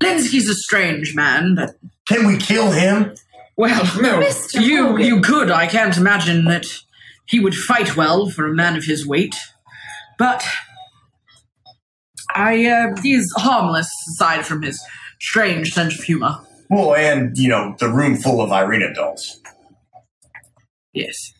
[0.00, 1.70] Blinsky's a strange man, but
[2.06, 3.14] Can we kill him?
[3.56, 4.20] well, No.
[4.20, 4.60] Mr.
[4.64, 5.06] you Morgan.
[5.06, 5.50] you could.
[5.50, 6.66] I can't imagine that
[7.26, 9.34] he would fight well for a man of his weight,
[10.18, 10.44] but
[12.34, 14.80] I uh, he's harmless aside from his
[15.20, 16.38] strange sense of humor.
[16.70, 19.40] Well, and, you know, the room full of Ireena dolls.
[20.92, 21.32] Yes,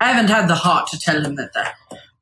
[0.00, 1.74] I haven't had the heart to tell him that they're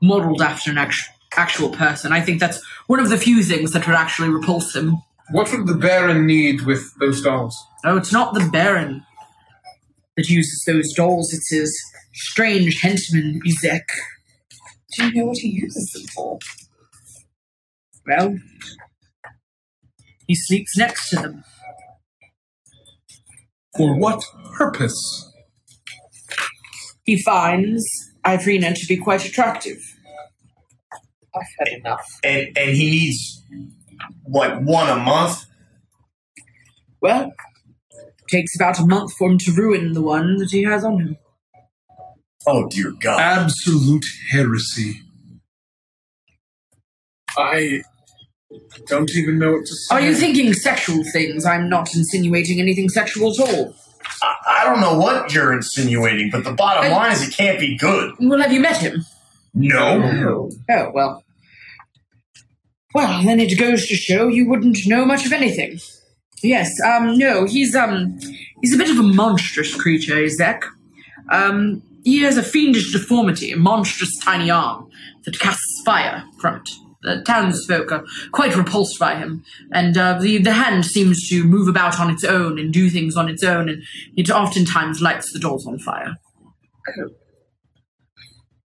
[0.02, 2.12] modeled after an act- actual person.
[2.12, 5.02] I think that's one of the few things that would actually repulse him.
[5.30, 7.56] What would the Baron need with those dolls?
[7.84, 9.04] Oh, it's not the Baron
[10.16, 11.32] that uses those dolls.
[11.32, 11.76] It's his
[12.14, 13.82] strange henchman, Izek.
[14.96, 16.38] Do you know what he uses them for?
[18.06, 18.38] Well,
[20.26, 21.44] he sleeps next to them.
[23.76, 24.22] For what
[24.54, 25.32] purpose?
[27.04, 27.84] He finds
[28.24, 29.78] Ireena to be quite attractive.
[31.36, 32.06] I've had enough.
[32.24, 33.42] And, and he needs,
[34.24, 35.44] what, one a month?
[37.00, 37.32] Well,
[38.30, 41.16] takes about a month for him to ruin the one that he has on him.
[42.46, 43.20] Oh, dear God.
[43.20, 45.00] Absolute heresy.
[47.36, 47.82] I
[48.86, 49.94] don't even know what to say.
[49.94, 51.44] Are you thinking sexual things?
[51.44, 53.74] I'm not insinuating anything sexual at all.
[54.22, 57.60] I, I don't know what you're insinuating, but the bottom And- line is it can't
[57.60, 58.14] be good.
[58.20, 59.04] Well, have you met him?
[59.54, 60.48] No.
[60.70, 61.24] Oh, well.
[62.96, 65.78] Well, then it goes to show you wouldn't know much of anything.
[66.42, 68.18] Yes, um, no, he's, um,
[68.62, 70.62] he's a bit of a monstrous creature, Izek.
[71.30, 74.88] Um, he has a fiendish deformity, a monstrous tiny arm
[75.26, 76.70] that casts fire from it.
[77.02, 81.68] The townsfolk are quite repulsed by him, and uh, the, the hand seems to move
[81.68, 83.82] about on its own and do things on its own, and
[84.16, 86.16] it oftentimes lights the dolls on fire.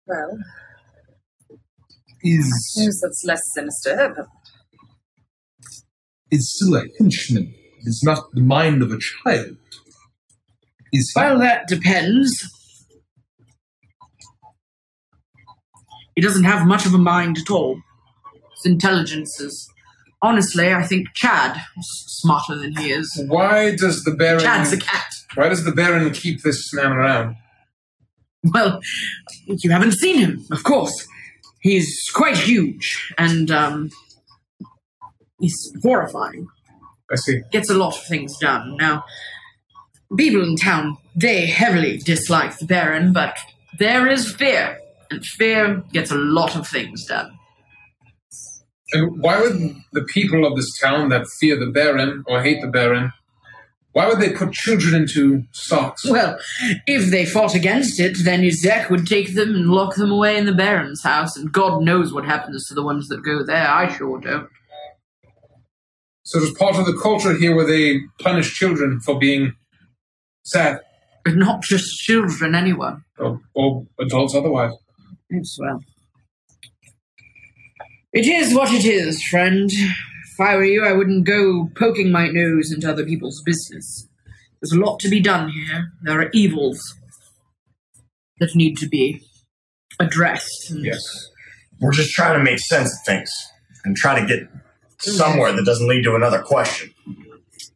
[0.08, 0.38] Well,
[2.24, 4.27] Is suppose that's less sinister, but
[6.30, 7.53] is still a henchman.
[7.80, 9.58] It is not the mind of a child.
[10.93, 11.19] Is he?
[11.19, 12.48] Well, that depends.
[16.16, 17.82] He doesn't have much of a mind at all.
[18.56, 19.67] His intelligence is.
[20.24, 23.24] Honestly, I think Chad is smarter than he is.
[23.27, 24.41] Why does the Baron?
[24.41, 25.11] Chad's a cat.
[25.33, 27.35] Why does the Baron keep this man around?
[28.43, 28.80] Well,
[29.48, 31.08] you haven't seen him, of course.
[31.61, 33.90] He's quite huge and, um.
[35.40, 36.48] He's horrifying.
[37.11, 37.41] I see.
[37.51, 38.77] Gets a lot of things done.
[38.77, 39.03] Now,
[40.15, 43.35] people in town, they heavily dislike the Baron, but
[43.80, 44.77] there is fear.
[45.09, 47.31] And fear gets a lot of things done.
[48.93, 52.67] And why would the people of this town that fear the Baron or hate the
[52.67, 53.11] Baron,
[53.93, 56.09] why would they put children into stocks?
[56.09, 56.39] Well,
[56.87, 60.45] if they fought against it, then Izek would take them and lock them away in
[60.45, 63.67] the Baron's house, and God knows what happens to the ones that go there.
[63.69, 64.47] I sure don't.
[66.23, 69.53] So there's part of the culture here where they punish children for being
[70.43, 70.79] sad,
[71.25, 73.03] But not just children, anyone.
[73.17, 74.71] or, or adults otherwise.
[75.29, 75.83] Yes, well.
[78.13, 79.69] It is what it is, friend.
[80.34, 84.08] If I were you, I wouldn't go poking my nose into other people's business.
[84.61, 85.92] There's a lot to be done here.
[86.03, 86.80] There are evils
[88.40, 89.22] that need to be
[90.00, 90.72] addressed.
[90.72, 91.01] and- Yes.
[91.80, 93.32] We're just trying to make sense of things
[93.84, 94.48] and try to get
[95.00, 96.92] somewhere that doesn't lead to another question.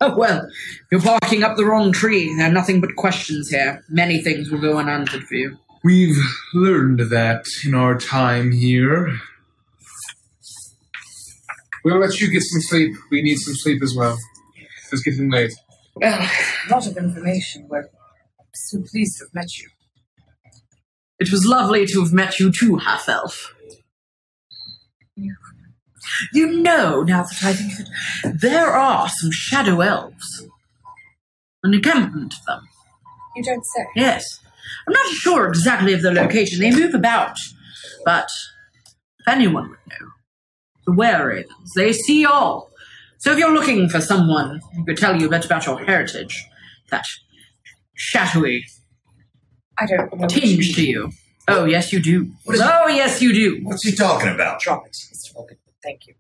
[0.02, 0.48] Oh, well,
[0.92, 2.36] you're barking up the wrong tree.
[2.36, 3.84] There are nothing but questions here.
[3.90, 5.58] Many things will go unanswered for you.
[5.84, 6.18] We've
[6.54, 9.12] learned that in our time here.
[11.86, 12.96] We'll let you get some sleep.
[13.12, 14.18] We need some sleep as well.
[14.92, 15.54] It's getting late.
[15.96, 17.68] Well, a lot of information.
[17.70, 17.88] We're
[18.56, 19.70] so pleased to have met you.
[21.20, 23.54] it was lovely to have met you too, half elf.
[26.34, 30.48] You know, now that I think of it, there are some shadow elves.
[31.64, 32.68] An encampment of them.
[33.36, 33.86] You don't say.
[33.96, 34.40] Yes.
[34.88, 36.60] I'm not sure exactly of their location.
[36.62, 37.38] They move about.
[38.04, 38.30] But
[39.20, 40.08] if anyone would know,
[40.86, 42.72] the were ravens, they see all.
[43.18, 46.46] So if you're looking for someone who could tell you a bit about your heritage,
[46.92, 47.06] that
[47.96, 48.66] shadowy
[49.78, 50.28] I don't know.
[50.28, 51.12] tinge to you.
[51.48, 52.32] Oh, yes, you do.
[52.44, 53.60] What is- oh, yes, you do.
[53.64, 54.60] What's he talking about?
[54.62, 55.34] Drop it, Mr.
[55.36, 55.58] Morgan.
[55.84, 56.16] Thank you.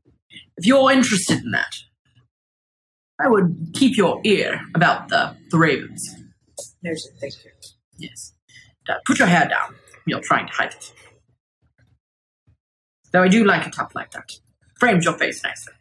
[0.58, 1.76] if you're interested in that,
[3.20, 6.14] I would keep your ear about the, the ravens.
[6.84, 7.52] Noted, thank you.
[7.98, 8.34] Yes.
[8.88, 9.76] Uh, put your hair down.
[10.06, 10.94] You're trying to hide it.
[13.12, 14.32] Though I do like it up like that.
[14.80, 15.74] Frames your face nicely.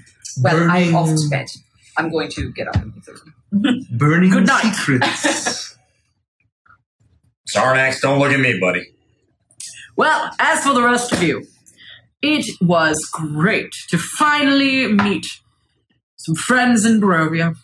[0.40, 1.46] Well, I'm off to bed.
[1.98, 3.86] I'm going to get up and leave the room.
[3.98, 4.72] Burning Good night.
[4.74, 5.76] secrets.
[7.54, 8.86] Sarnax, don't look at me, buddy.
[9.94, 11.44] Well, as for the rest of you,
[12.22, 15.26] it was great to finally meet
[16.16, 17.56] some friends in Barovia.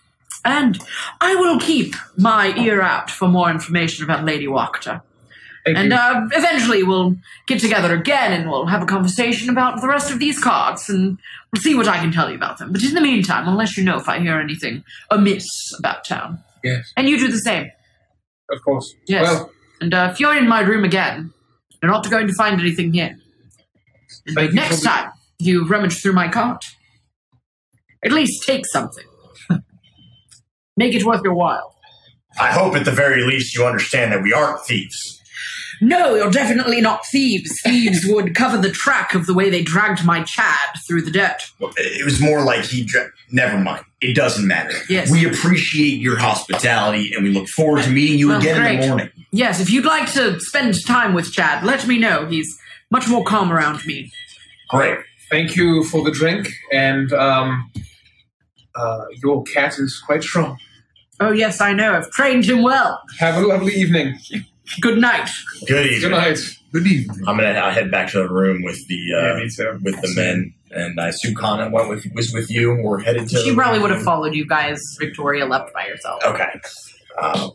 [0.45, 0.79] And
[1.23, 5.01] I will keep my ear out for more information about Lady Wachter.
[5.75, 7.17] Thank And uh, eventually we'll
[7.47, 11.19] get together again and we'll have a conversation about the rest of these cards and
[11.53, 12.73] we'll see what I can tell you about them.
[12.73, 15.47] But in the meantime, I'll let you know if I hear anything amiss
[15.79, 16.39] about town.
[16.65, 16.91] Yes.
[16.97, 17.71] And you do the same.
[18.51, 18.95] of course.
[19.07, 19.25] Yes.
[19.25, 21.33] Well, And uh, if you're in my room again,
[21.83, 23.17] you're not going to find anything here.
[24.27, 26.65] And Thank you next for the- time you rummage through my cart,
[28.05, 29.05] at least take something.
[30.77, 31.75] Make it worth your while.
[32.41, 35.18] I hope at the very least you understand that we aren't thieves.
[35.81, 37.53] No, you're definitely not thieves.
[37.63, 41.51] Thieves would cover the track of the way they dragged my Chad through the dirt.
[41.61, 42.85] It was more like he.
[42.85, 43.85] Dra- Never mind.
[44.01, 44.77] It doesn't matter.
[44.89, 45.11] Yes.
[45.11, 48.87] We appreciate your hospitality and we look forward to meeting you Well, again in the
[48.89, 49.11] morning.
[49.31, 52.27] Yes, if you'd like to spend time with Chad, let me know.
[52.27, 52.59] He's
[52.91, 54.11] much more calm around me.
[54.71, 54.99] Great.
[55.31, 57.71] thank you for the drink, and um,
[58.75, 60.59] uh, your cat is quite strong.
[61.21, 61.95] Oh, yes, I know.
[61.95, 63.03] I've trained him well.
[63.19, 64.19] Have a lovely evening.
[64.81, 65.29] Good night.
[65.67, 66.01] Good evening.
[66.01, 66.39] Good night.
[66.73, 67.19] Good evening.
[67.27, 69.81] I'm gonna I'll head back to the room with the uh, Yeah, me too.
[69.83, 72.79] with the men, and I assume Kana went with was with you.
[72.83, 73.39] We're headed to.
[73.39, 74.81] She probably would have followed you guys.
[75.01, 76.23] Victoria left by herself.
[76.25, 76.61] Okay.
[77.21, 77.53] Um,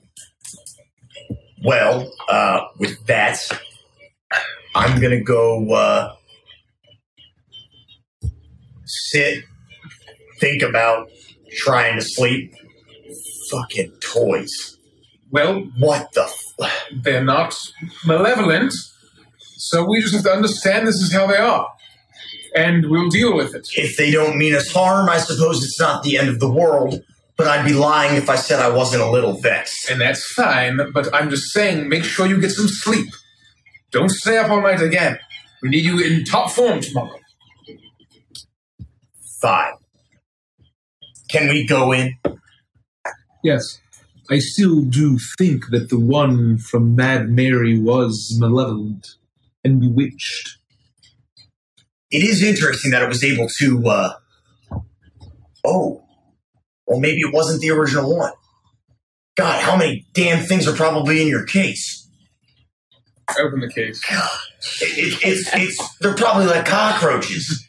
[1.63, 3.37] well, uh, with that,
[4.75, 6.15] I'm gonna go uh,
[8.85, 9.43] sit,
[10.39, 11.09] think about
[11.51, 12.53] trying to sleep.
[13.51, 14.77] Fucking toys.
[15.29, 16.27] Well, What the?
[17.03, 17.55] They're not
[18.05, 18.73] malevolent,
[19.57, 21.67] so we just have to understand this is how they are,
[22.55, 23.67] and we'll deal with it.
[23.75, 27.01] if they don't mean us harm, I suppose it's not the end of the world.
[27.35, 29.89] But I'd be lying if I said I wasn't a little vexed.
[29.89, 33.09] And that's fine, but I'm just saying, make sure you get some sleep.
[33.91, 35.17] Don't stay up all night again.
[35.63, 37.19] We need you in top form tomorrow.
[39.41, 39.73] Fine.
[41.27, 42.17] Can we go in?
[43.43, 43.79] Yes.
[44.29, 49.15] I still do think that the one from Mad Mary was malevolent
[49.63, 50.57] and bewitched.
[52.09, 53.87] It is interesting that it was able to.
[53.87, 54.13] uh
[55.65, 56.03] Oh,
[56.85, 58.33] well, maybe it wasn't the original one.
[59.35, 62.07] God, how many damn things are probably in your case?
[63.39, 64.01] Open the case.
[64.81, 67.65] It, it, it's it's they're probably like cockroaches.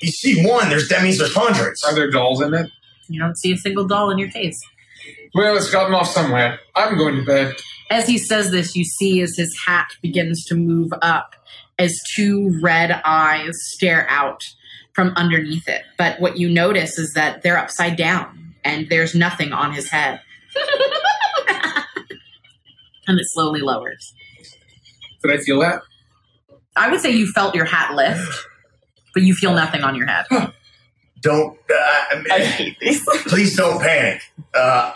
[0.00, 1.82] You see one, there's that means there's hundreds.
[1.84, 2.70] Are there dolls in it?
[3.08, 4.58] You don't see a single doll in your case.
[5.36, 6.60] Well, it's gotten off somewhere.
[6.74, 7.54] I'm going to bed.
[7.90, 11.36] As he says this, you see as his hat begins to move up
[11.78, 14.40] as two red eyes stare out
[14.94, 15.82] from underneath it.
[15.98, 20.22] But what you notice is that they're upside down and there's nothing on his head.
[23.06, 24.14] and it slowly lowers.
[25.22, 25.82] Did I feel that?
[26.76, 28.46] I would say you felt your hat lift,
[29.12, 30.24] but you feel nothing on your head.
[31.22, 33.04] Don't uh, I hate these.
[33.26, 34.22] please don't panic.
[34.54, 34.92] Uh,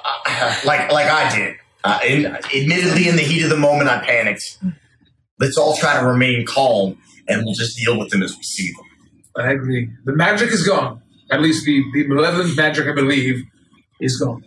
[0.65, 1.57] like like I did.
[1.83, 4.59] Uh, in, admittedly, in the heat of the moment, I panicked.
[5.39, 8.71] Let's all try to remain calm, and we'll just deal with them as we see
[8.73, 8.85] them.
[9.45, 9.89] I agree.
[10.05, 11.01] The magic is gone.
[11.31, 13.43] At least the, the malevolent magic, I believe,
[14.01, 14.45] is gone.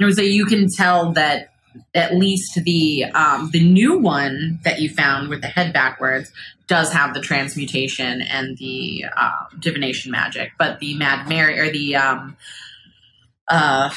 [0.00, 1.48] I would say you can tell that
[1.94, 6.30] at least the um, the new one that you found with the head backwards
[6.66, 11.96] does have the transmutation and the uh, divination magic, but the Mad Mary or the
[11.96, 12.36] um,
[13.48, 13.90] uh,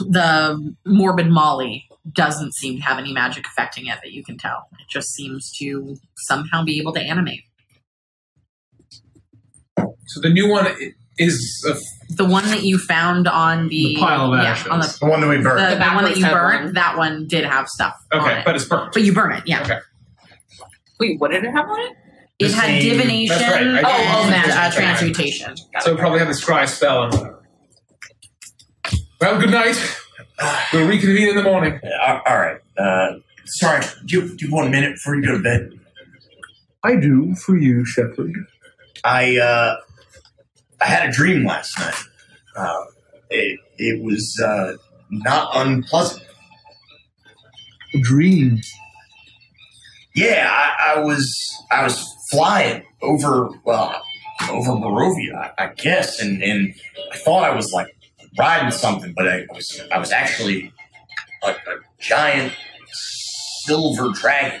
[0.00, 4.68] the morbid Molly doesn't seem to have any magic affecting it that you can tell.
[4.80, 7.42] It just seems to somehow be able to animate.
[10.06, 10.66] So the new one
[11.18, 11.74] is a
[12.14, 14.68] The one that you found on the, The pile of yeah, ashes.
[14.68, 15.80] on the, The one that we the, burned.
[15.82, 16.74] the one that you head burnt, one.
[16.74, 17.94] that one did have stuff.
[18.12, 18.44] on okay, it.
[18.44, 18.92] but it's burnt.
[18.94, 19.62] But you burn it, yeah.
[19.62, 19.78] Okay.
[21.00, 21.92] Wait, what did it have on it?
[22.38, 23.84] It had same- divination That's right, I and did.
[23.84, 24.78] uh, magic.
[24.78, 25.56] transmutation.
[25.80, 27.44] So it probably have the scry spell and whatever.
[29.20, 29.76] Well, good night.
[30.72, 31.80] We'll reconvene in the morning.
[31.84, 32.60] Uh, all right.
[32.78, 33.84] Uh, sorry.
[34.06, 35.70] Do you, do you want a minute before you go to bed?
[36.84, 38.34] I do for you, Shepherd.
[39.02, 39.76] I uh,
[40.80, 41.94] I had a dream last night.
[42.56, 42.84] Uh,
[43.30, 44.74] it it was uh,
[45.10, 46.22] not unpleasant.
[47.94, 48.60] A dream.
[50.18, 53.50] Yeah, I, I was I was flying over.
[53.64, 54.02] Well,
[54.50, 56.74] over Barovia, I, I guess, and and
[57.12, 57.86] I thought I was like
[58.36, 60.72] riding something, but I was I was actually
[61.44, 62.52] a, a giant
[63.64, 64.60] silver dragon,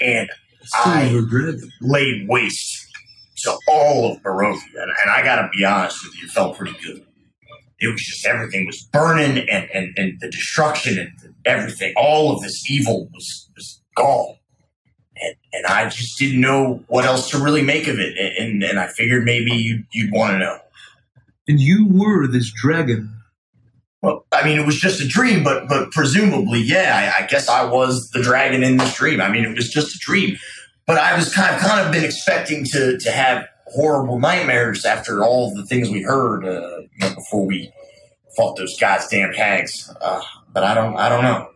[0.00, 0.28] and
[0.74, 1.70] I dragon.
[1.80, 2.88] laid waste
[3.44, 6.76] to all of Barovia, and, and I gotta be honest with you, it felt pretty
[6.84, 7.06] good.
[7.78, 12.42] It was just everything was burning, and and, and the destruction and everything, all of
[12.42, 14.36] this evil was was gone.
[15.20, 18.78] And, and I just didn't know what else to really make of it, and, and,
[18.78, 20.58] I figured maybe you'd, you'd want to know.
[21.46, 23.14] And you were this dragon.
[24.00, 27.48] Well, I mean, it was just a dream, but but presumably, yeah, I, I guess
[27.48, 29.20] I was the dragon in this dream.
[29.20, 30.36] I mean, it was just a dream,
[30.86, 35.22] but I was kind of kind of been expecting to to have horrible nightmares after
[35.22, 37.72] all the things we heard uh, you know, before we
[38.36, 39.92] fought those goddamn hags.
[40.00, 40.20] Uh,
[40.52, 41.51] but I don't I don't know.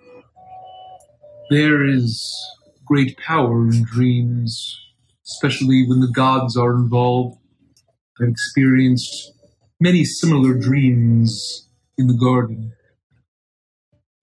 [1.50, 2.34] There is
[2.84, 4.80] great power in dreams,
[5.26, 7.38] especially when the gods are involved.
[8.20, 9.32] I've experienced
[9.78, 12.72] many similar dreams in the garden.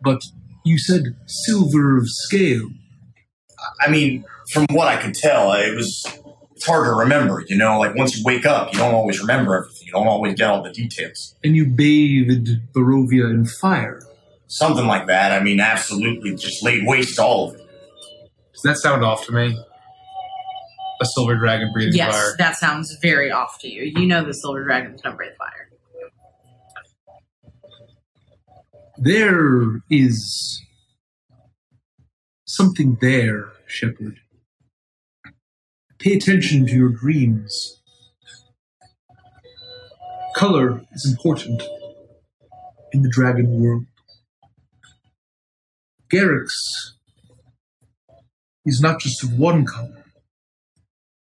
[0.01, 0.23] But
[0.65, 2.69] you said silver of scale.
[3.79, 6.05] I mean, from what I could tell, it was
[6.55, 7.43] it's hard to remember.
[7.47, 9.87] You know, like once you wake up, you don't always remember everything.
[9.87, 11.35] You don't always get all the details.
[11.43, 14.01] And you bathed Barovia in fire.
[14.47, 15.31] Something like that.
[15.31, 17.61] I mean, absolutely, just laid waste to all of it.
[18.53, 19.57] Does that sound off to me?
[21.01, 22.35] A silver dragon breathing Yes, fire.
[22.37, 23.91] that sounds very off to you.
[23.95, 25.69] You know the silver dragons don't breathe fire.
[28.97, 30.61] There is
[32.45, 34.19] something there, Shepherd.
[35.99, 37.81] Pay attention to your dreams.
[40.35, 41.63] Color is important
[42.91, 43.85] in the dragon world.
[46.13, 46.49] Garrix
[48.65, 50.05] is not just of one color,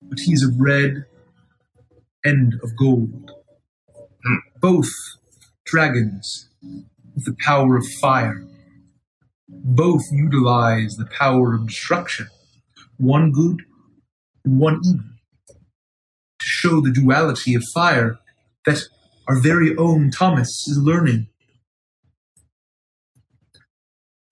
[0.01, 1.05] but he's of red
[2.25, 3.31] and of gold.
[4.25, 4.35] Hmm.
[4.59, 4.89] Both
[5.65, 8.45] dragons with the power of fire.
[9.47, 12.27] Both utilize the power of destruction,
[12.97, 13.61] one good
[14.43, 15.05] and one evil,
[15.47, 18.19] to show the duality of fire
[18.65, 18.81] that
[19.29, 21.27] our very own Thomas is learning.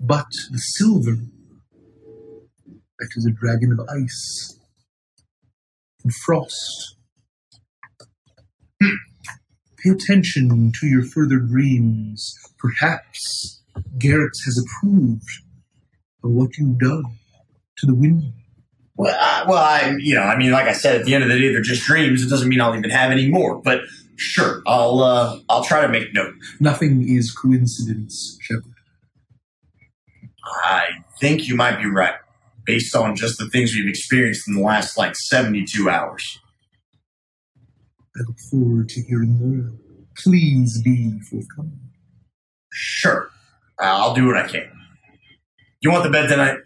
[0.06, 1.15] But the silver,
[2.99, 4.59] that is a dragon of ice
[6.03, 6.98] and frost.
[8.82, 12.35] Pay attention to your further dreams.
[12.57, 13.61] Perhaps
[13.98, 15.30] Garrix has approved
[16.22, 17.06] of what you've done
[17.77, 18.33] to the wind.
[18.98, 21.30] Well, I, well, I, you know, I mean, like I said, at the end of
[21.30, 22.25] the day, they're just dreams.
[22.25, 23.61] It doesn't mean I'll even have any more.
[23.61, 23.83] But
[24.17, 26.33] sure, I'll, uh, I'll try to make note.
[26.59, 28.73] Nothing is coincidence, Shepard.
[30.43, 30.88] I
[31.19, 32.15] think you might be right,
[32.65, 36.39] based on just the things we've experienced in the last like seventy-two hours.
[38.15, 39.72] I look forward to hearing more.
[40.17, 41.80] Please be forthcoming.
[42.72, 43.30] Sure,
[43.81, 44.69] uh, I'll do what I can.
[45.81, 46.57] You want the bed tonight?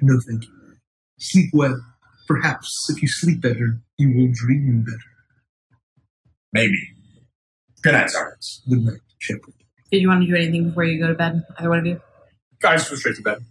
[0.00, 0.50] No, thank you.
[1.18, 1.80] Sleep well.
[2.26, 4.98] Perhaps if you sleep better, you will dream better.
[6.52, 6.78] Maybe.
[7.82, 8.62] Good night, Sergeants.
[8.68, 9.54] Good night, Shepard.
[9.90, 11.42] Did you want to do anything before you go to bed?
[11.58, 12.00] Either one of you?
[12.64, 13.44] I just went straight to bed.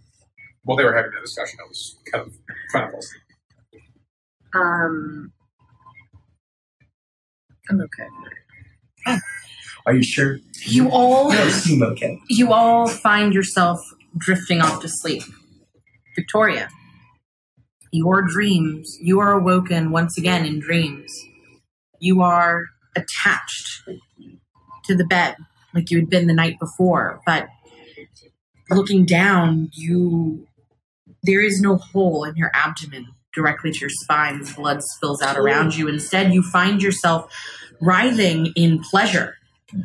[0.64, 2.34] While they were having that discussion, I was kind of
[2.70, 3.22] trying to fall asleep.
[4.54, 5.32] Um,
[7.70, 8.08] I'm okay.
[9.86, 10.38] Are you sure?
[10.64, 12.18] You all You seem okay.
[12.28, 13.80] you all find yourself
[14.16, 15.22] drifting off to sleep.
[16.16, 16.68] Victoria,
[17.92, 21.12] your dreams, you are awoken once again in dreams.
[22.00, 23.82] You are attached
[24.84, 25.36] to the bed
[25.74, 27.48] like you had been the night before, but
[28.70, 30.46] looking down, you
[31.22, 35.36] there is no hole in your abdomen directly to your spine as blood spills out
[35.36, 35.88] around you.
[35.88, 37.32] Instead, you find yourself
[37.80, 39.36] writhing in pleasure.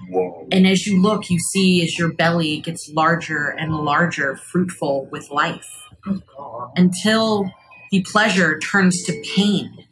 [0.09, 0.47] Whoa.
[0.51, 5.29] And as you look, you see as your belly gets larger and larger, fruitful with
[5.29, 5.67] life,
[6.75, 7.51] until
[7.91, 9.85] the pleasure turns to pain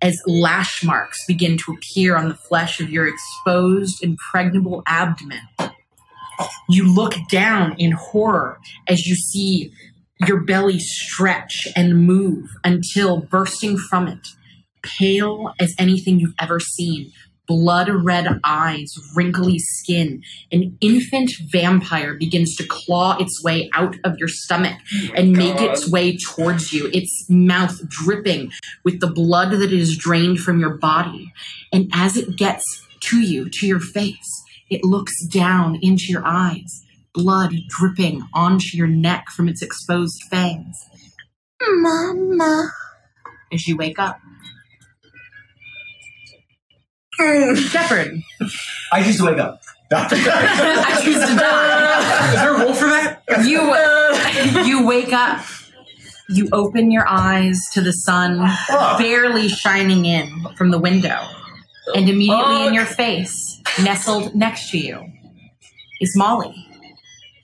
[0.00, 5.42] as lash marks begin to appear on the flesh of your exposed, impregnable abdomen.
[6.68, 9.72] You look down in horror as you see
[10.26, 14.28] your belly stretch and move until bursting from it,
[14.82, 17.12] pale as anything you've ever seen,
[17.46, 24.16] blood red eyes, wrinkly skin, an infant vampire begins to claw its way out of
[24.18, 28.50] your stomach oh and make its way towards you, its mouth dripping
[28.84, 31.32] with the blood that is drained from your body.
[31.72, 32.64] And as it gets
[33.00, 36.82] to you, to your face, it looks down into your eyes,
[37.14, 40.76] blood dripping onto your neck from its exposed fangs.
[41.60, 42.70] Mama.
[43.52, 44.18] As you wake up,
[47.20, 47.56] mm.
[47.56, 48.20] Shepard.
[48.92, 49.60] I choose to wake up.
[49.94, 52.28] I choose to die.
[52.32, 53.22] Is there a role for that?
[53.46, 55.44] You you wake up.
[56.30, 58.38] You open your eyes to the sun
[58.70, 58.96] Oh.
[58.98, 61.18] barely shining in from the window.
[61.94, 65.04] And immediately in your face, nestled next to you,
[66.00, 66.54] is Molly,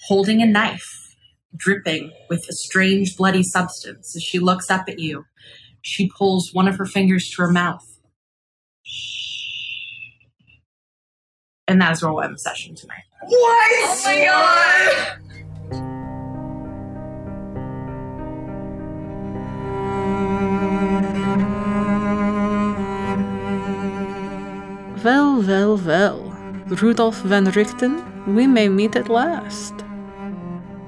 [0.07, 1.17] holding a knife,
[1.57, 4.15] dripping with a strange bloody substance.
[4.15, 5.25] As she looks up at you,
[5.83, 7.85] she pulls one of her fingers to her mouth.
[11.67, 13.03] And that is where we'll end the session tonight.
[13.21, 13.33] What?
[13.33, 15.28] Oh my god!
[25.09, 26.21] Well, well, well.
[26.83, 27.95] Rudolph van Richten,
[28.35, 29.73] we may meet at last.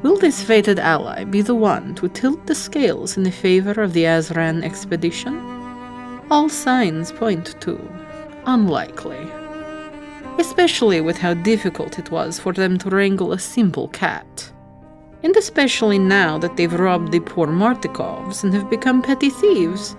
[0.03, 3.95] Will this fated ally be the one to tilt the scales in the favor of
[3.95, 5.35] the Azran expedition?
[6.31, 7.81] All signs point to
[8.45, 9.27] unlikely.
[10.39, 14.53] Especially with how difficult it was for them to wrangle a simple cat.
[15.23, 19.97] And especially now that they've robbed the poor Martikovs and have become petty thieves.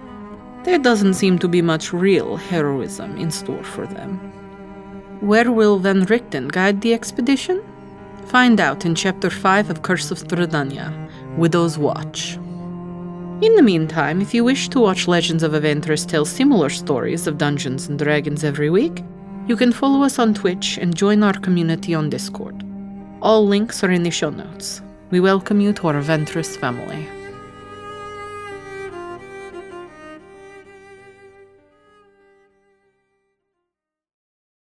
[0.64, 4.20] There doesn't seem to be much real heroism in store for them.
[5.20, 7.64] Where will Van Richten guide the expedition?
[8.26, 10.92] Find out in Chapter 5 of Curse of Strahdanya,
[11.36, 12.36] Widow's Watch.
[13.42, 17.40] In the meantime, if you wish to watch Legends of Avantris tell similar stories of
[17.40, 19.04] Dungeons and Dragons every week,
[19.48, 22.64] you can follow us on Twitch and join our community on Discord.
[23.24, 24.84] All links are in the show notes.
[25.10, 27.08] We welcome you to our Avantris family.